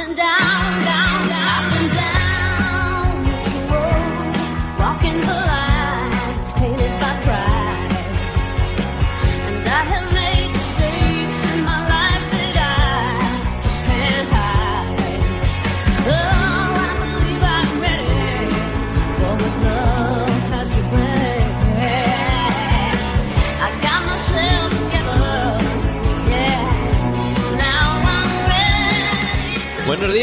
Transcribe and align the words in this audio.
and 0.00 0.18
I 0.18 0.39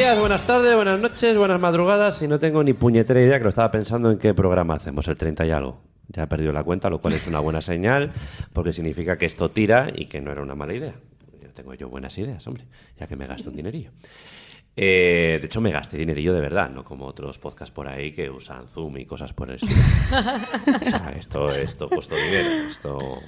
días, 0.07 0.19
buenas 0.19 0.47
tardes, 0.47 0.73
buenas 0.73 0.99
noches, 1.01 1.37
buenas 1.37 1.59
madrugadas. 1.59 2.21
Y 2.21 2.29
no 2.29 2.39
tengo 2.39 2.63
ni 2.63 2.71
puñetera 2.71 3.19
idea 3.19 3.39
que 3.39 3.43
lo 3.43 3.49
estaba 3.49 3.69
pensando 3.71 4.09
en 4.09 4.17
qué 4.17 4.33
programa 4.33 4.75
hacemos, 4.75 5.05
el 5.09 5.17
30 5.17 5.45
y 5.45 5.51
algo. 5.51 5.81
Ya 6.07 6.23
he 6.23 6.27
perdido 6.27 6.53
la 6.53 6.63
cuenta, 6.63 6.89
lo 6.89 7.01
cual 7.01 7.15
es 7.15 7.27
una 7.27 7.39
buena 7.41 7.59
señal, 7.59 8.13
porque 8.53 8.71
significa 8.71 9.17
que 9.17 9.25
esto 9.25 9.49
tira 9.49 9.91
y 9.93 10.05
que 10.05 10.21
no 10.21 10.31
era 10.31 10.41
una 10.41 10.55
mala 10.55 10.73
idea. 10.73 10.93
Yo 11.41 11.49
tengo 11.49 11.73
yo 11.73 11.89
buenas 11.89 12.17
ideas, 12.17 12.47
hombre, 12.47 12.67
ya 12.97 13.05
que 13.05 13.17
me 13.17 13.27
gasto 13.27 13.49
un 13.49 13.57
dinerillo. 13.57 13.91
Eh, 14.77 15.39
de 15.41 15.45
hecho, 15.45 15.59
me 15.59 15.71
gasté 15.71 15.97
dinerillo 15.97 16.33
de 16.33 16.39
verdad, 16.39 16.69
no 16.69 16.85
como 16.85 17.05
otros 17.05 17.37
podcasts 17.37 17.73
por 17.73 17.89
ahí 17.89 18.13
que 18.13 18.29
usan 18.29 18.69
Zoom 18.69 18.99
y 18.99 19.05
cosas 19.05 19.33
por 19.33 19.49
el 19.49 19.55
estilo. 19.57 19.75
O 20.85 20.89
sea, 20.89 21.15
esto, 21.17 21.51
esto 21.51 21.89
costó 21.89 22.15
dinero. 22.15 22.69
Esto, 22.69 23.19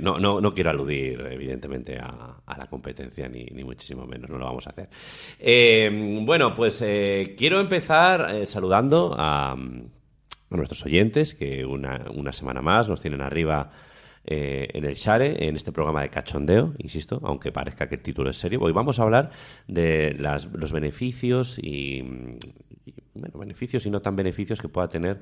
no, 0.00 0.18
no, 0.18 0.40
no 0.40 0.54
quiero 0.54 0.70
aludir, 0.70 1.20
evidentemente, 1.30 1.98
a, 1.98 2.36
la 2.56 2.66
competencia, 2.68 3.28
ni, 3.28 3.44
ni 3.44 3.64
muchísimo 3.64 4.06
menos, 4.06 4.30
no 4.30 4.38
lo 4.38 4.44
vamos 4.46 4.66
a 4.66 4.70
hacer. 4.70 4.88
Eh, 5.38 6.20
bueno, 6.24 6.54
pues 6.54 6.80
eh, 6.82 7.34
quiero 7.36 7.60
empezar 7.60 8.34
eh, 8.34 8.46
saludando 8.46 9.14
a, 9.18 9.52
a 9.52 9.56
nuestros 10.56 10.84
oyentes, 10.86 11.34
que 11.34 11.64
una, 11.64 12.06
una 12.14 12.32
semana 12.32 12.60
más 12.62 12.88
nos 12.88 13.00
tienen 13.00 13.20
arriba 13.20 13.70
eh, 14.24 14.68
en 14.74 14.84
el 14.84 14.94
Share, 14.94 15.42
en 15.42 15.56
este 15.56 15.72
programa 15.72 16.02
de 16.02 16.10
cachondeo, 16.10 16.74
insisto, 16.78 17.20
aunque 17.24 17.52
parezca 17.52 17.88
que 17.88 17.94
el 17.96 18.02
título 18.02 18.30
es 18.30 18.36
serio. 18.36 18.60
Hoy 18.60 18.72
vamos 18.72 18.98
a 18.98 19.02
hablar 19.02 19.30
de 19.66 20.14
las- 20.18 20.46
los 20.52 20.72
beneficios 20.72 21.58
y, 21.58 22.02
y, 22.84 22.94
bueno, 23.14 23.38
beneficios 23.38 23.86
y 23.86 23.90
no 23.90 24.00
tan 24.00 24.16
beneficios 24.16 24.60
que 24.60 24.68
pueda 24.68 24.88
tener 24.88 25.20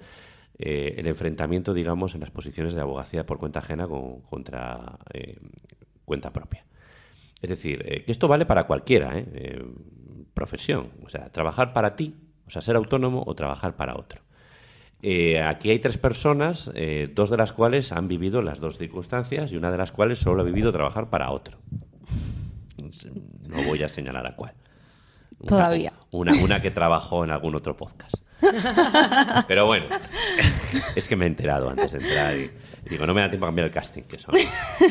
eh, 0.59 0.95
el 0.99 1.07
enfrentamiento, 1.07 1.75
digamos, 1.75 2.15
en 2.15 2.21
las 2.21 2.31
posiciones 2.31 2.75
de 2.75 2.81
abogacía 2.81 3.27
por 3.27 3.39
cuenta 3.39 3.59
ajena 3.61 3.87
con- 3.87 4.21
contra 4.23 4.99
eh, 5.13 5.39
cuenta 6.05 6.33
propia. 6.33 6.65
Es 7.43 7.51
decir, 7.51 7.83
eh, 7.87 8.05
que 8.05 8.13
esto 8.13 8.29
vale 8.29 8.47
para 8.47 8.65
cualquiera, 8.67 9.13
profesión. 10.35 10.91
O 11.05 11.09
sea, 11.09 11.31
trabajar 11.31 11.73
para 11.73 11.95
ti, 11.97 12.15
o 12.47 12.51
sea, 12.51 12.63
ser 12.63 12.77
autónomo 12.77 13.23
o 13.27 13.35
trabajar 13.35 13.77
para 13.77 13.97
otro. 13.97 14.23
Aquí 15.47 15.71
hay 15.71 15.79
tres 15.79 15.97
personas, 15.99 16.73
dos 17.15 17.31
de 17.31 17.37
las 17.37 17.53
cuales 17.53 17.93
han 17.93 18.09
vivido 18.09 18.43
las 18.43 18.59
dos 18.59 18.79
circunstancias 18.79 19.53
y 19.53 19.57
una 19.57 19.71
de 19.71 19.79
las 19.79 19.93
cuales 19.93 20.19
solo 20.19 20.43
ha 20.43 20.45
vivido 20.45 20.73
trabajar 20.73 21.09
para 21.09 21.31
otro. 21.31 21.59
No 23.49 23.63
voy 23.63 23.83
a 23.85 23.89
señalar 23.89 24.27
a 24.27 24.35
cuál. 24.35 24.55
Una- 25.41 25.49
Todavía. 25.49 25.93
Una, 26.11 26.33
una 26.43 26.61
que 26.63 26.71
trabajó 26.71 27.25
en 27.25 27.31
algún 27.31 27.55
otro 27.55 27.77
podcast. 27.77 28.15
Pero 29.47 29.67
bueno, 29.67 29.87
es 30.95 31.09
que 31.09 31.17
me 31.17 31.25
he 31.25 31.29
enterado 31.29 31.69
antes 31.69 31.93
de 31.93 31.99
entrar 31.99 32.37
y, 32.37 32.51
y 32.87 32.89
digo, 32.89 33.07
no 33.07 33.13
me 33.15 33.21
da 33.21 33.29
tiempo 33.29 33.47
a 33.47 33.49
cambiar 33.49 33.67
el 33.67 33.73
casting, 33.73 34.03
que 34.03 34.19
son, 34.19 34.35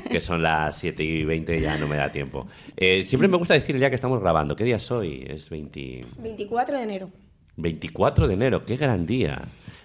que 0.09 0.21
son 0.21 0.41
las 0.43 0.75
7 0.77 1.03
y 1.03 1.23
20 1.25 1.57
y 1.57 1.61
ya 1.61 1.77
no 1.77 1.87
me 1.87 1.95
da 1.95 2.11
tiempo. 2.11 2.47
Eh, 2.75 3.03
siempre 3.03 3.27
me 3.27 3.37
gusta 3.37 3.53
decir 3.53 3.77
ya 3.77 3.89
que 3.89 3.95
estamos 3.95 4.19
grabando, 4.21 4.55
¿qué 4.55 4.63
día 4.63 4.75
es 4.75 4.91
hoy? 4.91 5.25
Es 5.27 5.49
20... 5.49 6.05
24 6.19 6.77
de 6.77 6.83
enero. 6.83 7.09
24 7.55 8.27
de 8.27 8.33
enero, 8.33 8.65
qué 8.65 8.77
gran 8.77 9.05
día. 9.05 9.41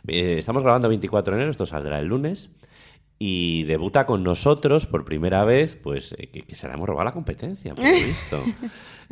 Eh, 0.07 0.37
estamos 0.39 0.63
grabando 0.63 0.89
24 0.89 1.33
de 1.35 1.39
enero, 1.39 1.51
esto 1.53 1.65
saldrá 1.67 1.99
el 1.99 2.07
lunes. 2.07 2.51
Y 3.19 3.63
debuta 3.65 4.05
con 4.05 4.25
nosotros 4.25 4.87
por 4.87 5.05
primera 5.05 5.45
vez, 5.45 5.77
pues 5.77 6.13
eh, 6.19 6.29
que, 6.29 6.43
que 6.43 6.57
se 6.57 6.67
le 6.67 6.75
hemos 6.75 6.89
robado 6.89 7.05
la 7.05 7.13
competencia, 7.13 7.75
por 7.75 7.85
visto. 7.85 8.43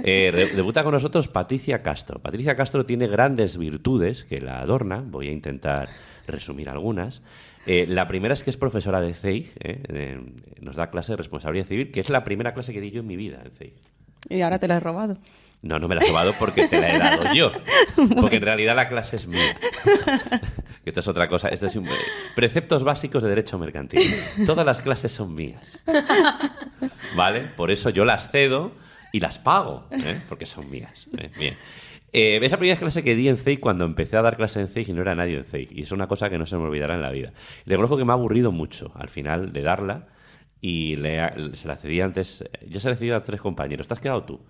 Eh, 0.03 0.53
debuta 0.55 0.83
con 0.83 0.93
nosotros 0.95 1.29
Patricia 1.29 1.83
Castro. 1.83 2.21
Patricia 2.21 2.57
Castro 2.57 2.87
tiene 2.87 3.07
grandes 3.07 3.59
virtudes 3.59 4.25
que 4.25 4.41
la 4.41 4.61
adornan. 4.61 5.11
Voy 5.11 5.29
a 5.29 5.33
intentar 5.33 5.91
resumir 6.27 6.71
algunas. 6.71 7.21
Eh, 7.67 7.87
la 7.87 8.07
primera 8.07 8.33
es 8.33 8.43
que 8.43 8.51
es 8.51 8.57
profesora 8.57 9.01
de 9.01 9.15
CEIG, 9.15 9.53
eh, 9.61 9.83
eh, 9.89 10.21
nos 10.61 10.77
da 10.77 10.89
clase 10.89 11.13
de 11.13 11.17
responsabilidad 11.17 11.67
civil, 11.67 11.91
que 11.91 12.01
es 12.01 12.09
la 12.09 12.25
primera 12.25 12.53
clase 12.53 12.73
que 12.73 12.81
di 12.81 12.91
yo 12.91 13.01
en 13.01 13.07
mi 13.07 13.17
vida 13.17 13.43
en 13.45 13.51
CEIG. 13.51 13.75
Y 14.29 14.41
ahora 14.41 14.59
te 14.59 14.69
la 14.69 14.77
he 14.77 14.81
robado. 14.81 15.15
No, 15.63 15.79
no 15.79 15.89
me 15.89 15.95
la 15.95 16.03
he 16.03 16.09
robado 16.09 16.33
porque 16.39 16.69
te 16.69 16.81
la 16.81 16.89
he 16.91 16.99
dado 16.99 17.35
yo. 17.35 17.53
Porque 18.21 18.37
en 18.37 18.43
realidad 18.43 18.75
la 18.75 18.89
clase 18.89 19.17
es 19.17 19.27
mía. 19.27 19.57
Esto 20.87 21.01
es 21.01 21.09
otra 21.09 21.29
cosa. 21.29 21.49
Esto 21.49 21.67
es 21.67 21.77
un- 21.77 21.87
preceptos 22.35 22.83
básicos 22.83 23.23
de 23.23 23.29
derecho 23.29 23.59
mercantil. 23.59 24.01
Todas 24.47 24.65
las 24.65 24.81
clases 24.81 25.13
son 25.13 25.35
mías. 25.35 25.79
¿Vale? 27.15 27.43
Por 27.57 27.71
eso 27.71 27.91
yo 27.91 28.05
las 28.05 28.31
cedo 28.31 28.73
y 29.13 29.21
las 29.21 29.39
pago. 29.39 29.87
¿eh? 29.91 30.21
Porque 30.29 30.47
son 30.47 30.71
mías. 30.71 31.09
¿eh? 31.19 31.31
Bien. 31.39 31.57
Eh, 32.13 32.41
es 32.43 32.51
la 32.51 32.59
primera 32.59 32.79
clase 32.79 33.05
que 33.05 33.15
di 33.15 33.29
en 33.29 33.37
CEIC 33.37 33.61
cuando 33.61 33.85
empecé 33.85 34.17
a 34.17 34.23
dar 34.23 34.37
clase 34.37 34.61
en 34.61 34.69
CEIC 34.69 34.89
y 34.89 34.93
no 34.93 35.03
era 35.03 35.15
nadie 35.15 35.37
en 35.37 35.45
CEIC. 35.45 35.73
Y 35.73 35.83
es 35.83 35.93
una 35.93 36.07
cosa 36.09 36.29
que 36.31 36.39
no 36.39 36.47
se 36.47 36.57
me 36.57 36.63
olvidará 36.65 36.95
en 36.95 37.03
la 37.03 37.11
vida. 37.11 37.33
Y 37.67 37.71
reconozco 37.71 37.97
que 37.99 38.05
me 38.05 38.13
ha 38.13 38.15
aburrido 38.15 38.51
mucho 38.51 38.93
al 38.95 39.09
final 39.09 39.53
de 39.53 39.63
darla 39.63 40.07
y 40.61 40.97
le- 40.97 41.55
se 41.57 41.69
la 41.69 41.77
cedí 41.77 42.01
antes. 42.01 42.49
Yo 42.67 42.81
se 42.81 42.89
la 42.89 42.97
cedí 42.97 43.11
a 43.11 43.21
tres 43.21 43.41
compañeros. 43.41 43.87
¿Te 43.87 43.95
has 43.95 44.01
quedado 44.01 44.25
tú? 44.25 44.41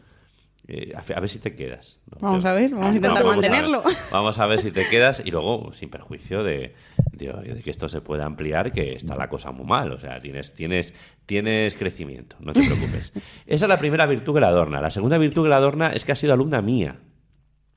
Eh, 0.68 0.92
a, 0.94 1.20
ver 1.20 1.28
si 1.28 1.38
te 1.40 1.56
quedas. 1.56 1.98
No, 2.12 2.18
Vamos 2.20 2.42
te- 2.42 2.48
a 2.48 2.52
ver, 2.52 2.70
vamos 2.70 2.86
a 2.86 2.94
intentar 2.94 3.24
mantenerlo. 3.24 3.82
Vamos 4.12 4.38
a 4.38 4.46
ver 4.46 4.60
si 4.60 4.70
te 4.70 4.88
quedas 4.88 5.20
y 5.24 5.30
luego, 5.30 5.72
sin 5.72 5.90
perjuicio 5.90 6.44
de, 6.44 6.74
de- 7.12 7.32
de 7.54 7.62
que 7.62 7.70
esto 7.70 7.88
se 7.88 8.00
pueda 8.00 8.24
ampliar, 8.24 8.70
que 8.72 8.92
está 8.94 9.16
la 9.16 9.28
cosa 9.28 9.50
muy 9.50 9.66
mal. 9.66 9.90
O 9.92 9.98
sea, 9.98 10.20
tienes, 10.20 10.54
tienes, 10.54 10.94
tienes 11.26 11.74
crecimiento, 11.74 12.36
no 12.40 12.52
te 12.52 12.62
preocupes. 12.62 13.12
Esa 13.46 13.64
es 13.64 13.68
la 13.68 13.78
primera 13.78 14.06
virtud 14.06 14.34
que 14.34 14.40
la 14.40 14.48
adorna. 14.48 14.80
La 14.80 14.90
segunda 14.90 15.18
virtud 15.18 15.42
que 15.44 15.48
la 15.48 15.56
adorna 15.56 15.92
es 15.92 16.04
que 16.04 16.12
ha 16.12 16.16
sido 16.16 16.34
alumna 16.34 16.62
mía. 16.62 16.98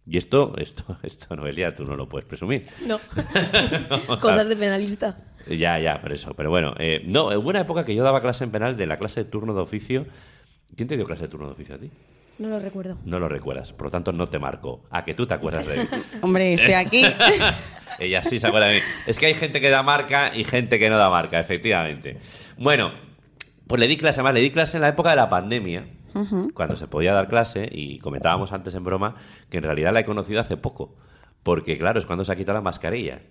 Y 0.06 0.18
esto, 0.18 0.54
esto, 0.58 0.98
esto, 1.04 1.36
Noelia, 1.36 1.72
tú 1.72 1.86
no 1.86 1.96
lo 1.96 2.08
puedes 2.10 2.28
presumir. 2.28 2.66
No. 2.86 3.00
Cosas 4.20 4.48
de 4.50 4.56
penalista. 4.56 5.18
Ya, 5.48 5.80
ya, 5.80 6.00
por 6.00 6.12
eso. 6.14 6.34
Pero 6.36 6.50
bueno, 6.50 6.74
eh, 6.78 7.02
no, 7.06 7.28
hubo 7.28 7.50
una 7.50 7.62
época 7.62 7.86
que 7.86 7.96
yo 7.96 8.04
daba 8.04 8.22
clase 8.22 8.44
en 8.44 8.52
penal 8.52 8.78
de 8.78 8.86
la 8.86 8.98
clase 8.98 9.24
de 9.24 9.30
turno 9.30 9.54
de 9.54 9.62
oficio. 9.62 10.06
¿Quién 10.76 10.88
te 10.88 10.96
dio 10.96 11.06
clase 11.06 11.24
de 11.24 11.28
turno 11.30 11.48
de 11.48 11.54
oficio 11.54 11.76
a 11.76 11.78
ti? 11.78 11.90
No 12.40 12.50
lo 12.50 12.60
recuerdo. 12.60 12.98
No 13.06 13.20
lo 13.20 13.30
recuerdas, 13.30 13.74
por 13.74 13.88
lo 13.88 13.92
tanto 13.92 14.12
no 14.12 14.28
te 14.28 14.40
marcó. 14.40 14.84
A 14.90 15.06
que 15.06 15.14
tú 15.14 15.28
te 15.28 15.36
acuerdas 15.36 15.68
de 15.68 15.82
él. 15.82 15.90
Hombre, 16.22 16.54
estoy 16.54 16.74
aquí. 16.74 17.04
Ella 18.00 18.24
sí 18.24 18.40
se 18.40 18.48
acuerda 18.48 18.68
de 18.68 18.76
mí. 18.76 18.82
Es 19.06 19.20
que 19.20 19.28
hay 19.28 19.34
gente 19.36 19.62
que 19.62 19.70
da 19.70 19.84
marca 19.84 20.36
y 20.36 20.44
gente 20.44 20.80
que 20.80 20.90
no 20.90 20.98
da 20.98 21.10
marca, 21.10 21.40
efectivamente. 21.40 22.18
Bueno, 22.58 22.92
pues 23.68 23.80
le 23.80 23.88
di 23.88 23.98
clase, 23.98 24.20
además 24.20 24.34
le 24.34 24.42
di 24.42 24.50
clase 24.52 24.78
en 24.78 24.82
la 24.82 24.90
época 24.90 25.12
de 25.12 25.16
la 25.16 25.30
pandemia, 25.30 25.86
cuando 26.54 26.76
se 26.76 26.88
podía 26.88 27.14
dar 27.14 27.28
clase, 27.28 27.68
y 27.72 28.00
comentábamos 28.00 28.52
antes 28.52 28.74
en 28.76 28.84
broma 28.84 29.16
que 29.50 29.58
en 29.58 29.64
realidad 29.64 29.94
la 29.94 30.02
he 30.02 30.06
conocido 30.06 30.42
hace 30.42 30.58
poco, 30.58 30.96
porque 31.44 31.78
claro, 31.78 32.00
es 32.00 32.06
cuando 32.06 32.26
se 32.26 32.32
ha 32.32 32.36
quitado 32.36 32.58
la 32.58 32.62
mascarilla. 32.62 33.22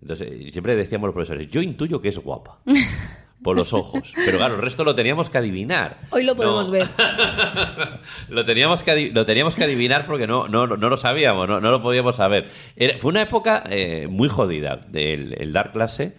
Entonces, 0.00 0.28
y 0.40 0.52
siempre 0.52 0.76
decíamos 0.76 1.08
los 1.08 1.14
profesores, 1.14 1.48
yo 1.48 1.60
intuyo 1.60 2.00
que 2.00 2.08
es 2.08 2.18
guapa. 2.18 2.60
Por 3.42 3.56
los 3.56 3.72
ojos. 3.72 4.12
Pero 4.24 4.38
claro, 4.38 4.56
el 4.56 4.60
resto 4.62 4.82
lo 4.84 4.94
teníamos 4.94 5.30
que 5.30 5.38
adivinar. 5.38 5.98
Hoy 6.10 6.24
lo 6.24 6.34
podemos 6.34 6.66
No. 6.66 6.72
ver. 6.72 6.88
lo, 8.28 8.44
teníamos 8.44 8.82
que 8.82 9.10
lo 9.12 9.24
teníamos 9.24 9.54
que 9.54 9.64
adivinar 9.64 10.04
porque 10.06 10.26
no, 10.26 10.48
no, 10.48 10.66
no 10.66 10.88
lo 10.88 10.96
sabíamos, 10.96 11.48
no, 11.48 11.60
no 11.60 11.70
lo 11.70 11.80
podíamos 11.80 12.16
saber. 12.16 12.48
Era- 12.76 12.98
fue 12.98 13.10
una 13.10 13.22
época 13.22 13.62
eh, 13.68 14.06
muy 14.10 14.28
jodida 14.28 14.76
del 14.88 15.34
el 15.40 15.52
dar 15.52 15.72
clase. 15.72 16.16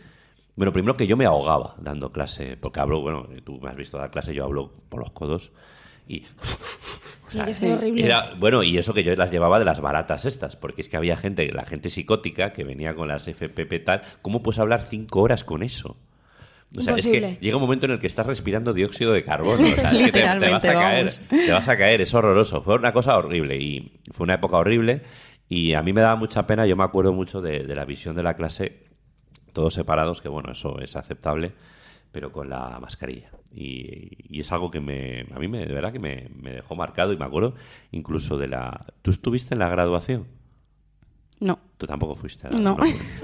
Bueno, 0.56 0.74
primero 0.74 0.97
que 0.97 1.07
yo 1.07 1.16
me 1.18 1.25
ahogaba 1.25 1.75
dando 1.80 2.12
clase, 2.12 2.57
porque 2.59 2.80
hablo, 2.81 3.02
bueno, 3.02 3.28
tú 3.46 3.59
me 3.62 3.69
has 3.69 3.75
visto 3.78 3.97
dar 3.97 4.12
clase, 4.12 4.34
yo 4.34 4.44
hablo 4.44 4.74
por 4.90 5.00
los 5.00 5.12
codos 5.12 5.51
y... 6.07 6.24
o 7.28 7.31
sea, 7.31 7.53
ser 7.53 7.78
horrible. 7.78 8.03
era, 8.03 8.34
bueno, 8.38 8.62
y 8.63 8.78
eso 8.78 8.94
que 8.94 9.03
yo 9.03 9.16
las 9.16 9.31
llevaba 9.31 9.57
de 9.59 9.63
las 9.63 9.80
baratas 9.80 10.25
estas, 10.25 10.57
porque 10.57 10.81
es 10.81 10.89
que 10.89 10.98
había 10.98 11.15
gente, 11.15 11.50
la 11.54 11.63
gente 11.63 11.89
psicótica 11.89 12.51
que 12.51 12.65
venía 12.65 12.94
con 12.94 13.07
las 13.07 13.27
FPP 13.30 13.86
tal, 13.86 14.01
¿cómo 14.22 14.44
puedes 14.44 14.60
hablar 14.60 14.88
cinco 14.89 15.22
horas 15.22 15.45
con 15.45 15.63
eso? 15.63 15.95
O 16.77 16.81
sea, 16.81 16.95
es 16.95 17.07
que 17.07 17.38
llega 17.42 17.56
un 17.57 17.62
momento 17.63 17.86
en 17.88 17.94
el 17.94 18.00
que 18.00 18.07
estás 18.07 18.25
respirando 18.25 18.74
dióxido 18.74 19.12
de 19.12 19.24
carbono. 19.24 19.63
o 19.63 19.66
sea, 19.66 19.92
es 19.94 20.12
que 20.12 20.12
te, 20.12 20.21
te 20.21 20.50
vas 20.51 20.66
a 20.66 20.74
caer. 20.74 21.06
vamos. 21.06 21.21
Te 21.30 21.51
vas 21.51 21.68
a 21.68 21.77
caer, 21.77 22.01
es 22.01 22.13
horroroso. 22.13 22.62
Fue 22.62 22.75
una 22.75 22.92
cosa 22.92 23.18
horrible 23.18 23.57
y 23.57 24.00
fue 24.12 24.25
una 24.25 24.36
época 24.36 24.57
horrible. 24.57 25.01
Y 25.48 25.74
a 25.74 25.81
mí 25.81 25.94
me 25.94 26.01
daba 26.01 26.16
mucha 26.16 26.45
pena, 26.45 26.68
yo 26.68 26.75
me 26.75 26.83
acuerdo 26.83 27.12
mucho 27.12 27.42
de, 27.42 27.63
de 27.63 27.75
la 27.75 27.86
visión 27.86 28.16
de 28.16 28.21
la 28.21 28.36
clase, 28.36 28.83
todos 29.51 29.74
separados, 29.74 30.21
que 30.21 30.30
bueno, 30.30 30.51
eso 30.51 30.80
es 30.80 30.95
aceptable, 30.95 31.54
pero 32.12 32.31
con 32.31 32.50
la 32.50 32.77
mascarilla. 32.80 33.31
Y, 33.51 34.36
y 34.36 34.42
es 34.42 34.51
algo 34.51 34.69
que 34.69 34.80
me, 34.80 35.25
a 35.33 35.39
mí 35.39 35.48
me, 35.48 35.65
de 35.65 35.74
verdad 35.74 35.92
que 35.92 35.98
me, 35.98 36.30
me 36.36 36.51
dejó 36.51 36.75
marcado 36.75 37.13
y 37.13 37.18
me 37.18 37.25
acuerdo 37.25 37.56
incluso 37.92 38.38
de 38.38 38.48
la... 38.48 38.94
¿Tú 39.01 39.10
estuviste 39.10 39.56
en 39.56 39.60
la 39.60 39.69
graduación? 39.69 40.27
No, 41.41 41.57
Tú 41.77 41.88
tampoco 41.88 42.15
fuiste. 42.15 42.47
a 42.47 42.51
la- 42.51 42.57
No. 42.59 42.77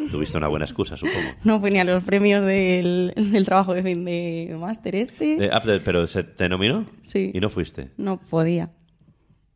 Tuviste 0.09 0.37
una 0.37 0.47
buena 0.47 0.63
excusa, 0.65 0.95
supongo. 0.95 1.19
no 1.43 1.59
fui 1.59 1.71
ni 1.71 1.79
a 1.79 1.83
los 1.83 2.03
premios 2.03 2.45
del, 2.45 3.13
del 3.15 3.45
trabajo 3.45 3.73
de 3.73 3.83
fin 3.83 4.05
de 4.05 4.55
máster 4.59 4.95
este. 4.95 5.45
Eh, 5.45 5.49
ah, 5.51 5.61
pero 5.83 6.07
¿se 6.07 6.23
te 6.23 6.47
nominó? 6.47 6.85
Sí. 7.01 7.31
¿Y 7.33 7.39
no 7.41 7.49
fuiste? 7.49 7.89
No 7.97 8.17
podía. 8.17 8.69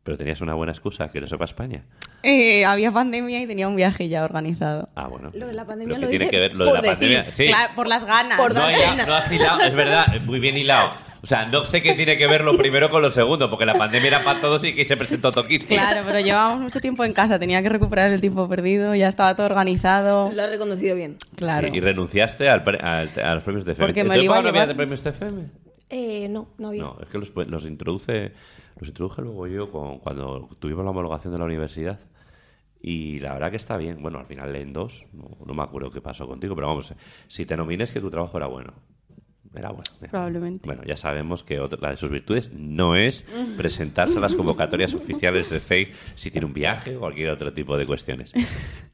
Pero 0.02 0.16
tenías 0.18 0.40
una 0.40 0.54
buena 0.54 0.72
excusa, 0.72 1.08
que 1.08 1.20
no 1.20 1.26
sepa 1.26 1.44
España. 1.44 1.84
Eh, 2.22 2.64
había 2.64 2.90
pandemia 2.92 3.40
y 3.42 3.46
tenía 3.46 3.68
un 3.68 3.76
viaje 3.76 4.08
ya 4.08 4.24
organizado. 4.24 4.88
Ah, 4.94 5.06
bueno. 5.08 5.30
Lo 5.34 5.46
de 5.46 5.52
la 5.54 5.66
pandemia 5.66 5.94
¿Pero 5.96 6.06
lo 6.06 6.10
qué 6.10 6.18
tiene 6.18 6.30
que 6.30 6.38
ver 6.40 6.54
lo 6.54 6.64
de 6.66 6.72
la 6.72 6.82
pandemia? 6.82 7.22
decir. 7.24 7.46
Sí. 7.46 7.46
Claro, 7.50 7.72
por 7.74 7.86
las 7.86 8.04
ganas. 8.06 8.36
Por 8.38 8.54
No, 8.54 8.70
ya, 8.70 8.76
pena. 8.90 9.06
no 9.06 9.14
has 9.14 9.30
hilado, 9.32 9.60
es 9.60 9.74
verdad, 9.74 10.06
muy 10.26 10.40
bien 10.40 10.56
hilado. 10.56 10.90
O 11.22 11.26
sea, 11.26 11.44
no 11.46 11.64
sé 11.66 11.82
qué 11.82 11.92
tiene 11.94 12.16
que 12.16 12.26
ver 12.26 12.42
lo 12.42 12.56
primero 12.56 12.88
con 12.88 13.02
lo 13.02 13.10
segundo, 13.10 13.50
porque 13.50 13.66
la 13.66 13.74
pandemia 13.74 14.08
era 14.08 14.24
para 14.24 14.40
todos 14.40 14.64
y 14.64 14.74
que 14.74 14.84
se 14.86 14.96
presentó 14.96 15.30
Tokiski. 15.30 15.74
Claro, 15.74 16.00
pero 16.06 16.18
llevábamos 16.20 16.60
mucho 16.62 16.80
tiempo 16.80 17.04
en 17.04 17.12
casa, 17.12 17.38
tenía 17.38 17.62
que 17.62 17.68
recuperar 17.68 18.10
el 18.10 18.20
tiempo 18.22 18.48
perdido, 18.48 18.94
ya 18.94 19.08
estaba 19.08 19.34
todo 19.36 19.46
organizado. 19.46 20.32
Lo 20.32 20.42
has 20.42 20.50
reconocido 20.50 20.96
bien. 20.96 21.16
Claro. 21.36 21.68
Sí, 21.70 21.76
y 21.76 21.80
renunciaste 21.80 22.48
al 22.48 22.62
pre- 22.64 22.78
al- 22.78 23.10
a 23.22 23.34
los 23.34 23.44
premios 23.44 23.66
de 23.66 23.72
FM. 23.72 23.86
Porque 23.88 24.04
me 24.04 24.10
¿Te 24.10 24.16
lo 24.16 24.22
iba 24.24 24.38
a 24.38 24.42
llevar. 24.42 24.68
de 24.68 24.74
premios 24.74 25.04
de 25.04 25.10
FM? 25.10 25.42
Eh, 25.90 26.28
no, 26.30 26.48
no 26.56 26.68
había. 26.68 26.82
No, 26.84 26.96
es 27.02 27.08
que 27.10 27.18
los, 27.18 27.32
los 27.34 27.64
introduce, 27.66 28.32
los 28.78 28.88
introduje 28.88 29.20
luego 29.22 29.46
yo 29.46 29.70
con- 29.70 29.98
cuando 29.98 30.48
tuvimos 30.58 30.84
la 30.84 30.90
homologación 30.90 31.32
de 31.34 31.38
la 31.38 31.44
universidad. 31.44 31.98
Y 32.82 33.18
la 33.18 33.34
verdad 33.34 33.50
que 33.50 33.58
está 33.58 33.76
bien. 33.76 34.00
Bueno, 34.00 34.18
al 34.20 34.26
final 34.26 34.52
leen 34.54 34.72
dos. 34.72 35.04
No, 35.12 35.28
no 35.44 35.52
me 35.52 35.62
acuerdo 35.62 35.90
qué 35.90 36.00
pasó 36.00 36.26
contigo, 36.26 36.54
pero 36.54 36.68
vamos, 36.68 36.94
si 37.28 37.44
te 37.44 37.56
nomines 37.56 37.92
que 37.92 38.00
tu 38.00 38.08
trabajo 38.10 38.38
era 38.38 38.46
bueno. 38.46 38.72
Era 39.54 39.70
bueno. 39.70 39.82
Probablemente. 40.10 40.60
Bueno, 40.64 40.82
ya 40.86 40.96
sabemos 40.96 41.42
que 41.42 41.58
otra 41.58 41.90
de 41.90 41.96
sus 41.96 42.10
virtudes 42.10 42.52
no 42.54 42.94
es 42.94 43.24
presentarse 43.56 44.18
a 44.18 44.20
las 44.20 44.34
convocatorias 44.36 44.94
oficiales 44.94 45.50
de 45.50 45.58
CEI 45.58 45.88
si 46.14 46.30
tiene 46.30 46.46
un 46.46 46.52
viaje 46.52 46.94
o 46.96 47.00
cualquier 47.00 47.30
otro 47.30 47.52
tipo 47.52 47.76
de 47.76 47.84
cuestiones. 47.84 48.32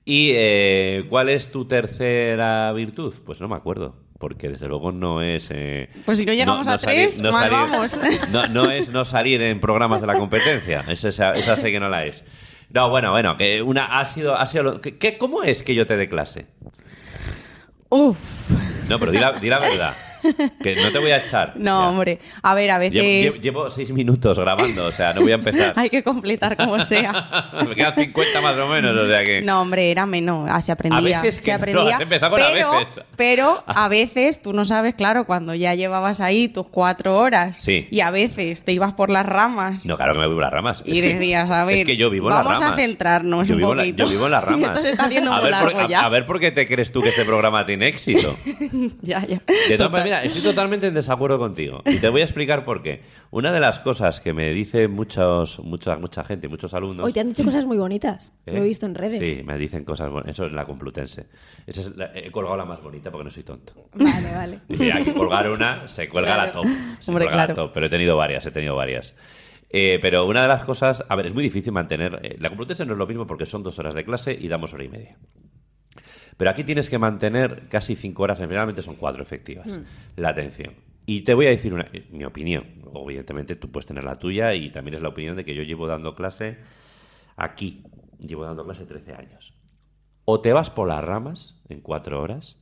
¿Y 0.05 0.31
eh, 0.35 1.05
cuál 1.11 1.29
es 1.29 1.51
tu 1.53 1.67
tercera 1.67 2.73
virtud? 2.73 3.13
Pues 3.27 3.39
no 3.43 3.49
me 3.49 3.57
acuerdo, 3.57 3.97
porque 4.19 4.49
desde 4.49 4.67
luego 4.67 4.93
no 4.93 5.21
es... 5.21 5.49
eh, 5.51 5.91
Pues 6.07 6.17
si 6.17 6.25
no 6.25 6.33
llegamos 6.33 6.67
a 6.67 6.79
tres, 6.79 7.21
mal 7.21 7.51
vamos. 7.51 8.01
No, 8.33 8.47
no 8.49 8.71
es 8.71 8.89
no 8.89 9.05
salir 9.05 9.43
en 9.43 9.61
programas 9.61 10.01
de 10.01 10.07
la 10.07 10.15
competencia, 10.15 10.85
esa, 10.89 11.09
esa, 11.09 11.33
esa 11.33 11.57
sé 11.57 11.71
que 11.71 11.81
no 11.81 11.91
la 11.91 12.07
es. 12.07 12.25
No, 12.71 12.89
bueno, 12.89 13.11
bueno, 13.11 13.37
que 13.37 13.61
una 13.61 13.99
ha 14.01 14.07
sido... 14.07 14.35
Ha 14.37 14.47
sido 14.47 14.81
¿qué- 14.81 14.97
qué- 14.97 15.19
¿Cómo 15.19 15.43
es 15.43 15.63
que 15.63 15.75
yo 15.75 15.87
te 15.87 15.97
dé 15.99 16.09
clase? 16.09 16.47
Uf. 17.91 18.19
No, 18.89 18.99
pero 18.99 19.13
di 19.13 19.19
la, 19.19 19.33
di 19.39 19.49
la 19.49 19.59
verdad, 19.59 19.95
que 20.63 20.77
no 20.77 20.91
te 20.93 20.99
voy 20.99 21.11
a 21.11 21.19
echar. 21.19 21.53
No, 21.57 21.83
Ya. 21.83 21.89
hombre. 21.89 22.19
A 22.43 22.55
ver, 22.55 22.71
a 22.71 22.79
veces 22.79 23.03
lle- 23.39 23.41
llevo 23.43 23.71
seis 23.71 23.91
minutos 23.93 24.39
grabando, 24.39 24.87
o 24.87 24.93
sea, 24.93 25.13
no 25.15 25.23
voy 25.23 25.33
a 25.33 25.37
empezar. 25.37 25.73
hay 25.77 25.91
que 25.91 26.03
completar 26.03 26.57
como 26.57 26.81
sea. 26.81 27.53
Me 27.69 27.75
quedan 27.75 27.95
50 27.95 28.41
más 28.41 28.57
o 28.57 28.67
menos, 28.69 28.97
o 28.97 29.07
sea 29.07 29.23
que... 29.25 29.43
No, 29.43 29.61
hombre, 29.63 29.91
era 29.91 30.07
menos, 30.07 30.49
ah, 30.51 30.61
se 30.61 30.73
aprendía. 30.73 31.21
A 31.21 31.23
veces 31.23 31.43
se 31.43 31.51
no, 31.51 31.57
aprendía. 31.57 31.99
empezado 32.01 32.33
con 32.37 32.43
a 32.43 32.47
pero, 32.53 32.71
veces. 32.79 33.05
pero 33.17 33.65
a 33.67 33.89
veces 33.89 34.43
tú 34.43 34.53
no 34.53 34.65
sabes, 34.65 34.95
claro, 34.95 35.27
cuando 35.27 35.55
ya 35.55 35.75
llevabas 35.75 36.21
ahí 36.21 36.49
tus 36.49 36.69
cuatro 36.69 37.17
horas 37.17 37.57
Sí. 37.61 37.87
y 37.91 38.01
a 38.01 38.11
veces 38.11 38.65
te 38.65 38.73
ibas 38.73 38.93
por 38.95 39.11
las 39.11 39.27
ramas 39.27 39.85
No, 39.87 39.97
claro 39.97 40.13
que 40.15 40.21
me 40.21 40.27
voy 40.27 40.37
por 40.37 40.43
las 40.45 40.53
ramas. 40.53 40.83
y 40.85 41.01
decías, 41.01 41.51
a 41.51 41.65
ver, 41.67 41.79
es 41.79 41.85
que 41.85 41.97
yo 41.97 42.11
vivo 42.11 42.29
en 42.31 42.37
las 42.37 42.45
vamos 42.45 42.61
ramas. 42.61 42.79
a 42.79 42.81
centrarnos 42.81 43.49
yo 43.49 43.55
un 43.55 43.59
vivo 43.59 43.73
en 43.73 43.79
la- 43.79 43.83
poquito. 43.85 44.05
yo 44.05 44.09
vivo 44.11 44.27
en 44.27 44.33
las 44.33 44.45
ramas. 44.45 44.69
Esto 44.71 44.83
se 44.83 44.91
está 44.91 45.05
haciendo 45.07 45.33
a 45.33 45.41
ver, 45.41 45.51
por, 45.51 45.51
largo 45.51 45.81
a- 45.81 45.89
ya. 45.89 46.01
a 46.01 46.09
ver 46.09 46.27
por 46.27 46.41
qué 46.41 46.51
te 46.53 46.67
crees 46.67 46.93
tú 46.93 47.01
que 47.01 47.09
este 47.11 47.25
programa 47.25 47.65
tiene 47.67 47.89
éxito. 47.89 48.37
ya, 49.03 49.25
ya. 49.27 49.41
De 49.69 49.77
todas 49.77 49.93
maneras, 49.93 50.16
mira, 50.23 50.23
estoy 50.35 50.43
totalmente 50.43 50.87
en 50.87 50.95
desacuerdo 50.95 51.39
contigo. 51.39 51.83
Y 51.87 51.97
te 51.99 52.09
voy 52.09 52.21
a 52.21 52.25
explicar 52.25 52.65
por 52.65 52.83
qué. 52.83 53.03
Una 53.31 53.53
de 53.53 53.61
las 53.61 53.79
cosas 53.79 54.21
que 54.21 54.33
me 54.33 54.51
dice 54.53 54.89
muchos, 54.89 55.59
mucha, 55.61 55.97
mucha 55.99 56.25
gente, 56.25 56.49
muchos 56.49 56.75
alumnos. 56.75 57.05
Hoy 57.07 57.13
te 57.13 57.21
han 57.21 57.29
dicho 57.29 57.45
cosas 57.45 57.65
muy 57.67 57.79
bonitas. 57.79 58.33
¿Eh? 58.47 58.53
Lo 58.53 58.59
he 58.59 58.67
visto 58.69 58.87
en 58.87 58.95
redes. 58.95 59.21
Sí, 59.27 59.43
me 59.43 59.57
dicen 59.59 59.85
cosas 59.85 60.11
buenas. 60.11 60.31
Eso 60.33 60.47
es 60.47 60.53
la 60.53 60.65
Complutense. 60.65 61.27
Esa 61.67 61.81
es 61.83 61.97
la- 61.97 62.11
he 62.15 62.31
colgado 62.31 62.57
la 62.57 62.65
más 62.65 62.83
bonita 62.83 63.11
porque 63.11 63.25
no 63.25 63.31
soy 63.31 63.43
tonto. 63.43 63.89
Vale, 63.95 64.31
vale. 64.35 64.61
Dice, 64.69 64.93
hay 64.93 65.05
que 65.05 65.15
colgar 65.15 65.51
una, 65.51 65.87
se 65.89 66.09
cuelga 66.09 66.37
la 66.37 66.51
Claro. 66.51 66.63
top. 66.63 66.71
Se 67.01 67.11
Hombre, 67.11 67.25
cuelga 67.27 67.37
la 67.37 67.47
claro. 67.47 67.55
top. 67.67 67.73
Pero 67.75 67.87
he 67.87 67.91
tenido 67.91 68.17
varias, 68.17 68.45
he 68.47 68.51
tenido 68.51 68.75
varias. 68.77 69.15
Eh, 69.69 69.99
pero 70.01 70.25
una 70.27 70.43
de 70.43 70.49
las 70.49 70.65
cosas, 70.65 71.05
a 71.09 71.17
ver, 71.17 71.27
es 71.27 71.35
muy 71.35 71.43
difícil 71.43 71.73
mantener. 71.73 72.21
eh, 72.23 72.37
la 72.39 72.49
Complutense 72.49 72.87
no 72.87 72.93
es 72.93 72.99
lo 72.99 73.07
mismo 73.07 73.27
porque 73.27 73.47
son 73.47 73.63
dos 73.63 73.79
horas 73.79 73.95
de 73.95 74.05
clase 74.05 74.37
y 74.39 74.49
damos 74.49 74.73
hora 74.73 74.85
y 74.85 74.89
media. 74.89 75.17
Pero 76.37 76.51
aquí 76.51 76.65
tienes 76.65 76.91
que 76.91 76.99
mantener 76.99 77.69
casi 77.69 77.97
cinco 77.97 78.25
horas, 78.25 78.39
generalmente 78.39 78.83
son 78.83 78.97
cuatro 78.97 79.23
efectivas, 79.23 79.79
la 80.17 80.31
atención. 80.31 80.75
Y 81.07 81.21
te 81.23 81.35
voy 81.35 81.47
a 81.47 81.51
decir 81.51 81.73
una, 81.73 81.89
mi 82.11 82.25
opinión. 82.25 82.65
Evidentemente 82.95 83.57
tú 83.57 83.71
puedes 83.71 83.87
tener 83.87 84.05
la 84.05 84.19
tuya 84.19 84.55
y 84.55 84.71
también 84.71 84.97
es 84.97 85.03
la 85.03 85.09
opinión 85.09 85.37
de 85.37 85.45
que 85.45 85.55
yo 85.55 85.63
llevo 85.63 85.87
dando 85.87 86.15
clase 86.15 86.59
aquí. 87.37 87.85
Llevo 88.19 88.45
dando 88.45 88.65
clase 88.65 88.85
13 88.85 89.15
años. 89.15 89.55
O 90.25 90.41
te 90.41 90.53
vas 90.53 90.71
por 90.71 90.89
las 90.89 91.05
ramas 91.05 91.55
en 91.69 91.81
cuatro 91.81 92.21
horas 92.21 92.59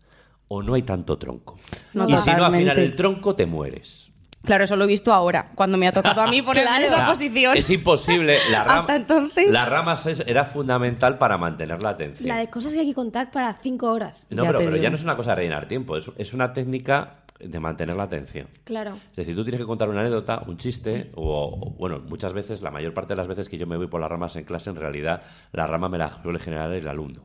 o 0.48 0.62
no 0.62 0.74
hay 0.74 0.82
tanto 0.82 1.16
tronco. 1.16 1.58
No, 1.94 2.08
y 2.08 2.18
si 2.18 2.30
no, 2.30 2.44
al 2.44 2.54
final 2.54 2.78
el 2.78 2.94
tronco 2.94 3.34
te 3.34 3.46
mueres. 3.46 4.03
Claro, 4.44 4.64
eso 4.64 4.76
lo 4.76 4.84
he 4.84 4.86
visto 4.86 5.12
ahora, 5.12 5.50
cuando 5.54 5.78
me 5.78 5.88
ha 5.88 5.92
tocado 5.92 6.20
a 6.22 6.26
mí 6.26 6.42
ponerme 6.42 6.76
en 6.78 6.82
esa 6.84 7.06
posición. 7.06 7.56
Es 7.56 7.70
imposible. 7.70 8.36
La 8.50 8.62
rama- 8.64 8.80
Hasta 8.80 8.96
entonces. 8.96 9.48
Las 9.50 9.68
ramas 9.68 10.06
era 10.06 10.44
fundamental 10.44 11.18
para 11.18 11.38
mantener 11.38 11.82
la 11.82 11.90
atención. 11.90 12.28
La 12.28 12.36
de 12.38 12.48
cosas 12.48 12.72
que 12.72 12.80
hay 12.80 12.86
que 12.86 12.94
contar 12.94 13.30
para 13.30 13.52
cinco 13.54 13.90
horas. 13.90 14.26
No, 14.30 14.42
Ya 14.44 14.48
pero, 14.50 14.58
te 14.60 14.64
pero 14.66 14.76
ya 14.76 14.90
no 14.90 14.96
es 14.96 15.02
una 15.02 15.16
cosa 15.16 15.30
de 15.30 15.36
rellenar 15.36 15.66
tiempo, 15.68 15.96
es, 15.96 16.10
es 16.18 16.32
una 16.34 16.52
técnica 16.52 17.14
de 17.38 17.60
mantener 17.60 17.96
la 17.96 18.04
atención. 18.04 18.48
Claro. 18.64 18.94
Es 19.10 19.16
decir, 19.16 19.34
tú 19.34 19.42
tienes 19.42 19.60
que 19.60 19.66
contar 19.66 19.88
una 19.88 20.00
anécdota, 20.00 20.42
un 20.46 20.56
chiste, 20.56 21.10
o, 21.14 21.58
o, 21.60 21.70
bueno, 21.70 22.00
muchas 22.00 22.32
veces, 22.32 22.62
la 22.62 22.70
mayor 22.70 22.94
parte 22.94 23.14
de 23.14 23.16
las 23.16 23.26
veces 23.26 23.48
que 23.48 23.58
yo 23.58 23.66
me 23.66 23.76
voy 23.76 23.88
por 23.88 24.00
las 24.00 24.10
ramas 24.10 24.36
en 24.36 24.44
clase, 24.44 24.70
en 24.70 24.76
realidad 24.76 25.22
la 25.52 25.66
rama 25.66 25.88
me 25.88 25.98
la 25.98 26.22
suele 26.22 26.38
generar 26.38 26.72
el 26.72 26.88
alumno. 26.88 27.22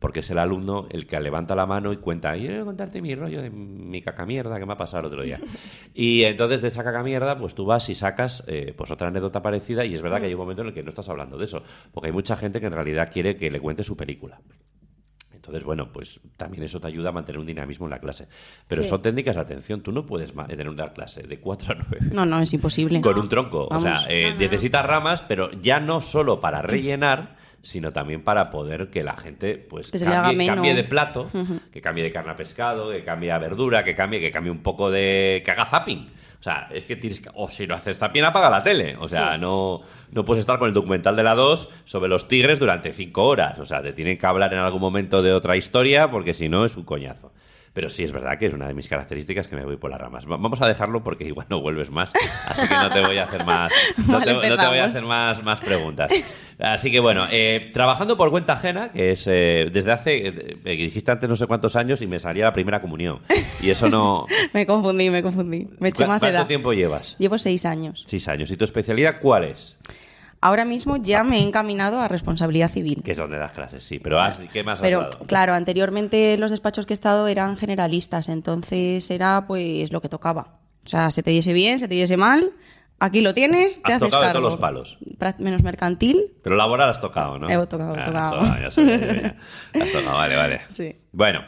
Porque 0.00 0.18
es 0.20 0.30
el 0.30 0.38
alumno 0.38 0.88
el 0.90 1.06
que 1.06 1.20
levanta 1.20 1.54
la 1.54 1.64
mano 1.64 1.92
y 1.92 1.98
cuenta, 1.98 2.34
yo 2.36 2.48
quiero 2.48 2.64
contarte 2.64 3.00
mi 3.00 3.14
rollo 3.14 3.40
de 3.40 3.50
mi 3.50 4.02
caca 4.02 4.26
mierda 4.26 4.58
que 4.58 4.66
me 4.66 4.72
ha 4.72 4.76
pasado 4.76 5.02
el 5.02 5.06
otro 5.06 5.22
día. 5.22 5.38
y 5.94 6.24
entonces 6.24 6.60
de 6.60 6.68
esa 6.68 6.82
caca 6.82 7.04
mierda, 7.04 7.38
pues 7.38 7.54
tú 7.54 7.64
vas 7.64 7.88
y 7.88 7.94
sacas 7.94 8.42
eh, 8.48 8.74
pues 8.76 8.90
otra 8.90 9.08
anécdota 9.08 9.42
parecida 9.42 9.84
y 9.84 9.94
es 9.94 10.02
verdad 10.02 10.18
que 10.18 10.26
hay 10.26 10.34
un 10.34 10.40
momento 10.40 10.62
en 10.62 10.68
el 10.68 10.74
que 10.74 10.82
no 10.82 10.88
estás 10.88 11.08
hablando 11.08 11.38
de 11.38 11.44
eso, 11.44 11.62
porque 11.92 12.08
hay 12.08 12.12
mucha 12.12 12.36
gente 12.36 12.58
que 12.58 12.66
en 12.66 12.72
realidad 12.72 13.10
quiere 13.12 13.36
que 13.36 13.48
le 13.48 13.60
cuente 13.60 13.84
su 13.84 13.96
película. 13.96 14.40
Entonces, 15.44 15.64
bueno, 15.64 15.92
pues 15.92 16.20
también 16.36 16.62
eso 16.62 16.80
te 16.80 16.86
ayuda 16.86 17.10
a 17.10 17.12
mantener 17.12 17.38
un 17.38 17.46
dinamismo 17.46 17.86
en 17.86 17.90
la 17.90 17.98
clase. 18.00 18.26
Pero 18.66 18.82
Sí. 18.82 18.88
son 18.88 19.02
técnicas 19.02 19.36
de 19.36 19.42
atención. 19.42 19.82
Tú 19.82 19.92
no 19.92 20.06
puedes 20.06 20.34
ma- 20.34 20.46
tener 20.46 20.68
una 20.68 20.92
clase 20.92 21.22
de 21.22 21.38
4 21.38 21.72
a 21.74 21.76
9 21.90 22.08
No, 22.12 22.24
no, 22.24 22.40
es 22.40 22.52
imposible. 22.54 23.00
con 23.02 23.18
un 23.18 23.28
tronco. 23.28 23.68
Vamos. 23.68 23.84
O 23.84 23.86
sea, 23.86 24.06
eh, 24.08 24.34
necesitas 24.38 24.84
ramas, 24.86 25.22
pero 25.22 25.50
ya 25.60 25.80
no 25.80 26.00
solo 26.00 26.36
para 26.38 26.62
rellenar, 26.62 27.36
sino 27.62 27.92
también 27.92 28.22
para 28.24 28.50
poder 28.50 28.88
que 28.88 29.02
la 29.02 29.16
gente 29.16 29.56
pues 29.56 29.90
Que 29.90 29.98
cambie 29.98 30.74
de 30.74 30.84
plato, 30.84 31.30
que 31.72 31.80
cambie 31.80 32.04
de 32.04 32.12
carne 32.12 32.32
a 32.32 32.36
pescado, 32.36 32.90
que 32.90 33.04
cambie 33.04 33.30
a 33.32 33.38
verdura, 33.38 33.84
que 33.84 33.94
cambie, 33.94 34.20
que 34.20 34.30
cambie 34.30 34.50
un 34.50 34.62
poco 34.62 34.90
de. 34.90 35.42
que 35.44 35.50
haga 35.50 35.66
zapping. 35.66 36.08
O 36.44 36.50
sea, 36.52 36.68
es 36.70 36.84
que 36.84 36.96
tienes 36.96 37.20
que. 37.20 37.30
O 37.32 37.48
si 37.48 37.66
no 37.66 37.74
haces 37.74 37.96
zapping, 37.96 38.22
apaga 38.22 38.50
la 38.50 38.62
tele. 38.62 38.98
O 39.00 39.08
sea, 39.08 39.38
no, 39.38 39.80
no 40.10 40.26
puedes 40.26 40.40
estar 40.40 40.58
con 40.58 40.68
el 40.68 40.74
documental 40.74 41.16
de 41.16 41.22
la 41.22 41.34
2 41.34 41.70
sobre 41.86 42.10
los 42.10 42.28
tigres 42.28 42.58
durante 42.58 42.92
5 42.92 43.24
horas. 43.24 43.58
O 43.60 43.64
sea, 43.64 43.80
te 43.80 43.94
tienen 43.94 44.18
que 44.18 44.26
hablar 44.26 44.52
en 44.52 44.58
algún 44.58 44.82
momento 44.82 45.22
de 45.22 45.32
otra 45.32 45.56
historia, 45.56 46.10
porque 46.10 46.34
si 46.34 46.50
no 46.50 46.66
es 46.66 46.76
un 46.76 46.84
coñazo. 46.84 47.32
Pero 47.74 47.88
sí 47.88 48.04
es 48.04 48.12
verdad 48.12 48.38
que 48.38 48.46
es 48.46 48.54
una 48.54 48.68
de 48.68 48.72
mis 48.74 48.88
características 48.88 49.48
que 49.48 49.56
me 49.56 49.64
voy 49.64 49.76
por 49.76 49.90
las 49.90 50.00
ramas. 50.00 50.24
Va- 50.24 50.36
Vamos 50.36 50.62
a 50.62 50.66
dejarlo 50.68 51.02
porque 51.02 51.24
igual 51.24 51.46
no 51.50 51.60
vuelves 51.60 51.90
más. 51.90 52.12
Así 52.46 52.68
que 52.68 52.74
no 52.74 52.88
te 52.88 53.00
voy 53.00 53.18
a 53.18 53.24
hacer 53.24 53.44
más. 53.44 53.72
No, 54.06 54.18
Vale, 54.20 54.34
te, 54.40 54.48
no 54.48 54.56
te 54.56 54.66
voy 54.68 54.78
a 54.78 54.84
hacer 54.84 55.04
más, 55.04 55.42
más 55.42 55.60
preguntas. 55.60 56.10
Así 56.58 56.90
que 56.90 57.00
bueno, 57.00 57.26
eh, 57.32 57.70
trabajando 57.74 58.16
por 58.16 58.30
cuenta 58.30 58.52
ajena, 58.52 58.92
que 58.92 59.10
es 59.10 59.24
eh, 59.26 59.68
desde 59.72 59.90
hace, 59.92 60.28
eh, 60.28 60.56
dijiste 60.64 61.10
antes 61.10 61.28
no 61.28 61.34
sé 61.36 61.46
cuántos 61.48 61.74
años 61.74 62.00
y 62.00 62.06
me 62.06 62.18
salía 62.20 62.44
la 62.44 62.52
primera 62.52 62.80
comunión. 62.80 63.18
Y 63.60 63.70
eso 63.70 63.88
no... 63.90 64.26
Me 64.52 64.64
confundí, 64.66 65.10
me 65.10 65.22
confundí. 65.22 65.66
Me 65.80 65.88
eché 65.88 66.04
¿Cu- 66.04 66.10
más 66.10 66.20
¿Cuánto 66.20 66.38
edad. 66.38 66.46
tiempo 66.46 66.72
llevas? 66.72 67.16
Llevo 67.18 67.38
seis 67.38 67.66
años. 67.66 68.04
Seis 68.06 68.28
años. 68.28 68.50
¿Y 68.52 68.56
tu 68.56 68.62
especialidad 68.64 69.18
cuál 69.20 69.44
es? 69.44 69.76
Ahora 70.46 70.66
mismo 70.66 70.98
ya 70.98 71.24
me 71.24 71.38
he 71.38 71.42
encaminado 71.42 71.98
a 72.00 72.06
responsabilidad 72.06 72.68
civil. 72.70 73.00
Que 73.02 73.12
es 73.12 73.16
donde 73.16 73.38
das 73.38 73.52
clases, 73.52 73.82
sí. 73.82 73.98
Pero 73.98 74.20
has- 74.20 74.38
¿qué 74.52 74.62
más 74.62 74.74
has 74.74 74.82
Pero 74.82 75.00
dado? 75.00 75.18
claro, 75.26 75.54
anteriormente 75.54 76.36
los 76.36 76.50
despachos 76.50 76.84
que 76.84 76.92
he 76.92 76.98
estado 77.00 77.28
eran 77.28 77.56
generalistas, 77.56 78.28
entonces 78.28 79.10
era 79.10 79.46
pues 79.46 79.90
lo 79.90 80.02
que 80.02 80.10
tocaba. 80.10 80.58
O 80.84 80.88
sea, 80.88 81.10
se 81.10 81.22
te 81.22 81.30
diese 81.30 81.54
bien, 81.54 81.78
se 81.78 81.88
te 81.88 81.94
diese 81.94 82.18
mal, 82.18 82.52
aquí 82.98 83.22
lo 83.22 83.32
tienes, 83.32 83.82
te 83.82 83.90
Has 83.92 83.96
haces 84.02 84.10
tocado 84.10 84.24
de 84.26 84.32
todos 84.32 84.44
los 84.44 84.56
palos. 84.58 84.98
Menos 85.38 85.62
mercantil. 85.62 86.34
Pero 86.42 86.56
laboral 86.56 86.90
has 86.90 87.00
tocado, 87.00 87.38
¿no? 87.38 87.48
He 87.48 87.66
tocado, 87.66 87.94
he 87.96 88.00
Ah, 88.00 88.04
tocado. 88.04 88.40
has 88.40 88.60
ya 88.60 88.70
sabía 88.70 88.98
ya. 89.22 89.36
Has 89.82 89.92
tocado, 89.92 90.14
vale, 90.14 90.36
vale. 90.36 90.60
Sí. 90.68 90.94
Bueno, 91.12 91.40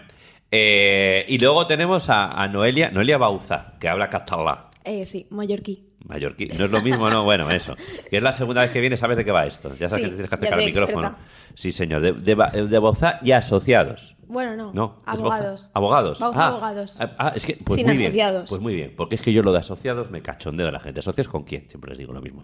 eh, 0.50 1.24
y 1.28 1.38
luego 1.38 1.66
tenemos 1.66 2.08
a, 2.08 2.30
a 2.30 2.48
Noelia, 2.48 2.90
Noelia 2.90 3.18
Bauza, 3.18 3.74
que 3.78 3.88
habla 3.90 4.08
catalán. 4.08 4.58
Eh, 4.84 5.04
sí, 5.04 5.26
mallorquí. 5.30 5.82
Mallorquí. 6.08 6.46
No 6.46 6.64
es 6.66 6.70
lo 6.70 6.80
mismo, 6.82 7.10
¿no? 7.10 7.24
Bueno, 7.24 7.50
eso. 7.50 7.74
Que 8.10 8.16
es 8.18 8.22
la 8.22 8.32
segunda 8.32 8.62
vez 8.62 8.70
que 8.70 8.80
viene, 8.80 8.96
sabes 8.96 9.16
de 9.16 9.24
qué 9.24 9.32
va 9.32 9.44
esto. 9.46 9.74
Ya 9.76 9.88
sabes 9.88 10.04
Sí, 10.04 10.10
que 10.10 10.16
tienes 10.16 10.28
que 10.28 10.34
acercar 10.36 10.58
soy 10.60 10.66
micrófono. 10.66 11.06
experta. 11.08 11.30
Sí, 11.54 11.72
señor. 11.72 12.02
De, 12.02 12.12
de, 12.12 12.78
Bauza 12.78 13.18
y 13.22 13.32
asociados. 13.32 14.16
Bueno, 14.28 14.54
no. 14.56 14.72
No, 14.72 15.02
Abogados. 15.04 15.70
Abogados. 15.74 16.18
Ah, 16.22 16.46
abogados. 16.48 17.00
ah, 17.00 17.10
ah, 17.18 17.32
es 17.34 17.44
que, 17.46 17.56
pues 17.64 17.76
Sin 17.78 17.86
muy 17.86 17.96
bien. 17.96 18.08
asociados. 18.08 18.48
Pues 18.50 18.60
muy 18.60 18.74
bien. 18.74 18.94
Porque 18.96 19.16
es 19.16 19.22
que 19.22 19.32
yo 19.32 19.42
lo 19.42 19.52
de 19.52 19.58
asociados 19.58 20.10
me 20.10 20.22
cachondeo 20.22 20.66
de 20.66 20.72
la 20.72 20.80
gente. 20.80 21.00
¿Asociados 21.00 21.28
con 21.28 21.44
quién? 21.44 21.68
Siempre 21.68 21.90
les 21.90 21.98
digo 21.98 22.12
lo 22.12 22.20
mismo. 22.20 22.42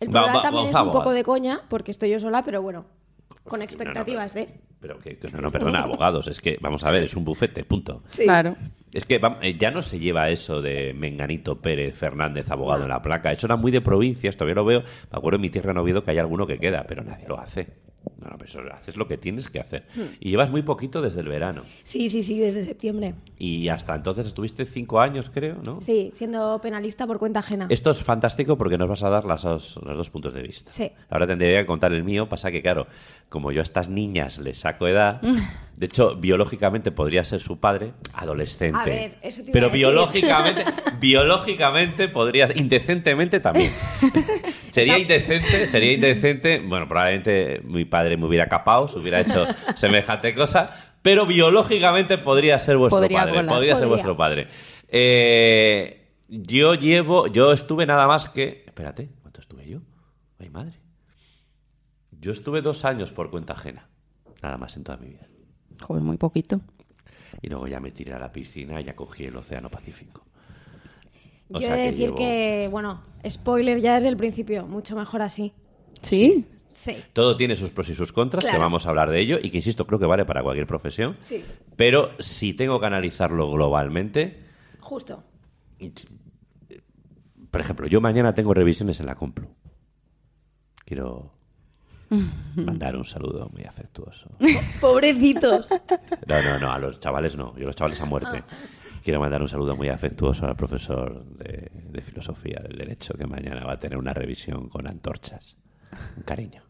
El 0.00 0.14
va- 0.14 0.40
también 0.42 0.66
es 0.68 0.76
un 0.76 0.90
poco 0.92 1.12
de 1.12 1.24
coña, 1.24 1.62
porque 1.68 1.90
estoy 1.90 2.10
yo 2.10 2.20
sola, 2.20 2.44
pero 2.44 2.62
bueno. 2.62 2.86
Con 3.48 3.62
expectativas 3.62 4.34
no, 4.34 4.40
no, 4.42 4.46
de. 4.46 4.54
Pero 4.80 4.98
que, 5.00 5.16
que- 5.18 5.28
no, 5.30 5.40
no, 5.40 5.50
perdona, 5.50 5.80
abogados, 5.80 6.28
es 6.28 6.40
que, 6.40 6.56
vamos 6.60 6.84
a 6.84 6.90
ver, 6.90 7.02
es 7.04 7.16
un 7.16 7.24
bufete, 7.24 7.64
punto. 7.64 8.02
Sí. 8.08 8.24
Claro. 8.24 8.56
Es 8.92 9.04
que 9.04 9.20
eh, 9.42 9.56
ya 9.58 9.70
no 9.70 9.82
se 9.82 9.98
lleva 9.98 10.30
eso 10.30 10.62
de 10.62 10.94
Menganito 10.94 11.60
Pérez 11.60 11.98
Fernández, 11.98 12.50
abogado 12.50 12.84
en 12.84 12.88
la 12.88 13.02
placa. 13.02 13.32
Eso 13.32 13.46
era 13.46 13.56
muy 13.56 13.70
de 13.70 13.80
provincias, 13.82 14.36
todavía 14.36 14.54
lo 14.54 14.64
veo. 14.64 14.80
Me 14.80 15.18
acuerdo 15.18 15.36
en 15.36 15.42
mi 15.42 15.50
tierra 15.50 15.72
en 15.72 15.78
Oviedo 15.78 16.02
que 16.02 16.12
hay 16.12 16.18
alguno 16.18 16.46
que 16.46 16.58
queda, 16.58 16.84
pero 16.88 17.02
nadie 17.04 17.26
lo 17.28 17.38
hace. 17.38 17.66
No, 18.18 18.28
no, 18.30 18.38
pero 18.38 18.44
eso 18.46 18.60
haces 18.72 18.96
lo 18.96 19.06
que 19.06 19.18
tienes 19.18 19.50
que 19.50 19.60
hacer. 19.60 19.84
Hmm. 19.94 20.14
Y 20.20 20.30
llevas 20.30 20.50
muy 20.50 20.62
poquito 20.62 21.02
desde 21.02 21.20
el 21.20 21.28
verano. 21.28 21.62
Sí, 21.82 22.08
sí, 22.08 22.22
sí, 22.22 22.38
desde 22.38 22.64
septiembre. 22.64 23.14
Y 23.38 23.68
hasta 23.68 23.94
entonces 23.94 24.26
estuviste 24.28 24.64
cinco 24.64 25.00
años, 25.00 25.28
creo, 25.30 25.56
¿no? 25.66 25.80
Sí, 25.82 26.10
siendo 26.14 26.58
penalista 26.62 27.06
por 27.06 27.18
cuenta 27.18 27.40
ajena. 27.40 27.66
Esto 27.68 27.90
es 27.90 28.02
fantástico 28.02 28.56
porque 28.56 28.78
nos 28.78 28.88
vas 28.88 29.02
a 29.02 29.10
dar 29.10 29.24
las 29.26 29.42
dos- 29.42 29.78
los 29.84 29.96
dos 29.96 30.08
puntos 30.10 30.32
de 30.32 30.42
vista. 30.42 30.70
Sí. 30.70 30.90
Ahora 31.10 31.26
tendría 31.26 31.60
que 31.60 31.66
contar 31.66 31.92
el 31.92 32.04
mío. 32.04 32.28
Pasa 32.28 32.50
que, 32.50 32.62
claro, 32.62 32.86
como 33.28 33.52
yo 33.52 33.60
a 33.60 33.62
estas 33.62 33.88
niñas 33.88 34.38
les 34.38 34.58
saco 34.58 34.88
edad, 34.88 35.20
de 35.76 35.86
hecho, 35.86 36.16
biológicamente 36.16 36.90
podría 36.90 37.24
ser 37.24 37.40
su 37.40 37.60
padre, 37.60 37.92
adolescente. 38.12 38.78
A 38.78 38.84
ver, 38.84 39.18
eso 39.22 39.42
te 39.42 39.50
iba 39.50 39.52
Pero 39.52 39.66
a 39.66 39.68
decir. 39.68 39.78
biológicamente, 39.78 40.64
biológicamente 40.98 42.08
podría, 42.08 42.48
indecentemente 42.56 43.38
también. 43.40 43.70
Sería 44.72 44.98
indecente, 44.98 45.66
sería 45.66 45.92
indecente. 45.92 46.60
Bueno, 46.60 46.86
probablemente 46.86 47.60
mi 47.64 47.84
padre 47.84 48.16
me 48.16 48.26
hubiera 48.26 48.48
capado, 48.48 48.86
se 48.86 48.98
hubiera 48.98 49.20
hecho 49.20 49.44
semejante 49.76 50.34
cosa, 50.34 50.70
pero 51.02 51.26
biológicamente 51.26 52.18
podría 52.18 52.60
ser 52.60 52.76
vuestro 52.76 53.00
Podría 53.00 53.20
padre. 53.24 53.44
Podría 53.44 53.76
ser 53.76 53.88
vuestro 53.88 54.16
padre. 54.16 54.48
Eh, 54.88 56.08
yo 56.28 56.74
llevo, 56.74 57.26
yo 57.28 57.52
estuve 57.52 57.86
nada 57.86 58.06
más 58.06 58.28
que. 58.28 58.64
Espérate, 58.66 59.08
¿cuánto 59.22 59.40
estuve 59.40 59.66
yo? 59.68 59.80
Ay, 60.38 60.50
madre. 60.50 60.74
Yo 62.20 62.32
estuve 62.32 62.62
dos 62.62 62.84
años 62.84 63.12
por 63.12 63.30
cuenta 63.30 63.52
ajena, 63.52 63.88
nada 64.42 64.56
más 64.58 64.76
en 64.76 64.84
toda 64.84 64.98
mi 64.98 65.08
vida. 65.08 65.26
Joder, 65.80 66.02
muy 66.02 66.16
poquito. 66.16 66.60
Y 67.42 67.48
luego 67.48 67.68
ya 67.68 67.78
me 67.80 67.90
tiré 67.92 68.12
a 68.14 68.18
la 68.18 68.32
piscina 68.32 68.80
y 68.80 68.84
ya 68.84 68.96
cogí 68.96 69.24
el 69.26 69.36
Océano 69.36 69.70
Pacífico. 69.70 70.24
O 71.52 71.60
Yo 71.60 71.68
he 71.68 71.70
de 71.70 71.76
que 71.76 71.82
decir 71.92 71.98
llevo- 72.10 72.16
que, 72.16 72.68
bueno, 72.70 73.02
spoiler 73.28 73.80
ya 73.80 73.94
desde 73.94 74.08
el 74.08 74.16
principio, 74.16 74.66
mucho 74.66 74.96
mejor 74.96 75.22
así. 75.22 75.52
¿Sí? 76.02 76.44
Sí. 76.72 76.96
Todo 77.12 77.36
tiene 77.36 77.56
sus 77.56 77.70
pros 77.70 77.88
y 77.88 77.94
sus 77.94 78.12
contras, 78.12 78.44
que 78.44 78.50
Claro. 78.50 78.64
vamos 78.64 78.86
a 78.86 78.90
hablar 78.90 79.10
de 79.10 79.20
ello, 79.20 79.38
y 79.42 79.50
que 79.50 79.56
insisto, 79.58 79.86
creo 79.86 79.98
que 79.98 80.06
vale 80.06 80.24
para 80.24 80.42
cualquier 80.42 80.66
profesión. 80.66 81.16
Sí. 81.20 81.44
Pero 81.76 82.10
si 82.18 82.54
tengo 82.54 82.78
que 82.80 82.86
analizarlo 82.86 83.50
globalmente, 83.50 84.42
Justo. 84.80 85.22
por 87.50 87.60
ejemplo, 87.60 87.86
yo 87.86 88.00
mañana 88.00 88.34
tengo 88.34 88.52
revisiones 88.54 89.00
en 89.00 89.06
la 89.06 89.14
Complu. 89.14 89.48
Quiero 90.84 91.32
mandar 92.56 92.96
un 92.96 93.04
saludo 93.04 93.48
muy 93.52 93.64
afectuoso. 93.64 94.30
Pobrecitos. 94.80 95.70
No, 96.26 96.42
no, 96.42 96.58
no, 96.58 96.72
a 96.72 96.78
los 96.78 97.00
chavales 97.00 97.36
no, 97.36 97.56
yo 97.56 97.64
a 97.64 97.66
los 97.66 97.76
chavales 97.76 98.00
a 98.00 98.04
muerte. 98.04 98.42
Quiero 99.02 99.20
mandar 99.20 99.40
un 99.40 99.48
saludo 99.48 99.76
muy 99.76 99.88
afectuoso 99.88 100.46
al 100.46 100.56
profesor 100.56 101.24
de, 101.24 101.70
de 101.72 102.02
filosofía 102.02 102.60
del 102.62 102.76
derecho 102.76 103.14
que 103.14 103.26
mañana 103.26 103.64
va 103.64 103.74
a 103.74 103.78
tener 103.78 103.96
una 103.98 104.12
revisión 104.12 104.68
con 104.68 104.86
antorchas. 104.86 105.56
Un 106.16 106.22
cariño. 106.24 106.62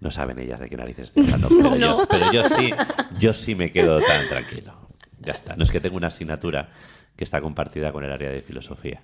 No 0.00 0.10
saben 0.10 0.38
ellas 0.38 0.60
de 0.60 0.68
qué 0.68 0.76
narices 0.76 1.06
estoy 1.06 1.24
hablando, 1.24 1.48
pero, 1.62 1.76
yo, 1.76 2.06
pero 2.08 2.32
yo 2.32 2.44
sí, 2.44 2.70
yo 3.18 3.32
sí 3.32 3.54
me 3.54 3.72
quedo 3.72 4.00
tan 4.00 4.28
tranquilo. 4.28 4.88
Ya 5.18 5.32
está. 5.32 5.56
No 5.56 5.64
es 5.64 5.70
que 5.70 5.80
tengo 5.80 5.96
una 5.96 6.08
asignatura 6.08 6.68
que 7.16 7.24
está 7.24 7.40
compartida 7.40 7.90
con 7.92 8.04
el 8.04 8.12
área 8.12 8.30
de 8.30 8.42
filosofía. 8.42 9.02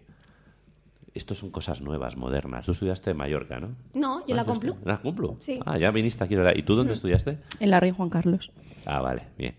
Esto 1.15 1.35
son 1.35 1.51
cosas 1.51 1.81
nuevas, 1.81 2.17
modernas. 2.17 2.65
Tú 2.67 2.73
estudiaste 2.73 3.11
en 3.11 3.17
Mallorca, 3.17 3.59
¿no? 3.59 3.75
No, 3.95 4.25
yo 4.27 4.35
la 4.37 4.43
Ah, 4.43 4.45
cumplo. 4.45 4.77
¿La 4.85 4.99
cumplo? 4.99 5.37
Sí. 5.41 5.59
Ah, 5.67 5.77
ya 5.77 5.91
viniste 5.91 6.23
aquí. 6.23 6.37
¿Y 6.55 6.63
tú 6.63 6.77
dónde 6.77 6.95
estudiaste? 6.95 7.39
En 7.59 7.71
la 7.71 7.81
Rey 7.81 7.91
Juan 7.91 8.11
Carlos. 8.11 8.51
Ah, 8.87 9.01
vale, 9.01 9.25
bien. 9.37 9.55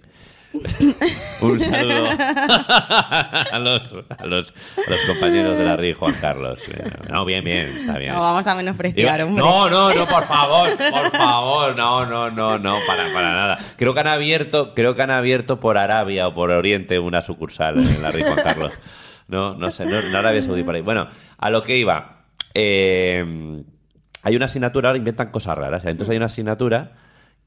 Un 1.41 1.59
saludo 1.61 2.09
a 2.19 3.57
los, 3.59 3.81
a 4.17 4.25
los, 4.25 4.53
a 4.85 4.89
los 4.89 5.01
compañeros 5.07 5.57
de 5.57 5.63
la 5.63 5.77
RI, 5.77 5.93
Juan 5.93 6.13
Carlos. 6.19 6.59
No, 7.09 7.23
bien, 7.23 7.43
bien, 7.45 7.67
está 7.77 7.97
bien. 7.97 8.13
No 8.13 8.19
vamos 8.19 8.45
a 8.45 8.55
menospreciar, 8.55 9.21
hombre. 9.21 9.41
no, 9.41 9.69
no, 9.69 9.93
no, 9.93 10.05
por 10.07 10.23
favor, 10.25 10.75
por 10.77 11.11
favor, 11.11 11.75
no, 11.77 12.05
no, 12.05 12.29
no, 12.31 12.59
no, 12.59 12.75
para, 12.85 13.13
para 13.13 13.31
nada. 13.33 13.59
Creo 13.77 13.93
que 13.93 14.01
han 14.01 14.07
abierto, 14.07 14.73
creo 14.75 14.93
que 14.93 15.01
han 15.01 15.11
abierto 15.11 15.61
por 15.61 15.77
Arabia 15.77 16.27
o 16.27 16.33
por 16.33 16.51
Oriente 16.51 16.99
una 16.99 17.21
sucursal 17.21 17.77
en 17.77 18.01
la 18.01 18.11
RI 18.11 18.23
Juan 18.23 18.39
Carlos. 18.43 18.73
No, 19.31 19.55
no 19.55 19.71
sé, 19.71 19.85
no, 19.85 20.01
no 20.11 20.17
Arabia 20.17 20.41
Saudí 20.43 20.63
por 20.63 20.75
ahí. 20.75 20.81
Bueno, 20.81 21.07
a 21.37 21.49
lo 21.49 21.63
que 21.63 21.77
iba. 21.77 22.25
eh, 22.53 23.63
hay 24.23 24.35
una 24.35 24.45
asignatura, 24.45 24.89
ahora 24.89 24.97
inventan 24.99 25.31
cosas 25.31 25.57
raras. 25.57 25.83
Entonces 25.85 26.09
hay 26.11 26.17
una 26.17 26.27
asignatura 26.27 26.91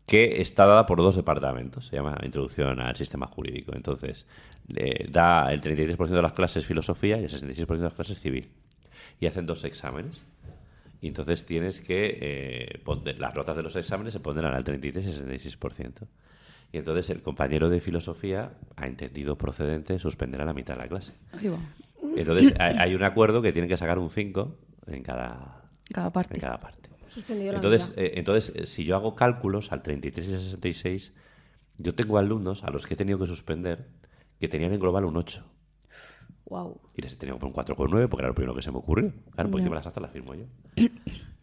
que 0.07 0.41
está 0.43 0.67
dada 0.67 0.87
por 0.87 0.99
dos 0.99 1.15
departamentos. 1.17 1.87
Se 1.87 1.97
llama 1.97 2.17
Introducción 2.25 2.81
al 2.81 2.97
Sistema 2.97 3.27
Jurídico. 3.27 3.73
Entonces, 3.77 4.27
le 4.67 5.07
da 5.09 5.53
el 5.53 5.61
33% 5.63 6.09
de 6.09 6.23
las 6.23 6.33
clases 6.33 6.67
filosofía 6.67 7.19
y 7.21 7.25
el 7.25 7.31
66% 7.31 7.67
de 7.77 7.85
las 7.85 7.95
clases 7.95 8.19
civil. 8.19 8.51
Y 9.21 9.27
hacen 9.27 9.47
dos 9.47 9.63
exámenes. 9.65 10.25
Y 11.01 11.09
entonces 11.09 11.45
tienes 11.47 11.81
que... 11.81 12.19
eh, 12.21 12.81
poner- 12.85 13.19
las 13.19 13.35
notas 13.35 13.57
de 13.57 13.63
los 13.63 13.77
exámenes 13.77 14.13
se 14.15 14.21
pondrán 14.21 14.53
al 14.55 14.65
33 14.65 15.07
y 15.07 15.11
66%. 15.23 16.07
Y 16.75 16.79
entonces 16.79 17.09
el 17.11 17.23
compañero 17.23 17.69
de 17.71 17.79
filosofía 17.79 18.51
ha 18.75 18.87
entendido 18.89 19.39
procedente 19.39 20.01
suspender 20.01 20.43
a 20.43 20.45
la 20.45 20.53
mitad 20.53 20.75
de 20.75 20.81
la 20.81 20.89
clase. 20.89 21.13
Ahí 21.39 21.47
va. 21.47 21.59
Entonces 22.17 22.53
hay, 22.59 22.97
un 22.97 23.05
acuerdo 23.05 23.41
que 23.43 23.53
tienen 23.53 23.69
que 23.69 23.77
sacar 23.77 23.97
un 24.01 24.11
5 24.11 24.59
en 24.89 25.05
cada, 25.05 25.63
Cada 25.93 26.13
parte. 26.13 26.35
en 26.35 26.41
cada 26.41 26.59
parte. 26.59 26.89
Suspendido 27.07 27.53
la 27.53 27.59
Entonces, 27.59 27.91
mitad. 27.91 28.03
eh, 28.03 28.13
entonces 28.17 28.57
eh, 28.57 28.67
si 28.67 28.85
yo 28.85 28.97
hago 28.97 29.15
cálculos 29.15 29.71
al 29.71 29.83
33 29.83 30.27
y 30.27 30.31
66, 30.31 31.13
yo 31.79 31.95
tengo 31.95 32.19
alumnos 32.19 32.65
a 32.65 32.71
los 32.71 32.89
que 32.89 32.95
he 32.95 32.97
tenido 32.97 33.21
que 33.21 33.29
suspender 33.29 33.87
que 34.41 34.49
tenían 34.49 34.73
en 34.73 34.81
global 34.81 35.05
un 35.05 35.17
8. 35.17 35.45
Wow. 36.47 36.81
Y 36.97 37.03
les 37.03 37.13
he 37.13 37.17
tenido 37.17 37.37
que 37.37 37.41
poner 37.53 37.57
un 37.57 37.65
4,9 37.65 38.09
porque 38.09 38.23
era 38.23 38.29
lo 38.31 38.35
primero 38.35 38.53
que 38.57 38.63
se 38.63 38.73
me 38.73 38.79
ocurrió. 38.79 39.13
Claro, 39.31 39.49
porque 39.49 39.63
encima 39.63 39.77
las 39.77 39.87
actas 39.87 40.03
las 40.03 40.11
firmo 40.11 40.35
yo. 40.35 40.47
Y 40.75 40.91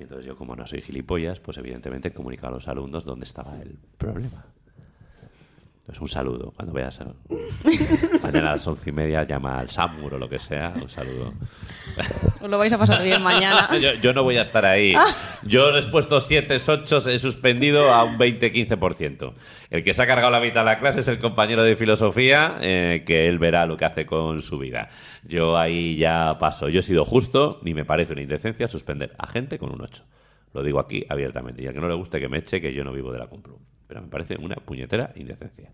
entonces 0.03 0.25
yo, 0.25 0.35
como 0.35 0.57
no 0.57 0.67
soy 0.67 0.81
gilipollas, 0.81 1.39
pues 1.39 1.57
evidentemente 1.57 2.09
he 2.09 2.13
comunicado 2.13 2.49
a 2.51 2.55
los 2.55 2.67
alumnos 2.67 3.05
dónde 3.05 3.23
estaba 3.23 3.61
el 3.61 3.79
problema. 3.97 4.45
Entonces, 5.91 6.01
un 6.01 6.07
saludo. 6.07 6.53
Cuando 6.55 6.73
veas 6.73 7.01
a- 7.01 7.13
mañana 8.23 8.49
a 8.49 8.53
las 8.53 8.65
once 8.65 8.89
y 8.89 8.93
media, 8.93 9.23
llama 9.23 9.59
al 9.59 9.69
Samur 9.69 10.13
o 10.13 10.17
lo 10.17 10.29
que 10.29 10.39
sea. 10.39 10.73
Un 10.81 10.89
saludo. 10.89 11.33
Os 12.41 12.49
lo 12.49 12.57
vais 12.57 12.71
a 12.71 12.77
pasar 12.77 13.03
bien 13.03 13.21
mañana. 13.21 13.67
yo, 13.81 13.93
yo 13.95 14.13
no 14.13 14.23
voy 14.23 14.37
a 14.37 14.41
estar 14.41 14.65
ahí. 14.65 14.93
Yo 15.43 15.69
les 15.71 15.87
he 15.87 15.89
puesto 15.89 16.21
7, 16.21 16.55
8, 16.65 17.09
he 17.09 17.19
suspendido 17.19 17.93
a 17.93 18.05
un 18.05 18.17
20-15%. 18.17 19.33
El 19.69 19.83
que 19.83 19.93
se 19.93 20.01
ha 20.03 20.07
cargado 20.07 20.31
la 20.31 20.39
mitad 20.39 20.61
de 20.61 20.65
la 20.65 20.79
clase 20.79 21.01
es 21.01 21.07
el 21.09 21.19
compañero 21.19 21.61
de 21.63 21.75
filosofía, 21.75 22.57
eh, 22.61 23.03
que 23.05 23.27
él 23.27 23.37
verá 23.37 23.65
lo 23.65 23.75
que 23.75 23.83
hace 23.83 24.05
con 24.05 24.41
su 24.41 24.57
vida. 24.57 24.89
Yo 25.23 25.57
ahí 25.57 25.97
ya 25.97 26.37
paso. 26.39 26.69
Yo 26.69 26.79
he 26.79 26.83
sido 26.83 27.03
justo 27.03 27.59
y 27.65 27.73
me 27.73 27.83
parece 27.83 28.13
una 28.13 28.21
indecencia 28.21 28.69
suspender 28.69 29.13
a 29.17 29.27
gente 29.27 29.59
con 29.59 29.73
un 29.73 29.81
8. 29.81 30.03
Lo 30.53 30.63
digo 30.63 30.79
aquí 30.79 31.05
abiertamente. 31.09 31.61
Y 31.63 31.67
al 31.67 31.73
que 31.73 31.81
no 31.81 31.89
le 31.89 31.95
guste 31.95 32.19
que 32.21 32.29
me 32.29 32.37
eche, 32.37 32.61
que 32.61 32.73
yo 32.73 32.85
no 32.85 32.93
vivo 32.93 33.11
de 33.11 33.19
la 33.19 33.27
compro. 33.27 33.59
Pero 33.91 34.03
me 34.03 34.07
parece 34.07 34.37
una 34.39 34.55
puñetera 34.55 35.11
indecencia. 35.17 35.73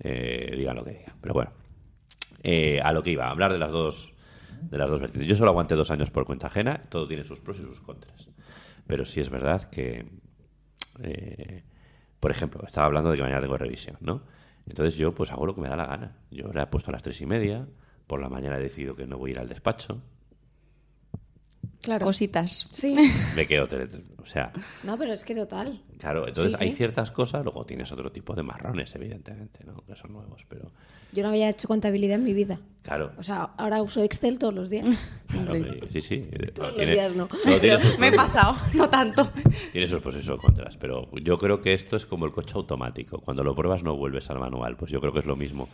Eh, 0.00 0.52
digan 0.56 0.74
lo 0.74 0.82
que 0.82 0.90
digan. 0.90 1.14
Pero 1.20 1.32
bueno. 1.32 1.52
Eh, 2.42 2.80
a 2.82 2.90
lo 2.92 3.04
que 3.04 3.12
iba, 3.12 3.28
a 3.28 3.30
hablar 3.30 3.52
de 3.52 3.58
las 3.60 3.70
dos 3.70 4.12
de 4.62 4.78
las 4.78 4.90
dos 4.90 4.98
vertientes. 4.98 5.28
Yo 5.28 5.36
solo 5.36 5.52
aguanté 5.52 5.76
dos 5.76 5.92
años 5.92 6.10
por 6.10 6.24
cuenta 6.24 6.48
ajena, 6.48 6.82
todo 6.88 7.06
tiene 7.06 7.22
sus 7.22 7.38
pros 7.38 7.60
y 7.60 7.62
sus 7.62 7.80
contras. 7.80 8.28
Pero 8.88 9.04
sí 9.04 9.20
es 9.20 9.30
verdad 9.30 9.70
que, 9.70 10.06
eh, 11.04 11.62
por 12.18 12.32
ejemplo, 12.32 12.64
estaba 12.66 12.88
hablando 12.88 13.12
de 13.12 13.16
que 13.18 13.22
mañana 13.22 13.40
tengo 13.40 13.56
revisión, 13.56 13.96
¿no? 14.00 14.24
Entonces 14.66 14.96
yo 14.96 15.14
pues 15.14 15.30
hago 15.30 15.46
lo 15.46 15.54
que 15.54 15.60
me 15.60 15.68
da 15.68 15.76
la 15.76 15.86
gana. 15.86 16.16
Yo 16.32 16.52
la 16.52 16.64
he 16.64 16.66
puesto 16.66 16.90
a 16.90 16.94
las 16.94 17.04
tres 17.04 17.20
y 17.20 17.26
media, 17.26 17.68
por 18.08 18.20
la 18.20 18.28
mañana 18.28 18.56
he 18.58 18.60
decidido 18.60 18.96
que 18.96 19.06
no 19.06 19.18
voy 19.18 19.30
a 19.30 19.34
ir 19.34 19.38
al 19.38 19.48
despacho, 19.48 20.02
Claro. 21.82 22.04
Cositas. 22.06 22.68
Sí. 22.72 22.94
me 23.36 23.46
quedo. 23.46 23.68
O 24.18 24.26
sea, 24.26 24.52
No, 24.84 24.96
pero 24.96 25.12
es 25.12 25.24
que 25.24 25.34
total. 25.34 25.82
claro, 25.98 26.28
entonces 26.28 26.56
Sí, 26.58 26.64
hay 26.64 26.70
sí. 26.70 26.76
ciertas 26.76 27.10
cosas, 27.10 27.42
luego 27.42 27.66
tienes 27.66 27.90
otro 27.90 28.10
tipo 28.12 28.34
de 28.34 28.44
marrones, 28.44 28.94
evidentemente, 28.94 29.64
¿no? 29.64 29.82
Que 29.84 29.96
son 29.96 30.12
nuevos, 30.12 30.44
pero 30.48 30.70
Yo 31.12 31.24
no 31.24 31.30
había 31.30 31.50
hecho 31.50 31.66
contabilidad 31.66 32.18
en 32.18 32.24
mi 32.24 32.32
vida. 32.32 32.58
claro. 32.82 33.10
O 33.18 33.22
sea, 33.24 33.50
ahora 33.58 33.82
uso 33.82 34.00
Excel 34.00 34.38
todos 34.38 34.54
los 34.54 34.70
días. 34.70 34.86
claro, 35.26 35.64
sí, 35.92 36.00
sí. 36.00 36.24
Todos 36.54 36.68
los 36.68 36.76
tiene- 36.76 36.92
días 36.92 37.16
no. 37.16 37.26
todo 37.26 37.58
tiene 37.58 37.78
sus 37.80 37.98
Me 37.98 38.08
he 38.08 38.12
pasado, 38.12 38.54
no 38.74 38.88
tanto. 38.88 39.28
Tiene 39.72 39.88
sus 39.88 40.00
pros 40.00 40.14
y 40.14 40.22
sus 40.22 40.40
contras, 40.40 40.76
pero 40.76 41.10
yo 41.20 41.36
creo 41.36 41.60
que 41.60 41.74
esto 41.74 41.96
es 41.96 42.06
como 42.06 42.24
el 42.26 42.32
coche 42.32 42.54
automático. 42.54 43.18
Cuando 43.18 43.42
lo 43.42 43.56
pruebas 43.56 43.82
no 43.82 43.96
vuelves 43.96 44.30
al 44.30 44.38
manual. 44.38 44.76
Pues 44.76 44.92
yo 44.92 45.00
creo 45.00 45.12
que 45.12 45.18
es 45.18 45.26
lo 45.26 45.34
mismo. 45.34 45.68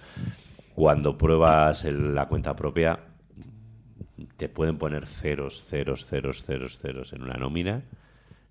Cuando 0.75 1.19
pruebas 1.19 1.85
el- 1.85 2.15
la 2.15 2.29
cuenta 2.29 2.57
propia, 2.57 2.99
te 4.27 4.49
pueden 4.49 4.79
poner 4.79 5.07
ceros, 5.07 5.63
ceros, 5.63 6.07
ceros, 6.07 6.43
ceros, 6.45 6.79
ceros 6.79 7.13
en 7.13 7.23
una 7.23 7.35
nómina. 7.35 7.83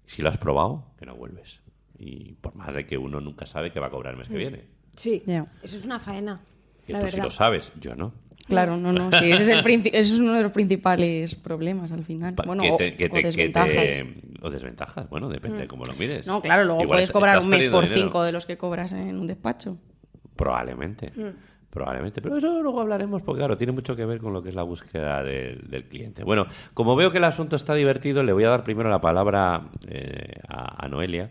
Si 0.05 0.21
lo 0.21 0.29
has 0.29 0.37
probado, 0.37 0.85
que 0.97 1.05
no 1.05 1.15
vuelves. 1.15 1.59
Y 1.97 2.33
por 2.35 2.55
más 2.55 2.73
de 2.73 2.85
que 2.85 2.97
uno 2.97 3.19
nunca 3.19 3.45
sabe 3.45 3.71
que 3.71 3.79
va 3.79 3.87
a 3.87 3.89
cobrar 3.89 4.13
el 4.13 4.19
mes 4.19 4.29
que 4.29 4.37
viene. 4.37 4.65
Sí. 4.95 5.21
Eso 5.61 5.75
es 5.77 5.85
una 5.85 5.99
faena. 5.99 6.39
Que 6.85 6.93
la 6.93 6.99
tú 6.99 7.05
verdad. 7.05 7.17
sí 7.19 7.21
lo 7.23 7.31
sabes, 7.31 7.71
yo 7.79 7.95
no. 7.95 8.13
Claro, 8.47 8.77
no, 8.77 8.93
no. 8.93 9.09
Sí, 9.19 9.29
ese 9.31 9.43
es, 9.43 9.49
el 9.49 9.67
ese 9.87 9.99
es 9.99 10.11
uno 10.13 10.31
de 10.33 10.43
los 10.43 10.53
principales 10.53 11.35
problemas 11.35 11.91
al 11.91 12.05
final. 12.05 12.33
Bueno, 12.45 12.63
que 12.63 12.71
o, 12.71 12.77
te- 12.77 12.91
que 12.95 13.07
o 13.07 13.09
te- 13.09 13.15
que 13.21 13.25
desventajas. 13.25 13.73
te- 13.73 14.21
O 14.41 14.49
desventajas, 14.49 15.09
bueno, 15.09 15.27
depende 15.27 15.57
de 15.59 15.67
cómo 15.67 15.83
lo 15.83 15.93
mires. 15.95 16.25
No, 16.25 16.41
claro, 16.41 16.63
luego 16.63 16.81
Igual 16.83 16.97
puedes 16.97 17.11
cobrar 17.11 17.39
un 17.39 17.49
mes 17.49 17.67
por 17.67 17.83
dinero. 17.83 18.01
cinco 18.01 18.23
de 18.23 18.31
los 18.31 18.45
que 18.45 18.57
cobras 18.57 18.93
en 18.93 19.19
un 19.19 19.27
despacho. 19.27 19.77
Probablemente. 20.37 21.11
Probablemente, 21.77 22.21
pero 22.21 22.37
eso 22.37 22.61
luego 22.63 22.81
hablaremos 22.81 23.21
porque, 23.21 23.39
claro, 23.39 23.55
tiene 23.55 23.71
mucho 23.73 23.95
que 23.95 24.03
ver 24.05 24.19
con 24.19 24.33
lo 24.33 24.41
que 24.41 24.49
es 24.49 24.55
la 24.55 24.63
búsqueda 24.63 25.21
del, 25.23 25.69
del 25.69 25.83
cliente. 25.85 26.23
Bueno, 26.23 26.47
como 26.73 26.95
veo 26.95 27.11
que 27.11 27.19
el 27.19 27.23
asunto 27.23 27.55
está 27.55 27.75
divertido, 27.75 28.23
le 28.23 28.33
voy 28.33 28.45
a 28.45 28.49
dar 28.49 28.63
primero 28.63 28.89
la 28.89 28.99
palabra 28.99 29.69
eh, 29.87 30.33
a, 30.47 30.85
a 30.85 30.87
Noelia 30.87 31.29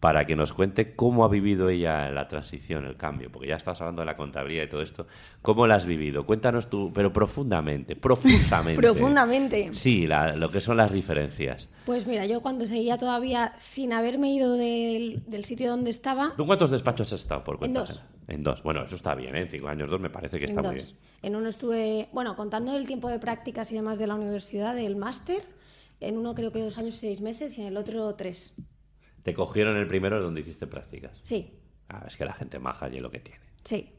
para 0.00 0.24
que 0.26 0.36
nos 0.36 0.52
cuente 0.52 0.94
cómo 0.94 1.24
ha 1.24 1.28
vivido 1.28 1.68
ella 1.70 2.10
la 2.10 2.28
transición, 2.28 2.84
el 2.84 2.96
cambio, 2.96 3.30
porque 3.32 3.48
ya 3.48 3.56
estás 3.56 3.80
hablando 3.80 4.02
de 4.02 4.06
la 4.06 4.14
contabilidad 4.16 4.64
y 4.64 4.68
todo 4.68 4.82
esto. 4.82 5.06
¿Cómo 5.40 5.66
la 5.66 5.76
has 5.76 5.86
vivido? 5.86 6.26
Cuéntanos 6.26 6.68
tú, 6.68 6.92
pero 6.94 7.12
profundamente, 7.12 7.96
profusamente. 7.96 8.80
Profundamente. 8.82 9.72
Sí, 9.72 10.06
la- 10.06 10.36
lo 10.36 10.50
que 10.50 10.60
son 10.60 10.76
las 10.76 10.92
diferencias. 10.92 11.68
Pues 11.86 12.06
mira, 12.06 12.26
yo 12.26 12.40
cuando 12.42 12.66
seguía 12.66 12.98
todavía 12.98 13.52
sin 13.56 13.92
haberme 13.92 14.32
ido 14.34 14.52
del, 14.54 15.22
del 15.26 15.44
sitio 15.44 15.70
donde 15.70 15.90
estaba, 15.90 16.32
¿Tú 16.36 16.44
cuántos 16.44 16.70
despachos 16.70 17.12
has 17.12 17.20
estado 17.20 17.42
por 17.42 17.54
En 17.54 17.58
cuenta? 17.60 17.80
dos. 17.80 18.02
En 18.28 18.42
dos. 18.42 18.62
Bueno, 18.62 18.82
eso 18.84 18.96
está 18.96 19.14
bien, 19.14 19.36
¿eh? 19.36 19.42
En 19.42 19.48
cinco 19.50 19.68
años, 19.68 19.88
dos 19.88 20.00
me 20.00 20.10
parece 20.10 20.38
que 20.38 20.46
está 20.46 20.62
muy 20.62 20.76
bien. 20.76 20.86
En 21.22 21.36
uno 21.36 21.48
estuve, 21.48 22.08
bueno, 22.12 22.34
contando 22.36 22.76
el 22.76 22.86
tiempo 22.86 23.08
de 23.08 23.18
prácticas 23.18 23.70
y 23.70 23.74
demás 23.74 23.98
de 23.98 24.06
la 24.06 24.14
universidad, 24.16 24.74
del 24.74 24.96
máster, 24.96 25.42
en 26.00 26.18
uno 26.18 26.34
creo 26.34 26.50
que 26.52 26.60
dos 26.60 26.76
años 26.78 26.96
y 26.96 26.98
seis 26.98 27.20
meses 27.20 27.56
y 27.58 27.62
en 27.62 27.68
el 27.68 27.76
otro 27.76 28.14
tres. 28.14 28.54
Te 29.22 29.32
cogieron 29.34 29.76
el 29.76 29.86
primero 29.86 30.22
donde 30.22 30.40
hiciste 30.40 30.66
prácticas. 30.66 31.18
Sí, 31.22 31.52
Ah, 31.88 32.04
es 32.06 32.16
que 32.16 32.24
la 32.24 32.32
gente 32.32 32.58
maja 32.58 32.88
y 32.88 32.96
es 32.96 33.02
lo 33.02 33.10
que 33.12 33.20
tiene. 33.20 33.40
sí. 33.64 33.90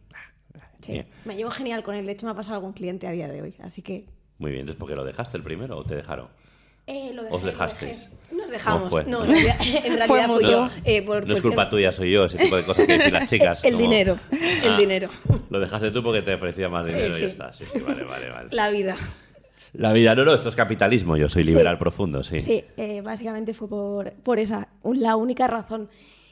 sí. 0.81 0.91
Bien. 0.91 1.07
Me 1.23 1.35
llevo 1.37 1.51
genial 1.51 1.83
con 1.83 1.95
él, 1.95 2.05
de 2.05 2.11
hecho 2.11 2.25
me 2.25 2.33
ha 2.33 2.35
pasado 2.35 2.55
algún 2.57 2.73
cliente 2.73 3.07
a 3.07 3.11
día 3.11 3.29
de 3.29 3.41
hoy, 3.41 3.55
así 3.59 3.81
que... 3.81 4.09
Muy 4.39 4.51
bien, 4.51 4.61
entonces, 4.61 4.77
¿por 4.79 4.89
qué 4.89 4.95
lo 4.95 5.05
dejaste 5.05 5.37
el 5.37 5.43
primero 5.43 5.77
o 5.77 5.83
te 5.85 5.95
dejaron? 5.95 6.27
Eh, 6.87 7.11
lo 7.13 7.23
dejé, 7.23 7.35
¿Os 7.35 7.43
lo 7.43 7.51
dejasteis? 7.51 7.99
dejé. 8.01 8.17
Nos 8.35 8.51
dejamos. 8.51 8.89
fue? 8.89 9.03
No, 9.05 9.23
en 9.23 9.31
realidad, 9.31 9.55
en 9.61 9.83
realidad 9.97 10.07
Fue 10.07 10.23
fui 10.27 10.43
yo. 10.43 10.69
eh, 10.83 11.01
por 11.01 11.25
no 11.27 11.33
es 11.33 11.41
culpa 11.41 11.69
tuya, 11.69 11.91
soy 11.91 12.11
yo, 12.11 12.25
ese 12.25 12.37
tipo 12.37 12.55
de 12.57 12.63
cosas 12.63 12.85
que 12.85 12.93
dicen 12.97 13.13
las 13.13 13.29
chicas. 13.29 13.63
El 13.63 13.73
como- 13.73 13.83
dinero, 13.83 14.17
el 14.63 14.71
Ah, 14.73 14.77
dinero. 14.77 15.09
Lo 15.49 15.59
dejaste 15.59 15.91
tú 15.91 16.03
porque 16.03 16.21
te 16.21 16.33
ofrecía 16.33 16.67
más 16.69 16.85
dinero 16.85 17.05
Eh, 17.05 17.09
y 17.09 17.11
sí. 17.13 17.21
ya 17.21 17.27
está. 17.27 17.53
Sí, 17.53 17.63
sí, 17.71 17.79
vale, 17.79 18.03
vale, 18.03 18.29
vale. 18.29 18.49
La 18.51 18.69
vida. 18.69 18.95
La 19.73 19.93
vida, 19.93 20.15
no, 20.15 20.25
no, 20.25 20.33
esto 20.33 20.49
es 20.49 20.55
capitalismo, 20.55 21.17
yo 21.17 21.29
soy 21.29 21.43
Sí. 21.43 21.49
liberal 21.49 21.77
profundo, 21.77 22.23
sí. 22.23 22.39
Sí, 22.39 22.63
eh, 22.77 23.01
básicamente 23.01 23.53
fue 23.53 23.67
por, 23.69 24.11
por 24.23 24.39
esa, 24.39 24.69
la 24.83 25.15
única 25.15 25.47
razón. 25.47 25.89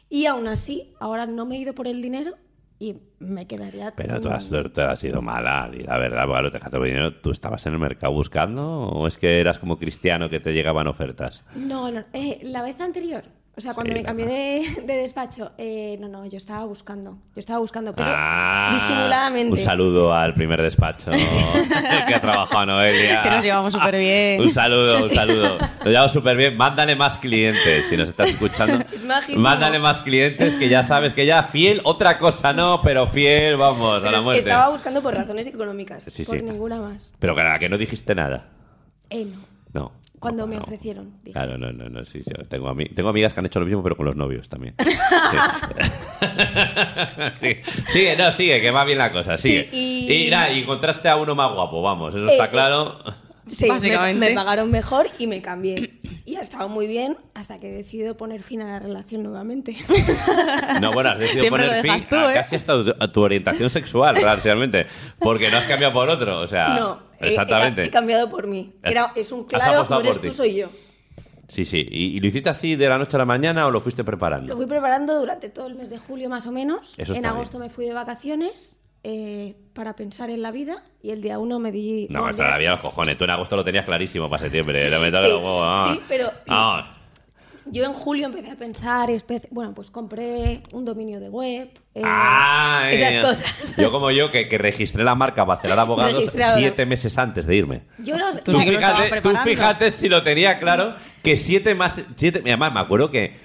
Y 0.10 0.26
aún 0.28 0.48
así, 0.48 0.94
ahora 1.00 1.26
no 1.26 1.46
me 1.46 1.56
he 1.56 1.60
ido 1.60 1.74
por 1.74 1.88
el 1.88 2.02
dinero 2.02 2.36
y 2.80 2.98
me 3.20 3.48
quedaría... 3.48 3.94
Pero 3.96 4.20
tú 4.20 4.30
has, 4.30 4.50
tú 4.50 4.82
has 4.82 5.00
sido 5.00 5.22
mala, 5.22 5.70
y 5.74 5.84
la 5.84 5.98
verdad, 5.98 6.28
lo 6.28 6.50
dejaste 6.50 6.78
por 6.78 6.86
dinero. 6.86 7.14
¿Tú 7.16 7.32
estabas 7.32 7.66
en 7.66 7.74
el 7.74 7.80
mercado 7.80 8.14
buscando 8.14 8.84
o 8.84 9.08
es 9.08 9.18
que 9.18 9.40
eras 9.40 9.60
como 9.60 9.78
cristiano 9.78 10.30
que 10.30 10.40
te 10.40 10.54
llegaban 10.54 10.88
ofertas? 10.88 11.44
No, 11.56 11.92
no, 11.92 12.04
eh, 12.14 12.40
la 12.44 12.62
vez 12.62 12.80
anterior, 12.82 13.24
o 13.58 13.62
sea, 13.62 13.74
cuando 13.74 13.94
Sí, 13.94 14.00
me 14.00 14.04
cambié 14.04 14.26
de, 14.26 14.82
de 14.86 14.98
despacho, 14.98 15.52
eh, 15.58 15.98
no, 16.02 16.08
no, 16.10 16.26
yo 16.26 16.38
estaba 16.38 16.66
buscando, 16.66 17.12
yo 17.34 17.40
estaba 17.40 17.60
buscando, 17.60 17.96
pero 17.96 18.10
Ah, 18.12 18.70
disimuladamente. 18.74 19.52
Un 19.52 19.58
saludo 19.58 20.14
al 20.14 20.34
primer 20.34 20.62
despacho 20.62 21.12
el 21.12 21.20
que 22.08 22.16
ha 22.16 22.22
trabajado 22.22 22.66
Noelia. 22.66 23.24
Que 23.24 23.30
nos 23.30 23.44
llevamos 23.44 23.74
súper 23.74 23.98
bien. 23.98 24.42
Un 24.42 24.54
saludo, 24.54 25.04
un 25.06 25.10
saludo. 25.10 25.58
Nos 25.60 25.86
llevamos 25.88 26.12
súper 26.12 26.36
bien. 26.38 26.58
Mándale 26.58 26.96
más 26.96 27.18
clientes 27.18 27.88
si 27.88 27.96
nos 27.98 28.10
estás 28.10 28.30
escuchando. 28.30 28.84
Es. 28.96 29.38
Mándale 29.38 29.80
más 29.80 30.02
clientes 30.02 30.56
que 30.56 30.68
ya 30.70 30.84
sabes 30.84 31.14
que 31.14 31.26
ya 31.26 31.44
fiel, 31.44 31.82
otra 31.84 32.18
cosa 32.18 32.54
no, 32.54 32.82
pero 32.84 33.08
fiel, 33.08 33.56
vamos, 33.58 34.04
a 34.04 34.12
la 34.12 34.18
es- 34.18 34.24
muerte. 34.24 34.40
Estaba 34.40 34.70
buscando 34.70 35.02
por 35.02 35.14
razones 35.16 35.48
económicas, 35.48 36.04
Sí, 36.12 36.24
por 36.24 36.36
sí. 36.38 36.42
ninguna 36.44 36.80
más. 36.82 37.14
Pero 37.20 37.36
que, 37.36 37.42
que 37.60 37.70
no 37.70 37.78
dijiste 37.78 38.14
nada. 38.16 38.48
Eh, 39.10 39.26
no. 39.26 39.55
No. 39.76 39.92
Cuando 40.20 40.44
No, 40.44 40.48
me 40.48 40.56
no. 40.56 40.64
ofrecieron, 40.64 41.12
dije. 41.24 41.34
Claro, 41.34 41.58
no, 41.58 41.72
no, 41.72 41.88
no, 41.90 42.04
sí, 42.06 42.24
sí. 42.24 42.32
Tengo, 42.50 42.68
ami- 42.70 42.92
tengo 42.96 43.10
amigas 43.10 43.34
que 43.34 43.40
han 43.42 43.46
hecho 43.46 43.60
lo 43.60 43.66
mismo, 43.68 43.84
pero 43.84 43.96
con 43.98 44.06
los 44.08 44.16
novios 44.16 44.48
también. 44.50 44.74
Sí. 45.32 45.38
Sí. 47.42 47.56
Sigue, 47.88 48.16
no, 48.16 48.32
sigue, 48.32 48.62
que 48.62 48.72
va 48.72 48.84
bien 48.86 48.98
la 48.98 49.12
cosa, 49.12 49.38
sigue. 49.38 49.70
Sí, 49.72 50.08
y- 50.10 50.28
y... 50.28 50.30
nada, 50.30 50.50
y 50.52 50.60
encontraste 50.62 51.08
a 51.10 51.16
uno 51.18 51.36
más 51.36 51.52
guapo, 51.54 51.82
vamos, 51.82 52.14
eso 52.16 52.28
Eh, 52.28 52.32
está 52.32 52.46
eh. 52.46 52.50
claro. 52.50 53.00
Sí, 53.50 53.66
me- 53.66 53.72
Básicamente. 53.74 54.30
Me, 54.30 54.36
pagaron 54.36 54.72
mejor 54.72 55.08
y 55.20 55.28
me 55.28 55.42
cambié. 55.42 55.76
Y 56.26 56.38
ha 56.38 56.42
estado 56.42 56.68
muy 56.68 56.88
bien 56.88 57.18
hasta 57.36 57.60
que 57.60 57.68
he 57.70 57.76
decidido 57.78 58.18
poner 58.18 58.42
fin 58.42 58.62
a 58.62 58.66
la 58.66 58.80
relación 58.80 59.22
nuevamente. 59.22 59.76
No, 60.82 60.92
bueno, 60.92 61.12
has 61.12 61.20
decidido 61.20 61.42
Siempre 61.42 61.64
poner 61.64 61.78
lo 61.78 61.82
fin 61.84 61.92
dejas 61.94 62.10
tú, 62.10 62.16
a 62.16 62.32
¿eh? 62.32 62.34
casi 62.34 62.56
hasta 62.56 62.74
tu, 62.84 62.94
a 63.00 63.12
tu 63.12 63.22
orientación 63.22 63.70
sexual, 63.70 64.16
realmente. 64.44 64.88
Porque 65.20 65.50
no 65.52 65.58
has 65.58 65.66
cambiado 65.66 65.94
por 65.94 66.10
otro, 66.10 66.40
o 66.42 66.48
sea. 66.48 66.70
no, 66.80 67.00
he- 67.20 67.26
he, 67.26 67.30
exactamente. 67.30 67.84
he 67.84 67.90
cambiado 67.90 68.30
por 68.30 68.48
mí. 68.48 68.74
Era, 68.84 69.12
es 69.16 69.32
un 69.32 69.44
claro, 69.46 69.86
no 69.90 70.00
eres 70.00 70.22
tú, 70.22 70.34
soy 70.34 70.56
yo. 70.56 70.70
Sí, 71.48 71.64
sí. 71.64 71.86
¿Y, 71.90 72.18
y 72.18 72.20
lo 72.20 72.28
hiciste 72.28 72.50
así 72.50 72.76
de 72.76 72.90
la 72.90 72.98
noche 72.98 73.18
a 73.18 73.20
la 73.20 73.26
mañana 73.26 73.68
o 73.68 73.72
lo 73.72 73.80
fuiste 73.82 74.04
preparando? 74.04 74.48
Lo 74.50 74.58
fui 74.58 74.66
preparando 74.66 75.20
durante 75.20 75.50
todo 75.50 75.68
el 75.68 75.76
mes 75.76 75.90
de 75.92 75.98
julio 76.00 76.28
más 76.30 76.48
o 76.48 76.52
menos. 76.52 76.94
Eso 76.98 77.14
en 77.14 77.26
agosto 77.26 77.60
me 77.60 77.70
fui 77.70 77.86
de 77.86 77.94
vacaciones 77.94 78.76
eh, 79.04 79.56
para 79.74 79.96
pensar 79.96 80.32
en 80.32 80.42
la 80.42 80.50
vida 80.52 80.84
y 81.04 81.12
el 81.12 81.22
día 81.22 81.38
uno 81.38 81.60
me 81.60 81.72
di... 81.72 82.08
No, 82.10 82.34
día- 82.34 82.50
la 82.50 82.58
vida 82.58 82.72
los 82.72 82.80
cojones. 82.80 83.16
Tú 83.18 83.26
en 83.26 83.30
agosto 83.30 83.56
lo 83.56 83.64
tenías 83.64 83.86
clarísimo 83.86 84.28
para 84.30 84.42
septiembre. 84.42 84.90
Sí, 84.90 85.40
ah. 85.44 85.90
sí, 85.94 86.02
pero- 86.08 86.32
Ah. 86.50 86.95
Yo 87.68 87.84
en 87.86 87.94
julio 87.94 88.28
empecé 88.28 88.52
a 88.52 88.56
pensar, 88.56 89.10
espe- 89.10 89.48
bueno, 89.50 89.74
pues 89.74 89.90
compré 89.90 90.62
un 90.72 90.86
dominio 90.86 91.20
de 91.20 91.30
web, 91.30 91.70
eh, 91.96 92.02
Ah, 92.04 92.90
esas 92.92 93.16
eh. 93.16 93.22
cosas. 93.22 93.76
Yo 93.78 93.92
como 93.92 94.12
yo, 94.12 94.30
que, 94.30 94.48
que 94.48 94.58
registré 94.58 95.04
la 95.04 95.16
marca 95.16 95.44
Bacelar 95.44 95.80
Abogados 95.80 96.32
siete 96.56 96.86
meses 96.86 97.18
antes 97.18 97.46
de 97.46 97.56
irme. 97.56 97.82
Yo 97.98 98.18
no- 98.18 98.38
Tú 98.40 98.54
fíjate, 98.60 99.22
tú 99.22 99.36
fíjate 99.44 99.92
si 99.92 100.10
lo 100.10 100.22
tenía 100.24 100.60
claro, 100.60 100.96
que 101.24 101.38
siete 101.38 101.74
más... 101.76 102.02
Siete, 102.16 102.40
además, 102.46 102.72
me 102.74 102.80
acuerdo 102.82 103.10
que, 103.10 103.36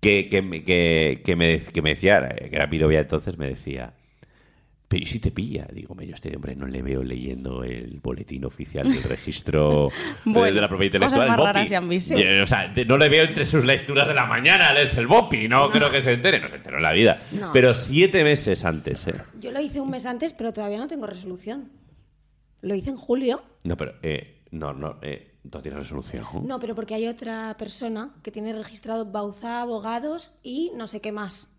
que, 0.00 0.28
que, 0.28 0.42
me- 0.42 0.62
que, 0.62 1.22
que 1.24 1.34
me, 1.34 1.58
que 1.58 1.80
me 1.82 1.90
decía, 1.90 2.28
que 2.28 2.50
era 2.54 2.66
mi 2.66 2.78
novia 2.78 3.00
entonces, 3.00 3.38
me 3.38 3.48
decía... 3.48 3.94
Pero 4.86 5.02
¿y 5.02 5.06
si 5.06 5.18
te 5.18 5.30
pilla? 5.30 5.66
Digo, 5.72 5.94
"Me, 5.94 6.06
yo 6.06 6.12
a 6.12 6.14
este 6.14 6.34
hombre 6.36 6.54
no 6.54 6.66
le 6.66 6.82
veo 6.82 7.02
leyendo 7.02 7.64
el 7.64 8.00
boletín 8.00 8.44
oficial 8.44 8.84
del 8.92 9.02
registro 9.02 9.88
de- 10.24 10.30
Bueno, 10.32 10.54
de 10.54 10.60
la 10.60 10.68
propiedad 10.68 10.94
intelectual. 10.94 11.22
el 11.22 11.28
más 11.28 11.36
BOPI". 11.38 11.46
raras 11.46 11.68
se 11.68 11.76
han 11.76 11.88
visto. 11.88 12.18
Y, 12.18 12.22
o 12.40 12.46
sea, 12.46 12.68
de- 12.68 12.84
no 12.84 12.98
le 12.98 13.08
veo 13.08 13.24
entre 13.24 13.46
sus 13.46 13.64
lecturas 13.64 14.06
de 14.06 14.14
la 14.14 14.26
mañana, 14.26 14.72
lees 14.72 14.96
el 14.96 15.06
BOPI, 15.06 15.48
no, 15.48 15.68
creo 15.70 15.90
que 15.90 16.02
se 16.02 16.12
entere, 16.12 16.38
no 16.38 16.48
se 16.48 16.56
enteró 16.56 16.76
en 16.76 16.82
la 16.82 16.92
vida. 16.92 17.18
No. 17.32 17.50
Pero 17.52 17.72
siete 17.74 18.22
meses 18.24 18.64
antes, 18.64 19.06
¿eh? 19.08 19.14
Yo 19.40 19.50
lo 19.52 19.60
hice 19.60 19.80
un 19.80 19.90
mes 19.90 20.04
antes, 20.06 20.32
pero 20.34 20.52
todavía 20.52 20.78
no 20.78 20.86
tengo 20.86 21.06
resolución. 21.06 21.70
Lo 22.60 22.74
hice 22.74 22.90
en 22.90 22.96
julio. 22.96 23.42
No, 23.64 23.76
pero, 23.76 23.94
eh, 24.02 24.42
no, 24.50 24.72
no, 24.74 24.98
eh, 25.02 25.38
no 25.50 25.60
tiene 25.62 25.78
resolución. 25.78 26.24
No, 26.46 26.60
pero 26.60 26.74
porque 26.74 26.94
hay 26.94 27.06
otra 27.08 27.56
persona 27.58 28.14
que 28.22 28.30
tiene 28.30 28.52
registrado 28.52 29.10
Bauza 29.10 29.60
Abogados 29.62 30.32
y 30.42 30.72
no 30.76 30.86
sé 30.86 31.00
qué 31.00 31.10
más. 31.10 31.50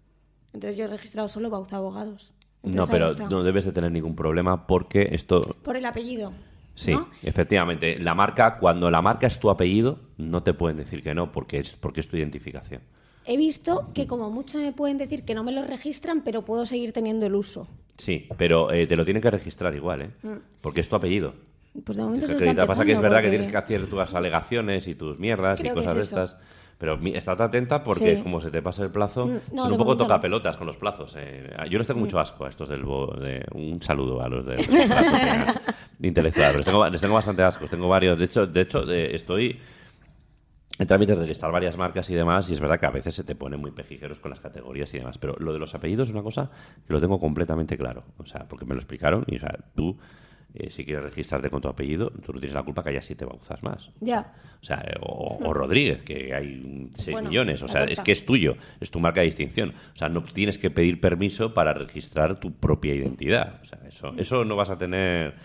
Entonces 0.53 0.77
yo 0.77 0.85
he 0.85 0.87
registrado 0.87 1.27
solo 1.27 1.49
Bauza 1.49 1.75
Abogados. 1.77 2.33
No, 2.65 2.87
pero 2.87 3.13
no 3.13 3.43
debes 3.43 3.65
de 3.65 3.71
tener 3.71 3.91
ningún 3.91 4.15
problema 4.15 4.67
porque 4.67 5.09
esto... 5.11 5.41
Por 5.63 5.77
el 5.77 5.85
apellido. 5.85 6.33
Sí, 6.75 6.93
¿no? 6.93 7.09
efectivamente. 7.23 7.97
La 7.99 8.13
marca, 8.13 8.57
cuando 8.57 8.91
la 8.91 9.01
marca 9.01 9.27
es 9.27 9.39
tu 9.39 9.49
apellido, 9.49 9.99
no 10.17 10.43
te 10.43 10.53
pueden 10.53 10.77
decir 10.77 11.01
que 11.01 11.13
no 11.13 11.31
porque 11.31 11.59
es, 11.59 11.73
porque 11.73 12.01
es 12.01 12.07
tu 12.07 12.17
identificación. 12.17 12.81
He 13.25 13.37
visto 13.37 13.91
que 13.93 14.05
como 14.05 14.29
mucho 14.29 14.59
me 14.59 14.71
pueden 14.71 14.97
decir 14.97 15.23
que 15.23 15.33
no 15.33 15.43
me 15.43 15.51
lo 15.51 15.63
registran, 15.63 16.21
pero 16.21 16.43
puedo 16.43 16.65
seguir 16.65 16.91
teniendo 16.91 17.25
el 17.25 17.33
uso. 17.33 17.67
Sí, 17.97 18.27
pero 18.37 18.71
eh, 18.71 18.85
te 18.85 18.95
lo 18.95 19.05
tienen 19.05 19.21
que 19.21 19.31
registrar 19.31 19.73
igual, 19.73 20.01
¿eh? 20.01 20.09
Porque 20.61 20.81
es 20.81 20.89
tu 20.89 20.95
apellido. 20.95 21.33
Pues 21.83 21.97
de 21.97 22.03
momento 22.03 22.27
se 22.27 22.33
que 22.33 22.37
está 22.37 22.43
acreditar. 22.43 22.67
Pasa 22.67 22.85
que 22.85 22.91
es 22.91 23.01
verdad 23.01 23.21
que 23.21 23.29
tienes 23.29 23.51
que 23.51 23.57
hacer 23.57 23.87
tus 23.87 24.13
alegaciones 24.13 24.87
y 24.87 24.95
tus 24.95 25.17
mierdas 25.17 25.59
Creo 25.59 25.73
y 25.73 25.75
cosas 25.75 25.95
de 25.95 26.01
es 26.01 26.07
estas. 26.07 26.37
Pero 26.77 26.99
estate 27.05 27.41
atenta 27.43 27.81
porque 27.83 28.17
Sí. 28.17 28.21
como 28.21 28.41
se 28.41 28.51
te 28.51 28.61
pasa 28.61 28.83
el 28.83 28.91
plazo, 28.91 29.25
Mm, 29.27 29.39
no, 29.53 29.63
son 29.63 29.71
un 29.71 29.77
poco 29.77 29.95
toca 29.95 30.19
pelotas 30.19 30.57
con 30.57 30.67
los 30.67 30.75
plazos. 30.77 31.15
eh. 31.17 31.49
Yo 31.69 31.77
les 31.77 31.87
tengo 31.87 31.99
Mm. 31.99 32.03
mucho 32.03 32.19
asco 32.19 32.45
a 32.45 32.49
estos 32.49 32.67
del... 32.67 32.83
bo- 32.83 33.15
de- 33.17 33.45
un 33.53 33.81
saludo 33.81 34.21
a 34.21 34.27
los 34.27 34.45
de, 34.45 34.55
intelectual. 36.01 36.57
Les 36.57 36.65
tengo, 36.65 36.85
les 36.87 37.01
tengo 37.01 37.13
bastante 37.13 37.43
asco. 37.43 37.65
Tengo 37.67 37.87
varios. 37.87 38.17
De 38.19 38.25
hecho, 38.25 38.45
de 38.45 38.61
hecho 38.61 38.83
eh, 38.91 39.15
estoy 39.15 39.59
en 40.77 40.87
trámite 40.87 41.13
de 41.15 41.21
registrar 41.21 41.51
varias 41.53 41.77
marcas 41.77 42.09
y 42.09 42.15
demás, 42.15 42.49
y 42.49 42.53
es 42.53 42.59
verdad 42.59 42.77
que 42.77 42.85
a 42.85 42.91
veces 42.91 43.15
se 43.15 43.23
te 43.23 43.35
ponen 43.35 43.61
muy 43.61 43.71
pejijeros 43.71 44.19
con 44.19 44.29
las 44.31 44.41
categorías 44.41 44.93
y 44.93 44.97
demás, 44.97 45.17
pero 45.17 45.33
lo 45.39 45.53
de 45.53 45.59
los 45.59 45.73
apellidos 45.73 46.09
es 46.09 46.13
una 46.13 46.23
cosa 46.23 46.51
que 46.85 46.91
lo 46.91 46.99
tengo 46.99 47.17
completamente 47.17 47.77
claro, 47.77 48.03
o 48.17 48.25
sea, 48.25 48.45
porque 48.49 48.65
me 48.65 48.73
lo 48.73 48.81
explicaron, 48.81 49.23
y 49.27 49.37
o 49.37 49.39
sea, 49.39 49.57
tú, 49.73 49.97
eh, 50.55 50.69
si 50.71 50.83
quieres 50.85 51.03
registrarte 51.03 51.49
con 51.49 51.61
tu 51.61 51.67
apellido, 51.67 52.09
tú 52.09 52.33
no 52.33 52.39
tienes 52.39 52.53
la 52.53 52.63
culpa 52.63 52.83
que 52.83 52.89
haya 52.89 53.01
siete 53.01 53.25
bauzas 53.25 53.61
más. 53.63 53.91
Ya. 53.99 54.33
O 54.61 54.65
sea, 54.65 54.83
o, 55.01 55.37
o 55.43 55.53
Rodríguez, 55.53 56.01
que 56.01 56.33
hay 56.33 56.89
6 56.97 57.11
Bueno, 57.11 57.29
millones. 57.29 57.61
O 57.61 57.67
sea, 57.67 57.83
es 57.83 57.99
que 57.99 58.11
es 58.11 58.25
tuyo, 58.25 58.55
es 58.79 58.89
tu 58.89 58.99
marca 58.99 59.19
de 59.21 59.27
distinción. 59.27 59.73
O 59.93 59.97
sea, 59.97 60.09
no 60.09 60.23
tienes 60.23 60.57
que 60.57 60.71
pedir 60.71 60.99
permiso 60.99 61.53
para 61.53 61.73
registrar 61.73 62.39
tu 62.39 62.51
propia 62.53 62.95
identidad. 62.95 63.59
O 63.61 63.65
sea, 63.65 63.79
eso, 63.87 64.13
eso 64.17 64.43
no 64.45 64.55
vas 64.55 64.69
a 64.71 64.77
tener 64.77 65.35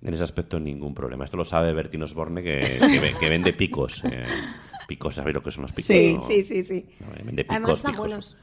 en 0.00 0.14
ese 0.14 0.22
aspecto 0.22 0.60
ningún 0.60 0.94
problema. 0.94 1.24
Esto 1.24 1.36
lo 1.36 1.44
sabe 1.44 1.72
Bertín 1.72 2.02
Osborne, 2.04 2.40
que, 2.42 2.60
que, 2.78 3.00
ve- 3.00 3.14
que 3.18 3.28
vende 3.28 3.52
picos. 3.52 4.04
eh, 4.04 4.24
picos, 4.86 5.16
¿sabéis 5.16 5.34
lo 5.34 5.42
que 5.42 5.50
son 5.50 5.62
los 5.62 5.72
picos? 5.72 5.86
Sí, 5.86 6.14
no? 6.14 6.20
Sí, 6.20 6.42
sí, 6.42 6.62
sí. 6.62 6.86
No, 7.00 7.06
vende 7.24 7.42
picos, 7.44 7.56
Además 7.56 7.76
están 7.78 7.96
buenos. 7.96 8.36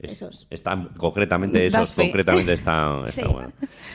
Es- 0.00 0.12
Esos. 0.12 0.46
Están, 0.50 0.90
concretamente 0.96 1.66
esos, 1.66 1.92
concretamente 1.92 2.52
están, 2.54 3.00
está 3.06 3.22
Sí. 3.22 3.28
bueno. 3.32 3.52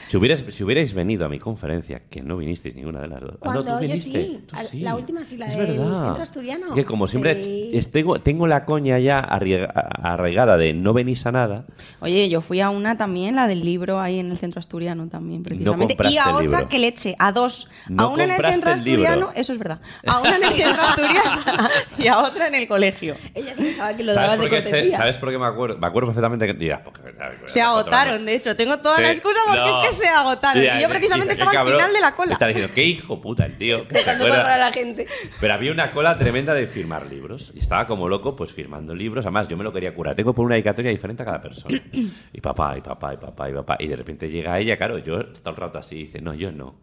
Si 0.08 0.18
hubierais, 0.18 0.44
si 0.50 0.64
hubierais 0.64 0.94
venido 0.94 1.26
a 1.26 1.30
mi 1.30 1.40
conferencia, 1.40 2.04
que 2.10 2.22
no 2.22 2.38
vinisteis 2.38 2.76
ninguna 2.76 3.02
de 3.02 3.08
las 3.08 3.22
dos. 3.22 3.32
Ah, 3.34 3.36
no, 3.36 3.40
Cuando 3.40 3.64
tú 3.64 3.70
yo 3.72 3.80
viniste. 3.80 4.12
sí, 4.22 4.44
Tú 4.48 4.56
sí. 4.70 4.80
la 4.82 4.96
última 4.96 5.24
sí, 5.26 5.38
la 5.38 5.48
Es 5.48 5.58
del 5.58 5.78
verdad. 5.78 6.06
Centro 6.06 6.24
Asturiano. 6.24 6.74
Que 6.76 6.86
como 6.86 7.08
siempre 7.08 7.44
Sí. 7.44 7.82
tengo, 7.92 8.20
tengo 8.20 8.48
la 8.48 8.66
coña 8.66 9.00
ya 9.00 9.20
arraigada 9.20 10.58
de 10.58 10.74
no 10.74 10.94
venís 10.94 11.26
a 11.26 11.32
nada. 11.32 11.66
Oye, 12.00 12.30
yo 12.30 12.42
fui 12.42 12.60
a 12.62 12.70
una 12.70 12.98
también, 12.98 13.36
la 13.36 13.48
del 13.48 13.62
libro 13.64 14.00
ahí 14.00 14.20
en 14.20 14.32
el 14.32 14.38
centro 14.38 14.60
asturiano 14.60 15.08
también, 15.08 15.44
precisamente. 15.44 15.96
y 16.10 16.18
a 16.18 16.30
otra 16.36 16.42
libro. 16.42 16.68
que 16.68 16.80
leche, 16.80 17.16
a 17.20 17.32
dos. 17.32 17.70
No 17.90 18.04
a 18.04 18.08
una 18.10 18.24
en 18.26 18.32
el 18.32 18.42
centro 18.42 18.72
el 18.72 18.84
libro. 18.84 19.04
asturiano, 19.04 19.32
eso 19.36 19.54
es 19.54 19.60
verdad. 19.60 19.80
A 20.06 20.20
una 20.20 20.36
en 20.38 20.44
el 20.44 20.54
centro 20.54 20.82
asturiano 20.84 21.42
y 21.98 22.08
a 22.08 22.20
otra 22.20 22.48
en 22.48 22.56
el 22.56 22.68
colegio. 22.68 23.16
Ella 23.34 23.54
se 23.56 23.62
pensaba 23.62 23.96
que 23.96 24.04
lo 24.04 24.14
¿Sabes 24.14 24.30
dabas 24.30 24.40
de 24.46 24.50
cortesía. 24.50 24.98
¿Sabes 24.98 25.18
por 25.18 25.30
qué 25.32 25.38
me 25.38 25.46
acuerdo? 25.46 25.78
Acuerdo 25.92 26.08
perfectamente 26.08 26.48
que... 26.48 26.78
porque- 26.84 27.02
Se 27.46 27.62
agotaron, 27.62 28.26
de 28.26 28.36
hecho. 28.36 28.56
Tengo 28.56 28.78
toda 28.80 29.00
la 29.00 29.08
Sí, 29.14 29.20
excusa 29.20 29.40
porque 29.46 29.60
no. 29.60 29.82
es 29.82 29.88
que 29.88 29.94
se 29.94 30.08
agotaron. 30.08 30.64
Ya, 30.64 30.78
y 30.80 30.82
yo 30.82 30.90
precisamente 30.90 31.34
estaba 31.34 31.52
al 31.52 31.68
final 31.68 31.94
de 31.94 32.02
la 32.02 32.16
cola. 32.16 32.34
Está 32.34 32.48
diciendo, 32.48 32.72
qué 32.74 32.84
hijo 32.84 33.22
puta 33.22 33.46
el 33.46 33.58
tío. 33.58 33.88
que 33.88 33.98
se 34.00 34.10
a 34.12 34.58
la 34.58 34.72
gente. 34.72 35.08
Pero 35.40 35.54
había 35.54 35.72
una 35.72 35.92
cola 35.92 36.18
tremenda 36.18 36.54
de 36.54 36.68
firmar 36.68 37.06
libros. 37.08 37.52
Y 37.56 37.60
estaba 37.60 37.86
como 37.88 38.10
loco, 38.10 38.36
pues 38.36 38.52
firmando 38.52 38.96
libros. 38.96 39.26
Además, 39.26 39.48
yo 39.48 39.58
me 39.58 39.64
lo 39.64 39.72
quería 39.72 39.94
curar. 39.94 40.16
Tengo 40.16 40.34
por 40.34 40.46
una 40.46 40.56
dedicatoria 40.56 40.92
diferente 40.92 41.24
a 41.24 41.26
cada 41.26 41.42
persona. 41.42 41.78
Y 42.34 42.42
papá, 42.42 42.78
y 42.78 42.82
papá, 42.82 43.14
y 43.14 43.18
papá, 43.18 43.50
y 43.50 43.54
papá. 43.54 43.78
Y 43.80 43.88
de 43.88 43.96
repente 43.96 44.30
llega 44.30 44.58
ella, 44.60 44.78
claro, 44.78 44.98
yo 44.98 45.26
todo 45.28 45.50
el 45.52 45.56
rato 45.56 45.78
así, 45.78 45.96
dice, 45.96 46.22
no, 46.22 46.34
yo 46.34 46.52
no. 46.52 46.76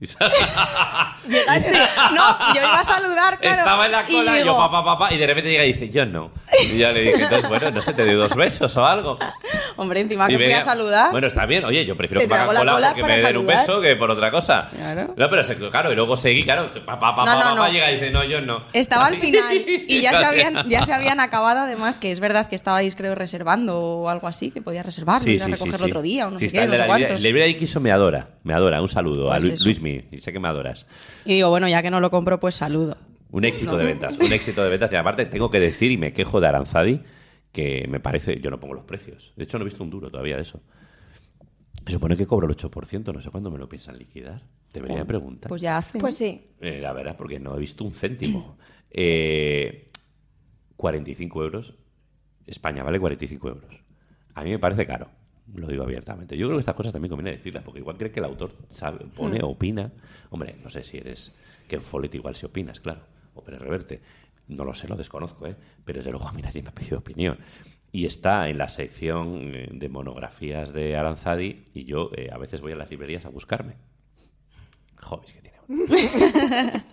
Llegaste. 0.00 1.72
No, 2.14 2.54
yo 2.54 2.60
iba 2.60 2.80
a 2.80 2.84
saludar, 2.84 3.38
claro. 3.40 3.58
Estaba 3.58 3.86
en 3.86 3.92
la 3.92 4.02
y 4.08 4.12
cola, 4.12 4.32
y, 4.36 4.38
yo 4.38 4.44
digo, 4.44 4.58
papá, 4.58 4.84
papá, 4.84 5.12
y 5.12 5.18
de 5.18 5.26
repente 5.26 5.50
llega 5.50 5.64
y 5.64 5.72
dice, 5.72 5.88
yo 5.90 6.06
no. 6.06 6.30
Y 6.72 6.78
ya 6.78 6.92
le 6.92 7.00
dije, 7.02 7.22
entonces, 7.24 7.48
bueno, 7.48 7.70
no 7.72 7.80
sé, 7.80 7.92
te 7.94 8.04
doy 8.04 8.14
dos 8.14 8.34
besos 8.36 8.76
o 8.76 8.86
algo. 8.86 9.18
Hombre, 9.76 10.00
encima 10.00 10.24
Y 10.26 10.28
que 10.28 10.34
fui 10.34 10.44
venía- 10.44 10.58
a 10.58 10.62
saludar. 10.62 11.10
Bueno, 11.10 11.26
está 11.26 11.46
bien. 11.46 11.64
Oye, 11.64 11.84
yo 11.84 11.96
prefiero 11.96 12.20
que 12.20 12.28
me 12.28 12.34
hagan 12.34 12.46
cola, 12.46 12.60
cola 12.72 12.88
porque 12.88 13.02
me 13.04 13.16
den 13.16 13.36
un 13.36 13.46
saludar. 13.46 13.66
beso 13.66 13.80
que 13.80 13.96
por 13.96 14.10
otra 14.10 14.30
cosa. 14.30 14.68
Claro. 14.74 15.14
No, 15.16 15.30
pero 15.30 15.70
claro, 15.70 15.92
y 15.92 15.94
luego 15.96 16.16
seguí, 16.16 16.44
claro. 16.44 16.72
Papá, 16.86 17.14
papá, 17.16 17.24
No, 17.24 17.34
no, 17.34 17.40
papá, 17.40 17.54
no. 17.66 17.72
llega 17.72 17.90
y 17.90 17.94
dice, 17.94 18.10
no, 18.10 18.24
yo 18.24 18.40
no. 18.40 18.62
Estaba 18.72 19.06
al 19.06 19.16
final 19.16 19.64
y 19.66 20.00
ya 20.00 20.14
se, 20.14 20.24
habían, 20.24 20.68
ya 20.68 20.84
se 20.84 20.92
habían 20.92 21.20
acabado, 21.20 21.60
además, 21.60 21.98
que 21.98 22.10
es 22.12 22.20
verdad 22.20 22.48
que 22.48 22.56
estabais, 22.56 22.94
creo, 22.94 23.14
reservando 23.14 23.78
o 23.80 24.08
algo 24.08 24.26
así, 24.28 24.50
que 24.50 24.62
podías 24.62 24.84
reservar, 24.86 25.26
ir 25.28 25.42
a 25.42 25.46
recogerlo 25.46 25.86
otro 25.86 26.02
día 26.02 26.26
o 26.28 26.30
no 26.30 26.38
Sí, 26.38 26.48
sé 26.48 26.58
qué, 26.58 26.66
no 26.66 26.72
sé 26.76 26.86
cuántos. 26.86 27.22
De 27.22 27.48
Quiso 27.58 27.80
me 27.80 27.90
adora, 27.90 28.28
me 28.44 28.52
adora. 28.54 28.80
Un 28.82 28.88
saludo 28.88 29.32
a 29.32 29.36
Pues 29.38 29.44
Y 30.10 30.20
sé 30.20 30.32
que 30.32 30.40
me 30.40 30.48
adoras. 30.48 30.86
Y 31.24 31.34
digo, 31.34 31.50
bueno, 31.50 31.68
ya 31.68 31.82
que 31.82 31.90
no 31.90 32.00
lo 32.00 32.10
compro, 32.10 32.38
pues 32.40 32.54
saludo. 32.54 32.96
Un 33.30 33.44
éxito 33.44 33.76
de 33.76 33.84
ventas, 33.84 34.18
un 34.18 34.32
éxito 34.32 34.64
de 34.64 34.70
ventas. 34.70 34.92
Y 34.92 34.96
aparte 34.96 35.26
tengo 35.26 35.50
que 35.50 35.60
decir, 35.60 35.90
y 35.90 35.98
me 35.98 36.12
quejo 36.12 36.40
de 36.40 36.48
Aranzadi, 36.48 37.02
que 37.52 37.86
me 37.88 38.00
parece, 38.00 38.40
yo 38.40 38.50
no 38.50 38.58
pongo 38.58 38.74
los 38.74 38.84
precios. 38.84 39.32
De 39.36 39.44
hecho, 39.44 39.58
no 39.58 39.64
he 39.64 39.66
visto 39.66 39.82
un 39.82 39.90
duro 39.90 40.10
todavía 40.10 40.36
de 40.36 40.42
eso. 40.42 40.60
Se 41.86 41.92
supone 41.92 42.16
que 42.16 42.26
cobro 42.26 42.46
el 42.46 42.56
8%, 42.56 43.12
no 43.12 43.20
sé 43.20 43.30
cuándo 43.30 43.50
me 43.50 43.58
lo 43.58 43.68
piensan 43.68 43.98
liquidar. 43.98 44.42
Debería 44.72 44.98
de 44.98 45.04
preguntar. 45.04 45.48
Pues 45.48 45.62
ya 45.62 45.78
hace. 45.78 45.98
Pues 45.98 46.16
sí. 46.16 46.52
Eh, 46.60 46.80
la 46.80 46.92
verdad, 46.92 47.16
porque 47.16 47.40
no 47.40 47.56
he 47.56 47.58
visto 47.58 47.84
un 47.84 47.92
céntimo. 47.92 48.56
Eh, 48.90 49.86
45 50.76 51.44
euros. 51.44 51.74
España 52.46 52.82
vale 52.82 52.98
45 52.98 53.48
euros. 53.48 53.74
A 54.34 54.42
mí 54.42 54.50
me 54.50 54.58
parece 54.58 54.86
caro. 54.86 55.10
Lo 55.54 55.66
digo 55.66 55.82
abiertamente. 55.82 56.36
Yo 56.36 56.46
creo 56.46 56.58
que 56.58 56.60
estas 56.60 56.74
cosas 56.74 56.92
también 56.92 57.10
conviene 57.10 57.36
decirlas, 57.36 57.64
porque 57.64 57.80
igual 57.80 57.96
cree 57.96 58.10
que 58.10 58.20
el 58.20 58.26
autor 58.26 58.52
sabe, 58.70 59.06
pone 59.06 59.40
o 59.42 59.48
opina. 59.48 59.90
Hombre, 60.30 60.56
no 60.62 60.68
sé 60.68 60.84
si 60.84 60.98
eres 60.98 61.34
Ken 61.66 61.82
Follett, 61.82 62.14
igual 62.14 62.34
si 62.34 62.46
opinas, 62.46 62.80
claro. 62.80 63.00
O 63.34 63.42
Pérez 63.42 63.60
Reverte. 63.60 64.00
No 64.48 64.64
lo 64.64 64.74
sé, 64.74 64.88
lo 64.88 64.96
desconozco, 64.96 65.46
¿eh? 65.46 65.56
Pero 65.84 65.98
desde 65.98 66.10
luego 66.10 66.28
a 66.28 66.32
mí 66.32 66.42
nadie 66.42 66.62
me 66.62 66.68
ha 66.68 66.74
pedido 66.74 66.98
opinión. 66.98 67.38
Y 67.92 68.04
está 68.04 68.48
en 68.48 68.58
la 68.58 68.68
sección 68.68 69.54
eh, 69.54 69.68
de 69.72 69.88
monografías 69.88 70.72
de 70.72 70.96
Aranzadi 70.96 71.64
y 71.72 71.84
yo 71.84 72.10
eh, 72.14 72.28
a 72.30 72.36
veces 72.36 72.60
voy 72.60 72.72
a 72.72 72.76
las 72.76 72.90
librerías 72.90 73.24
a 73.24 73.30
buscarme. 73.30 73.76
Hobbies 74.96 75.32
que 75.32 75.40
tiene 75.40 75.58
uno. 75.68 75.84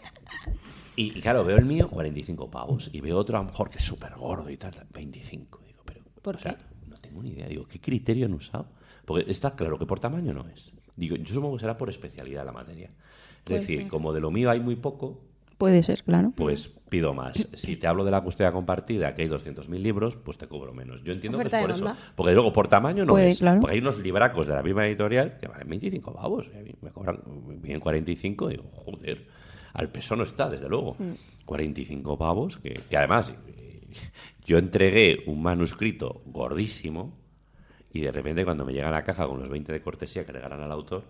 Y, 0.98 1.18
y 1.18 1.22
claro, 1.22 1.44
veo 1.44 1.58
el 1.58 1.66
mío, 1.66 1.90
45 1.90 2.50
pavos. 2.50 2.90
Y 2.94 3.02
veo 3.02 3.18
otro 3.18 3.38
a 3.38 3.42
lo 3.42 3.48
mejor 3.48 3.70
que 3.70 3.80
es 3.80 3.84
súper 3.84 4.16
gordo 4.16 4.50
y 4.50 4.58
tal, 4.58 4.72
25. 4.94 5.62
Digo, 5.66 5.82
pero. 5.84 6.02
¿Por 6.22 6.36
o 6.36 6.40
sea, 6.40 6.56
qué? 6.56 6.75
Tengo 7.16 7.24
ni 7.24 7.32
idea. 7.36 7.48
Digo, 7.48 7.66
¿qué 7.68 7.80
criterio 7.80 8.26
han 8.26 8.34
usado? 8.34 8.68
Porque 9.06 9.30
está 9.32 9.56
claro 9.56 9.78
que 9.78 9.86
por 9.86 10.00
tamaño 10.00 10.34
no 10.34 10.48
es. 10.48 10.72
Digo, 10.96 11.16
yo 11.16 11.34
supongo 11.34 11.56
que 11.56 11.62
será 11.62 11.78
por 11.78 11.90
especialidad 11.90 12.46
la 12.46 12.52
materia. 12.52 12.88
Es 12.88 13.44
Puede 13.44 13.60
decir, 13.62 13.80
ser. 13.82 13.88
como 13.88 14.12
de 14.14 14.20
lo 14.22 14.32
mío 14.32 14.50
hay 14.50 14.60
muy 14.60 14.76
poco, 14.76 15.22
Puede 15.58 15.84
ser, 15.84 16.04
claro. 16.04 16.34
pues 16.36 16.68
pido 16.90 17.14
más. 17.14 17.48
Si 17.54 17.78
te 17.78 17.88
hablo 17.88 18.04
de 18.04 18.12
la 18.12 18.20
custodia 18.22 18.52
compartida, 18.52 19.14
que 19.14 19.22
hay 19.22 19.30
200.000 19.30 19.70
libros, 19.80 20.18
pues 20.18 20.38
te 20.38 20.48
cobro 20.48 20.74
menos. 20.74 21.02
Yo 21.04 21.14
entiendo 21.14 21.38
Oferta 21.38 21.66
que 21.66 21.72
es 21.72 21.82
por 21.82 21.90
eso. 21.90 21.98
Porque 22.16 22.34
luego 22.34 22.52
por 22.52 22.68
tamaño 22.68 23.06
no 23.06 23.14
Puede, 23.14 23.30
es. 23.30 23.40
claro. 23.40 23.62
Porque 23.62 23.76
hay 23.76 23.80
unos 23.82 23.98
libracos 24.00 24.48
de 24.48 24.54
la 24.54 24.62
misma 24.62 24.86
editorial 24.86 25.38
que 25.38 25.48
valen 25.48 25.70
25 25.70 26.14
pavos. 26.14 26.52
Me 26.82 26.92
cobran 26.92 27.22
bien 27.62 27.80
45 27.80 28.50
y 28.50 28.52
digo, 28.58 28.70
joder, 28.74 29.28
al 29.74 29.90
peso 29.90 30.18
no 30.18 30.24
está, 30.24 30.50
desde 30.50 30.68
luego. 30.68 30.98
Mm. 31.00 31.14
45 31.46 32.18
pavos, 32.18 32.58
que, 32.58 32.74
que 32.90 32.98
además 32.98 33.32
yo 34.46 34.58
entregué 34.58 35.24
un 35.26 35.42
manuscrito 35.42 36.22
gordísimo 36.26 37.18
y 37.92 38.02
de 38.02 38.12
repente 38.12 38.46
cuando 38.46 38.66
me 38.66 38.74
llega 38.74 38.92
la 38.92 39.04
caja 39.04 39.28
con 39.28 39.40
los 39.40 39.50
20 39.50 39.72
de 39.72 39.82
cortesía 39.82 40.26
que 40.26 40.32
regalan 40.32 40.62
al 40.62 40.72
autor, 40.72 41.04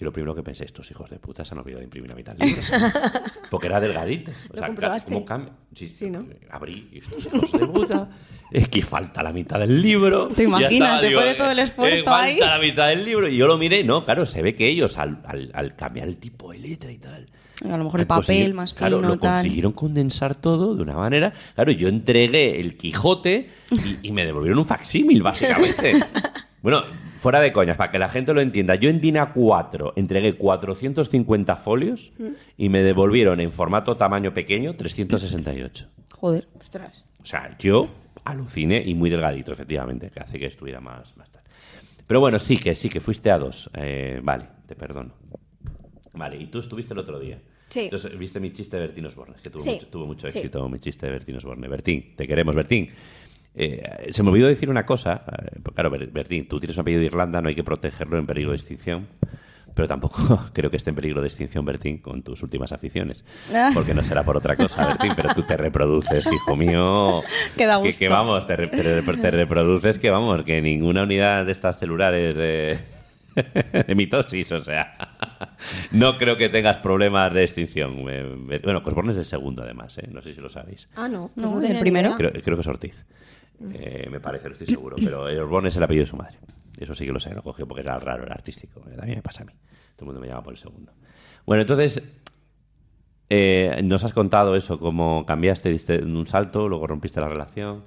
yo 0.00 0.06
lo 0.06 0.12
primero 0.12 0.34
que 0.34 0.42
pensé, 0.42 0.64
estos 0.64 0.90
hijos 0.90 1.08
de 1.10 1.18
puta 1.18 1.44
se 1.44 1.52
han 1.54 1.58
olvidado 1.58 1.78
de 1.80 1.84
imprimir 1.84 2.10
a 2.10 2.14
mitad 2.14 2.34
del 2.34 2.48
libro. 2.48 2.62
Porque 3.50 3.66
era 3.66 3.78
delgadito. 3.80 4.30
O 4.50 4.54
¿Lo 4.56 4.58
sea? 4.78 4.98
¿cómo 5.04 5.24
cambia? 5.24 5.52
Sí, 5.74 5.92
Sí, 5.94 6.10
¿no? 6.10 6.26
Abrí 6.50 6.88
estos 6.94 7.26
hijos 7.26 7.52
de 7.52 7.66
puta. 7.68 8.08
Es 8.50 8.68
que 8.68 8.82
falta 8.82 9.22
la 9.22 9.32
mitad 9.32 9.58
del 9.60 9.80
libro. 9.80 10.28
¿Te 10.28 10.44
imaginas? 10.44 11.02
Después 11.02 11.24
de 11.24 11.30
eh, 11.32 11.34
todo 11.34 11.50
el 11.50 11.58
esfuerzo 11.58 11.96
eh, 11.96 12.02
falta 12.02 12.22
ahí. 12.24 12.38
la 12.38 12.58
mitad 12.58 12.88
del 12.88 13.04
libro. 13.04 13.28
Y 13.28 13.36
yo 13.36 13.46
lo 13.46 13.58
miré, 13.58 13.84
no, 13.84 14.04
claro, 14.04 14.24
se 14.26 14.42
ve 14.42 14.56
que 14.56 14.68
ellos 14.68 14.96
al, 14.98 15.20
al- 15.24 15.50
al 15.54 15.76
cambiar 15.76 16.08
el 16.08 16.16
tipo 16.16 16.50
de 16.50 16.58
letra 16.58 16.90
y 16.90 16.98
tal. 16.98 17.26
A 17.62 17.76
lo 17.76 17.84
mejor 17.84 18.00
el 18.00 18.06
papel 18.06 18.54
más 18.54 18.72
claro, 18.72 18.96
fino, 19.00 19.08
lo 19.10 19.18
tal. 19.18 19.34
consiguieron 19.34 19.72
condensar 19.72 20.34
todo 20.34 20.74
de 20.74 20.82
una 20.82 20.94
manera. 20.94 21.30
Claro, 21.54 21.70
yo 21.72 21.88
entregué 21.88 22.58
el 22.58 22.78
Quijote 22.78 23.50
y, 23.70 24.08
y 24.08 24.12
me 24.12 24.24
devolvieron 24.24 24.58
un 24.58 24.64
facsímil, 24.64 25.22
básicamente. 25.22 26.00
bueno, 26.62 26.82
fuera 27.20 27.40
de 27.40 27.52
coñas, 27.52 27.76
para 27.76 27.90
que 27.90 27.98
la 27.98 28.08
gente 28.08 28.32
lo 28.32 28.40
entienda. 28.40 28.74
Yo 28.76 28.88
en 28.88 29.00
DINA 29.00 29.32
4 29.32 29.92
entregué 29.96 30.34
450 30.36 31.56
folios 31.56 32.12
y 32.56 32.68
me 32.70 32.82
devolvieron 32.82 33.40
en 33.40 33.52
formato 33.52 33.96
tamaño 33.96 34.32
pequeño 34.32 34.74
368. 34.74 35.86
Joder. 36.12 36.46
Ostras. 36.58 37.04
O 37.22 37.26
sea, 37.26 37.56
yo 37.58 37.88
aluciné 38.24 38.82
y 38.84 38.94
muy 38.94 39.10
delgadito, 39.10 39.52
efectivamente, 39.52 40.10
que 40.10 40.20
hace 40.20 40.38
que 40.38 40.46
estuviera 40.46 40.80
más, 40.80 41.16
más 41.16 41.30
tal. 41.30 41.42
Pero 42.06 42.20
bueno, 42.20 42.38
sí 42.38 42.56
que 42.56 42.74
sí 42.74 42.88
que 42.88 43.00
fuiste 43.00 43.30
a 43.30 43.38
dos. 43.38 43.70
Eh, 43.74 44.20
vale, 44.22 44.46
te 44.66 44.74
perdono. 44.74 45.12
Vale, 46.14 46.36
y 46.38 46.46
tú 46.46 46.58
estuviste 46.58 46.92
el 46.94 47.00
otro 47.00 47.20
día. 47.20 47.38
Sí. 47.68 47.80
Entonces, 47.84 48.18
viste 48.18 48.40
mi 48.40 48.52
chiste 48.52 48.76
de 48.78 48.86
Bertín 48.86 49.06
Osborne, 49.06 49.36
que 49.42 49.48
tuvo 49.48 49.62
Sí. 49.62 49.70
mucho, 49.70 49.86
tuvo 49.86 50.06
mucho 50.06 50.28
Sí. 50.28 50.38
éxito 50.38 50.68
mi 50.68 50.80
chiste 50.80 51.06
de 51.06 51.12
Bertín 51.12 51.36
Osborne. 51.36 51.68
Bertín, 51.68 52.14
te 52.16 52.26
queremos, 52.26 52.54
Bertín. 52.56 52.90
Eh, 53.54 54.08
se 54.12 54.22
me 54.22 54.30
olvidó 54.30 54.46
decir 54.48 54.70
una 54.70 54.86
cosa. 54.86 55.22
eh, 55.26 55.58
pues 55.62 55.74
claro, 55.74 55.90
Ber- 55.90 56.06
Bertín, 56.10 56.46
tú 56.48 56.58
tienes 56.60 56.76
un 56.76 56.82
apellido 56.82 57.00
de 57.00 57.06
Irlanda, 57.06 57.40
no 57.40 57.48
hay 57.48 57.54
que 57.54 57.64
protegerlo 57.64 58.18
en 58.18 58.26
peligro 58.26 58.50
de 58.50 58.56
extinción. 58.56 59.06
Pero 59.74 59.86
tampoco 59.86 60.46
creo 60.52 60.68
que 60.70 60.76
esté 60.76 60.90
en 60.90 60.96
peligro 60.96 61.20
de 61.20 61.28
extinción, 61.28 61.64
Bertín, 61.64 61.98
con 61.98 62.22
tus 62.22 62.42
últimas 62.42 62.72
aficiones. 62.72 63.24
Ah. 63.54 63.70
Porque 63.72 63.94
no 63.94 64.02
será 64.02 64.24
por 64.24 64.36
otra 64.36 64.56
cosa, 64.56 64.86
Bertín, 64.86 65.12
pero 65.14 65.32
tú 65.34 65.42
te 65.42 65.56
reproduces, 65.56 66.26
hijo 66.32 66.56
mío. 66.56 67.22
Que 67.56 67.66
da 67.66 67.80
Que, 67.80 67.88
gusto. 67.88 67.98
que 68.00 68.08
vamos, 68.08 68.46
te, 68.46 68.56
re- 68.56 68.66
te 68.68 68.82
re- 69.00 69.16
te 69.16 69.30
reproduces 69.30 69.98
que 69.98 70.10
vamos, 70.10 70.42
que 70.44 70.60
ninguna 70.60 71.04
unidad 71.04 71.46
de 71.46 71.52
estas 71.52 71.78
celulares 71.78 72.34
de, 72.36 72.78
de 73.86 73.94
mitosis, 73.94 74.50
o 74.52 74.60
sea, 74.60 74.96
no 75.92 76.18
creo 76.18 76.36
que 76.36 76.48
tengas 76.48 76.78
problemas 76.78 77.32
de 77.32 77.42
extinción. 77.44 78.02
Bueno, 78.02 78.82
Cosborne 78.82 79.12
es 79.12 79.18
el 79.18 79.24
segundo, 79.24 79.62
además, 79.62 79.96
¿eh? 79.98 80.08
no 80.10 80.20
sé 80.20 80.34
si 80.34 80.40
lo 80.40 80.48
sabéis. 80.48 80.88
Ah, 80.96 81.08
no. 81.08 81.30
pues 81.34 81.46
No, 81.46 81.60
no 81.60 81.62
¿el 81.66 81.78
primero? 81.78 82.16
creo 82.16 82.32
que 82.56 82.60
es 82.60 82.66
Ortiz. 82.66 83.04
Eh, 83.72 84.08
me 84.10 84.20
parece, 84.20 84.46
no 84.48 84.52
estoy 84.52 84.66
seguro. 84.66 84.96
Pero 84.96 85.28
el 85.28 85.38
Osborne 85.40 85.68
es 85.68 85.76
el 85.76 85.82
apellido 85.82 86.04
de 86.04 86.10
su 86.10 86.16
madre. 86.16 86.38
Eso 86.78 86.94
sí 86.94 87.04
que 87.04 87.12
lo 87.12 87.20
sé, 87.20 87.34
lo 87.34 87.42
cogió 87.42 87.66
porque 87.66 87.82
era 87.82 87.98
raro, 87.98 88.24
era 88.24 88.34
artístico. 88.34 88.80
También 88.80 89.18
me 89.18 89.22
pasa 89.22 89.42
a 89.42 89.46
mí. 89.46 89.52
Todo 89.96 90.04
el 90.04 90.06
mundo 90.06 90.20
me 90.20 90.28
llama 90.28 90.42
por 90.42 90.54
el 90.54 90.58
segundo. 90.58 90.92
Bueno, 91.44 91.62
entonces, 91.62 92.02
eh, 93.28 93.80
nos 93.84 94.02
has 94.04 94.12
contado 94.12 94.56
eso, 94.56 94.78
cómo 94.78 95.26
cambiaste, 95.26 95.68
diste 95.68 96.02
un 96.02 96.26
salto, 96.26 96.68
luego 96.68 96.86
rompiste 96.86 97.20
la 97.20 97.28
relación, 97.28 97.84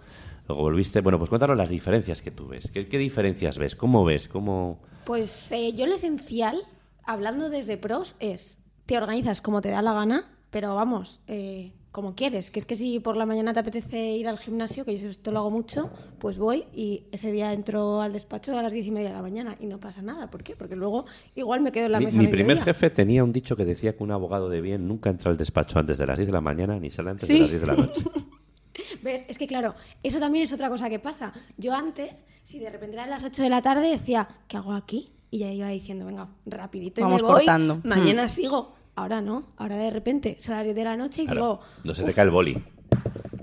luego 0.47 0.63
volviste. 0.63 1.01
Bueno, 1.01 1.17
pues 1.17 1.29
cuéntanos 1.29 1.57
las 1.57 1.69
diferencias 1.69 2.21
que 2.21 2.31
tú 2.31 2.47
ves. 2.47 2.69
¿Qué, 2.71 2.87
qué 2.87 2.97
diferencias 2.97 3.57
ves? 3.57 3.75
¿Cómo 3.75 4.05
ves? 4.05 4.27
¿Cómo...? 4.27 4.81
Pues 5.05 5.51
eh, 5.51 5.73
yo 5.73 5.87
lo 5.87 5.95
esencial, 5.95 6.57
hablando 7.03 7.49
desde 7.49 7.77
pros, 7.77 8.15
es 8.19 8.59
te 8.85 8.97
organizas 8.97 9.41
como 9.41 9.61
te 9.61 9.69
da 9.69 9.81
la 9.81 9.93
gana, 9.93 10.25
pero 10.49 10.75
vamos, 10.75 11.21
eh, 11.27 11.73
como 11.93 12.15
quieres. 12.15 12.51
Que 12.51 12.59
es 12.59 12.65
que 12.65 12.75
si 12.75 12.99
por 12.99 13.15
la 13.15 13.25
mañana 13.25 13.53
te 13.53 13.61
apetece 13.61 14.11
ir 14.11 14.27
al 14.27 14.37
gimnasio, 14.37 14.83
que 14.83 14.97
yo 14.97 15.07
esto 15.07 15.31
lo 15.31 15.39
hago 15.39 15.51
mucho, 15.51 15.89
pues 16.19 16.37
voy 16.37 16.65
y 16.75 17.03
ese 17.13 17.31
día 17.31 17.53
entro 17.53 18.01
al 18.01 18.11
despacho 18.11 18.57
a 18.57 18.61
las 18.61 18.73
diez 18.73 18.85
y 18.85 18.91
media 18.91 19.09
de 19.09 19.15
la 19.15 19.21
mañana 19.21 19.55
y 19.61 19.67
no 19.67 19.79
pasa 19.79 20.01
nada. 20.01 20.29
¿Por 20.29 20.43
qué? 20.43 20.57
Porque 20.57 20.75
luego 20.75 21.05
igual 21.35 21.61
me 21.61 21.71
quedo 21.71 21.85
en 21.85 21.91
la 21.93 21.99
Mi, 21.99 22.05
mesa. 22.07 22.17
mi 22.17 22.25
a 22.25 22.29
primer 22.29 22.61
jefe 22.61 22.89
tenía 22.89 23.23
un 23.23 23.31
dicho 23.31 23.55
que 23.55 23.63
decía 23.63 23.95
que 23.95 24.03
un 24.03 24.11
abogado 24.11 24.49
de 24.49 24.59
bien 24.59 24.87
nunca 24.87 25.09
entra 25.09 25.31
al 25.31 25.37
despacho 25.37 25.79
antes 25.79 25.97
de 25.97 26.05
las 26.05 26.17
10 26.17 26.27
de 26.27 26.33
la 26.33 26.41
mañana 26.41 26.77
ni 26.79 26.89
sale 26.91 27.11
antes 27.11 27.27
Sí. 27.27 27.35
de 27.35 27.39
las 27.41 27.49
10 27.51 27.61
de 27.61 27.67
la 27.67 27.73
noche. 27.75 28.01
¿Ves? 29.03 29.23
Es 29.27 29.37
que 29.37 29.45
claro, 29.47 29.75
eso 30.01 30.19
también 30.19 30.43
es 30.45 30.51
otra 30.53 30.69
cosa 30.69 30.89
que 30.89 30.97
pasa. 30.99 31.31
Yo 31.57 31.73
antes, 31.75 32.25
si 32.41 32.57
de 32.59 32.69
repente 32.71 32.95
eran 32.95 33.09
las 33.09 33.23
8 33.23 33.43
de 33.43 33.49
la 33.49 33.61
tarde, 33.61 33.87
decía, 33.89 34.27
¿qué 34.47 34.57
hago 34.57 34.73
aquí? 34.73 35.11
Y 35.29 35.39
ya 35.39 35.51
iba 35.51 35.67
diciendo, 35.69 36.05
venga, 36.05 36.29
rapidito 36.45 37.01
y 37.01 37.03
Vamos 37.03 37.21
me 37.21 37.27
voy. 37.27 37.37
cortando. 37.37 37.81
Mañana 37.83 38.27
sigo. 38.27 38.73
Ahora 38.95 39.21
no. 39.21 39.47
Ahora 39.57 39.77
de 39.77 39.89
repente 39.89 40.37
son 40.39 40.55
las 40.55 40.63
10 40.63 40.75
de 40.75 40.83
la 40.83 40.95
noche 40.97 41.23
y 41.23 41.27
digo, 41.27 41.59
no 41.83 41.95
se 41.95 42.03
te 42.03 42.13
cae 42.13 42.25
el 42.25 42.31
boli. 42.31 42.61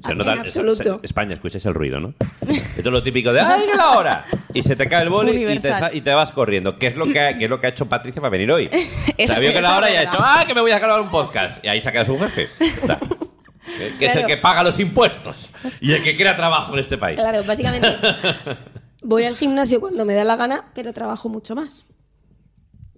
Se 0.04 0.12
En 0.12 0.18
nota- 0.18 0.32
absoluto. 0.32 1.00
se- 1.00 1.06
España, 1.06 1.34
escucháis 1.34 1.66
el 1.66 1.74
ruido, 1.74 2.00
¿no? 2.00 2.14
Esto 2.48 2.80
es 2.80 2.86
lo 2.86 3.02
típico 3.02 3.32
de 3.32 3.40
¡ay, 3.40 3.62
que 3.70 3.76
la 3.76 3.90
hora! 3.98 4.24
Y 4.54 4.62
se 4.62 4.74
te 4.76 4.88
cae 4.88 5.02
el 5.02 5.10
boli 5.10 5.30
y 5.30 5.34
te, 5.34 5.38
Universal. 5.46 5.80
sa- 5.80 5.92
y 5.94 6.00
te 6.00 6.14
vas 6.14 6.32
corriendo. 6.32 6.78
¿Qué 6.78 6.86
es 6.86 6.96
lo 6.96 7.04
que 7.04 7.20
ha, 7.20 7.36
qué 7.36 7.44
es 7.44 7.50
lo 7.50 7.60
que 7.60 7.66
ha 7.66 7.70
hecho 7.70 7.86
Patricia 7.86 8.20
para 8.22 8.30
venir 8.30 8.50
hoy? 8.50 8.70
Eso- 9.18 9.34
Sabía 9.34 9.52
que 9.52 9.58
eso 9.58 9.68
la 9.68 9.76
hora 9.76 9.88
es 9.88 9.94
y 9.94 9.96
ha 9.96 10.00
verdad. 10.00 10.14
hecho 10.14 10.24
¡ah, 10.24 10.44
que 10.46 10.54
me 10.54 10.60
voy 10.62 10.70
a 10.70 10.78
grabar 10.78 11.00
un 11.00 11.10
podcast! 11.10 11.62
Y 11.64 11.68
ahí 11.68 11.80
se 11.82 11.88
ha 11.88 11.92
quedado 11.92 12.06
su 12.16 12.18
jefe. 12.18 12.48
O 12.82 12.86
sea, 12.86 12.98
que- 12.98 13.98
que 13.98 14.06
es 14.06 14.12
el 14.12 14.12
Claro. 14.12 14.26
que 14.28 14.36
paga 14.38 14.62
los 14.62 14.78
impuestos 14.78 15.50
y 15.80 15.92
el 15.92 16.02
que 16.02 16.16
crea 16.16 16.34
trabajo 16.36 16.72
en 16.72 16.78
este 16.80 16.96
país. 16.96 17.20
claro, 17.20 17.42
básicamente 17.44 17.88
voy 19.02 19.24
al 19.24 19.36
gimnasio 19.36 19.80
cuando 19.80 20.04
me 20.04 20.14
da 20.14 20.24
la 20.24 20.36
gana, 20.36 20.66
pero 20.74 20.92
trabajo 20.94 21.28
mucho 21.28 21.54
más. 21.54 21.84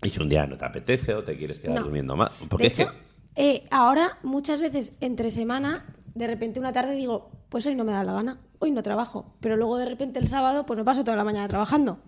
Y 0.03 0.11
si 0.11 0.21
un 0.21 0.29
día 0.29 0.47
no 0.47 0.57
te 0.57 0.65
apetece 0.65 1.15
o 1.15 1.23
te 1.23 1.37
quieres 1.37 1.59
quedar 1.59 1.77
No. 1.77 1.83
durmiendo 1.85 2.17
más. 2.17 2.31
Porque 2.49 2.65
De 2.65 2.69
es 2.69 2.77
que- 2.77 2.83
hecho, 2.83 2.93
eh, 3.37 3.65
ahora 3.71 4.19
muchas 4.23 4.61
veces 4.61 4.95
entre 5.01 5.31
semana, 5.31 5.87
de 6.15 6.27
repente 6.27 6.59
una 6.61 6.73
tarde 6.73 6.95
digo, 6.95 7.31
pues 7.49 7.65
hoy 7.67 7.75
no 7.75 7.85
me 7.85 7.93
da 7.93 8.03
la 8.05 8.12
gana, 8.12 8.41
hoy 8.59 8.71
no 8.71 8.83
trabajo, 8.83 9.35
pero 9.41 9.57
luego 9.57 9.79
de 9.79 9.87
repente 9.87 10.19
el 10.19 10.29
sábado 10.29 10.67
pues 10.67 10.77
me 10.79 10.85
paso 10.85 11.05
toda 11.05 11.17
la 11.17 11.25
mañana 11.25 11.47
trabajando. 11.49 11.99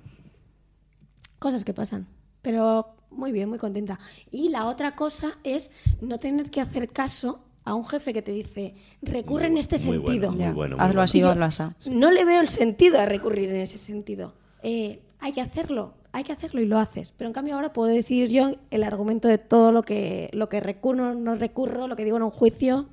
Cosas 1.39 1.65
que 1.65 1.75
pasan, 1.75 2.07
pero 2.43 2.97
muy 3.11 3.31
bien, 3.33 3.49
muy 3.49 3.59
contenta. 3.59 3.99
Y 4.31 4.49
la 4.49 4.67
otra 4.67 4.97
cosa 4.97 5.39
es 5.45 5.71
no 6.01 6.19
tener 6.19 6.51
que 6.51 6.61
hacer 6.61 6.89
caso 6.91 7.45
a 7.65 7.75
un 7.75 7.87
jefe 7.87 8.13
que 8.13 8.23
te 8.23 8.33
dice, 8.33 8.75
recurre 9.03 9.47
en 9.47 9.57
este 9.57 9.79
muy 9.79 9.99
bueno, 9.99 10.07
sentido. 10.07 10.31
muy 10.33 10.41
Ya, 10.41 10.53
bueno, 10.53 10.77
muy 10.77 10.83
hazlo 10.85 10.95
bueno. 10.95 11.03
así 11.03 11.23
hazlo 11.23 11.45
así. 11.45 11.63
No 11.91 12.11
le 12.11 12.25
veo 12.25 12.41
el 12.41 12.49
sentido 12.49 12.99
a 12.99 13.07
recurrir 13.07 13.51
en 13.51 13.57
ese 13.57 13.79
sentido. 13.79 14.35
Eh, 14.63 15.01
hay 15.21 15.33
que 15.33 15.41
hacerlo, 15.41 15.95
hay 16.15 16.23
que 16.23 16.33
hacerlo 16.33 16.61
y 16.61 16.67
lo 16.67 16.79
haces. 16.79 17.11
Pero 17.11 17.27
en 17.27 17.35
cambio 17.35 17.57
ahora 17.57 17.73
puedo 17.73 17.93
decir 17.93 18.29
yo 18.29 18.55
el 18.71 18.85
argumento 18.85 19.27
de 19.27 19.39
todo 19.39 19.73
lo 19.73 19.83
que, 19.83 20.31
lo 20.33 20.49
que 20.49 20.61
recurro, 20.61 21.13
no 21.13 21.35
recurro, 21.35 21.89
lo 21.89 21.97
que 21.97 22.05
digo 22.05 22.17
en 22.17 22.23
un 22.23 22.31
juicio. 22.31 22.87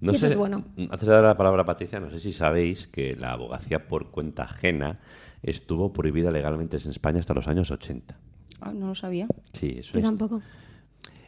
No 0.00 0.10
y 0.10 0.16
eso 0.16 0.26
es 0.26 0.36
bueno. 0.36 0.64
Antes 0.76 1.02
de 1.02 1.14
dar 1.14 1.22
la 1.22 1.36
palabra 1.36 1.62
a 1.62 1.64
Patricia, 1.64 2.00
no 2.00 2.10
sé 2.10 2.18
si 2.18 2.32
sabéis 2.32 2.88
que 2.88 3.12
la 3.12 3.32
abogacía 3.32 3.86
por 3.86 4.10
cuenta 4.10 4.42
ajena 4.42 4.98
estuvo 5.44 5.92
prohibida 5.92 6.32
legalmente 6.32 6.76
en 6.76 6.90
España 6.90 7.20
hasta 7.20 7.34
los 7.34 7.46
años 7.46 7.70
80. 7.70 8.18
Ah, 8.60 8.72
no 8.72 8.88
lo 8.88 8.94
sabía. 8.96 9.28
Sí, 9.52 9.76
es 9.78 9.92
Yo 9.92 10.00
una, 10.00 10.08
tampoco. 10.08 10.42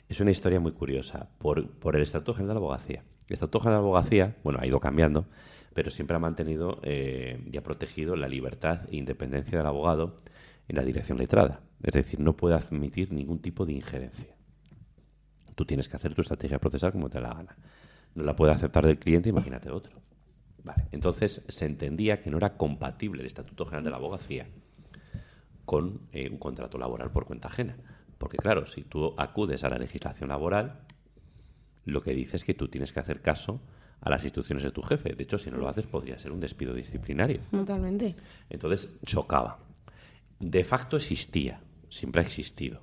es 0.09 0.21
una 0.21 0.33
historia 0.33 0.59
muy 0.59 0.73
curiosa 0.73 1.29
por, 1.39 1.69
por 1.69 1.95
el 1.95 2.03
Estatuto 2.03 2.35
General 2.35 2.49
de 2.49 2.55
la 2.55 2.67
Abogacía. 2.67 3.05
El 3.29 3.35
Estatuto 3.35 3.61
General 3.61 3.79
de 3.81 3.85
la 3.85 3.89
Abogacía, 3.89 4.37
bueno, 4.43 4.59
ha 4.61 4.67
ido 4.67 4.81
cambiando, 4.81 5.27
pero 5.73 5.93
siempre 5.93 6.17
ha 6.17 6.21
mantenido 6.21 6.81
eh, 6.83 7.47
y 7.51 7.57
ha 7.57 7.63
protegido 7.63 8.17
la 8.17 8.27
libertad 8.27 8.81
e 8.91 8.97
independencia 8.97 9.57
del 9.57 9.69
abogado 9.69 10.17
en 10.73 10.79
la 10.79 10.85
dirección 10.85 11.19
letrada. 11.19 11.61
Es 11.83 11.93
decir, 11.93 12.19
no 12.19 12.35
puede 12.35 12.57
admitir 12.57 13.13
ningún 13.13 13.41
tipo 13.41 13.67
de 13.67 13.75
injerencia. 13.75 14.35
Tú 15.55 15.67
tienes 15.67 15.87
que 15.87 15.97
hacer 15.97 16.15
tu 16.15 16.23
estrategia 16.23 16.59
procesal 16.59 16.93
como 16.93 17.11
te 17.11 17.21
da 17.21 17.29
la 17.29 17.35
gana. 17.35 17.57
No 18.15 18.25
la 18.25 18.35
puede 18.35 18.53
aceptar 18.53 18.87
del 18.87 18.99
cliente, 18.99 19.29
imagínate 19.29 19.71
otro. 19.71 20.01
Vale, 20.65 20.87
entonces 20.93 21.45
se 21.47 21.67
entendía 21.67 22.17
que 22.17 22.31
no 22.31 22.39
era 22.39 22.57
compatible 22.57 23.21
el 23.21 23.27
Estatuto 23.27 23.67
General 23.67 23.85
de 23.85 23.91
la 23.91 23.97
Abogacía 23.97 24.47
con 25.65 26.01
eh, 26.13 26.29
un 26.31 26.39
contrato 26.39 26.79
laboral 26.79 27.11
por 27.11 27.27
cuenta 27.27 27.49
ajena. 27.49 27.77
Porque 28.17 28.39
claro, 28.39 28.67
si 28.67 28.83
tú 28.83 29.15
acudes 29.19 29.65
a 29.65 29.69
la 29.69 29.77
legislación 29.77 30.31
laboral, 30.31 30.81
lo 31.85 32.03
que 32.03 32.15
dice 32.15 32.37
es 32.37 32.45
que 32.45 32.55
tú 32.55 32.69
tienes 32.69 32.93
que 32.93 33.01
hacer 33.01 33.21
caso 33.21 33.61
a 34.01 34.09
las 34.09 34.23
instrucciones 34.23 34.65
de 34.65 34.71
tu 34.71 34.83
jefe. 34.83 35.15
De 35.15 35.23
hecho, 35.25 35.39
si 35.39 35.51
no 35.51 35.59
lo 35.59 35.69
haces, 35.69 35.87
podría 35.87 36.19
ser 36.19 36.33
un 36.33 36.41
despido 36.41 36.73
disciplinario. 36.73 37.41
Totalmente. 37.51 38.15
Entonces, 38.49 38.99
chocaba. 39.05 39.59
De 40.43 40.65
facto 40.65 40.97
existía, 40.97 41.61
siempre 41.89 42.21
ha 42.21 42.25
existido. 42.25 42.83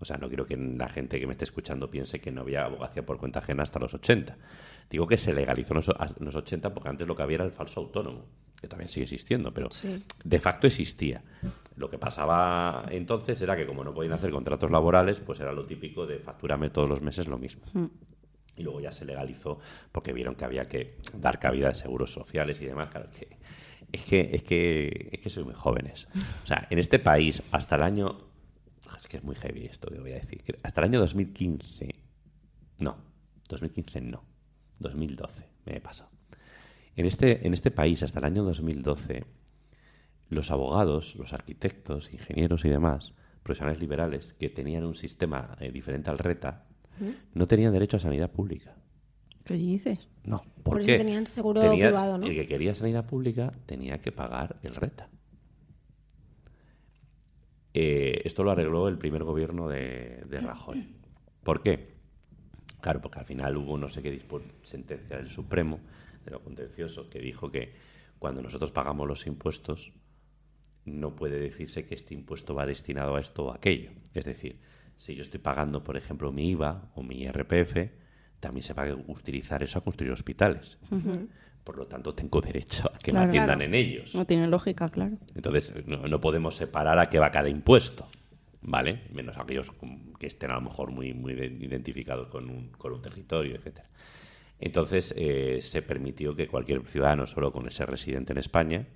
O 0.00 0.04
sea, 0.04 0.16
no 0.16 0.28
quiero 0.28 0.46
que 0.46 0.56
la 0.56 0.88
gente 0.88 1.18
que 1.18 1.26
me 1.26 1.32
esté 1.32 1.44
escuchando 1.44 1.90
piense 1.90 2.20
que 2.20 2.30
no 2.32 2.40
había 2.42 2.64
abogacía 2.64 3.06
por 3.06 3.18
cuenta 3.18 3.38
ajena 3.38 3.62
hasta 3.62 3.78
los 3.78 3.94
80. 3.94 4.36
Digo 4.90 5.06
que 5.06 5.16
se 5.16 5.32
legalizó 5.32 5.74
en 5.74 5.76
los, 5.76 5.88
en 5.88 6.24
los 6.24 6.34
80 6.34 6.74
porque 6.74 6.88
antes 6.88 7.06
lo 7.06 7.14
que 7.16 7.22
había 7.22 7.36
era 7.36 7.44
el 7.44 7.52
falso 7.52 7.80
autónomo, 7.80 8.26
que 8.60 8.66
también 8.68 8.88
sigue 8.88 9.04
existiendo, 9.04 9.54
pero 9.54 9.70
Sí. 9.70 10.02
de 10.24 10.40
facto 10.40 10.66
existía. 10.66 11.22
Lo 11.76 11.88
que 11.88 11.98
pasaba 11.98 12.84
entonces 12.90 13.40
era 13.42 13.56
que 13.56 13.66
como 13.66 13.84
no 13.84 13.94
podían 13.94 14.14
hacer 14.14 14.30
contratos 14.32 14.70
laborales, 14.72 15.20
pues 15.20 15.38
era 15.40 15.52
lo 15.52 15.64
típico 15.66 16.04
de 16.06 16.18
facturarme 16.18 16.70
todos 16.70 16.88
los 16.88 17.00
meses 17.00 17.28
lo 17.28 17.38
mismo. 17.38 17.62
Y 18.56 18.62
luego 18.64 18.80
ya 18.80 18.90
se 18.90 19.04
legalizó 19.04 19.60
porque 19.92 20.12
vieron 20.12 20.34
que 20.34 20.44
había 20.44 20.66
que 20.68 20.96
dar 21.14 21.38
cabida 21.38 21.68
a 21.68 21.74
seguros 21.74 22.12
sociales 22.12 22.60
y 22.60 22.66
demás. 22.66 22.88
Claro, 22.90 23.08
que, 23.10 23.36
es, 23.92 24.02
que, 24.02 24.30
es, 24.32 24.42
que, 24.42 25.10
es 25.12 25.20
que 25.20 25.30
soy 25.30 25.44
muy 25.44 25.54
jóvenes. 25.54 26.08
O 26.42 26.46
sea, 26.46 26.66
en 26.70 26.78
este 26.78 26.98
país, 26.98 27.42
hasta 27.52 27.76
el 27.76 27.82
año. 27.82 28.18
Es 29.00 29.06
que 29.06 29.18
es 29.18 29.24
muy 29.24 29.36
heavy 29.36 29.64
esto 29.66 29.90
que 29.90 30.00
voy 30.00 30.12
a 30.12 30.16
decir. 30.16 30.42
Hasta 30.62 30.80
el 30.80 30.88
año 30.88 31.00
2015. 31.00 31.94
No, 32.78 32.96
2015 33.48 34.00
no. 34.00 34.24
2012 34.80 35.44
me 35.66 35.76
he 35.76 35.80
pasado. 35.80 36.10
En 36.96 37.06
este, 37.06 37.46
en 37.46 37.54
este 37.54 37.70
país, 37.70 38.02
hasta 38.02 38.18
el 38.18 38.24
año 38.24 38.42
2012, 38.44 39.24
los 40.30 40.50
abogados, 40.50 41.14
los 41.16 41.32
arquitectos, 41.32 42.12
ingenieros 42.12 42.64
y 42.64 42.68
demás, 42.68 43.14
profesionales 43.42 43.80
liberales 43.80 44.34
que 44.34 44.48
tenían 44.48 44.84
un 44.84 44.94
sistema 44.94 45.56
eh, 45.60 45.70
diferente 45.70 46.10
al 46.10 46.18
RETA, 46.18 46.66
no 47.32 47.46
tenían 47.46 47.72
derecho 47.72 47.96
a 47.96 48.00
sanidad 48.00 48.32
pública. 48.32 48.74
¿Qué 49.44 49.54
dices? 49.54 50.08
No, 50.28 50.38
¿por, 50.62 50.74
Por 50.74 50.80
eso 50.82 50.96
tenían 50.96 51.26
seguro 51.26 51.60
Tenía- 51.60 51.86
privado, 51.86 52.18
¿no? 52.18 52.26
El 52.26 52.34
que 52.34 52.46
quería 52.46 52.74
sanidad 52.74 53.06
pública 53.06 53.52
tenía 53.66 53.98
que 54.00 54.12
pagar 54.12 54.56
el 54.62 54.74
RETA. 54.74 55.08
Eh, 57.74 58.22
esto 58.24 58.44
lo 58.44 58.50
arregló 58.50 58.88
el 58.88 58.98
primer 58.98 59.24
gobierno 59.24 59.68
de, 59.68 60.22
de 60.28 60.40
Rajoy. 60.40 60.86
¿Por 61.42 61.62
qué? 61.62 61.94
Claro, 62.80 63.00
porque 63.00 63.20
al 63.20 63.24
final 63.24 63.56
hubo 63.56 63.78
no 63.78 63.88
sé 63.88 64.02
qué 64.02 64.20
sentencia 64.62 65.16
del 65.16 65.30
Supremo, 65.30 65.80
de 66.24 66.30
lo 66.32 66.42
contencioso, 66.42 67.08
que 67.08 67.20
dijo 67.20 67.50
que 67.50 67.74
cuando 68.18 68.42
nosotros 68.42 68.72
pagamos 68.72 69.06
los 69.06 69.26
impuestos, 69.26 69.92
no 70.84 71.14
puede 71.14 71.38
decirse 71.38 71.86
que 71.86 71.94
este 71.94 72.14
impuesto 72.14 72.54
va 72.54 72.66
destinado 72.66 73.16
a 73.16 73.20
esto 73.20 73.46
o 73.46 73.52
aquello. 73.52 73.92
Es 74.14 74.24
decir, 74.24 74.60
si 74.96 75.14
yo 75.14 75.22
estoy 75.22 75.40
pagando, 75.40 75.84
por 75.84 75.96
ejemplo, 75.96 76.32
mi 76.32 76.50
IVA 76.50 76.90
o 76.94 77.02
mi 77.02 77.22
IRPF, 77.22 77.90
también 78.40 78.62
se 78.62 78.72
va 78.74 78.84
a 78.84 78.94
utilizar 78.94 79.62
eso 79.62 79.78
a 79.78 79.84
construir 79.84 80.12
hospitales. 80.12 80.78
Por 81.64 81.76
lo 81.76 81.86
tanto, 81.86 82.14
tengo 82.14 82.40
derecho 82.40 82.90
a 82.94 82.98
que 82.98 83.12
me 83.12 83.18
atiendan 83.20 83.58
Claro. 83.58 83.62
en 83.64 83.74
ellos. 83.74 84.14
No 84.14 84.24
tiene 84.24 84.46
lógica, 84.46 84.88
claro. 84.88 85.16
Entonces, 85.34 85.74
no, 85.86 86.06
no 86.08 86.20
podemos 86.20 86.54
separar 86.56 86.98
a 86.98 87.06
qué 87.06 87.18
va 87.18 87.30
cada 87.30 87.48
impuesto, 87.50 88.08
¿vale? 88.62 89.02
Menos 89.12 89.36
aquellos 89.36 89.72
que 90.18 90.26
estén 90.26 90.50
a 90.50 90.54
lo 90.54 90.62
mejor 90.62 90.90
muy, 90.92 91.12
muy 91.12 91.34
de- 91.34 91.46
identificados 91.46 92.28
con 92.28 92.48
un, 92.48 92.68
con 92.70 92.92
un 92.92 93.02
territorio, 93.02 93.54
etcétera. 93.56 93.88
Entonces, 94.60 95.14
eh, 95.16 95.58
se 95.60 95.82
permitió 95.82 96.34
que 96.34 96.48
cualquier 96.48 96.86
ciudadano, 96.88 97.26
solo 97.26 97.52
con 97.52 97.68
ese 97.68 97.84
residente 97.86 98.32
en 98.32 98.38
España, 98.38 98.86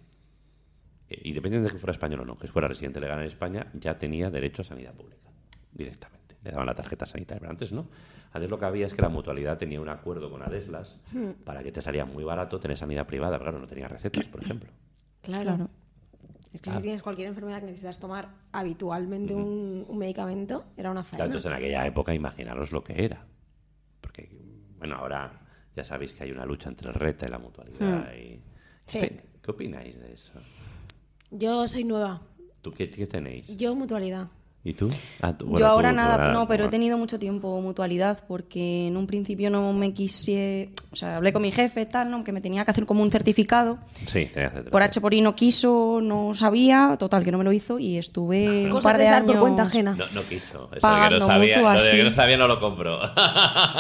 eh, 1.09 1.21
independiente 1.25 1.69
de 1.69 1.73
que 1.75 1.79
fuera 1.79 1.93
español 1.93 2.21
o 2.21 2.25
no, 2.25 2.39
que 2.39 2.49
fuera 2.49 2.69
residente 2.69 3.01
legal 3.01 3.21
en 3.21 3.27
España, 3.27 3.67
ya 3.75 3.99
tenía 3.99 4.31
derecho 4.31 4.63
a 4.63 4.65
sanidad 4.65 4.95
pública, 4.95 5.29
directamente. 5.73 6.22
Le 6.45 6.51
daban 6.51 6.67
la 6.67 6.75
tarjeta 6.75 7.07
sanitaria, 7.07 7.41
pero 7.41 7.51
antes 7.51 7.73
no. 7.73 7.87
Antes 8.33 8.51
lo 8.51 8.59
que 8.59 8.65
había 8.65 8.87
es 8.87 8.95
que 8.95 9.03
la 9.03 9.09
mutualidad 9.09 9.59
tenía 9.59 9.81
un 9.81 9.89
acuerdo 9.89 10.31
con 10.31 10.43
Adeslas 10.43 10.99
para 11.45 11.63
que 11.63 11.71
te 11.71 11.81
salía 11.83 12.05
muy 12.05 12.25
barato 12.25 12.59
tener 12.59 12.77
sanidad 12.77 13.07
privada, 13.07 13.39
pero 13.39 13.51
claro, 13.51 13.59
no 13.61 13.67
tenía 13.67 13.87
recetas, 13.89 14.25
por 14.25 14.43
ejemplo. 14.43 14.71
Claro. 15.23 15.45
Claro. 15.45 15.69
Es 16.53 16.61
que 16.61 16.71
si 16.71 16.83
tienes 16.83 17.01
cualquier 17.03 17.29
enfermedad 17.29 17.61
que 17.61 17.67
necesitas 17.67 17.99
tomar 17.99 18.29
habitualmente 18.53 19.35
un, 19.35 19.87
un 19.89 19.99
medicamento, 19.99 20.65
era 20.77 20.91
una 20.91 21.01
Claro, 21.03 21.11
faena. 21.11 21.25
entonces 21.27 21.51
en 21.51 21.57
aquella 21.57 21.87
época 21.87 22.13
imaginaros 22.15 22.73
lo 22.73 22.83
que 22.85 23.05
era. 23.05 23.25
Porque, 24.01 24.29
bueno, 24.79 24.97
ahora 24.97 25.33
ya 25.77 25.85
sabéis 25.85 26.13
que 26.13 26.25
hay 26.25 26.31
una 26.33 26.45
lucha 26.45 26.69
entre 26.69 26.89
el 26.89 26.95
RETA 26.95 27.27
y 27.29 27.31
la 27.31 27.39
mutualidad. 27.39 28.13
y- 28.15 28.41
Sí. 28.85 28.99
¿Qué, 28.99 29.23
qué 29.41 29.51
opináis 29.51 29.99
de 29.99 30.13
eso? 30.13 30.33
Yo 31.31 31.67
soy 31.69 31.85
nueva. 31.85 32.21
¿Tú 32.61 32.73
qué, 32.73 32.91
qué 32.91 33.07
tenéis? 33.07 33.47
Yo 33.57 33.75
mutualidad. 33.77 34.29
¿Y 34.65 34.75
tú? 34.75 34.87
Ah, 35.21 35.37
tú- 35.37 35.47
Yo 35.47 35.51
bueno, 35.51 35.67
tú- 35.67 35.73
ahora 35.73 35.91
tú 35.91 35.97
nada, 35.97 36.13
ahora- 36.15 36.33
no, 36.33 36.47
pero 36.47 36.67
he 36.67 36.69
tenido 36.69 36.97
mucho 36.97 37.19
tiempo 37.19 37.61
mutualidad 37.61 38.21
porque 38.29 38.87
en 38.87 38.97
un 38.97 39.09
principio 39.09 39.51
no 39.51 39.73
me 39.73 39.93
quise, 39.93 40.71
o 40.93 40.97
sea, 40.97 41.17
hablé 41.17 41.33
con 41.33 41.43
mi 41.43 41.51
jefe 41.51 41.85
tal, 41.85 42.11
¿no? 42.13 42.23
que 42.23 42.31
me 42.31 42.41
tenía 42.41 42.65
que 42.65 42.71
hacer 42.71 42.87
como 42.87 43.03
un 43.03 43.11
certificado. 43.11 43.79
Sí, 44.07 44.27
tenías 44.33 44.53
que- 44.53 44.61
Por 44.71 44.81
H 44.83 45.01
por 45.01 45.15
I 45.15 45.21
no 45.21 45.35
quiso, 45.35 45.99
no 46.01 46.33
sabía, 46.35 46.95
total 46.97 47.25
que 47.25 47.33
no 47.33 47.39
me 47.39 47.45
lo 47.45 47.53
hizo 47.53 47.81
y 47.81 47.99
estuve 47.99 48.67
un 48.67 48.71
Cosas 48.71 48.85
par 48.85 48.99
de 48.99 49.03
de 49.05 49.09
años 49.11 49.27
por 49.33 49.41
cuenta 49.41 49.63
ajena. 49.65 49.97
No, 49.97 50.05
no 50.15 50.23
quiso. 50.29 50.71
Eso 50.73 50.89
de 50.95 51.09
que 51.09 51.19
no 51.19 51.27
sabía, 51.27 51.57
mutuo 51.57 51.73
lo 51.75 51.83
de 51.83 51.91
que 51.97 52.05
no 52.05 52.11
sabía 52.13 52.37
no 52.37 52.47
lo 52.47 52.61
compró. 52.61 53.01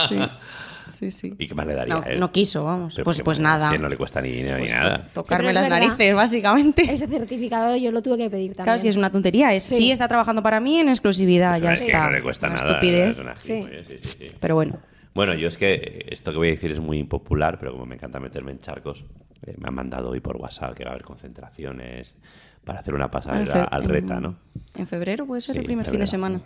Sí, 0.08 0.18
sí, 0.88 1.10
sí. 1.10 1.34
¿Y 1.38 1.46
qué 1.48 1.54
más 1.54 1.66
le 1.66 1.74
daría? 1.74 1.94
No, 1.94 2.04
no 2.18 2.32
quiso, 2.32 2.64
vamos. 2.64 2.94
Pero 2.94 3.04
pues 3.04 3.22
pues 3.22 3.38
nada. 3.38 3.70
Si 3.72 3.78
no 3.78 3.88
le 3.88 3.96
cuesta 3.96 4.20
ni 4.20 4.30
dinero 4.30 4.58
Pues 4.58 4.70
ni 4.72 4.76
nada. 4.78 4.96
Sí, 4.98 5.10
tocarme 5.14 5.52
las 5.52 5.64
verdad. 5.64 5.80
narices, 5.80 6.14
básicamente. 6.14 6.82
Ese 6.92 7.06
certificado 7.06 7.76
yo 7.76 7.90
lo 7.92 8.02
tuve 8.02 8.16
que 8.18 8.30
pedir 8.30 8.48
también. 8.50 8.64
Claro, 8.64 8.78
si 8.78 8.88
es 8.88 8.96
una 8.96 9.10
tontería, 9.10 9.52
es 9.54 9.62
Sí. 9.62 9.74
sí, 9.76 9.90
está 9.92 10.08
trabajando 10.08 10.42
para 10.42 10.60
mí 10.60 10.78
en 10.78 10.88
exclusividad, 10.88 11.56
Es 11.56 11.62
ya 11.62 11.68
que 11.68 11.90
está. 11.92 12.04
no 12.04 12.10
le 12.10 12.22
cuesta 12.22 12.46
Una 12.48 12.56
nada. 12.56 12.68
estupidez. 12.70 13.10
es 13.10 13.18
una 13.18 13.38
Sí. 13.38 13.52
gilipollez, 13.54 13.86
sí, 13.88 13.98
sí, 14.02 14.26
sí. 14.28 14.36
Pero 14.40 14.54
bueno. 14.54 14.78
Bueno, 15.14 15.34
yo 15.34 15.46
es 15.48 15.58
que 15.58 16.06
esto 16.10 16.30
que 16.32 16.38
voy 16.38 16.48
a 16.48 16.50
decir 16.52 16.70
es 16.70 16.80
muy 16.80 16.98
impopular, 16.98 17.58
pero 17.58 17.72
como 17.72 17.84
me 17.84 17.96
encanta 17.96 18.18
meterme 18.18 18.52
en 18.52 18.60
charcos, 18.60 19.04
eh, 19.46 19.54
me 19.58 19.68
han 19.68 19.74
mandado 19.74 20.08
hoy 20.08 20.20
por 20.20 20.36
WhatsApp 20.38 20.72
que 20.74 20.84
va 20.84 20.90
a 20.90 20.92
haber 20.94 21.04
concentraciones 21.04 22.16
para 22.64 22.78
hacer 22.80 22.94
una 22.94 23.08
fe- 23.10 23.66
al 23.70 23.84
reta, 23.84 24.20
¿no? 24.20 24.36
En 24.74 24.86
febrero 24.86 25.26
puede 25.26 25.42
ser 25.42 25.54
Sí, 25.54 25.58
el 25.58 25.64
primer 25.66 25.84
fin 25.90 26.00
de 26.00 26.06
semana. 26.06 26.40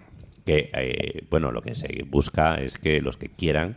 Que, 0.45 0.71
eh, 0.73 1.25
bueno, 1.31 1.53
lo 1.53 1.61
que 1.63 1.75
se 1.77 2.03
busca 2.09 2.57
es 2.57 2.79
que 2.79 3.01
los 3.01 3.17
que 3.17 3.29
quieran 3.29 3.77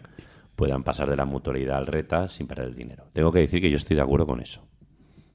puedan 0.59 0.83
pasar 0.83 1.09
de 1.09 1.15
la 1.15 1.23
mutualidad 1.23 1.77
al 1.77 1.85
reta 1.87 2.27
sin 2.27 2.45
perder 2.45 2.65
el 2.67 2.75
dinero. 2.75 3.05
Tengo 3.13 3.31
que 3.31 3.39
decir 3.39 3.61
que 3.61 3.69
yo 3.69 3.77
estoy 3.77 3.95
de 3.95 4.01
acuerdo 4.01 4.27
con 4.27 4.41
eso. 4.41 4.67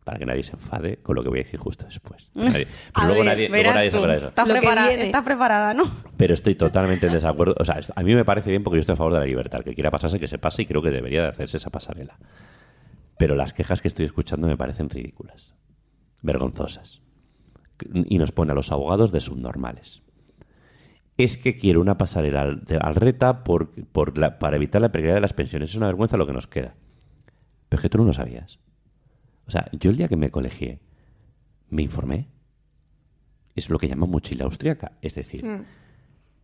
Para 0.04 0.18
que 0.18 0.26
nadie 0.26 0.42
se 0.42 0.52
enfade 0.52 0.98
con 0.98 1.16
lo 1.16 1.22
que 1.22 1.30
voy 1.30 1.38
a 1.40 1.44
decir 1.44 1.58
justo 1.58 1.87
después. 1.87 2.30
Nadie- 2.34 2.66
pero 2.66 2.92
A 2.92 3.04
luego 3.06 3.20
ver, 3.20 3.30
nadie, 3.32 3.48
luego 3.48 3.70
nadie 3.72 3.90
se 3.90 3.96
de 3.96 4.16
eso. 4.18 4.28
Está, 4.28 4.42
Lo 4.44 4.52
que 4.52 4.60
preparada, 4.60 4.88
viene. 4.88 5.02
está 5.04 5.24
preparada, 5.24 5.72
¿no? 5.72 5.84
Pero 6.18 6.34
estoy 6.34 6.56
totalmente 6.56 7.06
en 7.06 7.14
desacuerdo. 7.14 7.54
O 7.58 7.64
sea, 7.64 7.80
a 7.96 8.02
mí 8.02 8.14
me 8.14 8.22
parece 8.26 8.50
bien 8.50 8.62
porque 8.62 8.76
yo 8.76 8.80
estoy 8.80 8.92
a 8.92 8.96
favor 8.96 9.14
de 9.14 9.20
la 9.20 9.24
libertad. 9.24 9.60
El 9.60 9.64
que 9.64 9.74
quiera 9.74 9.90
pasarse, 9.90 10.20
que 10.20 10.28
se 10.28 10.37
pase 10.37 10.60
y 10.60 10.66
creo 10.66 10.82
que 10.82 10.90
debería 10.90 11.22
de 11.22 11.28
hacerse 11.28 11.56
esa 11.56 11.70
pasarela. 11.70 12.18
Pero 13.16 13.34
las 13.34 13.54
quejas 13.54 13.80
que 13.80 13.88
estoy 13.88 14.04
escuchando 14.04 14.46
me 14.46 14.58
parecen 14.58 14.90
ridículas, 14.90 15.54
vergonzosas. 16.20 17.00
Y 17.92 18.18
nos 18.18 18.30
pone 18.30 18.52
a 18.52 18.54
los 18.54 18.72
abogados 18.72 19.10
de 19.10 19.22
subnormales. 19.22 20.02
Es 21.16 21.37
que 21.37 21.57
quiero 21.57 21.81
una 21.81 21.96
pasarela 21.96 22.42
al, 22.42 22.94
reta 22.96 23.44
por, 23.44 23.70
por 23.87 24.18
la- 24.18 24.38
para 24.38 24.57
evitar 24.57 24.83
la 24.83 24.90
precariedad 24.90 25.16
de 25.16 25.20
las 25.20 25.33
pensiones. 25.33 25.70
Es 25.70 25.77
una 25.77 25.87
vergüenza 25.87 26.16
lo 26.16 26.27
que 26.27 26.33
nos 26.33 26.46
queda. 26.48 26.74
Pero 27.68 27.79
es 27.79 27.83
que 27.83 27.88
tú 27.88 27.98
no 27.98 28.05
lo 28.05 28.12
sabías. 28.12 28.59
O 29.46 29.50
sea, 29.50 29.68
yo 29.72 29.90
el 29.90 29.96
día 29.96 30.09
que 30.09 30.16
me 30.16 30.31
colegié, 30.31 30.81
me 31.70 31.83
informé. 31.83 32.29
Es 33.55 33.70
lo 33.70 33.79
que 33.79 33.87
llaman 33.88 34.11
mochila 34.11 34.44
austriaca. 34.44 34.92
Es 35.03 35.14
decir, 35.14 35.44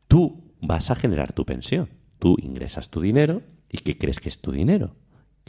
tú 0.07 0.53
vas 0.61 0.91
a 0.91 0.95
generar 0.97 1.33
tu 1.33 1.45
pensión. 1.45 1.89
Tú 2.21 2.37
ingresas 2.41 2.91
tu 2.91 3.01
dinero 3.01 3.43
y 3.71 3.79
¿qué 3.79 3.99
crees 3.99 4.21
que 4.21 4.29
es 4.29 4.41
tu 4.41 4.53
dinero? 4.53 4.95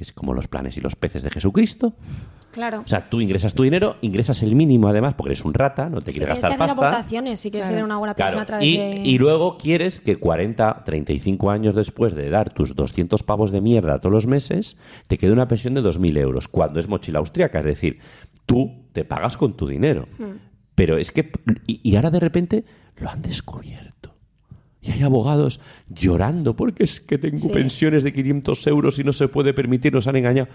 Que 0.01 0.05
es 0.05 0.13
como 0.13 0.33
los 0.33 0.47
planes 0.47 0.75
y 0.77 0.81
los 0.81 0.95
peces 0.95 1.21
de 1.21 1.29
Jesucristo. 1.29 1.93
Claro. 2.49 2.81
O 2.83 2.87
sea, 2.87 3.07
tú 3.07 3.21
ingresas 3.21 3.53
tu 3.53 3.61
dinero, 3.61 3.97
ingresas 4.01 4.41
el 4.41 4.55
mínimo 4.55 4.87
además, 4.87 5.13
porque 5.13 5.29
eres 5.29 5.45
un 5.45 5.53
rata, 5.53 5.89
no 5.89 6.01
te 6.01 6.09
Es 6.09 6.15
que 6.15 6.21
quieres 6.21 6.39
tienes 6.39 6.41
que 6.41 6.41
gastar 6.41 6.51
hacer 6.53 6.75
pasta. 6.75 6.87
aportaciones 6.97 7.39
si 7.39 7.51
quieres 7.51 7.69
tener 7.69 7.83
una 7.83 7.97
buena 7.97 8.15
Claro, 8.15 8.29
persona 8.29 8.41
a 8.41 8.45
través 8.47 8.67
y, 8.67 8.77
de... 8.77 9.01
y 9.05 9.17
luego 9.19 9.59
quieres 9.59 10.01
que 10.01 10.15
40, 10.15 10.83
35 10.83 11.51
años 11.51 11.75
después 11.75 12.15
de 12.15 12.31
dar 12.31 12.51
tus 12.51 12.75
200 12.75 13.21
pavos 13.21 13.51
de 13.51 13.61
mierda 13.61 13.99
todos 13.99 14.11
los 14.11 14.25
meses, 14.25 14.75
te 15.05 15.19
quede 15.19 15.33
una 15.33 15.47
pensión 15.47 15.75
de 15.75 15.83
2.000 15.83 16.17
euros, 16.17 16.47
cuando 16.47 16.79
es 16.79 16.87
mochila 16.87 17.19
austriaca. 17.19 17.59
Es 17.59 17.65
decir, 17.65 17.99
tú 18.47 18.87
te 18.91 19.05
pagas 19.05 19.37
con 19.37 19.55
tu 19.55 19.67
dinero. 19.67 20.07
Pero 20.73 20.97
es 20.97 21.11
que... 21.11 21.31
Y, 21.67 21.79
y 21.87 21.95
ahora 21.95 22.09
de 22.09 22.19
repente 22.19 22.65
lo 22.97 23.07
han 23.07 23.21
descubierto. 23.21 24.00
Y 24.81 24.91
hay 24.91 25.03
abogados 25.03 25.59
llorando 25.89 26.55
porque 26.55 26.83
es 26.83 26.99
que 27.01 27.17
tengo 27.17 27.37
Sí. 27.37 27.49
pensiones 27.49 28.03
de 28.03 28.13
500 28.13 28.65
euros 28.67 28.97
y 28.99 29.03
no 29.03 29.13
se 29.13 29.27
puede 29.27 29.53
permitir, 29.53 29.93
nos 29.93 30.07
han 30.07 30.15
engañado. 30.15 30.49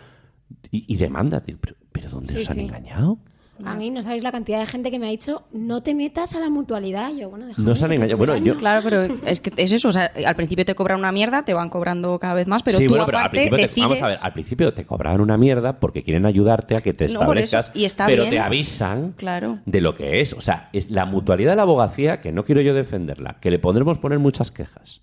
Y, 0.71 0.85
y 0.93 0.97
demanda, 0.97 1.43
¿pero, 1.45 1.77
pero 1.93 2.11
dónde 2.11 2.33
Sí, 2.35 2.39
os 2.41 2.51
han 2.51 2.57
sí. 2.57 2.63
engañado? 2.63 3.19
A 3.65 3.75
mí 3.75 3.91
no 3.91 4.03
sabéis 4.03 4.23
la 4.23 4.33
cantidad 4.33 4.61
de 4.61 4.67
gente 4.67 4.91
que 4.91 4.99
me 4.99 5.07
ha 5.07 5.11
dicho, 5.11 5.45
no 5.53 5.83
te 5.83 5.95
metas 5.95 6.35
a 6.35 6.41
la 6.41 6.51
mutualidad. 6.51 7.11
Yo, 7.15 7.31
bueno, 7.31 7.47
déjame 7.47 7.67
Nos 7.69 7.83
han 7.83 7.93
engañado. 7.93 8.19
Bueno, 8.19 8.37
yo-. 8.37 8.57
Claro, 8.59 8.83
pero 8.85 9.03
es 9.27 9.41
que 9.41 9.53
es 9.57 9.73
eso. 9.73 9.89
O 9.89 9.93
sea, 9.93 10.11
al 10.27 10.37
principio 10.37 10.65
te 10.65 10.75
cobran 10.75 10.99
una 10.99 11.11
mierda, 11.13 11.45
te 11.45 11.55
van 11.55 11.71
cobrando 11.71 12.19
cada 12.19 12.35
vez 12.35 12.47
más, 12.47 12.63
pero 12.63 12.77
sí, 12.77 12.85
tú 12.85 12.91
bueno, 12.91 13.07
pero 13.07 13.19
al 13.19 13.25
aparte 13.27 13.49
principio 13.49 13.89
te, 13.89 13.95
vamos 13.95 14.03
a 14.03 14.07
ver, 14.09 14.19
al 14.23 14.33
principio 14.33 14.75
te 14.75 14.85
cobraban 14.85 15.21
una 15.21 15.37
mierda 15.39 15.81
porque 15.81 16.03
quieren 16.03 16.27
ayudarte 16.27 16.77
a 16.77 16.81
que 16.81 16.93
te 16.93 17.07
No, 17.07 17.13
establezcas, 17.13 17.71
y 17.75 17.85
está 17.85 18.07
pero 18.07 18.23
bien. 18.25 18.31
te 18.35 18.41
avisan 18.41 19.13
Claro. 19.17 19.59
de 19.65 19.81
lo 19.81 19.97
que 19.97 20.21
es. 20.21 20.33
O 20.35 20.41
sea, 20.41 20.69
es 20.73 20.91
la 20.91 21.07
mutualidad 21.07 21.53
de 21.53 21.57
la 21.57 21.63
abogacía, 21.63 22.21
que 22.21 22.33
no 22.33 22.45
quiero 22.45 22.61
yo 22.61 22.75
defenderla, 22.75 23.39
que 23.41 23.51
le 23.51 23.59
pondremos 23.59 23.99
poner 23.99 24.19
muchas 24.19 24.51
quejas. 24.51 25.01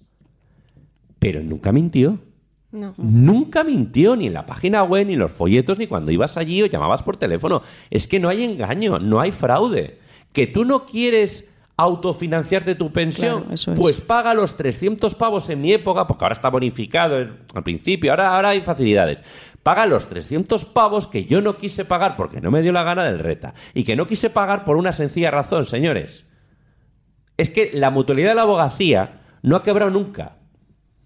Pero 1.19 1.41
nunca 1.41 1.71
mintió. 1.71 2.19
No. 2.73 2.93
Nunca 2.97 3.63
mintió, 3.63 4.15
ni 4.15 4.27
en 4.27 4.33
la 4.33 4.45
página 4.45 4.83
web, 4.83 5.05
ni 5.07 5.13
en 5.13 5.19
los 5.19 5.31
folletos, 5.31 5.77
ni 5.77 5.87
cuando 5.87 6.11
ibas 6.11 6.35
allí 6.37 6.61
o 6.63 6.65
llamabas 6.65 7.03
por 7.03 7.15
teléfono. 7.17 7.61
Es 7.89 8.07
que 8.07 8.19
no 8.19 8.27
hay 8.29 8.43
engaño, 8.43 8.97
no 8.99 9.21
hay 9.21 9.31
fraude. 9.31 9.99
Que 10.31 10.47
tú 10.47 10.65
no 10.65 10.85
quieres 10.85 11.49
autofinanciarte 11.77 12.75
tu 12.75 12.91
pensión, 12.91 13.41
Claro, 13.41 13.53
eso 13.53 13.73
es. 13.73 13.79
pues 13.79 14.01
paga 14.01 14.33
los 14.33 14.57
300 14.57 15.13
pavos 15.15 15.49
en 15.49 15.61
mi 15.61 15.71
época, 15.73 16.07
porque 16.07 16.25
ahora 16.25 16.33
está 16.33 16.49
bonificado 16.49 17.19
eh, 17.19 17.29
al 17.53 17.63
principio, 17.63 18.11
ahora, 18.11 18.35
ahora 18.35 18.49
hay 18.49 18.61
facilidades. 18.61 19.19
Paga 19.61 19.85
los 19.85 20.07
300 20.07 20.65
pavos 20.65 21.07
que 21.07 21.25
yo 21.25 21.41
no 21.41 21.57
quise 21.57 21.85
pagar 21.85 22.15
porque 22.17 22.41
no 22.41 22.51
me 22.51 22.61
dio 22.61 22.71
la 22.73 22.83
gana 22.83 23.05
del 23.05 23.19
reta. 23.19 23.53
Y 23.73 23.83
que 23.83 23.95
no 23.95 24.07
quise 24.07 24.29
pagar 24.29 24.65
por 24.65 24.77
una 24.77 24.93
sencilla 24.93 25.31
razón, 25.31 25.65
señores. 25.65 26.25
Es 27.37 27.49
que 27.49 27.71
la 27.73 27.89
mutualidad 27.89 28.29
de 28.29 28.35
la 28.35 28.41
abogacía 28.41 29.21
no 29.41 29.55
ha 29.55 29.63
quebrado 29.63 29.91
nunca. 29.91 30.37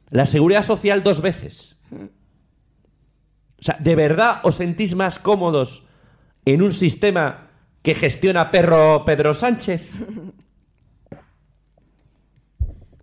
La 0.10 0.26
seguridad 0.26 0.64
social 0.64 1.04
dos 1.04 1.22
veces. 1.22 1.76
O 1.92 3.62
sea, 3.64 3.78
¿de 3.80 3.96
verdad 3.96 4.40
os 4.44 4.56
sentís 4.56 4.96
más 4.96 5.20
cómodos 5.20 5.84
en 6.46 6.62
un 6.62 6.72
sistema 6.72 7.50
que 7.82 7.96
gestiona 7.96 8.52
perro 8.52 9.04
Pedro 9.06 9.34
Sánchez? 9.34 9.86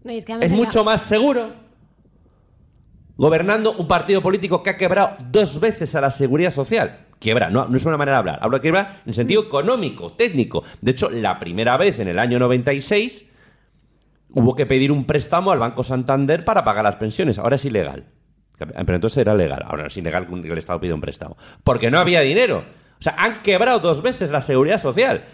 No, 0.03 0.11
es 0.13 0.25
que 0.25 0.33
además 0.33 0.47
¿Es 0.47 0.53
había- 0.53 0.65
mucho 0.65 0.85
más 0.85 1.03
seguro? 1.03 1.53
Gobernando 3.17 3.73
un 3.77 3.87
partido 3.87 4.21
político 4.23 4.63
que 4.63 4.71
ha 4.71 4.77
quebrado 4.77 5.17
dos 5.31 5.61
veces 5.61 5.95
a 5.95 6.01
la 6.01 6.11
seguridad 6.11 6.51
social. 6.51 7.07
Quiebra, 7.21 7.49
no, 7.49 7.67
no 7.69 7.77
es 7.77 7.87
una 7.87 7.97
manera 7.97 8.17
de 8.17 8.19
hablar. 8.21 8.39
Hablo 8.43 8.59
de 8.59 8.63
quiebra 8.63 9.03
en 9.07 9.15
sentido 9.15 9.45
económico, 9.45 10.13
técnico. 10.13 10.63
De 10.81 10.91
hecho, 10.91 11.09
la 11.11 11.39
primera 11.39 11.77
vez 11.77 11.99
en 12.01 12.09
el 12.09 12.19
año 12.19 12.39
96 12.39 13.25
hubo 14.35 14.55
que 14.55 14.67
pedir 14.67 14.93
un 14.93 15.05
préstamo 15.05 15.53
al 15.53 15.59
Banco 15.59 15.85
Santander 15.85 16.45
para 16.45 16.65
pagar 16.65 16.85
las 16.85 16.97
pensiones. 16.97 17.39
Ahora 17.39 17.57
es 17.57 17.65
ilegal. 17.65 18.05
Pero 18.59 18.95
entonces 18.95 19.19
era 19.19 19.35
legal. 19.35 19.65
Ahora 19.67 19.87
es 19.87 19.97
ilegal 19.97 20.27
que 20.27 20.49
el 20.49 20.59
Estado 20.59 20.81
pida 20.81 20.95
un 20.95 21.01
préstamo. 21.01 21.37
Porque 21.63 21.91
no 21.91 21.99
había 21.99 22.21
dinero. 22.21 22.65
O 22.99 23.03
sea, 23.03 23.15
han 23.19 23.43
quebrado 23.43 23.81
dos 23.81 24.03
veces 24.03 24.31
la 24.31 24.43
seguridad 24.43 24.79
social. 24.79 25.25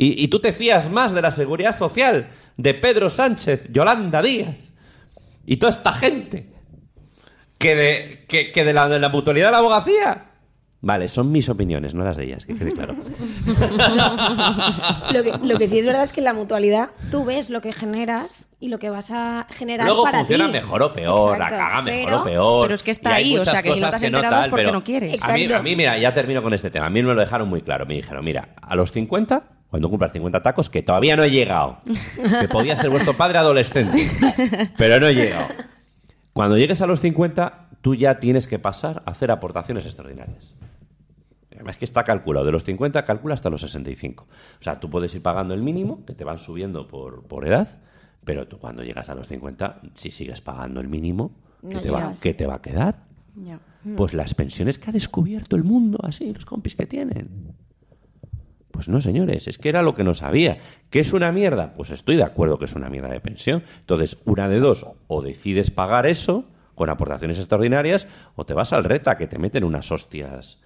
Y, 0.00 0.28
tú 0.28 0.38
te 0.38 0.52
fías 0.52 0.88
más 0.88 1.12
de 1.12 1.20
la 1.20 1.32
seguridad 1.32 1.76
social 1.76 2.28
de 2.56 2.72
Pedro 2.72 3.10
Sánchez, 3.10 3.66
Yolanda 3.72 4.22
Díaz 4.22 4.54
y 5.44 5.56
toda 5.56 5.70
esta 5.70 5.92
gente 5.92 6.52
que 7.58 7.74
de, 7.74 8.24
que, 8.28 8.52
que 8.52 8.62
de, 8.62 8.72
la, 8.72 8.88
de 8.88 9.00
la 9.00 9.08
mutualidad 9.08 9.48
de 9.48 9.52
la 9.52 9.58
abogacía. 9.58 10.27
Vale, 10.80 11.08
son 11.08 11.32
mis 11.32 11.48
opiniones, 11.48 11.92
no 11.94 12.04
las 12.04 12.16
de 12.16 12.24
ellas, 12.24 12.46
que 12.46 12.54
quede 12.54 12.72
claro. 12.72 12.94
Lo 15.12 15.22
que, 15.24 15.32
lo 15.42 15.58
que 15.58 15.66
sí 15.66 15.78
es 15.78 15.86
verdad 15.86 16.02
es 16.02 16.12
que 16.12 16.20
en 16.20 16.24
la 16.24 16.32
mutualidad 16.34 16.90
tú 17.10 17.24
ves 17.24 17.50
lo 17.50 17.60
que 17.60 17.72
generas 17.72 18.48
y 18.60 18.68
lo 18.68 18.78
que 18.78 18.90
vas 18.90 19.10
a 19.10 19.46
generar 19.50 19.86
Luego 19.86 20.04
para 20.04 20.18
funciona 20.18 20.46
ti. 20.46 20.52
mejor 20.52 20.82
o 20.82 20.92
peor, 20.92 21.32
Exacto, 21.34 21.54
la 21.56 21.60
caga 21.60 21.82
mejor 21.82 22.04
pero- 22.04 22.20
o 22.20 22.24
peor. 22.24 22.62
Pero 22.62 22.74
es 22.74 22.82
que 22.82 22.90
está 22.90 23.14
ahí, 23.14 23.36
o 23.36 23.44
sea, 23.44 23.62
que 23.62 23.72
si 23.72 23.80
no 23.80 23.90
te 23.90 23.96
has 23.96 24.00
que 24.02 24.06
enterado 24.06 24.34
es 24.36 24.40
tal, 24.42 24.50
porque 24.50 24.72
no 24.72 24.84
quieres. 24.84 25.22
A 25.28 25.32
mí, 25.32 25.52
a 25.52 25.62
mí, 25.62 25.76
mira, 25.76 25.98
ya 25.98 26.12
termino 26.14 26.42
con 26.42 26.54
este 26.54 26.70
tema. 26.70 26.86
A 26.86 26.90
mí 26.90 27.02
me 27.02 27.12
lo 27.14 27.20
dejaron 27.20 27.48
muy 27.48 27.62
claro. 27.62 27.86
Me 27.86 27.94
dijeron, 27.94 28.24
mira, 28.24 28.50
a 28.60 28.76
los 28.76 28.92
50, 28.92 29.42
cuando 29.70 29.88
cumplas 29.90 30.12
50 30.12 30.42
tacos, 30.42 30.70
que 30.70 30.82
todavía 30.82 31.16
no 31.16 31.22
he 31.24 31.30
llegado, 31.30 31.78
que 32.40 32.48
podía 32.48 32.76
ser 32.76 32.90
vuestro 32.90 33.16
padre 33.16 33.38
adolescente, 33.38 33.98
pero 34.76 35.00
no 35.00 35.08
he 35.08 35.14
llegado. 35.14 35.46
Cuando 36.32 36.56
llegues 36.56 36.80
a 36.82 36.86
los 36.86 37.00
50, 37.00 37.67
tú 37.80 37.94
ya 37.94 38.18
tienes 38.20 38.46
que 38.46 38.58
pasar 38.58 39.02
a 39.06 39.10
hacer 39.10 39.30
aportaciones 39.30 39.86
extraordinarias. 39.86 40.54
Además 41.54 41.76
que 41.76 41.84
está 41.84 42.04
calculado. 42.04 42.46
De 42.46 42.52
los 42.52 42.62
50 42.64 43.04
calcula 43.04 43.34
hasta 43.34 43.50
los 43.50 43.62
65. 43.62 44.26
O 44.60 44.62
sea, 44.62 44.78
tú 44.78 44.90
puedes 44.90 45.12
ir 45.14 45.22
pagando 45.22 45.54
el 45.54 45.62
mínimo, 45.62 46.04
que 46.04 46.14
te 46.14 46.22
van 46.22 46.38
subiendo 46.38 46.86
por, 46.86 47.24
por 47.24 47.46
edad, 47.46 47.80
pero 48.24 48.46
tú 48.46 48.58
cuando 48.58 48.84
llegas 48.84 49.08
a 49.08 49.14
los 49.14 49.26
50, 49.26 49.80
si 49.94 50.10
sigues 50.10 50.40
pagando 50.40 50.80
el 50.80 50.88
mínimo, 50.88 51.32
¿qué, 51.62 51.74
No 51.74 51.80
te, 51.80 51.90
va, 51.90 52.14
qué 52.20 52.34
te 52.34 52.46
va 52.46 52.56
a 52.56 52.62
quedar? 52.62 53.04
Ya. 53.34 53.58
Pues 53.96 54.14
las 54.14 54.34
pensiones 54.34 54.78
que 54.78 54.90
ha 54.90 54.92
descubierto 54.92 55.56
el 55.56 55.64
mundo, 55.64 55.98
así, 56.02 56.32
los 56.32 56.44
compis 56.44 56.76
que 56.76 56.86
tienen. 56.86 57.54
Pues 58.70 58.88
no, 58.88 59.00
señores, 59.00 59.48
es 59.48 59.58
que 59.58 59.68
era 59.68 59.82
lo 59.82 59.94
que 59.94 60.04
no 60.04 60.14
sabía. 60.14 60.58
¿Que 60.90 61.00
es 61.00 61.12
una 61.12 61.32
mierda? 61.32 61.74
Pues 61.74 61.90
estoy 61.90 62.16
de 62.16 62.22
acuerdo 62.22 62.58
que 62.58 62.66
es 62.66 62.74
una 62.74 62.88
mierda 62.88 63.08
de 63.08 63.20
pensión. 63.20 63.64
Entonces, 63.80 64.18
una 64.24 64.48
de 64.48 64.60
dos, 64.60 64.86
o 65.08 65.22
decides 65.22 65.72
pagar 65.72 66.06
eso 66.06 66.44
con 66.78 66.88
aportaciones 66.88 67.38
extraordinarias, 67.38 68.06
o 68.36 68.46
te 68.46 68.54
vas 68.54 68.72
al 68.72 68.84
reta, 68.84 69.18
que 69.18 69.26
te 69.26 69.38
meten 69.38 69.64
unas 69.64 69.92
hostias 69.92 70.60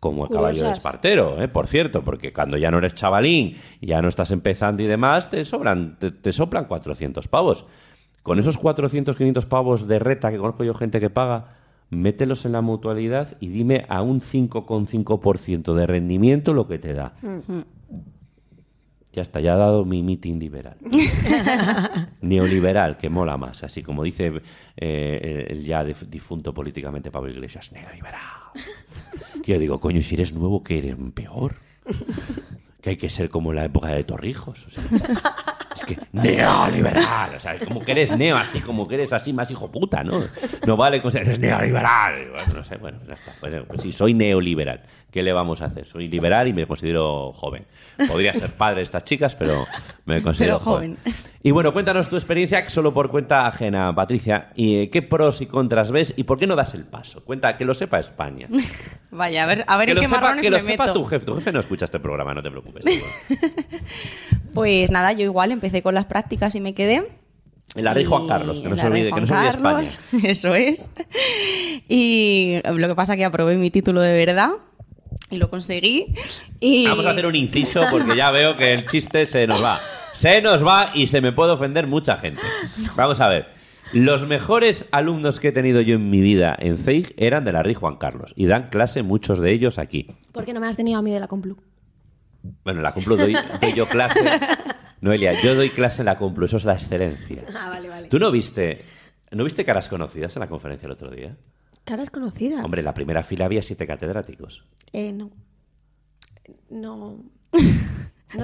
como 0.00 0.24
el 0.24 0.30
caballo 0.30 0.64
de. 0.64 0.72
Espartero, 0.72 1.40
¿eh? 1.42 1.48
por 1.48 1.66
cierto, 1.66 2.02
porque 2.02 2.32
cuando 2.32 2.56
ya 2.56 2.70
no 2.70 2.78
eres 2.78 2.94
chavalín, 2.94 3.56
ya 3.80 4.00
no 4.02 4.08
estás 4.08 4.30
empezando 4.30 4.82
y 4.82 4.86
demás, 4.86 5.30
te 5.30 5.44
sobran, 5.44 5.98
te, 5.98 6.10
te 6.10 6.32
soplan 6.32 6.64
400 6.64 7.28
pavos. 7.28 7.66
Con 8.22 8.38
esos 8.38 8.58
400, 8.58 9.16
500 9.16 9.46
pavos 9.46 9.88
de 9.88 9.98
reta 9.98 10.30
que 10.30 10.38
conozco 10.38 10.64
yo 10.64 10.74
gente 10.74 11.00
que 11.00 11.10
paga, 11.10 11.56
mételos 11.90 12.44
en 12.44 12.52
la 12.52 12.60
mutualidad 12.60 13.36
y 13.40 13.48
dime 13.48 13.86
a 13.88 14.02
un 14.02 14.20
5,5% 14.20 15.74
de 15.74 15.86
rendimiento 15.86 16.52
lo 16.52 16.68
que 16.68 16.78
te 16.78 16.92
da. 16.92 17.14
Ya 19.18 19.22
está, 19.22 19.40
ya 19.40 19.54
ha 19.54 19.56
dado 19.56 19.84
mi 19.84 20.00
meeting 20.04 20.38
liberal. 20.38 20.76
Neoliberal, 22.20 22.96
que 22.96 23.08
mola 23.10 23.36
más, 23.36 23.64
así 23.64 23.82
como 23.82 24.04
dice 24.04 24.32
eh, 24.76 25.46
el 25.50 25.64
ya 25.64 25.82
dif- 25.84 26.06
difunto 26.08 26.54
políticamente 26.54 27.10
Pablo 27.10 27.30
Iglesias, 27.32 27.72
neoliberal. 27.72 28.20
Que 29.44 29.54
yo 29.54 29.58
digo, 29.58 29.80
coño, 29.80 30.02
si 30.02 30.14
eres 30.14 30.32
nuevo, 30.32 30.62
que 30.62 30.78
eres 30.78 30.94
peor. 31.14 31.56
Que 32.80 32.90
hay 32.90 32.96
que 32.96 33.10
ser 33.10 33.28
como 33.28 33.50
en 33.50 33.56
la 33.56 33.64
época 33.64 33.88
de 33.88 34.04
Torrijos. 34.04 34.66
o 34.66 34.70
sea, 34.70 34.84
Es 35.74 35.84
que 35.84 35.98
neoliberal, 36.12 37.34
o 37.36 37.40
sea, 37.40 37.58
como 37.58 37.80
que 37.80 37.90
eres 37.90 38.16
neo, 38.16 38.36
así 38.36 38.60
como 38.60 38.86
que 38.86 38.94
eres 38.94 39.12
así 39.12 39.32
más 39.32 39.50
hijo 39.50 39.68
puta, 39.70 40.04
¿no? 40.04 40.20
No 40.64 40.76
vale 40.76 41.02
con 41.02 41.10
ser 41.10 41.22
eres 41.22 41.40
neoliberal. 41.40 42.30
Bueno, 42.30 42.52
no 42.54 42.62
sé, 42.62 42.76
bueno, 42.76 42.98
ya 43.06 43.14
está. 43.14 43.32
Pues, 43.40 43.54
pues 43.66 43.82
sí, 43.82 43.90
soy 43.90 44.14
neoliberal. 44.14 44.80
¿Qué 45.10 45.22
le 45.22 45.32
vamos 45.32 45.62
a 45.62 45.66
hacer? 45.66 45.86
Soy 45.86 46.06
liberal 46.06 46.48
y 46.48 46.52
me 46.52 46.66
considero 46.66 47.32
joven. 47.32 47.64
Podría 48.08 48.34
ser 48.34 48.52
padre 48.52 48.76
de 48.76 48.82
estas 48.82 49.04
chicas, 49.04 49.34
pero 49.34 49.66
me 50.04 50.22
considero 50.22 50.58
Pero 50.58 50.64
joven. 50.64 50.98
Y 51.42 51.50
bueno, 51.50 51.72
cuéntanos 51.72 52.10
tu 52.10 52.16
experiencia 52.16 52.68
solo 52.68 52.92
por 52.92 53.10
cuenta 53.10 53.46
ajena, 53.46 53.94
Patricia. 53.94 54.50
¿Y 54.54 54.76
eh, 54.76 54.90
qué 54.90 55.00
pros 55.00 55.40
y 55.40 55.46
contras 55.46 55.92
ves 55.92 56.12
y 56.14 56.24
por 56.24 56.38
qué 56.38 56.46
no 56.46 56.56
das 56.56 56.74
el 56.74 56.84
paso? 56.84 57.24
Cuenta, 57.24 57.56
que 57.56 57.64
lo 57.64 57.72
sepa 57.72 57.98
España. 57.98 58.48
Vaya, 59.10 59.44
a 59.44 59.46
ver, 59.46 59.64
a 59.66 59.78
ver 59.78 59.86
que 59.86 59.92
en 59.92 59.96
lo 59.96 60.00
qué 60.02 60.08
sepa, 60.08 60.20
marrones 60.20 60.44
que 60.44 60.50
lo 60.50 60.60
sepa 60.60 60.92
tu 60.92 61.04
jefe. 61.04 61.24
Tu 61.24 61.34
jefe 61.36 61.52
no 61.52 61.60
escucha 61.60 61.86
este 61.86 62.00
programa, 62.00 62.34
no 62.34 62.42
te 62.42 62.50
preocupes. 62.50 62.84
Pues 64.54 64.90
nada, 64.90 65.12
yo 65.12 65.22
igual 65.22 65.52
empecé 65.52 65.82
con 65.82 65.94
las 65.94 66.06
prácticas 66.06 66.54
y 66.56 66.60
me 66.60 66.74
quedé. 66.74 67.06
La 67.76 67.94
Rey 67.94 68.04
Juan 68.04 68.26
Carlos, 68.26 68.58
que 68.58 68.68
no 68.68 68.76
se 68.76 68.86
olvide, 68.88 69.12
que 69.12 69.20
no 69.20 69.26
se 69.26 69.34
olvide 69.34 69.50
España. 69.50 69.88
Eso 70.24 70.54
es. 70.56 70.90
Y 71.86 72.58
lo 72.64 72.88
que 72.88 72.94
pasa 72.96 73.12
es 73.12 73.18
que 73.18 73.24
aprobé 73.24 73.56
mi 73.56 73.70
título 73.70 74.00
de 74.00 74.14
verdad 74.16 74.50
y 75.30 75.38
lo 75.38 75.50
conseguí. 75.50 76.14
Y 76.60 76.86
Vamos 76.86 77.06
a 77.06 77.10
hacer 77.10 77.26
un 77.26 77.36
inciso 77.36 77.82
porque 77.90 78.16
ya 78.16 78.30
veo 78.30 78.56
que 78.56 78.72
el 78.72 78.86
chiste 78.86 79.26
se 79.26 79.46
nos 79.46 79.62
va. 79.62 79.78
Se 80.12 80.40
nos 80.42 80.66
va 80.66 80.90
y 80.94 81.06
se 81.06 81.20
me 81.20 81.32
puede 81.32 81.52
ofender 81.52 81.86
mucha 81.86 82.16
gente. 82.16 82.42
Vamos 82.96 83.20
a 83.20 83.28
ver. 83.28 83.58
Los 83.92 84.26
mejores 84.26 84.86
alumnos 84.92 85.40
que 85.40 85.48
he 85.48 85.52
tenido 85.52 85.80
yo 85.80 85.94
en 85.94 86.10
mi 86.10 86.20
vida 86.20 86.54
en 86.58 86.76
CEIG 86.76 87.14
eran 87.16 87.44
de 87.44 87.52
la 87.52 87.62
RI 87.62 87.74
Juan 87.74 87.96
Carlos 87.96 88.34
y 88.36 88.46
dan 88.46 88.68
clase 88.68 89.02
muchos 89.02 89.38
de 89.38 89.50
ellos 89.50 89.78
aquí. 89.78 90.08
¿Por 90.32 90.44
qué 90.44 90.52
no 90.52 90.60
me 90.60 90.66
has 90.66 90.76
tenido 90.76 90.98
a 90.98 91.02
mí 91.02 91.10
de 91.10 91.20
la 91.20 91.26
Complu? 91.26 91.56
Bueno, 92.64 92.80
en 92.80 92.82
la 92.82 92.92
Complu 92.92 93.16
doy, 93.16 93.34
doy 93.60 93.72
yo 93.72 93.88
clase. 93.88 94.20
Noelia, 95.00 95.40
yo 95.40 95.54
doy 95.54 95.70
clase 95.70 96.02
en 96.02 96.06
la 96.06 96.18
Complu, 96.18 96.44
eso 96.44 96.58
es 96.58 96.64
la 96.64 96.74
excelencia. 96.74 97.44
Ah, 97.56 97.70
vale, 97.70 97.88
vale. 97.88 98.08
¿Tú 98.08 98.18
no 98.18 98.30
viste, 98.30 98.84
no 99.30 99.44
viste 99.44 99.64
caras 99.64 99.88
conocidas 99.88 100.36
en 100.36 100.40
la 100.40 100.48
conferencia 100.48 100.86
el 100.86 100.92
otro 100.92 101.10
día? 101.10 101.36
Caras 101.88 102.10
conocidas. 102.10 102.62
Hombre, 102.62 102.82
en 102.82 102.84
la 102.84 102.92
primera 102.92 103.22
fila 103.22 103.46
había 103.46 103.62
siete 103.62 103.86
catedráticos. 103.86 104.62
Eh, 104.92 105.10
no. 105.12 105.30
No. 106.68 107.24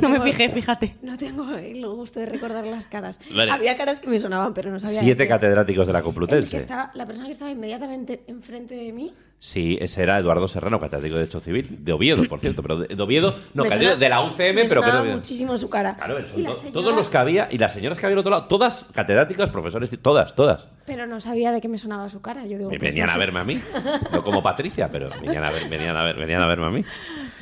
No 0.01 0.09
me 0.09 0.19
fijé, 0.23 0.49
fíjate. 0.49 0.97
No 1.03 1.19
tengo 1.19 1.51
el 1.57 1.87
gusto 1.87 2.19
de 2.19 2.25
recordar 2.25 2.67
las 2.67 2.89
caras. 2.89 3.21
Vale. 3.37 3.51
Había 3.53 3.77
caras 3.77 4.01
que 4.01 4.09
me 4.09 4.19
sonaban, 4.19 4.55
pero 4.55 4.71
no 4.71 4.81
sabía. 4.81 5.01
Siete 5.01 5.25
de 5.25 5.29
catedráticos 5.29 5.87
de 5.87 5.93
la 5.93 5.99
El 5.99 6.03
que 6.03 6.07
Complutense. 6.07 6.57
estaba, 6.57 6.91
la 6.95 7.05
persona 7.05 7.27
que 7.27 7.33
estaba 7.33 7.51
inmediatamente 7.51 8.25
enfrente 8.27 8.77
de 8.77 8.95
mí. 8.95 9.13
Sí, 9.47 9.77
ese 9.79 10.03
era 10.03 10.19
Eduardo 10.19 10.49
Serrano, 10.49 10.81
catedrático 10.81 11.17
de 11.17 11.21
Derecho 11.21 11.39
Civil, 11.39 11.85
de 11.85 11.93
Oviedo, 11.93 12.25
por 12.25 12.41
cierto, 12.41 12.63
pero 12.63 12.79
de, 12.79 12.95
de 12.97 13.03
Oviedo, 13.03 13.37
no, 13.53 13.65
catedrático 13.65 13.99
de 13.99 14.09
la 14.09 14.23
UCM, 14.23 14.55
me 14.55 14.65
pero 14.65 14.81
que 14.81 14.87
de 14.87 14.91
sonaba 14.93 15.01
Oviedo. 15.03 15.17
muchísimo 15.19 15.59
su 15.59 15.69
cara. 15.69 15.97
Claro, 15.97 16.19
la 16.19 16.25
to- 16.25 16.31
señora- 16.31 16.73
todos 16.73 16.97
los 16.97 17.09
que 17.11 17.19
había, 17.19 17.49
y 17.51 17.59
las 17.59 17.75
señoras 17.75 17.99
que 18.01 18.07
había 18.07 18.15
al 18.15 18.21
otro 18.21 18.31
lado, 18.31 18.47
todas 18.47 18.85
catedráticas, 18.95 19.51
profesores, 19.51 19.91
todas, 20.01 20.35
todas. 20.35 20.69
Pero 20.87 21.07
no 21.07 21.21
sabía 21.21 21.53
de 21.53 21.61
qué 21.61 21.69
me 21.69 21.77
sonaba 21.77 22.09
su 22.09 22.23
cara. 22.23 22.47
Yo 22.47 22.57
digo, 22.57 22.71
Me 22.71 22.79
pues 22.79 22.89
venían 22.93 23.05
no 23.09 23.13
a 23.13 23.15
sé. 23.17 23.19
verme 23.19 23.41
a 23.41 23.45
mí, 23.45 23.61
no 24.13 24.25
como 24.25 24.43
Patricia, 24.43 24.89
pero 24.91 25.11
venían 25.21 25.45
a, 25.45 25.51
ver, 25.51 25.69
venían, 25.69 25.95
a 25.95 26.05
ver, 26.05 26.17
venían 26.17 26.41
a 26.41 26.47
verme 26.47 26.67
a 26.67 26.71
mí. 26.71 26.83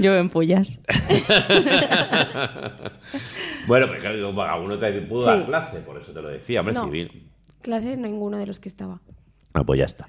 Yo 0.00 0.12
en 0.16 0.28
pullas. 0.28 0.80
Bueno, 3.66 3.86
pues 3.86 4.00
claro, 4.00 4.16
digo, 4.16 4.42
alguno 4.42 4.76
te 4.76 4.90
pudo 5.02 5.22
Sí. 5.22 5.28
dar 5.28 5.46
clase, 5.46 5.78
por 5.80 5.96
eso 6.00 6.12
te 6.12 6.20
lo 6.20 6.28
decía, 6.28 6.60
hombre, 6.60 6.74
No. 6.74 6.84
civil. 6.84 7.28
Clase, 7.60 7.96
ninguno 7.96 8.38
de 8.38 8.46
los 8.46 8.58
que 8.58 8.68
estaba. 8.68 9.00
Ah, 9.54 9.62
pues 9.64 9.78
ya 9.78 9.84
está. 9.84 10.04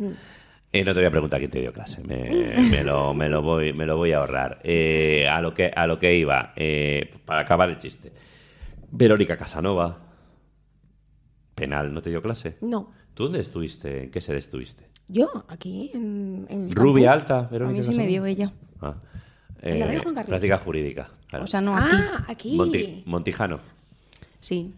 Eh, 0.76 0.84
no 0.84 0.91
te 0.93 0.99
voy 1.01 1.05
a 1.07 1.11
preguntar 1.11 1.39
quién 1.39 1.51
te 1.51 1.61
dio 1.61 1.71
clase, 1.71 2.01
me, 2.03 2.32
me 2.71 2.84
lo, 2.84 3.13
me, 3.13 3.30
lo 3.30 3.43
voy, 3.43 3.74
me 3.74 3.86
lo 3.86 3.95
voy 3.95 4.11
a 4.11 4.17
ahorrar. 4.17 4.59
Eh, 4.63 5.28
a, 5.30 5.39
lo 5.39 5.53
que, 5.53 5.71
a 5.74 5.86
lo 5.86 5.99
que 5.99 6.15
iba, 6.15 6.51
eh, 6.55 7.13
para 7.26 7.41
acabar 7.41 7.69
el 7.69 7.78
chiste. 7.78 8.11
Verónica 8.91 9.38
Casanova, 9.38 9.99
penal, 11.55 11.93
¿no 11.93 12.01
te 12.01 12.09
dio 12.09 12.21
clase? 12.21 12.57
No. 12.61 12.91
¿Tú 13.13 13.24
dónde 13.26 13.39
estuviste? 13.39 14.05
¿En 14.05 14.11
qué 14.11 14.19
sede 14.19 14.38
estuviste? 14.39 14.88
Yo, 15.07 15.45
aquí, 15.47 15.91
en, 15.93 16.47
en 16.49 16.69
el 16.69 16.76
Rubia 16.76 17.11
campus. 17.11 17.21
alta, 17.21 17.39
A 17.39 17.49
Verónica 17.49 17.78
mí 17.80 17.84
sí 17.93 17.93
me 17.95 18.07
dio 18.07 18.26
ella. 18.26 18.51
Ah. 18.82 18.95
¿En 19.61 19.80
la 19.80 19.86
Rey 19.88 19.99
Juan 19.99 20.15
Carlos? 20.15 20.30
práctica 20.30 20.57
jurídica. 20.57 21.09
claro. 21.28 21.43
O 21.45 21.47
sea, 21.47 21.61
no 21.61 21.78
aquí. 21.78 21.88
Ah, 21.91 22.26
aquí. 22.28 22.57
Monti- 22.57 23.03
Montijano, 23.05 23.59
Sí. 24.39 24.74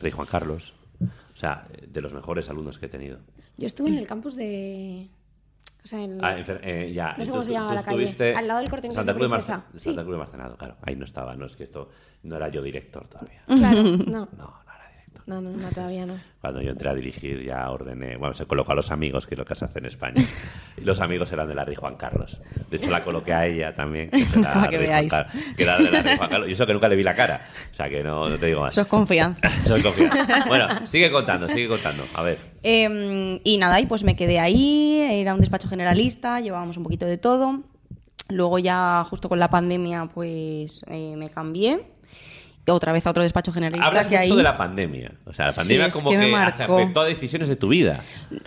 Rey 0.00 0.10
Juan 0.10 0.26
Carlos. 0.26 0.72
O 1.02 1.36
sea, 1.36 1.66
de 1.86 2.00
los 2.00 2.14
mejores 2.14 2.48
alumnos 2.48 2.78
que 2.78 2.86
he 2.86 2.88
tenido. 2.88 3.18
Yo 3.58 3.66
estuve 3.66 3.88
en 3.90 3.98
el 3.98 4.06
campus 4.06 4.36
de. 4.36 5.08
O 5.84 5.86
sea, 5.86 6.00
en. 6.02 6.24
Ah, 6.24 6.36
enfer- 6.38 6.60
eh, 6.62 6.92
ya. 6.94 7.14
No 7.18 7.24
sé 7.24 7.30
cómo 7.30 7.44
se 7.44 7.52
llama 7.52 7.74
la 7.74 7.82
calle. 7.82 8.34
Al 8.36 8.48
lado 8.48 8.60
del 8.60 8.70
Corte 8.70 8.90
Santa 8.90 9.12
de 9.12 9.18
Cruz 9.18 9.30
de, 9.46 9.80
Sí. 9.80 9.84
Santa 9.90 10.02
Cruz 10.02 10.14
de 10.14 10.18
Marcenado, 10.18 10.56
claro. 10.56 10.76
Ahí 10.82 10.96
no 10.96 11.04
estaba, 11.04 11.36
no 11.36 11.44
es 11.46 11.54
que 11.56 11.64
esto 11.64 11.90
no 12.22 12.36
era 12.36 12.48
yo 12.48 12.62
director 12.62 13.06
todavía. 13.06 13.42
Claro, 13.46 13.82
no. 13.82 14.28
No, 14.38 14.54
no. 15.26 15.40
No, 15.40 15.50
no, 15.50 15.68
todavía 15.70 16.06
no. 16.06 16.14
Cuando 16.40 16.60
yo 16.60 16.70
entré 16.70 16.90
a 16.90 16.94
dirigir 16.94 17.44
ya 17.46 17.70
ordené, 17.70 18.16
bueno, 18.16 18.34
se 18.34 18.46
colocó 18.46 18.72
a 18.72 18.74
los 18.74 18.90
amigos, 18.90 19.26
que 19.26 19.34
es 19.34 19.38
lo 19.38 19.44
que 19.44 19.54
se 19.54 19.64
hace 19.64 19.78
en 19.78 19.86
España. 19.86 20.22
Y 20.76 20.84
los 20.84 21.00
amigos 21.00 21.30
eran 21.30 21.46
de 21.46 21.54
la 21.54 21.64
Rey 21.64 21.76
Juan 21.76 21.94
Carlos. 21.94 22.40
De 22.68 22.78
hecho, 22.78 22.90
la 22.90 23.00
coloqué 23.00 23.32
a 23.32 23.46
ella 23.46 23.72
también, 23.72 24.10
que, 24.10 24.24
Para 24.42 24.68
que 24.68 24.78
Rey 24.78 24.86
Juan 24.86 24.98
veáis. 24.98 25.12
Carlos, 25.12 25.44
que 25.56 25.62
era 25.62 25.78
de 25.78 25.90
la 25.90 26.00
Rey 26.00 26.16
Juan 26.16 26.30
Carlos. 26.30 26.48
Y 26.48 26.52
eso 26.52 26.66
que 26.66 26.72
nunca 26.72 26.88
le 26.88 26.96
vi 26.96 27.02
la 27.04 27.14
cara. 27.14 27.46
O 27.70 27.74
sea, 27.74 27.88
que 27.88 28.02
no, 28.02 28.28
no 28.28 28.36
te 28.36 28.46
digo 28.46 28.60
más. 28.60 28.74
Eso 28.74 28.80
es 28.80 28.88
confianza. 28.88 29.48
Soy 29.66 29.82
confiado. 29.82 30.16
Bueno, 30.48 30.66
sigue 30.86 31.12
contando, 31.12 31.48
sigue 31.48 31.68
contando. 31.68 32.04
A 32.14 32.22
ver. 32.22 32.38
Eh, 32.62 33.40
y 33.44 33.58
nada, 33.58 33.80
y 33.80 33.86
pues 33.86 34.02
me 34.02 34.16
quedé 34.16 34.40
ahí, 34.40 34.98
era 35.00 35.32
un 35.32 35.40
despacho 35.40 35.68
generalista, 35.68 36.40
llevábamos 36.40 36.76
un 36.76 36.82
poquito 36.82 37.06
de 37.06 37.18
todo. 37.18 37.60
Luego 38.28 38.58
ya 38.58 39.04
justo 39.08 39.28
con 39.28 39.38
la 39.38 39.50
pandemia 39.50 40.08
pues 40.12 40.84
eh, 40.88 41.14
me 41.16 41.30
cambié. 41.30 41.93
Otra 42.66 42.92
vez 42.92 43.06
a 43.06 43.10
otro 43.10 43.22
despacho 43.22 43.52
generalista 43.52 43.86
Hablas 43.88 44.06
que 44.06 44.16
mucho 44.16 44.32
ahí... 44.32 44.36
de 44.36 44.42
la 44.42 44.56
pandemia. 44.56 45.12
O 45.26 45.32
sea, 45.32 45.46
la 45.46 45.52
pandemia 45.52 45.88
como 45.90 46.10
que 46.10 46.16
que, 46.16 46.34
afectó 46.34 47.00
a 47.02 47.04
decisiones 47.04 47.48
de 47.48 47.56
tu 47.56 47.68
vida. 47.68 48.02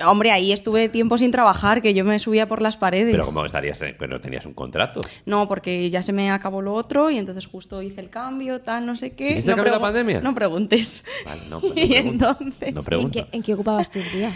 Hombre, 0.05 0.31
ahí 0.31 0.51
estuve 0.51 0.89
tiempo 0.89 1.17
sin 1.17 1.31
trabajar, 1.31 1.81
que 1.81 1.93
yo 1.93 2.03
me 2.03 2.17
subía 2.17 2.47
por 2.47 2.61
las 2.61 2.77
paredes. 2.77 3.11
Pero 3.11 3.25
como 3.25 3.45
estarías, 3.45 3.79
pero 3.79 4.07
no 4.07 4.19
tenías 4.19 4.45
un 4.45 4.53
contrato. 4.53 5.01
No, 5.25 5.47
porque 5.47 5.89
ya 5.89 6.01
se 6.01 6.13
me 6.13 6.31
acabó 6.31 6.61
lo 6.61 6.73
otro 6.73 7.09
y 7.11 7.17
entonces 7.17 7.45
justo 7.45 7.81
hice 7.81 8.01
el 8.01 8.09
cambio, 8.09 8.61
tal, 8.61 8.85
no 8.85 8.95
sé 8.95 9.15
qué. 9.15 9.33
¿Hiciste 9.33 9.55
no 9.55 9.63
la 9.63 9.79
pandemia? 9.79 10.19
No 10.21 10.33
preguntes. 10.33 11.05
Vale, 11.25 11.41
no, 11.49 11.59
no 11.61 11.73
y 11.75 11.93
entonces... 11.95 12.73
No 12.73 12.97
¿En 12.99 13.11
qué, 13.11 13.27
¿En 13.31 13.43
qué 13.43 13.53
ocupabas 13.53 13.91
tus 13.91 14.11
días? 14.11 14.33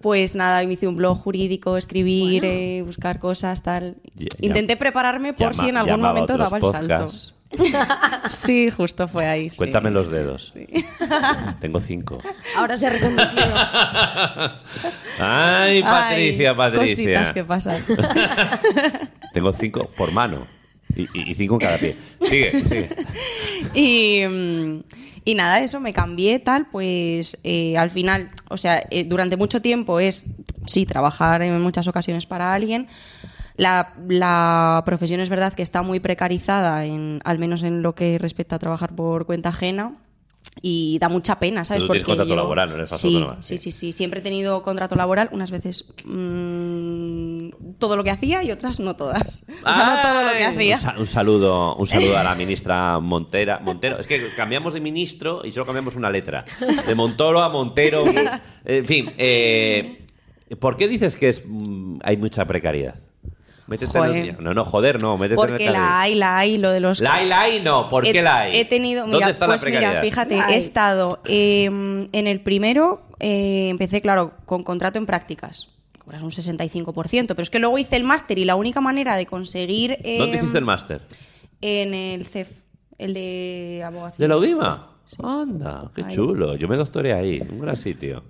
Pues 0.00 0.34
nada, 0.34 0.66
me 0.66 0.72
hice 0.72 0.88
un 0.88 0.96
blog 0.96 1.18
jurídico, 1.18 1.76
escribir, 1.76 2.40
Bueno. 2.42 2.56
eh, 2.56 2.82
buscar 2.84 3.18
cosas, 3.20 3.62
tal. 3.62 3.96
Ya- 4.14 4.28
Intenté 4.40 4.76
prepararme 4.76 5.34
por 5.34 5.52
Llama- 5.52 5.62
si 5.62 5.68
en 5.68 5.76
algún 5.76 6.00
momento 6.00 6.36
daba 6.38 6.56
el 6.56 6.62
podcasts. 6.62 7.22
salto. 7.26 7.39
Sí, 8.26 8.70
justo 8.70 9.08
fue 9.08 9.26
ahí. 9.26 9.50
sí. 9.50 9.56
Cuéntame 9.56 9.90
los 9.90 10.10
dedos. 10.10 10.54
Tengo 11.60 11.80
cinco. 11.80 12.20
Ahora 12.56 12.76
se 12.78 12.86
ha 12.86 12.90
reconducido. 12.90 13.42
Ay, 15.18 15.82
Patricia, 15.82 16.50
Ay, 16.50 16.56
Patricia. 16.56 17.04
Cositas 17.18 17.32
que 17.32 17.44
pasan. 17.44 17.82
Tengo 19.32 19.52
cinco 19.52 19.90
por 19.96 20.12
mano. 20.12 20.46
Y, 20.94 21.02
y- 21.02 21.30
y 21.30 21.34
cinco 21.34 21.54
en 21.54 21.60
cada 21.60 21.78
pie. 21.78 21.96
Sigue, 22.22 22.60
sigue. 22.64 22.88
y, 23.74 24.26
mm, 24.26 24.80
y 25.24 25.34
nada, 25.34 25.60
eso 25.60 25.78
me 25.80 25.92
cambié, 25.92 26.38
tal, 26.40 26.66
pues 26.66 27.38
eh, 27.44 27.76
al 27.78 27.90
final, 27.92 28.30
o 28.48 28.56
sea, 28.56 28.82
eh, 28.90 29.04
durante 29.04 29.36
mucho 29.36 29.62
tiempo 29.62 30.00
es, 30.00 30.26
sí, 30.66 30.86
trabajar 30.86 31.42
en 31.42 31.60
muchas 31.60 31.86
ocasiones 31.86 32.26
para 32.26 32.52
alguien. 32.54 32.88
La, 33.60 33.94
la 34.08 34.82
profesión 34.86 35.20
es 35.20 35.28
verdad 35.28 35.52
que 35.52 35.62
está 35.62 35.82
muy 35.82 36.00
precarizada, 36.00 36.84
en, 36.86 37.20
al 37.24 37.38
menos 37.38 37.62
en 37.62 37.82
lo 37.82 37.94
que 37.94 38.18
respecta 38.18 38.56
a 38.56 38.58
trabajar 38.58 38.94
por 38.94 39.26
cuenta 39.26 39.50
ajena. 39.50 39.96
Y 40.62 40.98
da 40.98 41.08
mucha 41.10 41.38
pena, 41.38 41.64
¿sabes? 41.64 41.82
Tú 41.82 41.86
Porque 41.86 42.02
contrato 42.02 42.28
yo- 42.30 42.34
laboral, 42.36 42.70
no 42.70 42.74
eres 42.76 42.90
sí, 42.90 43.16
autónoma, 43.16 43.42
sí, 43.42 43.56
sí. 43.58 43.92
Siempre 43.92 44.20
he 44.20 44.22
tenido 44.22 44.62
contrato 44.62 44.96
laboral, 44.96 45.28
unas 45.32 45.50
veces 45.50 45.92
mm, 46.04 47.74
todo 47.78 47.96
lo 47.96 48.04
que 48.04 48.10
hacía 48.10 48.42
y 48.42 48.50
otras 48.50 48.80
no 48.80 48.96
todas. 48.96 49.44
O 49.64 49.72
sea, 49.72 49.96
no 49.96 50.02
todo 50.02 50.32
lo 50.32 50.38
que 50.38 50.44
hacía. 50.44 50.74
Un, 50.76 50.80
sa- 50.80 50.94
un 50.98 51.06
saludo, 51.06 51.76
un 51.76 51.86
saludo 51.86 52.18
a 52.18 52.22
la 52.24 52.34
ministra 52.34 52.98
Montera. 53.00 53.58
Montero. 53.60 53.98
Es 53.98 54.06
que 54.06 54.18
cambiamos 54.36 54.72
de 54.74 54.80
ministro 54.80 55.42
y 55.44 55.52
solo 55.52 55.66
cambiamos 55.66 55.94
una 55.96 56.10
letra. 56.10 56.44
De 56.86 56.94
Montoro 56.94 57.42
a 57.42 57.48
Montero. 57.48 58.04
En 58.64 58.86
fin, 58.86 59.12
eh, 59.18 60.06
¿por 60.58 60.76
qué 60.76 60.88
dices 60.88 61.16
que 61.16 61.28
es 61.28 61.44
mm, 61.46 61.98
hay 62.02 62.16
mucha 62.16 62.44
precariedad? 62.46 62.94
Métete 63.70 63.96
en 63.96 64.04
el- 64.04 64.10
Joder. 64.10 64.42
No, 64.42 64.52
no, 64.52 64.64
joder, 64.64 65.00
no. 65.00 65.16
Métete 65.16 65.40
en 65.40 65.48
Porque 65.48 65.66
el 65.68 65.72
la 65.72 66.00
hay, 66.00 66.14
la 66.16 66.36
hay, 66.38 66.58
lo 66.58 66.70
de 66.72 66.80
los... 66.80 67.00
La 67.00 67.14
hay, 67.14 67.26
la 67.28 67.40
hay, 67.42 67.60
no. 67.62 67.88
¿Por 67.88 68.04
he, 68.04 68.12
qué 68.12 68.20
la 68.20 68.40
hay? 68.40 68.56
He 68.58 68.64
tenido, 68.64 69.02
¿Dónde 69.02 69.18
mira, 69.18 69.30
está 69.30 69.46
pues 69.46 69.60
la 69.60 69.64
precariedad? 69.64 69.92
mira, 69.92 70.02
fíjate, 70.02 70.36
La 70.36 70.48
he 70.50 70.56
estado 70.56 71.20
eh, 71.24 71.64
en 71.66 72.26
el 72.26 72.40
primero, 72.40 73.02
eh, 73.20 73.68
empecé, 73.70 74.02
claro, 74.02 74.32
con 74.44 74.64
contrato 74.64 74.98
en 74.98 75.06
prácticas. 75.06 75.68
Cobras 76.00 76.20
un 76.22 76.32
65%, 76.32 77.26
pero 77.28 77.42
es 77.42 77.50
que 77.50 77.60
luego 77.60 77.78
hice 77.78 77.94
el 77.94 78.02
máster 78.02 78.38
y 78.40 78.44
la 78.44 78.56
única 78.56 78.80
manera 78.80 79.14
de 79.14 79.26
conseguir... 79.26 79.98
eh, 80.02 80.18
¿Dónde 80.18 80.38
hiciste 80.38 80.58
el 80.58 80.64
máster? 80.64 81.02
En 81.60 81.94
el 81.94 82.26
CEF, 82.26 82.48
el 82.98 83.14
de 83.14 83.84
abogacía. 83.86 84.16
¿De 84.18 84.28
la 84.28 84.36
UDIMA? 84.36 84.89
Anda, 85.22 85.90
qué 85.94 86.02
Ahí. 86.04 86.14
chulo. 86.14 86.56
Yo 86.56 86.68
me 86.68 86.76
doctoré 86.76 87.12
ahí, 87.12 87.40
un 87.40 87.60
gran 87.60 87.76
sitio. 87.76 88.22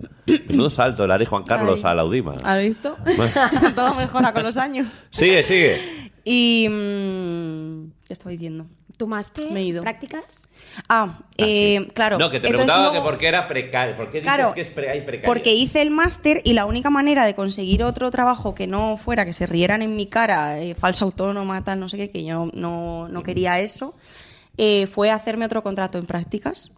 Menudo 0.48 0.70
salto, 0.70 1.04
el 1.04 1.10
Ari 1.10 1.26
Juan 1.26 1.44
Carlos 1.44 1.84
Ahí. 1.84 1.90
a 1.90 1.94
la 1.94 2.04
UDIMA. 2.04 2.36
¿Has 2.42 2.58
visto? 2.62 2.96
Bueno. 3.16 3.32
Todo 3.74 3.94
mejora 3.94 4.32
con 4.32 4.42
los 4.42 4.56
años. 4.56 5.04
Sigue, 5.10 5.42
sigue. 5.42 5.76
Y... 6.24 6.68
mm, 6.68 7.90
¿Qué 8.06 8.12
estaba 8.12 8.30
diciendo? 8.30 8.66
¿Tu 8.96 9.06
máster? 9.06 9.50
Me 9.50 9.60
he 9.60 9.64
ido. 9.64 9.82
¿Prácticas? 9.82 10.46
Ah, 10.88 11.18
Ah, 11.18 11.18
eh, 11.38 11.78
sí. 11.82 11.90
claro. 11.94 12.18
No, 12.18 12.28
que 12.30 12.38
te 12.38 12.46
entonces 12.48 12.66
preguntaba 12.66 12.80
luego- 12.92 12.94
que 13.04 13.10
por 13.10 13.18
qué 13.18 13.28
era 13.28 13.48
precario. 13.48 13.96
¿Por 13.96 14.06
qué 14.10 14.20
dices 14.20 14.32
Claro, 14.34 14.54
que 14.54 14.60
es 14.60 14.68
pre 14.70 14.90
hay 14.90 15.00
precario? 15.00 15.26
porque 15.26 15.52
hice 15.54 15.82
el 15.82 15.90
máster 15.90 16.42
y 16.44 16.52
la 16.52 16.64
única 16.66 16.90
manera 16.90 17.24
de 17.26 17.34
conseguir 17.34 17.82
otro 17.82 18.10
trabajo 18.10 18.54
que 18.54 18.66
no 18.66 18.96
fuera 18.96 19.24
que 19.24 19.32
se 19.32 19.46
rieran 19.46 19.82
en 19.82 19.96
mi 19.96 20.06
cara, 20.06 20.60
eh, 20.60 20.74
falsa 20.74 21.04
autónoma, 21.06 21.64
tal, 21.64 21.80
no 21.80 21.88
sé 21.88 21.96
qué, 21.96 22.10
que 22.10 22.24
yo 22.24 22.50
no, 22.54 23.08
no 23.08 23.22
quería 23.22 23.58
eso, 23.58 23.94
eh, 24.62 24.86
fue 24.86 25.10
hacerme 25.10 25.46
otro 25.46 25.62
contrato 25.62 25.96
en 25.96 26.04
prácticas. 26.04 26.72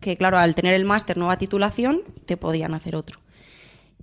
Que 0.00 0.16
claro, 0.16 0.38
al 0.38 0.54
tener 0.56 0.74
el 0.74 0.84
máster, 0.84 1.16
nueva 1.16 1.38
titulación, 1.38 2.02
te 2.26 2.36
podían 2.36 2.74
hacer 2.74 2.96
otro. 2.96 3.20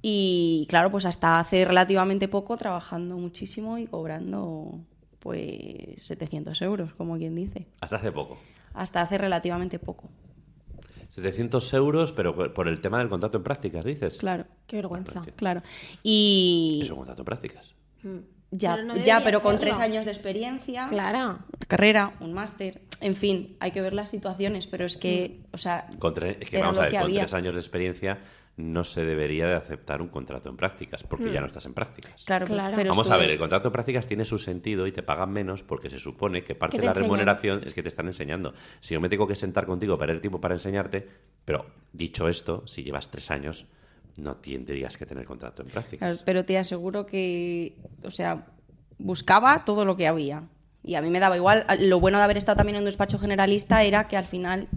Y 0.01 0.65
claro, 0.69 0.89
pues 0.91 1.05
hasta 1.05 1.39
hace 1.39 1.65
relativamente 1.65 2.27
poco 2.27 2.55
trabajando 2.57 3.17
muchísimo 3.17 3.77
y 3.77 3.87
cobrando 3.87 4.79
pues 5.19 6.03
700 6.03 6.61
euros, 6.61 6.93
como 6.93 7.17
quien 7.17 7.35
dice. 7.35 7.65
Hasta 7.81 7.95
hace 7.97 8.11
poco. 8.11 8.37
Hasta 8.73 9.01
hace 9.01 9.17
relativamente 9.17 9.79
poco. 9.79 10.09
700 11.11 11.73
euros, 11.73 12.11
pero 12.11 12.53
por- 12.53 12.67
el 12.67 12.81
tema 12.81 12.99
del 12.99 13.09
contrato 13.09 13.37
en 13.37 13.43
prácticas, 13.43 13.85
dices. 13.85 14.17
Claro, 14.17 14.45
Qué 14.67 14.75
vergüenza. 14.75 15.21
claro. 15.35 15.61
Y 16.03 16.79
Es 16.83 16.89
un 16.89 16.97
contrato 16.97 17.21
en 17.21 17.25
prácticas. 17.25 17.73
Ya, 18.57 18.75
Pero 18.75 18.87
no 18.87 18.95
ya, 18.97 19.21
pero 19.23 19.41
con 19.41 19.53
serlo. 19.53 19.65
tres 19.71 19.79
años 19.79 20.05
de 20.05 20.11
experiencia, 20.11 20.85
Claro. 20.87 21.17
una 21.57 21.65
carrera, 21.67 22.13
un 22.19 22.33
máster, 22.33 22.81
en 23.01 23.15
fin, 23.15 23.55
hay 23.59 23.71
que 23.71 23.81
ver 23.81 23.93
las 23.93 24.09
situaciones, 24.09 24.67
pero 24.67 24.85
es 24.85 24.97
que, 24.97 25.41
o 25.51 25.57
sea, 25.57 25.87
Con 25.99 26.13
tres- 26.13 26.37
es 26.39 26.49
que 26.49 26.59
vamos 26.59 26.77
a 26.77 26.81
ver, 26.83 26.91
que 26.91 26.97
con 26.97 27.05
había. 27.05 27.21
tres 27.21 27.33
años 27.33 27.53
de 27.55 27.59
experiencia 27.59 28.19
no 28.57 28.85
se 28.85 29.03
debería 29.03 29.47
de 29.47 29.55
aceptar 29.55 30.01
un 30.01 30.07
contrato 30.07 30.49
en 30.49 30.55
prácticas, 30.55 31.03
porque 31.03 31.29
ya 31.29 31.41
no 31.41 31.47
estás 31.47 31.65
en 31.65 31.73
prácticas. 31.73 32.23
claro, 32.23 32.45
Claro. 32.45 32.77
pero 32.77 32.89
Vamos 32.91 33.09
a 33.11 33.17
ver, 33.17 33.29
el 33.29 33.37
contrato 33.37 33.67
de 33.67 33.73
prácticas 33.73 34.07
tiene 34.07 34.23
su 34.23 34.37
sentido 34.37 34.87
y 34.87 34.93
te 34.93 35.03
pagan 35.03 35.29
menos 35.31 35.61
porque 35.61 35.89
se 35.89 35.99
supone 35.99 36.41
que 36.45 36.55
parte 36.55 36.77
de 36.77 36.83
la 36.85 36.91
enseñan. 36.91 37.03
remuneración 37.09 37.63
es 37.65 37.73
que 37.73 37.83
te 37.83 37.89
están 37.89 38.05
enseñando. 38.07 38.53
Si 38.79 38.93
yo 38.93 39.01
me 39.01 39.09
tengo 39.09 39.27
que 39.27 39.35
sentar 39.35 39.65
contigo, 39.65 39.97
perder 39.97 40.21
tiempo 40.21 40.39
para 40.39 40.53
enseñarte, 40.55 41.05
pero 41.43 41.65
dicho 41.91 42.29
esto, 42.29 42.65
si 42.65 42.83
llevas 42.83 43.11
tres 43.11 43.29
años, 43.29 43.65
no 44.17 44.35
tendrías 44.37 44.97
que 44.97 45.05
tener 45.05 45.25
contrato 45.25 45.61
en 45.61 45.69
prácticas. 45.69 46.09
Claro, 46.09 46.23
pero 46.25 46.45
te 46.45 46.57
aseguro 46.57 47.05
que, 47.05 47.75
o 48.03 48.11
sea, 48.11 48.45
buscaba 48.97 49.65
todo 49.65 49.85
lo 49.85 49.95
que 49.95 50.07
había. 50.07 50.43
Y 50.83 50.95
a 50.95 51.01
mí 51.01 51.09
me 51.09 51.19
daba 51.19 51.35
igual. 51.35 51.65
Lo 51.79 51.99
bueno 51.99 52.17
de 52.19 52.23
haber 52.23 52.37
estado 52.37 52.57
también 52.57 52.75
en 52.75 52.81
un 52.81 52.85
despacho 52.85 53.17
generalista 53.19 53.83
era 53.83 54.07
que 54.07 54.17
al 54.17 54.27
final 54.27 54.67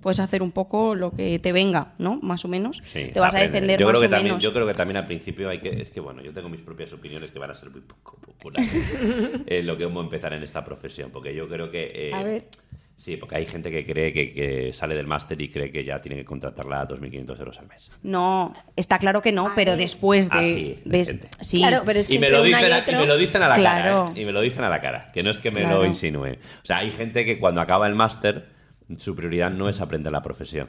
puedes 0.00 0.18
hacer 0.18 0.42
un 0.42 0.50
poco 0.50 0.94
lo 0.96 1.12
que 1.12 1.38
te 1.38 1.52
venga, 1.52 1.94
¿no? 1.98 2.18
Más 2.22 2.44
o 2.44 2.48
menos. 2.48 2.82
Sí, 2.84 3.10
te 3.12 3.20
vas 3.20 3.34
a 3.36 3.38
defender 3.38 3.78
yo 3.78 3.86
más 3.86 3.92
creo 3.92 4.00
que 4.00 4.06
o 4.06 4.10
también, 4.10 4.32
menos. 4.32 4.42
Yo 4.42 4.52
creo 4.52 4.66
que 4.66 4.74
también 4.74 4.96
al 4.96 5.06
principio 5.06 5.48
hay 5.48 5.60
que... 5.60 5.80
Es 5.80 5.90
que 5.90 6.00
bueno, 6.00 6.22
yo 6.22 6.32
tengo 6.32 6.48
mis 6.48 6.60
propias 6.62 6.92
opiniones 6.92 7.30
que 7.30 7.38
van 7.38 7.50
a 7.50 7.54
ser 7.54 7.70
muy 7.70 7.82
poco 7.82 8.16
populares 8.18 8.68
en 9.46 9.66
lo 9.66 9.76
que 9.76 9.84
vamos 9.84 10.00
a 10.02 10.04
empezar 10.06 10.32
en 10.32 10.42
esta 10.42 10.64
profesión, 10.64 11.10
porque 11.12 11.32
yo 11.34 11.48
creo 11.48 11.70
que... 11.70 12.08
eh, 12.08 12.12
A 12.14 12.22
ver. 12.24 12.46
Sí, 13.02 13.16
porque 13.16 13.34
hay 13.34 13.46
gente 13.46 13.68
que 13.72 13.84
cree 13.84 14.12
que, 14.12 14.32
que 14.32 14.72
sale 14.72 14.94
del 14.94 15.08
máster 15.08 15.40
y 15.42 15.50
cree 15.50 15.72
que 15.72 15.84
ya 15.84 16.00
tiene 16.00 16.18
que 16.18 16.24
contratarla 16.24 16.82
a 16.82 16.86
2.500 16.86 17.36
euros 17.40 17.58
al 17.58 17.66
mes. 17.66 17.90
No, 18.04 18.54
está 18.76 19.00
claro 19.00 19.20
que 19.20 19.32
no, 19.32 19.50
pero 19.56 19.76
después 19.76 20.30
de... 20.30 20.36
Ah, 20.36 20.40
sí, 20.40 20.78
de- 20.84 20.98
decente. 20.98 21.28
sí. 21.40 21.58
Claro, 21.58 21.82
pero 21.84 21.98
es 21.98 22.06
que 22.06 22.14
y, 22.14 22.18
me 22.20 22.30
lo 22.30 22.44
dicen, 22.44 22.68
y 22.68 22.72
a- 22.72 22.78
otro... 22.78 22.92
y 22.92 22.96
me 23.00 23.06
lo 23.06 23.16
dicen 23.16 23.42
a 23.42 23.48
la 23.48 23.56
Claro. 23.56 24.04
cara, 24.04 24.12
¿eh? 24.16 24.22
Y 24.22 24.24
me 24.24 24.30
lo 24.30 24.40
dicen 24.40 24.62
a 24.62 24.68
la 24.68 24.80
cara, 24.80 25.10
que 25.12 25.24
no 25.24 25.30
es 25.32 25.38
que 25.38 25.50
me 25.50 25.62
Claro. 25.62 25.78
lo 25.80 25.84
insinúe. 25.86 26.34
O 26.34 26.64
sea, 26.64 26.76
hay 26.76 26.92
gente 26.92 27.24
que 27.24 27.40
cuando 27.40 27.60
acaba 27.60 27.88
el 27.88 27.96
máster, 27.96 28.46
su 28.98 29.16
prioridad 29.16 29.50
no 29.50 29.68
es 29.68 29.80
aprender 29.80 30.12
la 30.12 30.22
profesión, 30.22 30.68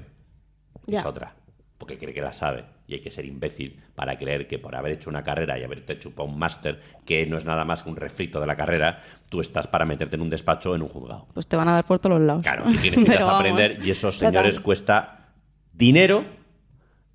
Ya. 0.88 1.02
es 1.02 1.06
otra. 1.06 1.36
Porque 1.78 2.00
cree 2.00 2.16
que 2.16 2.22
la 2.22 2.34
sabe. 2.34 2.64
Y 2.88 2.96
hay 2.96 3.00
que 3.02 3.10
ser 3.10 3.26
imbécil 3.26 3.80
para 3.96 4.18
creer 4.18 4.46
que 4.48 4.60
por 4.60 4.76
haber 4.76 4.92
hecho 4.94 5.10
una 5.10 5.24
carrera 5.24 5.58
y 5.58 5.64
haberte 5.64 5.98
chupado 6.00 6.28
un 6.28 6.38
máster, 6.38 6.82
que 7.06 7.26
no 7.26 7.38
es 7.38 7.46
nada 7.46 7.64
más 7.64 7.84
que 7.84 7.90
un 7.90 7.96
refrito 7.96 8.42
de 8.42 8.48
la 8.48 8.56
carrera, 8.58 9.02
tú 9.30 9.40
estás 9.40 9.68
para 9.68 9.86
meterte 9.86 10.16
en 10.18 10.22
un 10.22 10.30
despacho 10.30 10.72
o 10.72 10.76
en 10.76 10.82
un 10.82 10.90
juzgado. 10.90 11.28
Pues 11.34 11.48
te 11.48 11.56
van 11.56 11.70
a 11.70 11.74
dar 11.74 11.86
por 11.86 12.00
todos 12.00 12.18
los 12.20 12.28
lados. 12.28 12.44
Claro, 12.44 12.66
y 12.70 12.74
necesitas 12.74 13.26
aprender 13.28 13.80
y 13.86 13.90
esos 13.92 14.18
Total. 14.18 14.34
señores 14.34 14.60
cuesta 14.60 15.30
dinero 15.72 16.26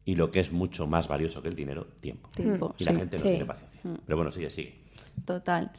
y 0.05 0.17
lo 0.17 0.31
que 0.31 0.41
es 0.41 0.53
mucho 0.53 0.87
más 0.87 1.07
valioso 1.07 1.43
que 1.43 1.49
el 1.49 1.55
dinero, 1.55 1.87
tiempo. 2.01 2.31
Tiempo, 2.35 2.75
Y 2.79 2.85
la 2.85 2.93
sí. 2.93 2.97
gente 2.99 3.17
no 3.19 3.23
Sí. 3.23 3.29
tiene 3.29 3.45
paciencia. 3.45 3.81
Pero 4.07 4.17
bueno, 4.17 4.31
sigue, 4.31 4.49
sigue. 4.49 4.78
Total. 5.25 5.71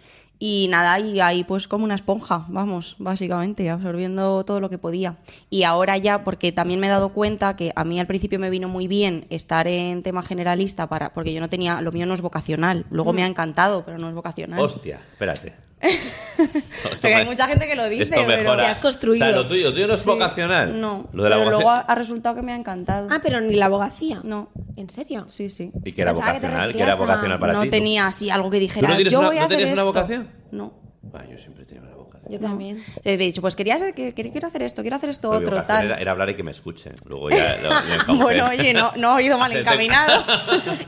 Y 0.42 0.68
nada, 0.70 0.98
y 1.02 1.20
ahí 1.20 1.44
pues 1.44 1.68
como 1.68 1.84
una 1.84 1.96
esponja, 1.96 2.46
vamos, 2.48 2.96
básicamente, 2.98 3.70
absorbiendo 3.70 4.46
todo 4.46 4.62
lo 4.62 4.70
que 4.70 4.78
podía. 4.78 5.18
Y 5.50 5.64
ahora 5.64 5.98
ya, 5.98 6.24
porque 6.24 6.54
también 6.54 6.80
me 6.80 6.88
he 6.88 6.90
dado 6.90 7.10
cuenta 7.10 7.58
que 7.58 7.74
a 7.76 7.84
mí 7.84 8.00
al 8.00 8.08
principio 8.08 8.40
me 8.40 8.50
vino 8.50 8.70
muy 8.70 8.88
bien 8.88 9.28
estar 9.30 9.68
en 9.68 10.02
tema 10.02 10.24
generalista, 10.24 10.88
para 10.88 11.14
porque 11.14 11.34
yo 11.34 11.42
no 11.42 11.50
tenía, 11.50 11.82
lo 11.82 11.92
mío 11.92 12.06
no 12.06 12.14
es 12.14 12.22
vocacional. 12.22 12.86
Luego 12.90 13.12
me 13.12 13.24
ha 13.24 13.28
encantado, 13.28 13.84
pero 13.86 13.98
no 13.98 14.08
es 14.08 14.16
vocacional. 14.16 14.62
Hostia, 14.62 15.02
espérate. 15.12 15.69
Porque 17.02 17.16
hay 17.16 17.26
mucha 17.26 17.48
gente 17.48 17.68
que 17.68 17.76
lo 17.76 17.88
dice, 17.88 18.04
Esto 18.04 18.16
pero 18.26 18.28
mejora. 18.42 18.64
Te 18.64 18.70
has 18.70 18.80
construido. 18.80 19.26
O 19.26 19.30
sea, 19.30 19.36
lo 19.38 19.48
tuyo, 19.48 19.64
lo 19.66 19.74
tuyo 19.74 19.88
no 19.88 19.94
es 19.94 20.00
Sí. 20.02 20.10
vocacional. 20.10 20.80
No, 20.80 21.10
Lo 21.14 21.24
de 21.24 21.30
la 21.30 21.38
pero 21.38 21.50
luego 21.52 21.70
ha, 21.70 21.80
ha 21.80 21.96
resultado 21.96 22.36
que 22.36 22.42
me 22.42 22.52
ha 22.52 22.56
encantado. 22.56 23.08
Ah, 23.12 23.20
pero 23.22 23.40
ni 23.42 23.56
la 23.56 23.66
abogacía. 23.66 24.22
No, 24.24 24.50
¿En 24.76 24.90
serio? 24.90 25.26
sí, 25.28 25.50
sí. 25.50 25.72
¿Y 25.86 25.92
que 25.94 26.02
era 26.02 26.12
Pensaba 26.12 26.34
vocacional? 26.34 26.74
¿Que 26.74 26.82
era 26.82 26.96
vocacional 26.96 27.40
para 27.40 27.54
no 27.54 27.62
ti? 27.64 27.70
tenía 27.70 28.08
así 28.08 28.30
algo 28.30 28.50
que 28.50 28.60
dijera, 28.60 28.88
no 28.90 28.96
tienes 28.96 29.14
yo 29.14 29.20
una- 29.20 29.28
voy 29.30 29.38
a 29.38 29.40
no 29.42 29.46
hacer 29.46 29.58
tenías 29.58 29.74
una 29.74 29.82
esto". 29.82 29.94
vocación? 29.94 30.30
No. 30.52 30.74
Ah, 31.14 31.24
yo 31.30 31.38
siempre 31.38 31.64
he 31.64 31.66
tenido 31.66 31.86
una 31.88 31.96
vocación. 31.96 32.32
Yo 32.32 32.40
también. 32.40 32.84
He 33.04 33.18
dicho, 33.18 33.42
pues 33.42 33.56
quería 33.56 33.78
que- 33.96 34.14
que- 34.14 34.32
quiero 34.32 34.48
hacer 34.48 34.64
esto, 34.64 34.82
quiero 34.82 34.98
hacer 34.98 35.10
esto 35.10 35.30
Pero 35.32 35.42
otro, 35.50 35.64
tal. 35.64 35.86
Era, 35.86 35.96
era 35.98 36.12
hablar 36.12 36.30
y 36.30 36.36
que 36.36 36.44
me 36.44 36.52
escuchen. 36.52 36.94
Luego 37.06 37.30
ya 37.32 37.58
lo. 37.58 37.70
Bueno, 38.22 38.50
oye, 38.50 38.74
no, 38.74 38.92
no 38.98 39.18
he 39.18 39.24
ido 39.24 39.38
mal 39.40 39.52
encaminado. 39.56 40.24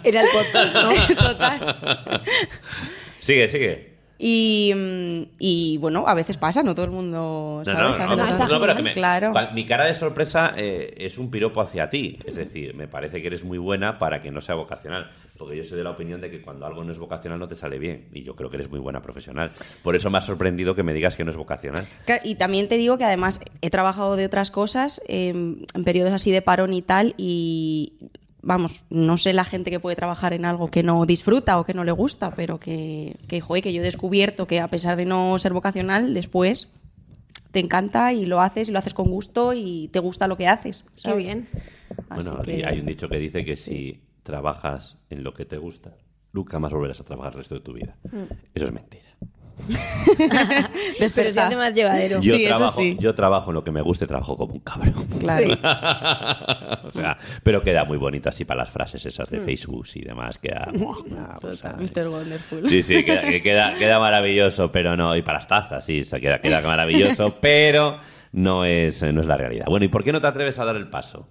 Era 0.03 0.21
el 0.21 0.27
podcast, 0.33 0.75
¿no? 0.75 1.15
Total. 1.15 2.21
Sigue, 3.19 3.47
sigue. 3.47 3.90
Y, 4.23 4.71
mm, 4.75 5.21
y 5.39 5.77
bueno, 5.77 6.03
a 6.07 6.13
veces 6.13 6.37
pasa, 6.37 6.61
no 6.61 6.75
todo 6.75 6.85
el 6.85 6.91
mundo 6.91 7.63
No, 7.65 7.65
¿sabes? 7.65 7.79
no, 7.81 7.87
hace 7.89 8.03
no, 8.03 8.07
las 8.09 8.17
no, 8.17 8.23
está 8.25 8.37
cosas. 8.37 8.49
no, 8.51 8.61
pero 8.61 8.73
genial. 8.75 8.77
que 8.77 8.83
me- 8.83 8.93
Claro. 8.93 9.31
cua- 9.33 9.51
mi 9.53 9.65
cara 9.65 9.85
de 9.85 9.95
sorpresa 9.95 10.53
eh, 10.55 10.93
es 10.97 11.17
un 11.17 11.31
piropo 11.31 11.59
hacia 11.59 11.89
ti. 11.89 12.19
Es 12.23 12.35
decir, 12.35 12.75
me 12.75 12.87
parece 12.87 13.19
que 13.19 13.27
eres 13.27 13.43
muy 13.43 13.57
buena 13.57 13.97
para 13.97 14.21
que 14.21 14.29
no 14.29 14.39
sea 14.41 14.53
vocacional. 14.53 15.09
Porque 15.39 15.57
yo 15.57 15.63
soy 15.63 15.79
de 15.79 15.83
la 15.83 15.89
opinión 15.89 16.21
de 16.21 16.29
que 16.29 16.39
cuando 16.43 16.67
algo 16.67 16.83
no 16.83 16.91
es 16.91 16.99
vocacional 16.99 17.39
no 17.39 17.47
te 17.47 17.55
sale 17.55 17.79
bien. 17.79 18.09
Y 18.13 18.21
yo 18.21 18.35
creo 18.35 18.51
que 18.51 18.57
eres 18.57 18.69
muy 18.69 18.79
buena 18.79 19.01
profesional. 19.01 19.49
Por 19.81 19.95
eso 19.95 20.11
me 20.11 20.19
ha 20.19 20.21
sorprendido 20.21 20.75
que 20.75 20.83
me 20.83 20.93
digas 20.93 21.15
que 21.15 21.23
no 21.23 21.31
es 21.31 21.35
vocacional. 21.37 21.87
Y 22.23 22.35
también 22.35 22.67
te 22.67 22.77
digo 22.77 22.99
que 22.99 23.05
además 23.05 23.41
he 23.61 23.71
trabajado 23.71 24.17
de 24.17 24.25
otras 24.27 24.51
cosas 24.51 25.01
eh, 25.07 25.29
en 25.29 25.83
periodos 25.83 26.13
así 26.13 26.29
de 26.29 26.43
parón 26.43 26.75
y 26.75 26.83
tal 26.83 27.15
y 27.17 27.93
vamos, 28.41 28.85
no 28.89 29.17
sé 29.17 29.33
la 29.33 29.43
gente 29.45 29.69
que 29.69 29.79
puede 29.79 29.95
trabajar 29.95 30.33
en 30.33 30.45
algo 30.45 30.69
que 30.71 30.83
no 30.83 31.05
disfruta 31.05 31.59
o 31.59 31.63
que 31.63 31.73
no 31.73 31.83
le 31.83 31.91
gusta, 31.91 32.33
pero 32.35 32.59
que, 32.59 33.15
que, 33.27 33.41
joder, 33.41 33.63
que 33.63 33.73
yo 33.73 33.81
he 33.81 33.85
descubierto 33.85 34.47
que 34.47 34.59
a 34.59 34.67
pesar 34.67 34.97
de 34.97 35.05
no 35.05 35.37
ser 35.39 35.53
vocacional, 35.53 36.13
después 36.13 36.75
te 37.51 37.59
encanta 37.59 38.13
y 38.13 38.25
lo 38.25 38.39
haces 38.41 38.69
y 38.69 38.71
lo 38.71 38.79
haces 38.79 38.93
con 38.93 39.09
gusto 39.09 39.53
y 39.53 39.89
te 39.89 39.99
gusta 39.99 40.27
lo 40.27 40.37
que 40.37 40.47
haces. 40.47 40.83
Qué 40.95 41.01
¿sabes? 41.01 41.25
bien. 41.25 41.47
Así 42.09 42.29
bueno, 42.29 42.41
que- 42.43 42.65
hay 42.65 42.79
un 42.79 42.85
dicho 42.85 43.09
que 43.09 43.17
dice 43.17 43.43
que 43.45 43.55
si 43.55 44.01
trabajas 44.23 44.97
en 45.09 45.23
lo 45.23 45.33
que 45.33 45.45
te 45.45 45.57
gusta, 45.57 45.95
nunca 46.31 46.59
más 46.59 46.71
volverás 46.71 47.01
a 47.01 47.03
trabajar 47.03 47.33
el 47.33 47.39
resto 47.39 47.55
de 47.55 47.61
tu 47.61 47.73
vida. 47.73 47.97
Mm. 48.11 48.33
Eso 48.53 48.65
es 48.65 48.71
mentira. 48.71 49.10
Pero 51.15 51.31
se 51.31 51.39
hace 51.41 51.55
más 51.55 51.73
llevadero. 51.73 52.19
Yo, 52.21 52.31
Sí, 52.33 52.45
eso 52.45 52.57
trabajo, 52.57 52.79
sí. 52.79 52.97
yo 52.99 53.13
trabajo 53.15 53.51
en 53.51 53.55
lo 53.55 53.63
que 53.63 53.71
me 53.71 53.81
guste, 53.81 54.07
trabajo 54.07 54.35
como 54.37 54.53
un 54.53 54.59
cabrón. 54.59 54.93
Claro. 55.19 55.53
o 56.83 56.91
sea, 56.91 57.17
pero 57.43 57.61
queda 57.61 57.85
muy 57.85 57.97
bonito 57.97 58.29
así 58.29 58.43
para 58.45 58.61
las 58.61 58.71
frases 58.71 59.05
esas 59.05 59.31
Mm. 59.31 59.35
de 59.35 59.39
Facebook 59.41 59.87
y 59.95 60.01
demás. 60.01 60.37
Queda. 60.37 60.69
Total, 61.39 61.75
Mr. 61.79 62.07
Wonderful. 62.07 62.69
Sí, 62.69 62.83
sí, 62.83 63.03
queda, 63.03 63.21
que 63.21 63.41
queda, 63.41 63.73
queda 63.77 63.99
maravilloso, 63.99 64.71
pero 64.71 64.97
no. 64.97 65.15
Y 65.15 65.21
para 65.21 65.37
las 65.39 65.47
tazas, 65.47 65.85
sí, 65.85 66.03
se 66.03 66.19
queda, 66.19 66.39
queda 66.39 66.61
maravilloso, 66.61 67.37
pero 67.39 67.99
no 68.33 68.65
es, 68.65 69.03
no 69.03 69.21
es 69.21 69.27
la 69.27 69.37
realidad. 69.37 69.65
Bueno, 69.67 69.85
¿y 69.85 69.89
por 69.89 70.03
qué 70.03 70.11
no 70.11 70.19
te 70.21 70.27
atreves 70.27 70.57
a 70.59 70.65
dar 70.65 70.75
el 70.75 70.87
paso? 70.89 71.27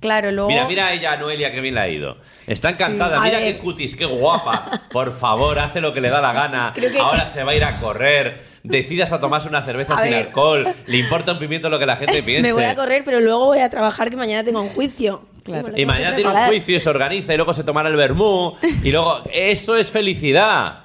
Claro, 0.00 0.30
luego... 0.30 0.48
Mira, 0.48 0.66
mira 0.68 0.86
a 0.86 0.92
ella, 0.92 1.16
Noelia, 1.16 1.50
que 1.52 1.60
bien 1.60 1.74
le 1.74 1.80
ha 1.80 1.88
ido. 1.88 2.18
Está 2.46 2.70
encantada, 2.70 3.20
mira 3.20 3.38
ver. 3.40 3.54
qué 3.56 3.58
cutis, 3.60 3.96
qué 3.96 4.04
guapa. 4.06 4.82
Por 4.92 5.12
favor, 5.12 5.58
hace 5.58 5.80
lo 5.80 5.92
que 5.92 6.00
le 6.00 6.08
da 6.08 6.20
la 6.20 6.32
gana. 6.32 6.72
Que- 6.76 6.98
Ahora 7.00 7.26
se 7.26 7.42
va 7.42 7.52
a 7.52 7.54
ir 7.56 7.64
a 7.64 7.80
correr. 7.80 8.46
Decidas 8.62 9.10
a 9.12 9.18
tomarse 9.20 9.48
una 9.48 9.64
cerveza 9.64 9.94
A 9.94 10.02
sin 10.02 10.10
ver. 10.10 10.26
alcohol. 10.26 10.72
Le 10.86 10.96
importa 10.98 11.32
un 11.32 11.38
pimiento 11.40 11.68
lo 11.68 11.78
que 11.78 11.86
la 11.86 11.96
gente 11.96 12.22
piense. 12.22 12.42
Me 12.46 12.52
voy 12.52 12.64
a 12.64 12.74
correr, 12.76 13.02
pero 13.04 13.20
luego 13.20 13.46
voy 13.46 13.58
a 13.58 13.70
trabajar 13.70 14.08
que 14.10 14.16
mañana 14.16 14.44
tengo 14.44 14.60
un 14.62 14.68
juicio. 14.68 15.26
Claro. 15.42 15.70
Y 15.76 15.84
mañana 15.86 16.14
tiene 16.14 16.30
un 16.30 16.36
juicio 16.46 16.76
y 16.76 16.80
se 16.80 16.90
organiza 16.90 17.32
y 17.32 17.36
luego 17.36 17.52
se 17.54 17.64
tomará 17.64 17.88
el 17.88 17.96
vermú. 17.96 18.54
Y 18.84 18.92
luego, 18.92 19.22
eso 19.32 19.76
es 19.76 19.88
felicidad. 19.90 20.84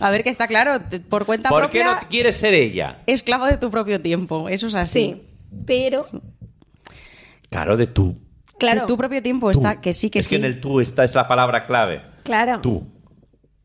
A 0.00 0.10
ver, 0.10 0.24
que 0.24 0.30
está 0.30 0.48
claro, 0.48 0.80
por 1.08 1.24
cuenta 1.24 1.48
¿Por 1.48 1.70
qué 1.70 1.80
propia, 1.82 2.00
no 2.02 2.08
quieres 2.08 2.36
ser 2.36 2.52
ella? 2.54 2.98
esclavo 3.06 3.46
de 3.46 3.56
tu 3.56 3.70
propio 3.70 4.00
tiempo. 4.02 4.48
Eso 4.48 4.66
es 4.66 4.74
así. 4.74 5.00
Sí, 5.00 5.22
pero, 5.64 6.02
Claro, 7.50 7.76
de 7.76 7.86
tú. 7.86 8.14
Claro, 8.62 8.80
De 8.82 8.86
tu 8.86 8.96
propio 8.96 9.22
tiempo 9.22 9.50
está, 9.50 9.74
Tú. 9.74 9.80
que 9.80 9.92
sí, 9.92 10.10
que 10.10 10.20
es 10.20 10.26
sí. 10.26 10.36
que 10.36 10.36
en 10.36 10.44
el 10.44 10.60
tú 10.60 10.80
esta 10.80 11.04
es 11.04 11.14
la 11.14 11.26
palabra 11.28 11.66
clave. 11.66 12.02
claro. 12.22 12.60
Tú. 12.60 12.86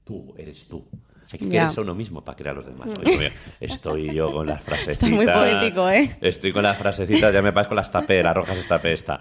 Tú, 0.04 0.34
eres 0.38 0.68
tú. 0.68 0.86
Hay 1.34 1.40
que 1.40 1.50
quererse 1.50 1.82
a 1.82 1.84
uno 1.84 1.94
mismo 1.94 2.24
para 2.24 2.38
crear 2.38 2.56
a 2.56 2.60
los 2.60 2.66
demás. 2.66 2.90
Oye, 3.02 3.18
oye, 3.18 3.32
estoy 3.60 4.14
yo 4.16 4.32
con 4.32 4.48
las 4.48 4.64
frasecitas. 4.64 4.94
Estás 5.04 5.10
muy 5.10 5.26
poético, 5.26 5.90
¿eh? 5.90 6.18
Estoy 6.22 6.54
con 6.54 6.64
las 6.64 6.78
frasecitas, 6.78 7.34
ya 7.34 7.42
me 7.42 7.52
parezco 7.52 7.76
las 7.76 7.92
tapé, 7.92 8.24
las 8.24 8.34
rojas 8.34 8.58
esta 8.58 8.78
esta. 8.84 9.20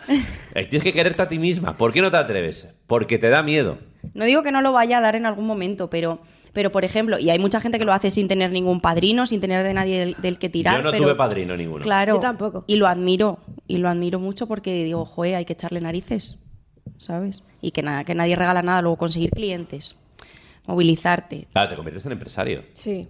Eh, 0.54 0.66
Tienes 0.66 0.84
que 0.84 0.92
quererte 0.92 1.22
a 1.22 1.28
ti 1.28 1.40
misma. 1.40 1.76
¿Por 1.76 1.92
qué 1.92 2.00
no 2.00 2.10
te 2.12 2.16
atreves? 2.16 2.68
Porque 2.86 3.18
te 3.18 3.28
da 3.28 3.42
miedo. 3.42 3.78
No 4.14 4.24
digo 4.24 4.44
que 4.44 4.52
no 4.52 4.62
lo 4.62 4.70
vaya 4.72 4.98
a 4.98 5.00
dar 5.00 5.16
en 5.16 5.26
algún 5.26 5.48
momento, 5.48 5.90
pero, 5.90 6.20
pero 6.56 6.72
por 6.72 6.84
ejemplo, 6.86 7.18
y 7.18 7.28
hay 7.28 7.38
mucha 7.38 7.60
gente 7.60 7.78
que 7.78 7.84
lo 7.84 7.92
hace 7.92 8.10
sin 8.10 8.28
tener 8.28 8.50
ningún 8.50 8.80
padrino, 8.80 9.26
sin 9.26 9.42
tener 9.42 9.62
de 9.62 9.74
nadie 9.74 9.98
del, 10.00 10.14
del 10.14 10.38
que 10.38 10.48
tirar. 10.48 10.78
Yo 10.78 10.82
no 10.84 10.90
pero- 10.90 11.04
tuve 11.04 11.14
padrino 11.14 11.54
ninguno. 11.54 11.82
Claro. 11.84 12.14
Yo 12.14 12.20
tampoco. 12.20 12.64
Y 12.66 12.76
lo 12.76 12.86
admiro. 12.86 13.38
Y 13.68 13.76
lo 13.76 13.90
admiro 13.90 14.18
mucho 14.18 14.46
porque 14.48 14.82
digo, 14.84 15.04
joder, 15.04 15.34
hay 15.34 15.44
que 15.44 15.52
echarle 15.52 15.82
narices. 15.82 16.38
¿Sabes? 16.96 17.44
Y 17.60 17.72
que, 17.72 17.82
nada, 17.82 18.04
que 18.04 18.14
nadie 18.14 18.36
regala 18.36 18.62
nada, 18.62 18.80
luego 18.80 18.96
conseguir 18.96 19.30
clientes. 19.32 19.96
Movilizarte. 20.66 21.46
Claro, 21.52 21.68
te 21.68 21.76
conviertes 21.76 22.06
en 22.06 22.12
empresario. 22.12 22.62
Sí. 22.72 23.06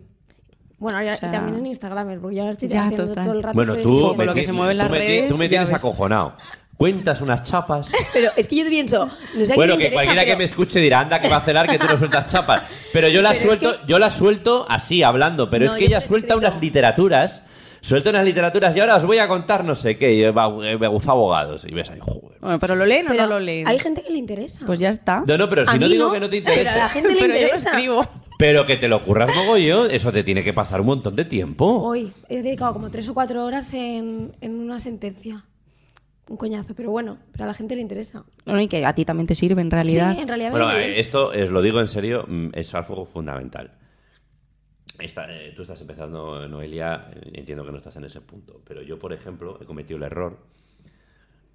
Bueno, 0.78 0.98
ahora 0.98 1.14
O 1.14 1.16
sea- 1.16 1.30
también 1.30 1.58
en 1.58 1.66
Instagram, 1.66 2.20
porque 2.20 2.36
yo 2.36 2.42
ahora 2.42 2.52
estoy 2.52 2.68
Ya, 2.68 2.82
haciendo 2.84 3.06
total. 3.08 3.24
todo 3.24 3.34
el 3.34 3.42
rato. 3.42 3.54
Bueno, 3.54 3.74
tú 3.76 4.00
lo 4.00 4.14
me 4.14 4.34
que 4.34 4.44
se 4.44 4.50
ti- 4.50 4.56
mueven 4.56 4.76
las 4.76 4.88
tú 4.88 4.92
me 4.92 5.00
ti- 5.00 5.06
redes, 5.06 5.32
Tú 5.32 5.38
me 5.38 5.48
tienes 5.48 5.72
acojonado. 5.72 6.34
Cuentas 6.76 7.20
unas 7.22 7.42
chapas. 7.42 7.90
Pero 8.12 8.30
es 8.36 8.48
que 8.48 8.56
yo 8.56 8.68
pienso, 8.68 9.08
no 9.34 9.46
sé 9.46 9.52
a 9.52 9.56
Bueno, 9.56 9.76
que 9.78 9.84
interesa, 9.84 9.94
cualquiera 9.94 10.22
que 10.24 10.26
pero- 10.32 10.38
me 10.38 10.44
escuche 10.44 10.78
dirá, 10.80 11.00
anda, 11.00 11.20
que 11.20 11.28
va 11.28 11.36
a 11.38 11.40
celar 11.40 11.66
que 11.66 11.78
tú 11.78 11.86
no 11.86 11.96
sueltas 11.96 12.26
chapas. 12.26 12.62
Pero 12.92 13.08
yo 13.08 13.22
las 13.22 13.32
Pero 13.38 13.52
es 13.52 13.58
suelto, 13.60 13.80
que- 13.80 13.86
yo 13.92 13.98
las 13.98 14.14
suelto 14.14 14.66
así, 14.68 15.02
hablando. 15.02 15.48
Pero 15.48 15.66
No, 15.66 15.72
es 15.72 15.78
que 15.78 15.86
ella 15.86 16.00
te 16.00 16.06
suelta 16.08 16.34
escrito. 16.34 16.48
unas 16.50 16.60
literaturas. 16.60 17.42
Suelta 17.80 18.10
unas 18.10 18.24
literaturas 18.24 18.74
y 18.76 18.80
ahora 18.80 18.96
os 18.96 19.06
voy 19.06 19.18
a 19.18 19.28
contar 19.28 19.64
no 19.64 19.74
sé 19.76 19.96
qué. 19.96 20.12
y 20.12 20.32
Me 20.78 20.88
gusta 20.88 21.12
abogados. 21.12 21.64
Y 21.64 21.72
ves 21.72 21.88
ahí, 21.88 22.00
joder. 22.00 22.38
Bueno, 22.40 22.58
pero 22.58 22.74
lo 22.74 22.84
leen 22.84 23.06
o 23.06 23.10
Pero 23.10 23.22
no 23.22 23.28
lo 23.28 23.40
leen. 23.40 23.68
Hay 23.68 23.78
gente 23.78 24.02
que 24.02 24.10
le 24.10 24.18
interesa. 24.18 24.66
Pues 24.66 24.78
ya 24.80 24.88
está. 24.88 25.22
No, 25.26 25.38
no, 25.38 25.48
pero 25.48 25.62
A 25.62 25.66
si 25.72 25.78
no 25.78 25.86
mí 25.86 25.92
digo 25.92 26.06
no, 26.08 26.12
que 26.12 26.20
no 26.20 26.28
te 26.28 26.42
pero 26.42 26.52
a 26.52 26.56
la 26.56 26.62
interesa. 26.62 26.88
gente 26.88 27.08
le 27.14 27.14
Pero 27.20 27.26
yo 27.34 27.38
lo 27.38 27.42
interesa. 27.44 27.70
escribo. 27.70 28.06
Pero 28.38 28.66
que 28.66 28.76
te 28.76 28.88
lo 28.88 29.02
curras 29.04 29.30
mogollón, 29.34 29.90
eso 29.92 30.10
te 30.12 30.22
tiene 30.24 30.42
que 30.42 30.52
pasar 30.52 30.80
un 30.80 30.88
montón 30.88 31.14
de 31.16 31.24
tiempo. 31.24 31.64
Hoy 31.80 32.12
he 32.28 32.42
dedicado 32.42 32.72
como 32.74 32.90
tres 32.90 33.08
o 33.08 33.14
cuatro 33.14 33.44
horas 33.44 33.72
en, 33.72 34.32
en 34.42 34.58
una 34.58 34.78
sentencia. 34.80 35.44
Un 36.28 36.36
coñazo, 36.36 36.74
pero 36.74 36.90
bueno, 36.90 37.18
pero 37.32 37.44
a 37.44 37.46
la 37.46 37.54
gente 37.54 37.76
le 37.76 37.82
interesa. 37.82 38.24
Bueno, 38.44 38.60
y 38.60 38.66
que 38.68 38.84
a 38.84 38.94
ti 38.94 39.04
también 39.04 39.26
te 39.28 39.34
sirve 39.36 39.60
en 39.62 39.70
realidad. 39.70 40.14
Sí, 40.14 40.22
en 40.22 40.28
realidad 40.28 40.50
Bueno, 40.50 40.72
eh, 40.72 40.98
esto 40.98 41.28
os 41.28 41.50
lo 41.50 41.62
digo 41.62 41.80
en 41.80 41.86
serio, 41.88 42.24
mm, 42.26 42.48
es 42.54 42.74
algo 42.74 43.04
fundamental. 43.06 43.72
Esta- 44.98 45.26
eh, 45.30 45.52
tú 45.54 45.62
estás 45.62 45.80
empezando, 45.82 46.48
Noelia, 46.48 47.10
entiendo 47.32 47.64
que 47.64 47.70
no 47.70 47.78
estás 47.78 47.96
en 47.96 48.04
ese 48.04 48.20
punto, 48.22 48.60
pero 48.66 48.82
yo, 48.82 48.98
por 48.98 49.12
ejemplo, 49.12 49.58
he 49.60 49.64
cometido 49.66 49.98
el 49.98 50.02
error 50.04 50.38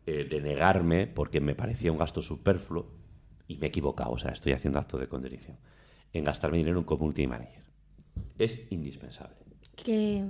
eh, 0.05 0.23
de 0.29 0.41
negarme 0.41 1.05
porque 1.07 1.39
me 1.41 1.53
parecía 1.53 1.91
un 1.91 1.97
gasto 1.97 2.21
superfluo 2.21 2.87
y 3.47 3.57
me 3.57 3.65
he 3.65 3.69
equivocado, 3.69 4.11
o 4.11 4.17
sea, 4.17 4.31
estoy 4.31 4.53
haciendo 4.53 4.79
acto 4.79 4.97
de 4.97 5.07
contrición, 5.07 5.57
en 6.13 6.23
gastarme 6.23 6.57
dinero 6.57 6.73
en 6.75 6.77
un 6.79 6.83
community 6.85 7.27
manager. 7.27 7.61
Es 8.39 8.71
indispensable. 8.71 9.35
Que 9.75 10.23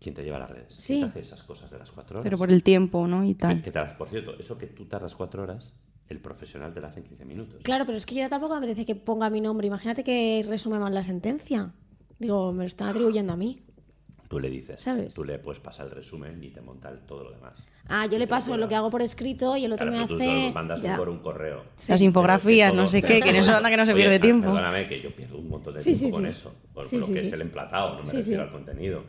¿Quién 0.00 0.14
te 0.14 0.22
lleva 0.22 0.36
a 0.36 0.40
las 0.40 0.50
redes? 0.50 0.74
Sí. 0.74 0.94
¿Quién 0.94 1.00
te 1.02 1.06
hace 1.08 1.20
esas 1.20 1.42
cosas 1.42 1.70
de 1.70 1.78
las 1.78 1.90
cuatro 1.90 2.16
horas? 2.16 2.24
Pero 2.24 2.38
por 2.38 2.50
el 2.50 2.62
tiempo, 2.62 3.06
¿no? 3.08 3.24
Y 3.24 3.34
tal. 3.34 3.60
que 3.60 3.70
tardas- 3.72 3.94
por 3.96 4.08
cierto, 4.08 4.34
eso 4.38 4.56
que 4.56 4.66
tú 4.66 4.84
tardas 4.86 5.14
cuatro 5.16 5.42
horas, 5.42 5.72
el 6.08 6.20
profesional 6.20 6.72
te 6.72 6.80
lo 6.80 6.86
hace 6.86 7.00
en 7.00 7.06
15 7.06 7.24
minutos. 7.24 7.60
Claro, 7.64 7.84
pero 7.84 7.98
es 7.98 8.06
que 8.06 8.14
yo 8.14 8.28
tampoco 8.28 8.54
me 8.54 8.58
apetece 8.58 8.86
que 8.86 8.94
ponga 8.94 9.28
mi 9.28 9.40
nombre. 9.40 9.66
Imagínate 9.66 10.04
que 10.04 10.44
resume 10.48 10.78
mal 10.78 10.94
la 10.94 11.02
sentencia. 11.02 11.72
Digo, 12.18 12.52
me 12.52 12.64
lo 12.64 12.66
están 12.68 12.88
atribuyendo 12.88 13.32
a 13.32 13.36
mí. 13.36 13.60
Tú 14.28 14.38
le 14.38 14.50
dices, 14.50 14.82
¿Sabes? 14.82 15.14
tú 15.14 15.24
le 15.24 15.38
puedes 15.38 15.58
pasar 15.58 15.86
el 15.86 15.92
resumen 15.92 16.42
y 16.44 16.50
te 16.50 16.60
monta 16.60 16.90
el- 16.90 16.98
todo 17.00 17.24
lo 17.24 17.30
demás. 17.30 17.64
Ah, 17.88 18.06
yo 18.06 18.18
le 18.18 18.26
paso 18.26 18.54
lo 18.58 18.68
que 18.68 18.74
hago 18.74 18.90
por 18.90 19.00
escrito 19.00 19.56
y 19.56 19.64
el 19.64 19.72
otro 19.72 19.86
Claro, 19.88 20.02
me 20.02 20.06
tú 20.06 20.14
hace. 20.16 20.46
lo 20.48 20.52
mandas 20.52 20.82
Ya. 20.82 20.96
por 20.98 21.08
un 21.08 21.18
correo. 21.20 21.64
Las 21.88 22.02
infografías, 22.02 22.74
no 22.74 22.86
sé 22.88 23.02
qué, 23.02 23.20
que 23.20 23.30
en 23.30 23.36
eso 23.36 23.54
anda 23.56 23.70
que 23.70 23.78
no 23.78 23.86
se 23.86 23.94
Oye, 23.94 24.02
pierde 24.02 24.16
ah, 24.16 24.20
tiempo. 24.20 24.46
Perdóname 24.52 24.86
que 24.86 25.00
yo 25.00 25.16
pierdo 25.16 25.38
un 25.38 25.48
montón 25.48 25.72
de 25.74 25.80
Sí, 25.80 25.92
tiempo 25.96 26.06
sí, 26.06 26.12
con 26.12 26.22
sí. 26.24 26.28
eso, 26.28 26.54
por 26.74 26.86
Sí, 26.86 26.98
lo 26.98 27.06
sí, 27.06 27.14
que 27.14 27.20
sí. 27.22 27.26
es 27.28 27.32
el 27.32 27.40
emplatado, 27.40 27.94
no 27.94 28.00
me 28.04 28.10
Sí, 28.10 28.16
refiero 28.18 28.42
sí. 28.42 28.46
al 28.46 28.52
contenido. 28.52 29.04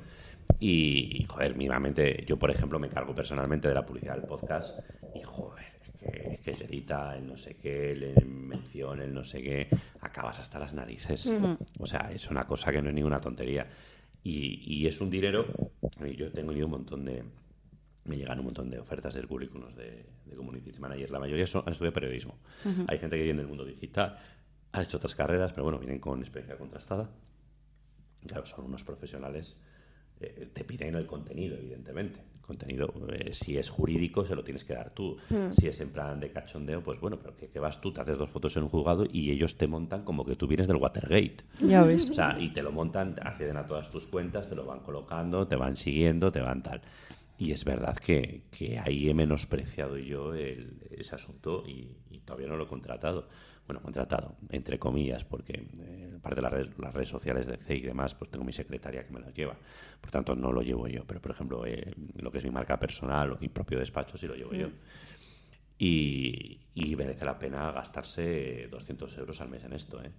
Y, 0.58 1.26
joder, 1.28 1.56
mínimamente, 1.56 2.24
yo 2.26 2.38
por 2.38 2.52
ejemplo 2.52 2.80
me 2.80 2.90
cargo 2.90 3.14
personalmente 3.14 3.68
de 3.68 3.74
la 3.74 3.86
publicidad 3.86 4.16
del 4.16 4.26
podcast 4.26 4.80
y 5.16 5.22
joder, 5.22 5.66
que, 6.00 6.40
que 6.44 6.52
te 6.54 6.66
edita 6.66 7.16
el 7.16 7.28
no 7.28 7.38
sé 7.38 7.56
qué, 7.56 7.92
el 7.92 8.26
mención, 8.26 9.02
el 9.02 9.14
no 9.14 9.24
sé 9.24 9.42
qué, 9.42 9.70
acabas 10.02 10.40
hasta 10.40 10.60
las 10.60 10.74
narices. 10.74 11.32
O 11.80 11.86
sea, 11.86 12.12
es 12.12 12.30
una 12.30 12.44
cosa 12.44 12.72
que 12.72 12.82
no 12.82 12.90
es 12.90 12.96
ninguna 12.96 13.22
tontería. 13.22 13.68
Y, 14.24 14.80
y 14.80 14.88
es 14.88 15.00
un 15.00 15.10
dinero, 15.10 15.46
yo 16.18 16.28
he 16.28 16.32
tenido 16.32 16.66
un 16.66 16.72
montón 16.72 17.06
de, 17.06 17.24
me 18.10 18.18
llegan 18.18 18.40
un 18.40 18.46
montón 18.46 18.70
de 18.70 18.80
ofertas 18.80 19.14
del 19.14 19.28
currículum 19.28 19.74
de, 19.76 20.06
de 20.26 20.36
community 20.36 20.72
manager. 20.80 21.12
La 21.12 21.20
mayoría 21.20 21.48
son, 21.48 21.64
han 21.66 21.72
estudiado 21.72 21.94
periodismo. 21.94 22.40
Hay 22.88 22.98
gente 22.98 23.18
que 23.18 23.24
viene 23.24 23.40
del 23.40 23.48
mundo 23.48 23.64
digital, 23.64 24.12
ha 24.72 24.82
hecho 24.82 24.98
otras 24.98 25.16
carreras, 25.16 25.54
pero 25.54 25.64
bueno, 25.64 25.80
vienen 25.80 26.00
con 26.00 26.20
experiencia 26.20 26.58
contrastada. 26.58 27.10
Claro, 28.26 28.46
son 28.46 28.66
unos 28.66 28.84
profesionales. 28.84 29.58
Eh, 30.22 30.50
te 30.54 30.64
piden 30.64 30.96
el 30.96 31.06
contenido, 31.06 31.56
evidentemente. 31.58 32.20
El 32.36 32.42
contenido, 32.42 32.92
eh, 33.14 33.32
si 33.32 33.58
es 33.60 33.70
jurídico, 33.70 34.26
se 34.26 34.36
lo 34.36 34.44
tienes 34.44 34.64
que 34.64 34.74
dar 34.74 34.90
tú. 34.92 35.18
Si 35.54 35.68
es 35.68 35.80
en 35.82 35.90
plan 35.92 36.20
de 36.20 36.32
cachondeo, 36.32 36.82
pues 36.84 37.00
bueno, 37.00 37.20
pero 37.20 37.36
que, 37.38 37.48
que 37.48 37.60
vas 37.60 37.80
tú, 37.80 37.92
te 37.94 38.02
haces 38.02 38.18
dos 38.18 38.30
fotos 38.32 38.58
en 38.58 38.64
un 38.64 38.70
juzgado 38.70 39.06
y 39.12 39.30
ellos 39.30 39.56
te 39.56 39.68
montan 39.68 40.04
como 40.04 40.26
que 40.26 40.36
tú 40.36 40.48
vienes 40.48 40.68
del 40.68 40.78
Watergate. 40.78 41.38
Ya 41.62 41.84
ves. 41.84 42.10
O 42.10 42.14
sea, 42.14 42.38
y 42.40 42.50
te 42.52 42.64
lo 42.64 42.72
montan, 42.72 43.16
acceden 43.22 43.58
a 43.58 43.68
todas 43.68 43.92
tus 43.92 44.08
cuentas, 44.08 44.50
te 44.50 44.56
lo 44.56 44.66
van 44.66 44.80
colocando, 44.80 45.48
te 45.48 45.56
van 45.56 45.76
siguiendo, 45.78 46.32
te 46.32 46.40
van 46.42 46.64
tal. 46.64 46.82
Y 47.38 47.52
es 47.54 47.64
verdad 47.64 47.96
que, 47.96 48.42
que 48.52 48.80
ahí 48.80 49.10
he 49.10 49.14
menospreciado 49.14 49.98
yo 49.98 50.34
el- 50.34 50.74
ese 50.92 51.16
asunto 51.16 51.64
y, 51.68 51.96
y 52.10 52.20
todavía 52.20 52.48
no 52.48 52.58
lo 52.58 52.66
he 52.66 52.68
contratado. 52.68 53.30
Bueno, 53.70 53.84
contratado, 53.84 54.36
entre 54.50 54.80
comillas, 54.80 55.24
porque 55.24 55.68
eh, 55.80 56.14
aparte 56.18 56.38
de 56.38 56.42
las 56.42 56.52
redes, 56.52 56.70
las 56.80 56.92
redes 56.92 57.10
sociales 57.10 57.46
de 57.46 57.56
CEI 57.58 57.78
y 57.78 57.82
demás, 57.84 58.16
pues 58.16 58.32
tengo 58.32 58.44
mi 58.44 58.52
secretaria 58.52 59.06
que 59.06 59.14
me 59.14 59.20
las 59.20 59.32
lleva. 59.32 59.56
Por 60.02 60.10
tanto, 60.10 60.34
no 60.34 60.52
lo 60.52 60.64
llevo 60.64 60.88
yo. 60.88 61.06
Pero, 61.06 61.22
por 61.22 61.30
ejemplo, 61.30 61.64
eh, 61.68 61.94
lo 62.16 62.32
que 62.32 62.40
es 62.40 62.44
mi 62.44 62.50
marca 62.50 62.80
personal 62.80 63.34
o 63.34 63.38
mi 63.40 63.48
propio 63.48 63.78
despacho, 63.78 64.18
sí 64.18 64.26
lo 64.26 64.34
llevo 64.34 64.54
yo. 64.54 64.70
Y, 65.78 66.62
y 66.74 66.96
merece 66.96 67.26
la 67.26 67.38
pena 67.38 67.72
gastarse 67.72 68.68
200 68.72 69.16
euros 69.20 69.40
al 69.40 69.50
mes 69.50 69.64
en 69.64 69.74
esto, 69.74 70.04
¿eh? 70.04 70.10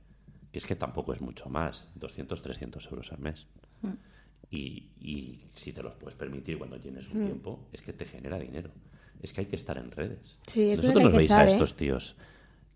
Que 0.52 0.58
es 0.58 0.64
que 0.64 0.76
tampoco 0.76 1.12
es 1.12 1.20
mucho 1.20 1.48
más, 1.48 1.88
200, 1.96 2.40
300 2.42 2.86
euros 2.86 3.10
al 3.10 3.18
mes. 3.18 3.48
Y, 4.48 4.90
y 5.00 5.42
si 5.54 5.72
te 5.72 5.82
los 5.82 5.96
puedes 5.96 6.14
permitir 6.14 6.56
cuando 6.56 6.78
tienes 6.78 7.08
un 7.08 7.24
tiempo, 7.24 7.66
es 7.72 7.82
que 7.82 7.92
te 7.92 8.04
genera 8.04 8.38
dinero. 8.38 8.70
Es 9.20 9.32
que 9.32 9.40
hay 9.40 9.46
que 9.48 9.56
estar 9.56 9.76
en 9.76 9.90
redes. 9.90 10.38
Sí, 10.46 10.70
es 10.70 10.76
verdad 10.76 10.92
Vosotros 10.92 10.94
que 10.94 10.98
hay 10.98 11.04
nos 11.04 11.12
que 11.12 11.18
veis 11.18 11.30
estar, 11.32 11.46
a 11.46 11.50
¿eh? 11.50 11.52
estos 11.52 11.76
tíos 11.76 12.16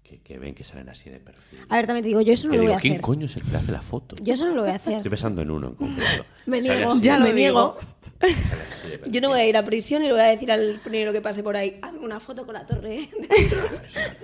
que, 0.04 0.20
que 0.20 0.38
ven 0.38 0.54
que 0.54 0.62
salen 0.62 0.88
así 0.90 1.08
de 1.10 1.18
perfil. 1.18 1.58
A 1.68 1.76
ver, 1.76 1.86
también 1.86 2.02
te 2.04 2.08
digo, 2.08 2.20
yo 2.20 2.32
eso 2.34 2.46
no 2.46 2.52
que 2.52 2.56
lo 2.58 2.62
voy 2.62 2.66
digo, 2.68 2.78
a 2.78 2.80
¿quién 2.80 2.92
hacer. 2.94 3.00
coño 3.02 3.26
es 3.26 3.36
el 3.36 3.42
que 3.42 3.50
le 3.50 3.56
hace 3.56 3.72
la 3.72 3.80
foto? 3.80 4.16
Yo 4.22 4.34
eso 4.34 4.46
no 4.46 4.54
lo 4.54 4.62
voy 4.62 4.70
a 4.70 4.74
hacer. 4.74 4.92
Estoy 4.94 5.08
pensando 5.10 5.40
en 5.42 5.50
uno 5.50 5.68
en 5.68 5.74
concreto. 5.74 6.24
Me 6.46 6.60
niego. 6.60 6.92
así 6.92 7.00
Ya 7.00 7.18
lo 7.18 7.24
me 7.24 7.32
niego. 7.32 7.78
Yo 9.06 9.20
no 9.20 9.30
voy 9.30 9.40
a 9.40 9.46
ir 9.48 9.56
a 9.56 9.64
prisión 9.64 10.02
y 10.02 10.06
le 10.06 10.12
voy 10.12 10.20
a 10.22 10.26
decir 10.26 10.50
al 10.52 10.78
primero 10.84 11.12
que 11.12 11.20
pase 11.20 11.42
por 11.42 11.56
ahí, 11.56 11.78
hazme 11.82 12.00
una 12.00 12.20
foto 12.20 12.44
con 12.44 12.54
la 12.54 12.66
torre 12.66 12.88
de, 12.90 12.96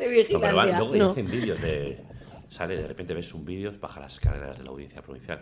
de 0.06 0.26
No, 0.30 0.40
pero 0.40 0.56
van- 0.56 0.66
vigilancia. 0.66 0.78
luego 0.78 0.96
No. 0.96 1.10
hacen 1.12 1.30
vídeos 1.30 1.60
de. 1.60 1.98
Sale, 2.50 2.76
de 2.76 2.86
repente 2.86 3.14
ves 3.14 3.32
un 3.34 3.44
vídeo, 3.44 3.72
baja 3.80 4.00
las 4.00 4.14
escaleras 4.14 4.58
de 4.58 4.64
la 4.64 4.70
audiencia 4.70 5.00
provincial. 5.02 5.40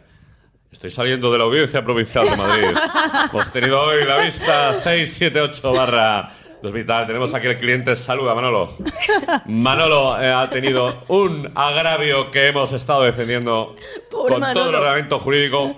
Estoy 0.71 0.91
saliendo 0.91 1.33
de 1.33 1.39
la 1.39 1.45
audiencia 1.45 1.83
provincial 1.83 2.29
de 2.29 2.37
Madrid. 2.37 2.79
Hemos 3.33 3.51
tenido 3.53 3.81
hoy 3.81 4.05
la 4.05 4.19
vista 4.23 4.75
678 4.75 5.73
barra 5.73 6.31
2000. 6.63 6.87
Tenemos 7.07 7.35
aquí 7.35 7.47
el 7.47 7.59
cliente. 7.59 7.95
Saluda, 7.97 8.35
Manolo. 8.35 8.77
Manolo 9.47 10.21
eh, 10.21 10.33
ha 10.33 10.49
tenido 10.49 11.05
un 11.09 11.51
agravio 11.55 12.31
que 12.31 12.49
hemos 12.49 12.73
estado 12.73 13.03
defendiendo 13.03 13.75
Pobre 14.11 14.35
con 14.35 14.53
todo 14.53 14.71
el 14.71 14.75
ordenamiento 14.75 15.19
jurídico, 15.21 15.77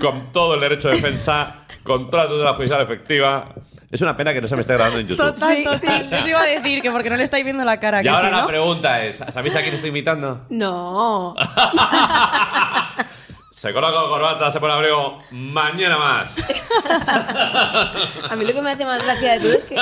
con 0.00 0.32
todo 0.32 0.54
el 0.54 0.60
derecho 0.60 0.88
de 0.88 0.96
defensa, 0.96 1.64
con 1.82 2.10
toda 2.10 2.24
la 2.24 2.28
tutela 2.30 2.54
judicial 2.54 2.80
efectiva. 2.82 3.54
Es 3.90 4.00
una 4.00 4.16
pena 4.16 4.32
que 4.32 4.40
no 4.40 4.48
se 4.48 4.56
me 4.56 4.62
esté 4.62 4.74
grabando 4.74 4.98
en 4.98 5.06
YouTube. 5.06 5.24
Total, 5.24 5.62
total. 5.62 6.10
Yo 6.10 6.18
os 6.18 6.26
iba 6.26 6.40
a 6.40 6.46
decir 6.46 6.82
que 6.82 6.90
porque 6.90 7.10
no 7.10 7.16
le 7.16 7.22
estáis 7.22 7.44
viendo 7.44 7.62
la 7.64 7.78
cara. 7.78 8.00
Y 8.00 8.02
que 8.02 8.08
ahora 8.08 8.30
la 8.30 8.46
pregunta 8.46 9.04
es, 9.04 9.18
¿sabéis 9.30 9.54
a 9.54 9.60
quién 9.62 9.72
estoy 9.74 9.90
imitando? 9.90 10.46
No. 10.48 11.36
Se 13.64 13.72
coloca 13.72 13.98
corbata, 14.10 14.50
se 14.50 14.60
pone 14.60 14.74
abrigo, 14.74 15.20
mañana 15.30 15.96
más. 15.96 16.28
A 18.30 18.36
mí 18.36 18.44
lo 18.44 18.52
que 18.52 18.60
me 18.60 18.72
hace 18.72 18.84
más 18.84 19.02
gracia 19.02 19.32
de 19.32 19.40
todo 19.40 19.52
es 19.54 19.64
que 19.64 19.74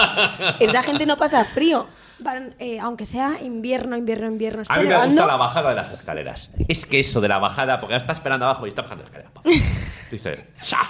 esta 0.60 0.84
gente 0.84 1.04
no 1.04 1.16
pasa 1.16 1.44
frío. 1.44 1.88
Van, 2.20 2.54
eh, 2.60 2.78
aunque 2.78 3.04
sea 3.06 3.42
invierno, 3.42 3.96
invierno, 3.96 4.28
invierno, 4.28 4.60
A 4.60 4.62
esté 4.62 4.74
mí 4.76 4.82
me 4.84 4.90
nevando. 4.90 5.14
gusta 5.14 5.26
la 5.26 5.36
bajada 5.36 5.70
de 5.70 5.74
las 5.74 5.90
escaleras. 5.90 6.52
Es 6.68 6.86
que 6.86 7.00
eso 7.00 7.20
de 7.20 7.26
la 7.26 7.38
bajada, 7.38 7.80
porque 7.80 7.96
está 7.96 8.12
esperando 8.12 8.46
abajo 8.46 8.66
y 8.66 8.68
está 8.68 8.82
bajando 8.82 9.02
la 9.02 9.10
escalera. 9.10 9.32
Dice, 10.12 10.46
¡zas! 10.62 10.86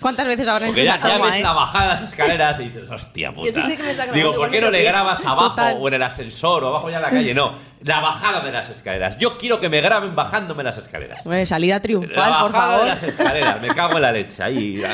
¿Cuántas 0.00 0.26
veces 0.26 0.46
habrán 0.46 0.68
hecho 0.68 0.74
Porque 0.74 0.84
ya, 0.84 0.96
esa 0.96 1.08
ya 1.08 1.14
toma, 1.16 1.26
ves 1.30 1.36
eh? 1.36 1.42
la 1.42 1.52
bajada 1.52 1.84
de 1.84 1.90
las 1.94 2.02
escaleras 2.02 2.60
y 2.60 2.64
dices, 2.68 2.90
hostia 2.90 3.32
puta. 3.32 3.46
sí 3.46 3.62
sé 3.70 3.76
que 3.76 3.82
me 3.82 3.90
está 3.92 4.04
grabando, 4.04 4.12
Digo, 4.14 4.34
¿por 4.34 4.50
qué 4.50 4.60
no 4.60 4.70
le 4.70 4.82
grabas 4.82 5.20
abajo 5.26 5.50
Total. 5.50 5.76
o 5.80 5.88
en 5.88 5.94
el 5.94 6.02
ascensor 6.02 6.64
o 6.64 6.68
abajo 6.68 6.90
ya 6.90 6.96
en 6.96 7.02
la 7.02 7.10
calle? 7.10 7.32
No, 7.34 7.54
la 7.82 8.00
bajada 8.00 8.40
de 8.42 8.52
las 8.52 8.68
escaleras. 8.68 9.16
Yo 9.18 9.38
quiero 9.38 9.60
que 9.60 9.68
me 9.70 9.80
graben 9.80 10.14
bajándome 10.14 10.62
las 10.62 10.76
escaleras. 10.78 11.24
Hombre, 11.24 11.46
salida 11.46 11.76
La 11.76 11.82
triunfal, 11.82 12.42
por 12.42 12.52
bajada 12.52 12.52
favor. 12.72 12.84
de 12.84 12.88
las 12.90 13.02
escaleras, 13.02 13.62
me 13.62 13.68
cago 13.68 13.96
en 13.96 14.02
la 14.02 14.12
leche. 14.12 14.42
Ahí, 14.42 14.82
ah, 14.84 14.92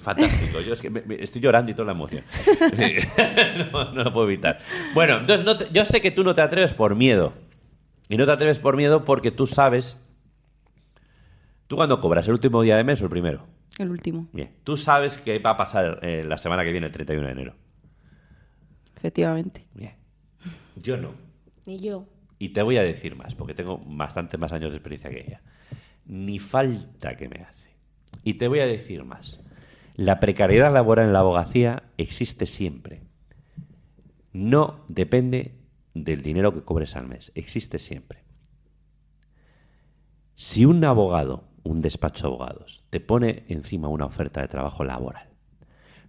fantástico. 0.00 0.60
Yo 0.60 0.72
es 0.74 0.80
que 0.80 0.88
me- 0.90 1.02
me- 1.02 1.22
estoy 1.22 1.40
llorando 1.40 1.72
y 1.72 1.74
toda 1.74 1.86
la 1.86 1.92
emoción. 1.92 2.22
no, 3.72 3.92
no 3.92 4.04
lo 4.04 4.12
puedo 4.12 4.26
evitar. 4.28 4.58
Bueno, 4.94 5.16
entonces 5.16 5.44
no 5.44 5.56
te- 5.58 5.68
yo 5.72 5.84
sé 5.84 6.00
que 6.00 6.10
tú 6.12 6.22
no 6.22 6.32
te 6.34 6.42
atreves 6.42 6.72
por 6.72 6.94
miedo. 6.94 7.32
Y 8.08 8.16
no 8.16 8.24
te 8.24 8.30
atreves 8.32 8.60
por 8.60 8.76
miedo 8.76 9.04
porque 9.04 9.32
tú 9.32 9.46
sabes. 9.48 9.96
¿Tú 11.66 11.74
cuando 11.74 12.00
cobras? 12.00 12.26
¿El 12.28 12.34
último 12.34 12.62
día 12.62 12.76
de 12.76 12.84
mes 12.84 13.00
o 13.02 13.04
el 13.04 13.10
primero? 13.10 13.44
El 13.78 13.90
último, 13.90 14.28
Bien. 14.32 14.50
Tú 14.64 14.76
sabes 14.76 15.18
que 15.18 15.38
va 15.38 15.50
a 15.50 15.56
pasar 15.56 15.98
eh, 16.02 16.24
la 16.24 16.38
semana 16.38 16.64
que 16.64 16.72
viene, 16.72 16.86
el 16.86 16.92
31 16.92 17.26
de 17.26 17.32
enero. 17.32 17.54
efectivamente. 18.96 19.66
Bien. 19.74 19.94
Yo 20.76 20.96
no. 20.96 21.12
Ni 21.66 21.78
yo. 21.78 22.06
Y 22.38 22.50
te 22.50 22.62
voy 22.62 22.78
a 22.78 22.82
decir 22.82 23.16
más, 23.16 23.34
porque 23.34 23.54
tengo 23.54 23.78
bastante 23.86 24.38
más 24.38 24.52
años 24.52 24.70
de 24.70 24.78
experiencia 24.78 25.10
que 25.10 25.20
ella. 25.20 25.42
Ni 26.06 26.38
falta 26.38 27.16
que 27.16 27.28
me 27.28 27.42
hace. 27.42 27.76
Y 28.24 28.34
te 28.34 28.48
voy 28.48 28.60
a 28.60 28.66
decir 28.66 29.04
más. 29.04 29.42
La 29.94 30.20
precariedad 30.20 30.72
laboral 30.72 31.06
en 31.06 31.12
la 31.12 31.20
abogacía 31.20 31.82
existe 31.96 32.46
siempre. 32.46 33.02
No 34.32 34.84
depende 34.88 35.54
del 35.94 36.22
dinero 36.22 36.52
que 36.54 36.62
cobres 36.62 36.96
al 36.96 37.08
mes. 37.08 37.32
Existe 37.34 37.78
siempre. 37.78 38.24
Si 40.34 40.66
un 40.66 40.84
abogado, 40.84 41.45
un 41.66 41.82
despacho 41.82 42.26
de 42.28 42.34
abogados, 42.34 42.84
te 42.90 43.00
pone 43.00 43.44
encima 43.48 43.88
una 43.88 44.06
oferta 44.06 44.40
de 44.40 44.48
trabajo 44.48 44.84
laboral, 44.84 45.28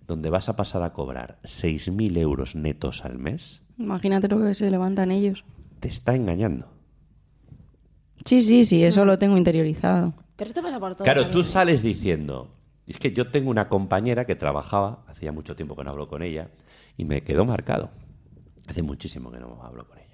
donde 0.07 0.29
vas 0.29 0.49
a 0.49 0.55
pasar 0.55 0.83
a 0.83 0.93
cobrar 0.93 1.39
6.000 1.43 2.17
euros 2.17 2.55
netos 2.55 3.03
al 3.05 3.17
mes, 3.17 3.61
Imagínate 3.77 4.27
lo 4.27 4.41
que 4.43 4.55
se 4.55 4.71
levantan 4.71 5.11
ellos. 5.11 5.43
te 5.79 5.87
está 5.87 6.15
engañando. 6.15 6.67
Sí, 8.25 8.41
sí, 8.41 8.65
sí, 8.65 8.83
eso 8.83 9.05
lo 9.05 9.19
tengo 9.19 9.37
interiorizado. 9.37 10.13
Pero 10.35 10.47
esto 10.47 10.61
pasa 10.63 10.79
por 10.79 10.95
todo. 10.95 11.03
Claro, 11.03 11.29
tú 11.29 11.43
sales 11.43 11.83
diciendo, 11.83 12.49
es 12.87 12.97
que 12.97 13.11
yo 13.11 13.29
tengo 13.29 13.49
una 13.51 13.69
compañera 13.69 14.25
que 14.25 14.35
trabajaba, 14.35 15.03
hacía 15.07 15.31
mucho 15.31 15.55
tiempo 15.55 15.75
que 15.75 15.83
no 15.83 15.91
hablo 15.91 16.07
con 16.07 16.23
ella, 16.23 16.49
y 16.97 17.05
me 17.05 17.21
quedó 17.21 17.45
marcado. 17.45 17.91
Hace 18.67 18.81
muchísimo 18.81 19.31
que 19.31 19.39
no 19.39 19.59
hablo 19.61 19.87
con 19.87 19.97
ella. 19.99 20.06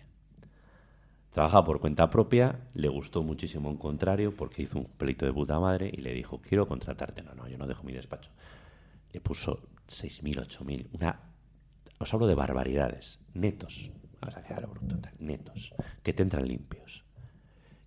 Trabajaba 1.34 1.66
por 1.66 1.80
cuenta 1.80 2.12
propia, 2.12 2.60
le 2.76 2.88
gustó 2.90 3.24
muchísimo 3.24 3.68
un 3.68 3.78
contrario 3.78 4.36
porque 4.36 4.62
hizo 4.62 4.78
un 4.78 4.86
pelito 4.86 5.26
de 5.26 5.34
puta 5.34 5.60
madre 5.60 5.90
y 5.92 6.02
le 6.02 6.14
dijo, 6.14 6.40
quiero 6.40 6.68
contratarte. 6.68 7.24
No, 7.24 7.34
no, 7.34 7.48
yo 7.48 7.58
no 7.58 7.66
dejo 7.66 7.84
mi 7.84 7.92
despacho. 7.92 8.30
Le 9.12 9.20
puso 9.20 9.68
6.000, 9.88 10.46
8.000, 10.48 10.90
una... 10.94 11.20
Os 11.98 12.14
hablo 12.14 12.28
de 12.28 12.36
barbaridades, 12.36 13.20
netos. 13.34 13.92
Vamos 14.22 14.36
a 14.38 14.62
lo 14.62 14.68
bruto, 14.68 14.96
netos, 15.20 15.74
que 16.04 16.14
te 16.14 16.22
entran 16.22 16.48
limpios. 16.48 17.04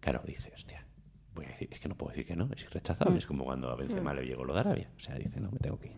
Claro, 0.01 0.23
dice, 0.27 0.53
hostia, 0.55 0.85
voy 1.35 1.47
a 1.47 1.49
decir, 1.49 1.69
es 1.71 1.79
que 1.79 1.89
no 1.89 1.97
puedo 1.97 2.11
decir 2.11 2.27
que 2.27 2.35
no, 2.35 2.51
es 2.55 2.65
irrechazable. 2.65 3.17
Es 3.17 3.27
como 3.27 3.45
cuando 3.45 3.71
a 3.71 3.77
Benzema 3.77 4.13
le 4.13 4.27
llegó 4.27 4.45
lo 4.45 4.55
de 4.55 4.61
Arabia. 4.61 4.91
O 4.97 5.01
sea, 5.01 5.15
dice, 5.15 5.41
no, 5.41 5.53
me 5.53 5.59
tengo 5.61 5.79
que 5.79 5.89
ir. 5.89 5.97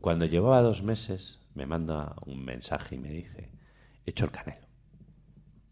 Cuando 0.00 0.26
llevaba 0.26 0.62
dos 0.62 0.82
meses, 0.82 1.40
me 1.54 1.66
manda 1.66 2.14
un 2.24 2.44
mensaje 2.44 2.94
y 2.94 2.98
me 2.98 3.10
dice, 3.10 3.50
he 4.04 4.10
hecho 4.10 4.26
el 4.26 4.30
canelo. 4.30 4.65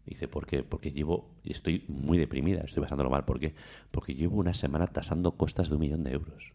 Dice, 0.05 0.27
¿por 0.27 0.45
qué? 0.45 0.63
Porque 0.63 0.91
llevo, 0.91 1.31
estoy 1.43 1.83
muy 1.87 2.17
deprimida, 2.17 2.61
estoy 2.61 2.83
pasándolo 2.83 3.09
mal. 3.09 3.25
¿Por 3.25 3.39
qué? 3.39 3.55
Porque 3.89 4.13
llevo 4.13 4.37
una 4.37 4.53
semana 4.53 4.85
tasando 4.85 5.31
costas 5.31 5.69
de 5.69 5.75
un 5.75 5.81
millón 5.81 6.03
de 6.03 6.11
euros. 6.11 6.51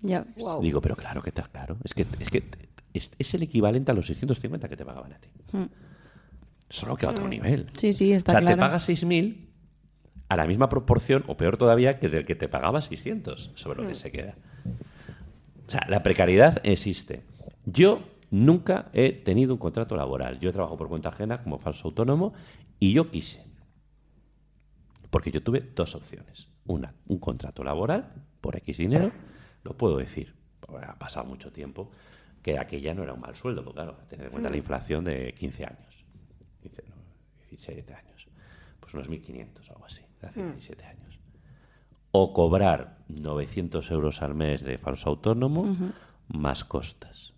Ya 0.00 0.22
ves. 0.22 0.44
Digo, 0.62 0.80
pero 0.80 0.96
claro 0.96 1.22
que 1.22 1.28
estás 1.28 1.48
claro. 1.48 1.76
Es 1.84 1.92
que, 1.92 2.06
es, 2.18 2.30
que 2.30 2.42
es, 2.94 3.10
es 3.18 3.34
el 3.34 3.42
equivalente 3.42 3.90
a 3.90 3.94
los 3.94 4.06
650 4.06 4.68
que 4.68 4.76
te 4.76 4.84
pagaban 4.84 5.12
a 5.12 5.18
ti. 5.18 5.28
Solo 6.70 6.96
que 6.96 7.04
a 7.04 7.10
otro 7.10 7.28
nivel. 7.28 7.68
Sí, 7.76 7.92
sí, 7.92 8.12
está 8.12 8.32
o 8.32 8.34
sea, 8.34 8.40
claro. 8.40 8.56
te 8.56 8.60
pagas 8.60 8.88
6.000 8.88 9.46
a 10.28 10.36
la 10.36 10.46
misma 10.46 10.68
proporción, 10.68 11.24
o 11.26 11.36
peor 11.36 11.56
todavía, 11.56 11.98
que 11.98 12.08
del 12.08 12.24
que 12.24 12.36
te 12.36 12.48
pagaba 12.48 12.80
600 12.80 13.50
sobre 13.56 13.82
lo 13.82 13.88
que 13.88 13.96
se 13.96 14.12
queda. 14.12 14.36
O 15.66 15.70
sea, 15.70 15.84
la 15.88 16.02
precariedad 16.02 16.60
existe. 16.62 17.22
Yo 17.66 18.04
nunca 18.30 18.90
he 18.92 19.12
tenido 19.12 19.52
un 19.52 19.58
contrato 19.58 19.96
laboral. 19.96 20.38
Yo 20.40 20.52
trabajo 20.52 20.76
por 20.76 20.88
cuenta 20.88 21.10
ajena 21.10 21.42
como 21.42 21.58
falso 21.58 21.88
autónomo 21.88 22.32
y 22.78 22.92
yo 22.92 23.10
quise. 23.10 23.44
Porque 25.10 25.30
yo 25.30 25.42
tuve 25.42 25.60
dos 25.60 25.94
opciones. 25.94 26.48
Una, 26.66 26.94
un 27.06 27.18
contrato 27.18 27.64
laboral 27.64 28.12
por 28.40 28.56
X 28.56 28.78
dinero. 28.78 29.10
Lo 29.62 29.76
puedo 29.76 29.98
decir, 29.98 30.34
ha 30.82 30.98
pasado 30.98 31.26
mucho 31.26 31.52
tiempo, 31.52 31.90
que 32.42 32.58
aquella 32.58 32.94
no 32.94 33.02
era 33.02 33.12
un 33.12 33.20
mal 33.20 33.34
sueldo, 33.34 33.62
porque 33.62 33.76
claro, 33.76 33.96
tened 34.08 34.26
en 34.26 34.30
cuenta 34.30 34.50
la 34.50 34.56
inflación 34.56 35.04
de 35.04 35.34
15 35.34 35.66
años. 35.66 36.04
15, 36.62 36.84
no, 36.88 36.96
17 37.50 37.94
años. 37.94 38.28
Pues 38.78 38.94
unos 38.94 39.10
1.500 39.10 39.68
o 39.68 39.72
algo 39.72 39.84
así, 39.84 40.02
de 40.20 40.26
hace 40.26 40.42
17 40.42 40.84
años. 40.84 41.20
O 42.12 42.32
cobrar 42.32 42.98
900 43.08 43.90
euros 43.90 44.22
al 44.22 44.34
mes 44.34 44.62
de 44.62 44.78
falso 44.78 45.10
autónomo 45.10 45.92
más 46.28 46.64
costas. 46.64 47.34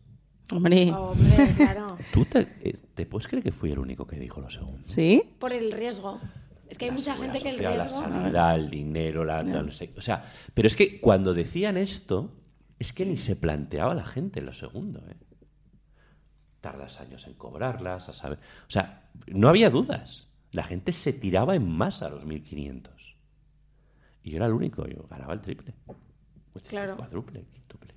Hombre, 0.56 0.92
Hombre, 0.92 1.54
claro. 1.56 1.96
¿Tú 2.12 2.24
te, 2.24 2.40
eh, 2.60 2.76
te 2.94 3.06
puedes 3.06 3.26
creer 3.28 3.42
que 3.42 3.52
fui 3.52 3.70
el 3.72 3.78
único 3.78 4.06
que 4.06 4.16
dijo 4.16 4.40
lo 4.40 4.50
segundo? 4.50 4.82
¿sí? 4.86 5.22
Por 5.38 5.52
el 5.52 5.72
riesgo. 5.72 6.20
Es 6.68 6.78
que 6.78 6.86
hay 6.86 6.90
La 6.90 6.96
mucha 6.96 7.16
gente 7.16 7.38
que 7.40 7.48
el 7.50 7.58
riesgo. 7.58 7.76
La 7.76 7.88
sanidad, 7.88 8.54
el 8.54 8.70
dinero, 8.70 9.24
la, 9.24 9.42
la 9.42 9.62
no 9.62 9.70
sé- 9.70 9.92
O 9.96 10.00
sea, 10.00 10.24
pero 10.54 10.66
es 10.66 10.74
que 10.76 11.00
cuando 11.00 11.34
decían 11.34 11.76
esto, 11.76 12.32
es 12.78 12.92
que 12.92 13.04
ni 13.06 13.16
se 13.16 13.36
planteaba 13.36 13.94
la 13.94 14.04
gente 14.04 14.40
lo 14.40 14.52
segundo. 14.54 15.00
¿eh? 15.08 15.16
Tardas 16.60 17.00
años 17.00 17.26
en 17.26 17.34
cobrarlas, 17.34 18.08
a 18.08 18.12
saber. 18.12 18.38
O 18.66 18.70
sea, 18.70 19.10
no 19.26 19.48
había 19.48 19.68
dudas. 19.70 20.28
La 20.52 20.62
gente 20.64 20.92
se 20.92 21.12
tiraba 21.12 21.54
en 21.56 21.68
masa 21.68 22.06
a 22.06 22.10
los 22.10 22.24
1.500. 22.26 22.90
Y 24.22 24.30
yo 24.30 24.36
era 24.36 24.46
el 24.46 24.52
único, 24.52 24.86
yo 24.86 25.06
ganaba 25.10 25.32
el 25.34 25.40
triple. 25.40 25.74
Pues, 26.52 26.64
Claro. 26.68 26.96
Cuádruple, 26.96 27.44
quíntuple. 27.52 27.91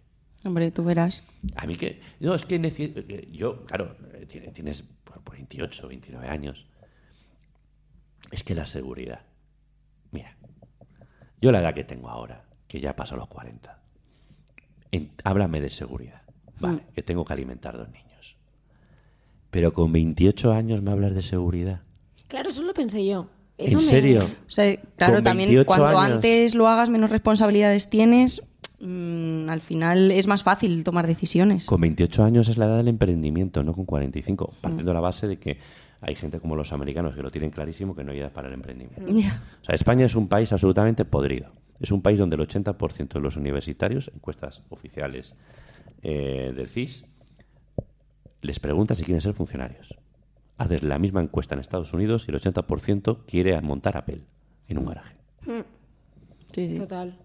Hombre, 0.46 0.72
tú 0.72 0.84
verás. 0.84 1.24
A 1.56 1.66
mí 1.66 1.76
que. 1.76 2.00
No, 2.20 2.34
es 2.36 2.46
que 2.46 2.56
eh, 2.56 3.30
yo, 3.32 3.66
claro, 3.66 3.96
eh, 4.14 4.26
tiene- 4.28 4.50
tienes 4.50 4.84
por 4.84 5.22
por 5.24 5.36
28, 5.36 5.88
29 5.88 6.28
años. 6.28 6.68
Es 8.32 8.44
que 8.44 8.54
la 8.56 8.66
seguridad. 8.66 9.22
Mira, 10.12 10.38
yo 11.42 11.52
la 11.52 11.60
edad 11.62 11.74
que 11.74 11.84
tengo 11.84 12.10
ahora, 12.10 12.46
que 12.68 12.80
ya 12.80 12.96
paso 12.96 13.16
los 13.16 13.28
40, 13.28 13.82
en- 14.92 15.12
háblame 15.24 15.62
de 15.62 15.70
seguridad. 15.70 16.22
Vale, 16.60 16.84
que 16.94 17.04
tengo 17.04 17.26
que 17.26 17.34
alimentar 17.34 17.76
dos 17.78 17.90
niños. 17.90 18.38
Pero 19.52 19.74
con 19.74 19.92
28 19.92 20.54
años 20.54 20.82
me 20.82 20.92
hablas 20.92 21.14
de 21.16 21.22
seguridad. 21.22 21.82
Claro, 22.28 22.50
eso 22.50 22.64
lo 22.64 22.74
pensé 22.74 23.06
yo. 23.06 23.30
Eso 23.58 23.72
¿En 23.72 23.76
me- 23.76 23.82
serio? 23.82 24.20
O 24.48 24.50
sea, 24.50 24.76
claro, 24.98 25.24
también 25.24 25.50
28 25.50 25.66
cuanto 25.66 25.98
años. 26.00 26.16
antes 26.16 26.56
lo 26.56 26.68
hagas, 26.68 26.90
menos 26.90 27.10
responsabilidades 27.10 27.90
tienes. 27.90 28.42
Mm, 28.80 29.50
al 29.50 29.62
final 29.62 30.12
es 30.12 30.28
más 30.28 30.44
fácil 30.44 30.84
tomar 30.84 31.08
decisiones. 31.08 31.66
Con 31.66 31.82
28 31.82 32.24
años 32.24 32.50
es 32.50 32.58
la 32.58 32.66
edad 32.66 32.78
del 32.78 32.88
emprendimiento, 32.88 33.64
no 33.64 33.74
con 33.74 33.86
45. 33.86 34.54
Partiendo 34.62 34.92
de 34.92 34.94
la 34.94 35.02
base 35.02 35.28
de 35.28 35.38
que 35.38 35.58
hay 36.02 36.16
gente 36.16 36.40
como 36.40 36.56
los 36.56 36.72
americanos 36.72 37.16
que 37.16 37.22
lo 37.22 37.32
tienen 37.32 37.50
clarísimo 37.50 37.96
que 37.96 38.04
no 38.04 38.12
hay 38.12 38.20
edad 38.20 38.32
para 38.32 38.48
el 38.48 38.54
emprendimiento. 38.54 39.12
O 39.12 39.66
sea, 39.66 39.76
España 39.76 40.06
es 40.06 40.16
un 40.16 40.28
país 40.28 40.52
absolutamente 40.52 41.06
podrido. 41.06 41.52
Es 41.80 41.92
un 41.92 42.02
país 42.02 42.20
donde 42.20 42.36
el 42.36 42.42
80% 42.42 43.14
de 43.14 43.20
los 43.20 43.36
universitarios, 43.36 44.12
encuestas 44.14 44.64
oficiales 44.70 45.36
eh, 46.04 46.54
del 46.56 46.70
CIS, 46.70 47.06
les 48.42 48.60
pregunta 48.60 48.96
si 48.96 49.04
quieren 49.04 49.22
ser 49.22 49.34
funcionarios. 49.34 49.96
Haces 50.58 50.84
la 50.84 51.00
misma 51.00 51.22
encuesta 51.22 51.56
en 51.56 51.62
Estados 51.62 51.92
Unidos 51.94 52.26
y 52.28 52.32
el 52.32 52.40
80% 52.40 53.26
quiere 53.26 53.60
montar 53.62 53.98
Apple 53.98 54.22
en 54.68 54.78
un 54.78 54.86
garaje. 54.86 55.16
Sí, 56.54 56.70
sí. 56.70 56.76
Total. 56.76 57.18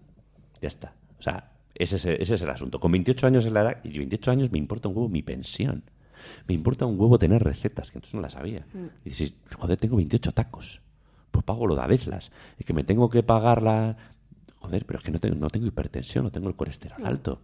Ya 0.61 0.67
está. 0.67 0.93
O 1.21 1.23
sea, 1.23 1.51
ese 1.75 1.97
es, 1.97 2.05
ese 2.05 2.33
es 2.33 2.41
el 2.41 2.49
asunto. 2.49 2.79
Con 2.79 2.91
28 2.91 3.27
años 3.27 3.45
es 3.45 3.51
la 3.51 3.61
edad, 3.61 3.77
y 3.83 3.95
28 3.95 4.31
años 4.31 4.51
me 4.51 4.57
importa 4.57 4.89
un 4.89 4.97
huevo 4.97 5.07
mi 5.07 5.21
pensión. 5.21 5.83
Me 6.47 6.55
importa 6.55 6.87
un 6.87 6.99
huevo 6.99 7.19
tener 7.19 7.43
recetas, 7.43 7.91
que 7.91 7.99
entonces 7.99 8.15
no 8.15 8.21
las 8.21 8.33
sabía. 8.33 8.65
Y 9.05 9.09
dices, 9.09 9.35
joder, 9.55 9.77
tengo 9.77 9.97
28 9.97 10.31
tacos. 10.31 10.81
Pues 11.29 11.45
pago 11.45 11.67
lo 11.67 11.75
de 11.75 11.81
Avezlas. 11.83 12.31
Es 12.57 12.65
que 12.65 12.73
me 12.73 12.83
tengo 12.83 13.07
que 13.07 13.21
pagar 13.21 13.61
la... 13.61 13.97
Joder, 14.55 14.83
pero 14.87 14.97
es 14.97 15.05
que 15.05 15.11
no 15.11 15.19
tengo, 15.19 15.35
no 15.35 15.47
tengo 15.47 15.67
hipertensión, 15.67 16.23
no 16.23 16.31
tengo 16.31 16.49
el 16.49 16.55
colesterol 16.55 17.05
alto. 17.05 17.39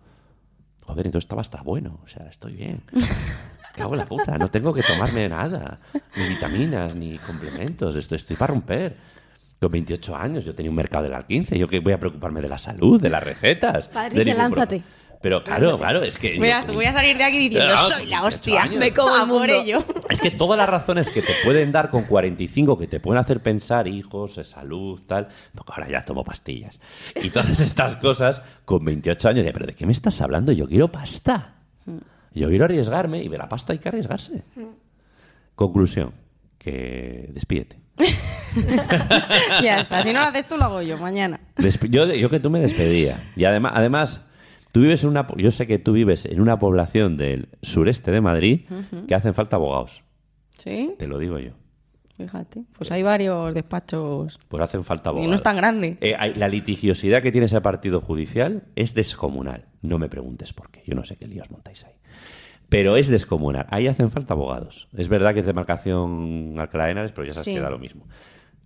Joder, 0.86 1.06
entonces 1.06 1.26
estaba 1.26 1.42
hasta 1.42 1.62
bueno. 1.62 2.00
O 2.04 2.08
sea, 2.08 2.26
estoy 2.28 2.54
bien. 2.54 2.82
Cago 3.76 3.94
en 3.94 4.00
la 4.00 4.08
puta, 4.08 4.40
no 4.40 4.50
tengo 4.50 4.74
que 4.74 4.82
tomarme 4.82 5.30
nada. 5.30 5.80
Ni 6.16 6.30
vitaminas, 6.30 6.96
ni 6.96 7.20
complementos. 7.20 7.96
Estoy, 7.96 8.16
estoy 8.16 8.36
para 8.36 8.54
romper. 8.54 8.98
Con 9.60 9.72
28 9.72 10.16
años 10.16 10.46
yo 10.46 10.54
tenía 10.54 10.70
un 10.70 10.76
mercado 10.76 11.04
del 11.06 11.14
al 11.14 11.26
15. 11.26 11.58
Yo 11.58 11.68
que 11.68 11.80
voy 11.80 11.94
a 11.94 12.00
preocuparme 12.00 12.42
de 12.42 12.50
la 12.50 12.58
salud, 12.58 13.02
de 13.02 13.10
las 13.10 13.24
recetas. 13.24 13.88
Patricia, 13.88 14.24
de 14.34 14.38
lánzate. 14.38 14.84
Pero 15.20 15.42
claro, 15.42 15.80
claro, 15.80 16.04
es 16.04 16.16
que... 16.20 16.40
Mira, 16.40 16.60
yo- 16.62 16.68
te 16.68 16.74
voy 16.74 16.86
a 16.86 16.94
salir 16.94 17.18
de 17.18 17.24
aquí 17.24 17.40
diciendo, 17.40 17.74
Ah, 17.74 17.78
soy 17.78 18.06
la 18.06 18.22
28 18.22 18.28
hostia, 18.28 18.62
años. 18.62 18.76
me 18.78 18.94
como 18.94 19.16
A 19.16 19.24
el 19.24 19.28
por 19.30 19.40
por 19.40 19.50
ello. 19.50 19.84
Es 20.12 20.22
que 20.22 20.30
todas 20.30 20.60
las 20.60 20.70
razones 20.70 21.10
que 21.10 21.24
te 21.24 21.34
pueden 21.44 21.72
dar 21.72 21.90
con 21.90 22.04
45, 22.04 22.78
que 22.78 22.86
te 22.86 23.00
pueden 23.00 23.20
hacer 23.20 23.40
pensar 23.42 23.88
hijos, 23.88 24.40
salud, 24.44 25.02
tal, 25.08 25.28
porque 25.56 25.72
ahora 25.74 25.90
ya 25.90 26.04
tomo 26.04 26.24
pastillas. 26.24 26.80
Y 27.16 27.32
todas 27.32 27.60
estas 27.60 27.96
cosas, 27.96 28.44
con 28.64 28.86
28 28.86 29.30
años, 29.30 29.44
de, 29.44 29.52
pero 29.54 29.66
¿de 29.66 29.74
qué 29.74 29.88
me 29.88 29.92
estás 29.92 30.22
hablando? 30.22 30.52
Yo 30.52 30.68
quiero 30.68 30.92
pasta. 30.92 31.56
Yo 32.36 32.48
quiero 32.50 32.66
arriesgarme 32.66 33.24
y 33.24 33.28
de 33.28 33.38
la 33.40 33.50
pasta 33.50 33.74
hay 33.74 33.80
que 33.80 33.90
arriesgarse. 33.90 34.44
Conclusión, 35.56 36.12
que 36.60 37.32
despídete. 37.34 37.80
ya 39.64 39.80
está, 39.80 40.04
si 40.04 40.14
no 40.14 40.20
lo 40.22 40.26
haces 40.28 40.48
tú, 40.48 40.58
lo 40.58 40.66
hago 40.66 40.82
yo 40.82 40.98
mañana. 40.98 41.40
Yo, 41.90 42.06
yo 42.14 42.30
que 42.30 42.40
tú 42.40 42.50
me 42.50 42.60
despedía. 42.60 43.32
Y 43.36 43.46
además, 43.46 43.74
además, 43.76 44.26
tú 44.72 44.82
vives 44.82 45.04
en 45.04 45.10
una... 45.10 45.28
Yo 45.38 45.52
sé 45.52 45.68
que 45.68 45.80
tú 45.80 45.94
vives 45.94 46.26
en 46.26 46.42
una 46.42 46.60
población 46.60 47.18
del 47.18 47.50
sureste 47.62 48.12
de 48.12 48.22
Madrid 48.22 48.62
que 49.08 49.16
hacen 49.16 49.34
falta 49.34 49.56
abogados. 49.58 50.04
¿Sí? 50.58 50.96
Te 50.98 51.08
lo 51.08 51.18
digo 51.20 51.40
yo. 51.40 51.52
Fíjate. 52.18 52.64
Pues 52.76 52.90
hay 52.92 53.04
varios 53.04 53.54
despachos. 53.54 54.40
Pues 54.48 54.64
hacen 54.64 54.84
falta 54.84 55.10
Y 55.10 55.12
abogados. 55.12 55.30
no 55.30 55.36
es 55.36 55.44
tan 55.44 55.56
grande. 55.56 55.98
Eh, 56.02 56.16
hay- 56.18 56.34
la 56.34 56.48
litigiosidad 56.48 57.22
que 57.22 57.32
tiene 57.32 57.46
ese 57.46 57.62
partido 57.62 58.02
judicial 58.02 58.64
es 58.76 58.96
descomunal. 58.96 59.66
No 59.84 60.00
me 60.00 60.10
preguntes 60.10 60.52
por 60.52 60.72
qué. 60.72 60.82
Yo 60.88 60.96
no 60.96 61.04
sé 61.06 61.16
qué 61.16 61.28
líos 61.28 61.52
montáis 61.52 61.84
ahí. 61.86 61.94
Pero 62.70 62.98
es 62.98 63.08
descomunal. 63.08 63.66
Ahí 63.70 63.88
hacen 63.88 64.10
falta 64.10 64.34
abogados. 64.34 64.88
Es 64.96 65.08
verdad 65.10 65.34
que 65.34 65.40
es 65.42 65.46
demarcación 65.46 66.56
Alcalá 66.60 66.86
de 66.86 66.92
Henares, 66.92 67.12
pero 67.14 67.26
ya 67.28 67.34
sabes 67.34 67.46
Sí. 67.46 67.54
que 67.54 67.62
da 67.62 67.70
lo 67.70 67.80
mismo. 67.80 68.06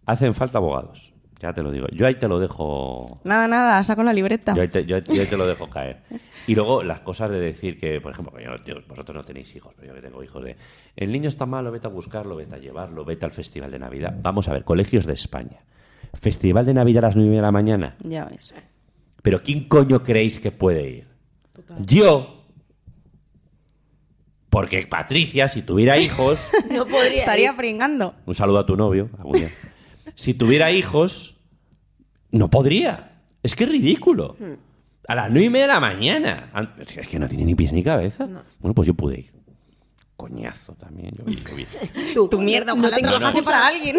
Hacen 0.05 0.33
falta 0.33 0.57
abogados. 0.57 1.13
Ya 1.39 1.53
te 1.53 1.63
lo 1.63 1.71
digo. 1.71 1.87
Yo 1.91 2.05
ahí 2.05 2.15
te 2.15 2.27
lo 2.27 2.39
dejo 2.39 3.19
Nada, 3.23 3.47
nada, 3.47 3.81
saco 3.83 4.03
la 4.03 4.13
libreta. 4.13 4.53
yo 4.53 4.61
ahí, 4.61 4.67
te, 4.67 4.85
yo 4.85 4.95
ahí- 4.97 5.03
yo 5.11 5.21
ahí 5.21 5.27
te 5.27 5.37
lo 5.37 5.47
dejo 5.47 5.67
caer. 5.71 6.01
Y 6.45 6.53
luego 6.53 6.83
las 6.83 6.99
cosas 7.01 7.31
de 7.31 7.39
decir 7.39 7.79
que, 7.79 7.99
por 7.99 8.11
ejemplo, 8.11 8.33
yo 8.39 8.75
vosotros 8.87 9.15
no 9.15 9.23
tenéis 9.23 9.55
hijos, 9.55 9.73
pero 9.75 9.87
yo 9.89 9.95
que 9.95 10.01
tengo 10.07 10.23
hijos 10.23 10.43
de... 10.43 10.55
El 10.95 11.11
niño 11.11 11.27
está 11.27 11.47
malo, 11.47 11.71
vete 11.71 11.87
a 11.87 11.89
buscarlo, 11.89 12.35
vete 12.35 12.55
a 12.55 12.57
llevarlo, 12.59 13.05
vete 13.05 13.25
al 13.25 13.31
Festival 13.31 13.71
de 13.71 13.79
Navidad. 13.79 14.15
Vamos 14.21 14.49
a 14.49 14.53
ver, 14.53 14.63
colegios 14.63 15.07
de 15.07 15.13
España. 15.13 15.61
Festival 16.13 16.65
de 16.65 16.75
Navidad 16.75 17.05
a 17.05 17.07
las 17.07 17.15
9 17.15 17.35
de 17.35 17.41
la 17.41 17.51
mañana. 17.51 17.95
Ya 18.01 18.25
ves. 18.25 18.53
Pero 19.23 19.41
¿quién 19.41 19.67
coño 19.67 20.03
creéis 20.03 20.39
que 20.39 20.51
puede 20.51 20.89
ir? 20.89 21.07
Yo. 21.79 22.40
Porque 24.51 24.85
Patricia, 24.85 25.47
si 25.47 25.63
tuviera 25.63 25.97
hijos... 25.97 26.47
No 26.69 26.85
podría. 26.85 27.15
Estaría 27.17 27.55
pringando. 27.57 28.13
Un 28.27 28.35
saludo 28.35 28.59
a 28.59 28.65
tu 28.67 28.75
novio. 28.75 29.09
algún 29.17 29.37
día. 29.39 29.49
Si 30.13 30.33
tuviera 30.35 30.71
hijos, 30.71 31.37
no 32.31 32.49
podría. 32.49 33.21
Es 33.41 33.55
que 33.55 33.63
es 33.63 33.69
ridículo. 33.71 34.35
A 35.07 35.15
las 35.15 35.29
nueve 35.31 35.45
y 35.45 35.49
media 35.49 35.67
de 35.67 35.73
la 35.73 35.79
mañana. 35.79 36.49
An- 36.53 36.73
Es 36.95 37.07
que 37.07 37.17
no 37.17 37.27
tiene 37.27 37.45
ni 37.45 37.55
pies 37.55 37.73
ni 37.73 37.81
cabeza. 37.83 38.25
Bueno, 38.59 38.75
pues 38.75 38.87
yo 38.87 38.93
pude 38.93 39.19
ir. 39.21 39.31
Coñazo 40.17 40.73
también. 40.75 41.11
Yo 41.17 41.23
vi, 41.25 41.37
yo 41.37 41.55
vi. 41.55 41.65
Tú, 42.13 42.27
Tu 42.27 42.39
mierda, 42.39 42.73
no 42.75 42.79
ojalá 42.81 42.95
tengo 42.97 43.09
trabajase 43.09 43.39
hijos. 43.39 43.51
para 43.51 43.67
alguien. 43.67 43.97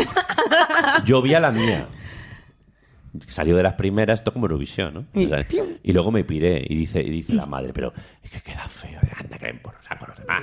Yo 1.04 1.20
vi 1.22 1.34
a 1.34 1.40
la 1.40 1.50
mía. 1.50 1.88
Salió 3.26 3.56
de 3.56 3.62
las 3.62 3.74
primeras, 3.74 4.20
esto 4.20 4.32
como 4.32 4.46
Eurovisión, 4.46 4.94
¿no? 4.94 5.04
Y 5.20 5.26
O 5.26 5.28
sea, 5.28 5.44
y 5.82 5.92
luego 5.92 6.10
me 6.10 6.24
piré 6.24 6.64
y 6.66 6.74
dice, 6.74 7.00
y 7.02 7.10
dice 7.10 7.34
la 7.34 7.44
madre, 7.44 7.72
pero 7.74 7.92
es 8.22 8.30
que 8.30 8.40
queda 8.40 8.66
feo. 8.68 8.98
Anda, 9.18 9.36
que 9.38 9.52
por 9.54 9.74
saco 9.86 10.06
los 10.06 10.18
demás. 10.18 10.42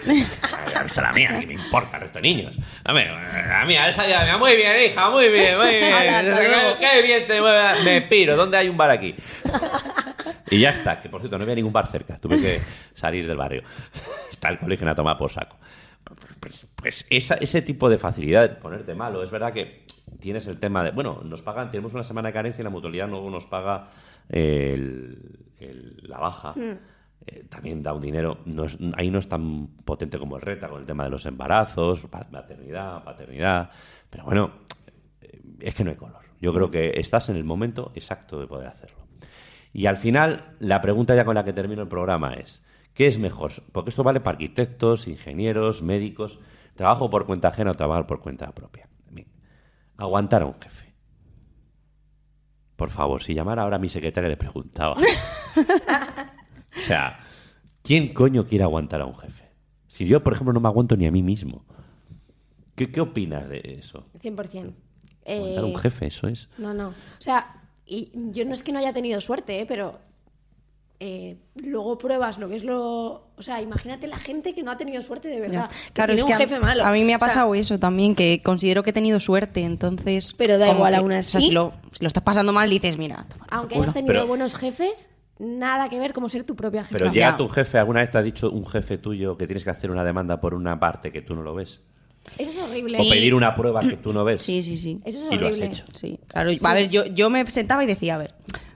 ¿Ha 0.76 0.84
visto 0.84 1.02
la 1.02 1.12
mía? 1.12 1.36
¿Qué 1.40 1.48
me 1.48 1.54
importa 1.54 1.98
el 1.98 2.04
resto 2.04 2.20
de 2.20 2.22
niños? 2.22 2.56
Dame, 2.84 3.08
la 3.08 3.66
mía, 3.66 3.90
esa 3.90 4.08
ya, 4.08 4.38
muy 4.38 4.56
bien, 4.56 4.74
hija, 4.92 5.10
muy 5.10 5.30
bien, 5.30 5.58
muy 5.58 5.68
bien. 5.68 5.92
Qué, 6.38 6.76
qué 6.80 7.02
bien 7.02 7.26
te 7.26 7.42
mueve. 7.42 7.84
Me 7.84 8.02
piro, 8.04 8.36
¿dónde 8.36 8.58
hay 8.58 8.70
un 8.70 8.78
bar 8.78 8.92
aquí? 8.92 9.16
Y 10.52 10.60
ya 10.60 10.70
está, 10.72 11.02
que 11.02 11.10
por 11.10 11.22
cierto 11.22 11.38
no 11.38 11.44
había 11.44 11.56
ningún 11.56 11.74
bar 11.74 11.88
cerca, 11.88 12.18
tuve 12.20 12.40
que 12.40 12.60
salir 12.94 13.28
del 13.28 13.38
barrio. 13.38 13.64
Está 14.32 14.50
el 14.50 14.58
colegio 14.60 14.84
en 14.86 14.90
a 14.90 14.96
tomar 14.96 15.18
por 15.18 15.32
saco. 15.32 15.58
Pues, 16.40 16.68
pues 16.76 17.06
esa- 17.10 17.36
ese 17.36 17.62
tipo 17.62 17.90
de 17.90 17.98
facilidad 17.98 18.44
de 18.50 18.56
ponerte 18.56 18.94
malo, 18.96 19.22
es 19.24 19.30
verdad 19.30 19.52
que 19.54 19.86
tienes 20.20 20.48
el 20.48 20.60
tema 20.60 20.84
de, 20.84 20.92
bueno, 20.92 21.22
nos 21.24 21.42
pagan, 21.42 21.72
tenemos 21.72 21.94
una 21.94 22.04
semana 22.04 22.30
de 22.30 22.34
carencia 22.34 22.62
y 22.62 22.64
la 22.64 22.70
mutualidad 22.70 23.10
luego 23.10 23.30
nos 23.30 23.46
paga 23.48 23.90
el- 24.30 25.40
el- 25.60 25.98
la 26.04 26.20
baja. 26.20 26.54
Eh, 27.28 27.46
también 27.50 27.84
da 27.84 27.94
un 27.94 28.02
dinero, 28.02 28.40
no 28.46 28.64
es- 28.66 28.78
ahí 28.96 29.12
no 29.12 29.20
es 29.20 29.28
tan 29.28 29.68
potente 29.86 30.18
como 30.18 30.38
el 30.38 30.42
RETA 30.42 30.70
con 30.70 30.80
el 30.82 30.86
tema 30.86 31.04
de 31.04 31.10
los 31.10 31.26
embarazos, 31.26 32.02
maternidad, 32.32 33.04
paternidad, 33.04 33.70
pero 34.10 34.24
bueno, 34.26 34.52
eh, 35.22 35.42
es 35.60 35.76
que 35.76 35.84
no 35.84 35.92
hay 35.92 35.98
color. 35.98 36.24
Yo 36.42 36.54
creo 36.54 36.72
que 36.72 36.94
estás 37.00 37.30
en 37.30 37.36
el 37.36 37.44
momento 37.44 37.92
exacto 37.96 38.40
de 38.40 38.48
poder 38.48 38.68
hacerlo. 38.68 38.98
Y 39.74 39.86
al 39.86 39.98
final, 39.98 40.56
la 40.60 40.82
pregunta 40.82 41.14
ya 41.16 41.26
con 41.26 41.36
la 41.36 41.44
que 41.44 41.54
termino 41.54 41.82
el 41.84 41.88
programa 41.90 42.34
es, 42.34 42.64
¿qué 42.94 43.06
es 43.08 43.20
mejor? 43.20 43.52
Porque 43.72 43.90
esto 43.90 44.04
vale 44.04 44.20
para 44.22 44.36
arquitectos, 44.36 45.08
ingenieros, 45.08 45.82
médicos, 45.84 46.40
trabajo 46.76 47.10
por 47.10 47.26
cuenta 47.26 47.50
ajena 47.50 47.72
o 47.72 47.76
trabajar 47.76 48.08
por 48.08 48.22
cuenta 48.22 48.50
propia. 48.54 48.88
Aguantar 50.00 50.42
a 50.42 50.46
un 50.46 50.56
jefe. 50.60 50.94
Por 52.76 52.90
favor, 52.92 53.22
si 53.22 53.34
llamara 53.34 53.64
ahora 53.64 53.76
a 53.76 53.80
mi 53.80 53.90
secretaria 53.90 54.30
le 54.30 54.38
preguntaba. 54.38 54.96
o 54.96 56.80
sea, 56.80 57.20
¿quién 57.84 58.14
coño 58.14 58.46
quiere 58.48 58.64
aguantar 58.64 59.02
a 59.02 59.06
un 59.06 59.18
jefe? 59.18 59.50
Si 59.88 60.06
yo, 60.08 60.24
por 60.24 60.34
ejemplo, 60.34 60.54
no 60.54 60.62
me 60.62 60.68
aguanto 60.70 60.96
ni 60.96 61.06
a 61.06 61.12
mí 61.12 61.22
mismo. 61.22 61.66
¿Qué, 62.76 62.90
qué 62.92 63.02
opinas 63.02 63.50
de 63.50 63.62
eso? 63.80 64.06
100%. 64.24 64.74
Aguantar 65.26 65.64
a 65.64 65.66
un 65.66 65.72
Eh, 65.74 65.78
jefe, 65.82 66.08
eso 66.08 66.28
es. 66.28 66.48
No, 66.58 66.74
no. 66.74 66.90
O 66.90 66.94
sea, 67.22 67.62
y 67.86 68.12
yo 68.32 68.46
no 68.46 68.54
es 68.54 68.64
que 68.64 68.72
no 68.72 68.80
haya 68.80 68.94
tenido 68.94 69.20
suerte, 69.20 69.60
¿eh? 69.60 69.66
pero 69.66 70.00
eh, 71.02 71.38
luego 71.56 71.98
pruebas 71.98 72.38
lo 72.40 72.50
que 72.50 72.56
es 72.58 72.64
lo. 72.64 73.30
O 73.38 73.42
sea, 73.42 73.62
imagínate 73.62 74.08
la 74.08 74.18
gente 74.18 74.54
que 74.54 74.64
no 74.64 74.72
ha 74.72 74.78
tenido 74.78 75.02
suerte 75.02 75.30
de 75.30 75.40
verdad. 75.40 75.70
que 75.70 75.94
Claro, 75.94 76.14
tiene 76.14 76.20
es 76.20 76.24
que 76.26 76.28
un 76.28 76.34
a- 76.34 76.38
jefe 76.38 76.60
malo. 76.60 76.84
a 76.86 76.92
mí 76.92 77.04
me 77.06 77.14
ha 77.14 77.18
O 77.18 77.20
sea, 77.20 77.28
pasado 77.28 77.56
eso 77.56 77.80
también, 77.80 78.16
que 78.16 78.42
considero 78.44 78.84
que 78.84 78.90
he 78.90 78.94
tenido 78.94 79.20
suerte, 79.22 79.62
entonces... 79.62 80.34
Pero 80.38 80.58
da 80.58 80.70
igual, 80.72 80.92
que- 80.94 80.98
aún 81.00 81.12
o 81.14 81.22
sea, 81.22 81.38
así. 81.40 81.48
si 81.48 81.54
lo, 81.54 81.72
si 81.94 82.04
lo 82.04 82.08
estás 82.08 82.24
pasando 82.24 82.52
mal, 82.52 82.70
dices, 82.70 82.98
mira, 82.98 83.26
aunque 83.50 83.76
hayas 83.76 83.94
tenido 83.94 84.14
Pero- 84.14 84.28
buenos 84.28 84.56
jefes, 84.58 85.10
nada 85.38 85.88
que 85.90 86.00
ver 86.00 86.12
como 86.12 86.28
ser 86.28 86.44
tu 86.44 86.56
propia 86.58 86.84
jefa. 86.84 86.98
Pero 86.98 87.14
llega 87.14 87.32
Ya. 87.32 87.38
tu 87.38 87.48
jefe, 87.48 87.78
¿alguna 87.78 88.02
vez 88.02 88.12
te 88.12 88.18
ha 88.18 88.22
dicho 88.22 88.52
un 88.52 88.66
jefe 88.68 88.98
tuyo 88.98 89.38
que 89.38 89.48
tienes 89.48 89.64
que 89.64 89.70
hacer 89.70 89.90
una 89.92 90.04
demanda 90.04 90.42
por 90.42 90.54
una 90.54 90.78
parte 90.80 91.14
que 91.14 91.22
tú 91.22 91.34
no 91.34 91.44
lo 91.44 91.56
ves? 91.56 91.80
Eso 92.38 92.52
es 92.52 92.58
horrible. 92.60 92.90
Sí. 92.90 93.08
O 93.08 93.10
pedir 93.10 93.34
una 93.34 93.56
prueba 93.56 93.80
que 93.80 93.96
tú 93.96 94.12
no 94.12 94.24
ves. 94.26 94.44
Sí, 94.44 94.62
sí, 94.64 94.76
sí. 94.76 95.00
Eso 95.06 95.26
es 95.30 95.34
Y 95.34 95.38
lo 95.38 95.48
has 95.48 95.58
hecho. 95.60 95.86
Sí, 95.94 96.20
claro. 96.28 96.52
A 96.62 96.74
ver, 96.74 96.90
yo, 96.90 97.06
yo 97.06 97.30
me 97.30 97.50
sentaba 97.50 97.82
y 97.86 97.88
decía, 97.88 98.16
a 98.16 98.18
ver, 98.18 98.34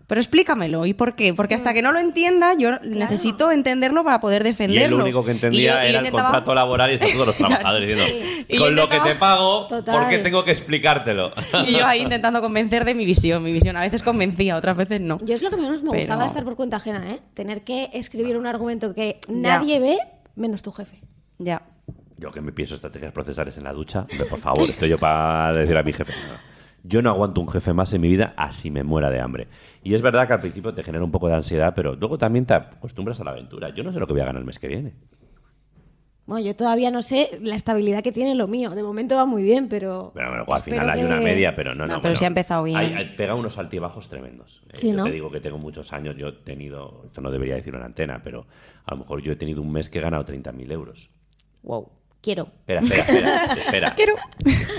pero 0.07 0.19
explícamelo. 0.21 0.85
¿Y 0.85 0.93
por 0.93 1.15
qué? 1.15 1.33
Porque 1.33 1.55
hasta 1.55 1.73
que 1.73 1.81
no 1.81 1.91
lo 1.91 1.99
entienda, 1.99 2.53
yo 2.57 2.79
necesito 2.81 3.51
entenderlo 3.51 4.03
para 4.03 4.19
poder 4.19 4.41
Y 4.41 4.45
defenderlo. 4.45 4.83
él 4.85 4.91
lo 4.97 5.03
único 5.03 5.23
que 5.23 5.31
Y 5.31 5.35
entendía 5.35 5.61
yo- 5.61 5.67
y 5.67 5.83
yo 5.83 5.89
era 5.89 5.99
el 5.99 6.05
intentaba- 6.05 6.23
contrato 6.29 6.53
laboral 6.55 6.91
y 6.91 6.93
estatuto 6.95 7.19
de 7.21 7.25
los 7.27 7.35
trabajadores 7.37 7.89
diciendo, 7.97 8.45
Y 8.47 8.57
con 8.57 8.75
lo 8.75 8.89
que 8.89 8.99
te 8.99 9.15
pago, 9.15 9.67
Total. 9.67 9.99
¿por 9.99 10.09
qué 10.09 10.19
tengo 10.19 10.43
que 10.43 10.51
explicártelo? 10.51 11.31
Y 11.67 11.73
yo 11.77 11.85
ahí 11.85 12.01
intentando 12.01 12.41
convencer 12.41 12.85
de 12.85 12.93
mi 12.93 13.05
visión. 13.05 13.41
Mi 13.43 13.51
visión 13.53 13.77
a 13.77 13.81
veces 13.81 14.03
convencía, 14.03 14.55
otras 14.57 14.75
veces 14.77 15.01
no. 15.01 15.17
Yo 15.23 15.35
es 15.35 15.41
lo 15.41 15.49
que 15.49 15.57
menos 15.57 15.81
me 15.83 15.89
Pero- 15.91 16.01
gustaba 16.01 16.25
estar 16.25 16.43
por 16.43 16.55
cuenta 16.55 16.77
ajena, 16.77 17.09
¿eh? 17.11 17.19
Tener 17.33 17.63
que 17.63 17.89
escribir 17.93 18.37
un 18.37 18.45
argumento 18.45 18.93
que 18.93 19.19
Ya. 19.27 19.33
nadie 19.35 19.79
ve 19.79 19.97
menos 20.35 20.61
tu 20.61 20.71
jefe. 20.71 20.99
Ya. 21.39 21.61
Yo 22.17 22.31
que 22.31 22.41
me 22.41 22.51
pienso 22.51 22.75
estrategias 22.75 23.11
procesales 23.11 23.57
en 23.57 23.63
la 23.63 23.73
ducha, 23.73 24.05
por 24.29 24.39
favor, 24.39 24.69
estoy 24.69 24.89
yo 24.89 24.97
para 24.97 25.51
decir 25.53 25.75
a 25.77 25.83
mi 25.83 25.91
jefe. 25.93 26.13
no. 26.27 26.52
Yo 26.83 27.01
no 27.01 27.09
aguanto 27.09 27.39
un 27.41 27.47
jefe 27.47 27.73
más 27.73 27.93
en 27.93 28.01
mi 28.01 28.09
vida 28.09 28.33
así 28.35 28.69
me 28.69 28.83
muera 28.83 29.09
de 29.09 29.19
hambre. 29.21 29.47
Y 29.83 29.93
es 29.93 30.01
verdad 30.01 30.27
que 30.27 30.33
al 30.33 30.41
principio 30.41 30.73
te 30.73 30.83
genera 30.83 31.03
un 31.03 31.11
poco 31.11 31.27
de 31.29 31.35
ansiedad, 31.35 31.73
pero 31.75 31.95
luego 31.95 32.17
también 32.17 32.45
te 32.45 32.53
acostumbras 32.53 33.19
a 33.21 33.23
la 33.23 33.31
aventura. 33.31 33.69
Yo 33.69 33.83
no 33.83 33.93
sé 33.93 33.99
lo 33.99 34.07
que 34.07 34.13
voy 34.13 34.21
a 34.21 34.25
ganar 34.25 34.41
el 34.41 34.45
mes 34.45 34.59
que 34.59 34.67
viene. 34.67 34.93
Bueno, 36.25 36.45
yo 36.45 36.55
todavía 36.55 36.89
no 36.89 37.01
sé 37.01 37.37
la 37.41 37.55
estabilidad 37.55 38.01
que 38.01 38.13
tiene 38.13 38.33
lo 38.33 38.47
mío. 38.47 38.69
De 38.69 38.81
momento 38.81 39.15
va 39.17 39.25
muy 39.25 39.43
bien, 39.43 39.67
pero. 39.67 40.11
Pero 40.13 40.29
bueno, 40.29 40.45
al 40.47 40.61
final 40.61 40.89
hay 40.89 41.01
que- 41.01 41.05
una 41.05 41.19
media, 41.19 41.53
pero 41.53 41.75
no, 41.75 41.85
No, 41.85 41.95
no. 41.95 42.01
pero 42.01 42.01
bueno, 42.01 42.15
sí 42.15 42.23
ha 42.23 42.27
empezado 42.27 42.63
bien. 42.63 42.77
Hay, 42.77 42.93
hay- 42.93 43.15
pega 43.17 43.35
unos 43.35 43.57
altibajos 43.57 44.07
tremendos. 44.07 44.61
Eh, 44.69 44.77
Sí, 44.77 44.91
yo 44.91 44.97
¿no? 44.97 45.03
te 45.03 45.11
digo 45.11 45.29
que 45.29 45.41
tengo 45.41 45.57
muchos 45.57 45.91
años, 45.91 46.15
yo 46.15 46.29
he 46.29 46.31
tenido, 46.31 47.01
esto 47.05 47.19
no 47.19 47.29
debería 47.29 47.55
decirlo 47.55 47.79
en 47.79 47.85
antena, 47.85 48.21
pero 48.23 48.45
a 48.85 48.91
lo 48.93 48.99
mejor 49.01 49.21
yo 49.21 49.33
he 49.33 49.35
tenido 49.35 49.61
un 49.61 49.71
mes 49.73 49.89
que 49.89 49.99
he 49.99 50.01
ganado 50.01 50.23
30.000 50.23 50.71
euros. 50.71 51.09
Wow. 51.61 51.89
Quiero. 52.23 52.47
Espera, 52.65 52.79
espera, 52.79 53.01
espera, 53.01 53.53
espera. 53.53 53.95
Quiero. 53.97 54.15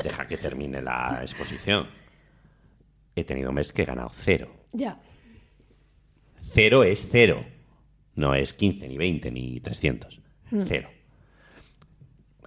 Deja 0.02 0.26
que 0.26 0.38
termine 0.38 0.80
la 0.80 1.18
exposición. 1.20 1.86
He 3.14 3.22
tenido 3.22 3.50
un 3.50 3.56
mes 3.56 3.70
que 3.70 3.82
he 3.82 3.84
ganado 3.84 4.10
cero. 4.14 4.50
Ya. 4.72 4.98
Cero 6.54 6.84
es 6.84 7.06
cero. 7.12 7.44
No 8.14 8.34
es 8.34 8.54
15, 8.54 8.88
ni 8.88 8.96
20, 8.96 9.30
ni 9.30 9.60
300. 9.60 10.20
Cero. 10.66 10.88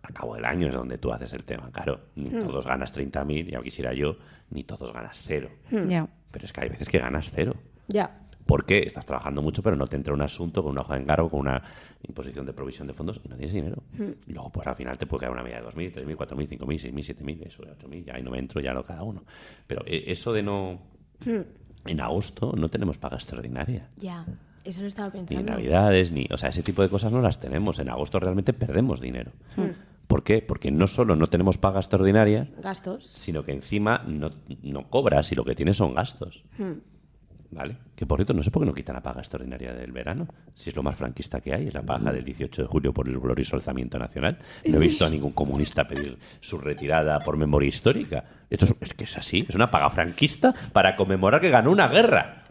A 0.02 0.12
cabo 0.14 0.34
del 0.34 0.45
año 0.45 0.68
es 0.68 0.74
donde 0.74 0.98
tú 0.98 1.12
haces 1.14 1.32
el 1.34 1.45
tema, 1.45 1.70
claro. 1.72 2.08
Ni 2.16 2.32
todos 2.32 2.66
ganas 2.66 2.91
30.000, 2.91 3.52
ya 3.52 3.62
quisiera 3.62 3.93
yo, 3.93 4.18
ni 4.50 4.64
todos 4.64 4.91
ganas 4.93 5.22
cero. 5.24 5.52
Ya. 5.70 6.08
Pero 6.32 6.45
es 6.45 6.52
que 6.52 6.62
hay 6.62 6.70
veces 6.70 6.89
que 6.89 6.98
ganas 6.98 7.30
cero. 7.32 7.56
Ya. 7.88 8.26
Porque 8.48 8.80
estás 8.80 9.06
trabajando 9.06 9.41
mucho, 9.41 9.62
pero 9.62 9.76
no 9.76 9.86
te 9.88 9.98
entra 9.98 10.14
un 10.14 10.22
asunto 10.22 10.64
con 10.64 10.72
una 10.72 10.82
hoja 10.82 10.95
de 10.95 11.02
encargo, 11.02 11.30
con 11.30 11.41
una 11.41 11.62
imposición 12.08 12.45
de 12.45 12.54
provisión 12.54 12.88
de 12.88 12.93
fondos 12.93 13.20
y 13.24 13.28
no 13.28 13.36
tienes 13.36 13.54
dinero. 13.54 13.84
Y 14.26 14.32
luego, 14.34 14.50
pues 14.52 14.66
al 14.68 14.76
final 14.76 14.98
te 14.98 15.06
puede 15.06 15.20
caer 15.22 15.34
una 15.34 15.43
media 15.43 15.62
de 15.62 15.68
2.000, 15.68 15.93
3.000, 16.06 16.16
4.000, 16.16 16.48
5.000, 16.58 16.93
6.000, 16.93 17.18
7.000, 17.18 17.45
eso 17.48 17.64
de 17.64 17.72
8.000, 17.74 18.06
ya 18.06 18.16
ahí 18.16 18.24
no 18.24 18.32
me 18.32 18.39
entro, 18.39 18.62
ya 18.62 18.74
lo 18.74 18.82
cada 18.84 19.04
uno. 19.04 19.24
Pero 19.68 19.82
eh, 19.86 20.06
eso 20.08 20.32
de 20.34 20.41
no. 20.43 20.80
En 21.86 22.02
agosto 22.02 22.54
no 22.58 22.70
tenemos 22.70 22.98
paga 22.98 23.18
extraordinaria. 23.18 23.89
Ya. 23.98 24.26
Eso 24.64 24.82
lo 24.82 24.88
estaba 24.88 25.08
Ni 25.10 25.14
pensando. 25.20 25.52
navidades, 25.52 26.12
ni. 26.12 26.28
O 26.32 26.38
sea, 26.38 26.50
ese 26.50 26.64
tipo 26.64 26.82
de 26.82 26.89
cosas 26.89 27.12
no 27.12 27.22
las 27.22 27.39
tenemos. 27.39 27.80
En 27.80 27.89
agosto 27.89 28.20
realmente 28.20 28.52
perdemos 28.54 29.00
dinero. 29.00 29.32
¿Por 30.08 30.24
qué? 30.24 30.41
Porque 30.41 30.72
no 30.72 30.88
solo 30.88 31.16
no 31.16 31.28
tenemos 31.28 31.58
paga 31.58 31.80
extraordinaria, 31.80 32.50
Gastos. 32.62 33.08
sino 33.14 33.43
que 33.43 33.52
encima 33.52 34.04
no, 34.08 34.30
no 34.64 34.89
cobras 34.89 35.32
y 35.32 35.36
lo 35.36 35.43
que 35.45 35.54
tienes 35.56 35.78
son 35.78 35.93
gastos. 35.95 36.43
¿Vale? 37.50 37.78
Que 37.95 38.06
por 38.06 38.18
cierto, 38.20 38.34
no 38.34 38.43
sé 38.43 38.52
por 38.52 38.62
qué 38.62 38.68
no 38.68 38.74
quitan 38.74 38.95
la 38.95 39.02
paga 39.02 39.22
extraordinaria 39.22 39.74
del 39.74 39.91
verano, 39.93 40.28
si 40.54 40.70
es 40.70 40.76
lo 40.76 40.84
más 40.84 40.98
franquista 40.98 41.39
que 41.39 41.54
hay, 41.54 41.68
es 41.68 41.74
la 41.74 41.82
paga 41.82 42.12
del 42.12 42.26
18 42.26 42.64
de 42.64 42.68
julio 42.68 42.93
por 42.93 43.08
el 43.08 43.18
glorioso 43.20 43.56
alzamiento 43.56 43.98
nacional. 43.98 44.38
No 44.66 44.78
he 44.78 44.80
visto 44.82 45.06
a 45.06 45.10
ningún 45.10 45.32
comunista 45.32 45.88
pedir 45.88 46.18
su 46.41 46.58
retirada 46.58 47.20
por 47.20 47.38
memoria 47.38 47.70
histórica. 47.70 48.26
Esto 48.50 48.66
es, 48.66 48.76
es 48.82 48.93
que 48.93 49.06
es 49.06 49.18
así, 49.18 49.45
es 49.48 49.56
una 49.56 49.72
paga 49.72 49.89
franquista 49.89 50.54
para 50.74 50.95
conmemorar 50.98 51.39
que 51.39 51.50
ganó 51.50 51.72
una 51.72 51.88
guerra. 51.88 52.43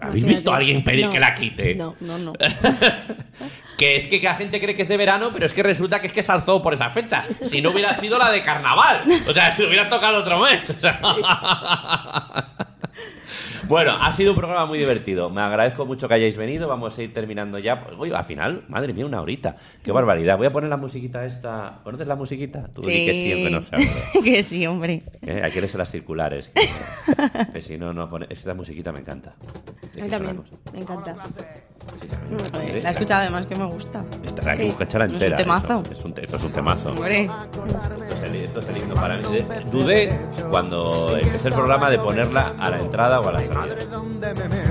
¿Habéis 0.00 0.24
Imagínate. 0.24 0.26
visto 0.34 0.52
a 0.52 0.56
alguien 0.56 0.82
pedir 0.84 1.06
No. 1.06 1.12
que 1.12 1.20
la 1.20 1.34
quite? 1.34 1.74
No. 1.76 1.94
No, 2.00 2.18
no. 2.18 2.32
Que 3.78 3.96
es 3.96 4.06
que 4.06 4.18
la 4.22 4.34
gente 4.34 4.58
cree 4.58 4.74
que 4.74 4.82
es 4.82 4.88
de 4.88 4.96
verano, 4.96 5.28
pero 5.34 5.44
es 5.44 5.52
que 5.52 5.62
resulta 5.62 6.00
que 6.00 6.06
es 6.06 6.12
que 6.14 6.22
se 6.22 6.32
alzó 6.32 6.62
por 6.62 6.72
esa 6.72 6.88
fecha. 6.88 7.24
Si 7.42 7.60
no 7.60 7.70
hubiera 7.72 7.92
sido 7.94 8.16
la 8.18 8.30
de 8.30 8.40
carnaval. 8.40 9.02
O 9.28 9.34
sea, 9.34 9.52
si 9.52 9.64
hubiera 9.64 9.86
tocado 9.90 10.18
otro 10.20 10.40
mes. 10.40 10.68
O 10.70 10.80
sea, 10.80 10.98
Bueno, 13.68 13.96
ha 14.00 14.12
sido 14.12 14.30
un 14.30 14.36
programa 14.36 14.64
muy 14.66 14.78
divertido. 14.78 15.28
Me 15.28 15.40
agradezco 15.40 15.84
mucho 15.84 16.06
que 16.06 16.14
hayáis 16.14 16.36
venido. 16.36 16.68
Vamos 16.68 16.96
a 16.96 17.02
ir 17.02 17.12
terminando 17.12 17.58
ya. 17.58 17.88
Uy, 17.98 18.12
al 18.12 18.24
final, 18.24 18.64
madre 18.68 18.92
mía, 18.92 19.04
una 19.04 19.20
horita. 19.20 19.56
Qué 19.82 19.90
barbaridad. 19.90 20.36
Voy 20.36 20.46
a 20.46 20.52
poner 20.52 20.70
la 20.70 20.76
musiquita 20.76 21.24
esta. 21.24 21.80
¿Conoces 21.82 22.06
la 22.06 22.14
musiquita? 22.14 22.68
Tú 22.72 22.82
di 22.82 23.06
que 23.06 23.12
sí, 23.12 23.32
aunque 23.32 23.50
no 23.50 24.22
que 24.24 24.42
sí, 24.42 24.66
hombre. 24.66 25.02
¿Eh? 25.22 25.40
Hay 25.42 25.50
que 25.50 25.58
eres 25.58 25.74
las 25.74 25.90
circulares. 25.90 26.50
Que, 26.54 27.52
que 27.52 27.62
si 27.62 27.76
no, 27.76 27.92
no 27.92 28.08
pone. 28.08 28.26
Esta 28.30 28.54
musiquita 28.54 28.92
me 28.92 29.00
encanta. 29.00 29.34
A 29.98 30.02
mí 30.02 30.08
también, 30.08 30.44
me 30.72 30.80
encanta. 30.80 31.16
La 32.82 32.90
he 32.90 32.92
escuchado 32.92 33.22
además 33.22 33.46
que 33.46 33.54
me 33.56 33.64
gusta. 33.66 34.02
Esta 34.24 34.50
hay 34.50 34.58
que 34.58 34.68
escucharla 34.68 35.06
Es 35.06 35.10
un 35.12 35.16
entera. 35.16 35.36
temazo. 35.36 35.82
eso. 35.84 35.92
Es 35.92 36.04
un, 36.04 36.12
te- 36.12 36.24
esto 36.24 36.36
es 36.36 36.44
un 36.44 36.52
temazo. 36.52 36.88
Hombre, 36.90 37.22
Esto 37.24 38.14
es, 38.24 38.30
el, 38.30 38.36
esto 38.36 38.60
es 38.60 38.68
el 38.68 38.76
himno 38.78 38.94
para 38.94 39.16
mí. 39.16 39.22
Dudé 39.70 40.20
cuando 40.50 41.16
empecé 41.16 41.48
el 41.48 41.54
programa 41.54 41.88
de 41.88 41.98
ponerla 41.98 42.54
a 42.58 42.70
la 42.70 42.80
entrada 42.80 43.20
o 43.20 43.28
a 43.28 43.32
la 43.32 43.38
salida. 43.38 43.76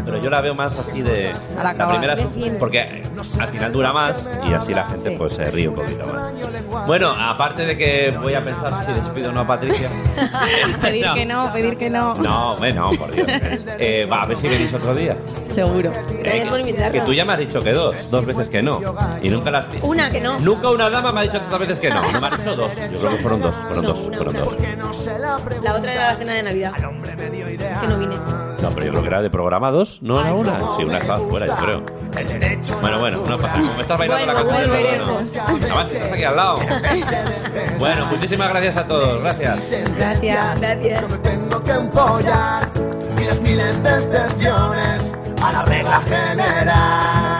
Pero 0.05 0.21
yo 0.21 0.29
la 0.29 0.41
veo 0.41 0.53
más 0.53 0.77
así 0.77 1.01
de. 1.01 1.33
Al 1.57 1.67
acabar. 1.67 1.99
primera 1.99 2.15
porque 2.59 2.79
eh, 2.79 3.03
al 3.39 3.47
final 3.47 3.71
dura 3.71 3.93
más 3.93 4.27
y 4.47 4.53
así 4.53 4.73
la 4.73 4.85
gente 4.85 5.09
Sí. 5.11 5.15
pues 5.17 5.33
se 5.33 5.45
ríe 5.51 5.69
un 5.69 5.75
poquito 5.75 6.05
más. 6.07 6.33
Bueno, 6.87 7.11
aparte 7.17 7.65
de 7.65 7.77
que 7.77 8.15
voy 8.21 8.33
a 8.33 8.43
pensar 8.43 8.85
si 8.85 8.91
despido 8.91 9.29
o 9.29 9.33
no 9.33 9.41
a 9.41 9.47
Patricia. 9.47 9.89
pedir 10.81 11.05
que 11.13 11.25
no, 11.25 11.51
pedir 11.53 11.77
que 11.77 11.89
no. 11.89 12.15
No, 12.15 12.57
bueno, 12.57 12.91
por 12.97 13.11
Dios. 13.11 13.27
Eh, 13.79 14.05
va, 14.11 14.23
a 14.23 14.25
ver 14.25 14.37
si 14.37 14.47
venís 14.47 14.73
otro 14.73 14.93
día. 14.93 15.15
Seguro. 15.49 15.91
Gracias 16.19 16.49
por 16.49 16.61
que 16.61 16.69
invitarnos. 16.69 17.04
Tú 17.05 17.13
ya 17.13 17.25
me 17.25 17.33
has 17.33 17.39
dicho 17.39 17.59
que 17.61 17.71
dos, 17.71 18.11
dos 18.11 18.25
veces 18.25 18.49
que 18.49 18.61
no. 18.61 18.79
Y 19.21 19.29
nunca 19.29 19.51
las 19.51 19.65
Una 19.81 20.09
que 20.09 20.21
no. 20.21 20.39
Nunca 20.39 20.69
una 20.69 20.89
dama 20.89 21.11
me 21.11 21.19
ha 21.21 21.23
dicho 21.23 21.39
tantas 21.39 21.59
veces 21.59 21.79
que 21.79 21.89
no. 21.89 22.01
No 22.11 22.21
me 22.21 22.27
ha 22.27 22.29
dicho 22.31 22.55
dos. 22.55 22.71
Yo 22.75 22.99
creo 22.99 23.11
que 23.11 23.17
fueron 23.19 23.41
dos. 23.41 23.55
Fueron 23.55 23.83
No, 23.83 23.89
dos. 23.89 23.99
una, 24.07 24.17
fueron 24.17 24.35
una. 24.35 24.45
dos. 24.45 25.09
La 25.63 25.75
otra 25.75 25.93
era 25.93 26.11
la 26.13 26.17
cena 26.17 26.33
de 26.33 26.43
Navidad. 26.43 26.73
Que 26.73 27.87
no 27.87 27.97
vine. 27.97 28.15
No, 28.61 28.71
pero 28.71 28.85
yo 28.87 28.91
creo 28.93 29.01
que 29.03 29.07
era 29.09 29.21
de 29.21 29.29
programa 29.29 29.69
dos, 29.69 30.01
no 30.01 30.19
era 30.21 30.33
una. 30.33 30.59
Sí, 30.75 30.83
una 30.83 30.97
estaba 30.97 31.19
fuera, 31.27 31.45
yo 31.45 31.55
creo. 31.55 31.83
Bueno, 32.81 32.99
bueno, 32.99 33.23
no 33.27 33.37
pasa. 33.37 33.55
Como 33.59 33.73
me 33.73 33.81
estás 33.81 33.97
bailando 33.99 34.25
Bueno, 34.25 34.49
la 34.49 34.55
canción. 34.55 34.69
volveremos. 34.69 35.35
no, 35.35 35.41
no. 35.47 35.55
Además, 35.65 35.93
estás 35.93 36.11
aquí 36.13 36.23
al 36.23 36.35
lado. 36.35 36.55
Bueno, 37.79 38.05
muchísimas 38.07 38.49
gracias 38.49 38.75
a 38.77 38.85
todos. 38.87 39.21
Gracias. 39.21 39.75
Gracias. 39.97 40.61
Gracias. 40.61 41.09
me 41.09 41.17
tengo 41.19 41.63
que 41.63 41.71
empollar 41.71 42.71
miles, 43.17 43.41
miles 43.41 43.83
de 43.83 43.89
excepciones 43.89 45.17
a 45.41 45.51
la 45.51 45.65
regla 45.65 46.01
general. 46.01 47.34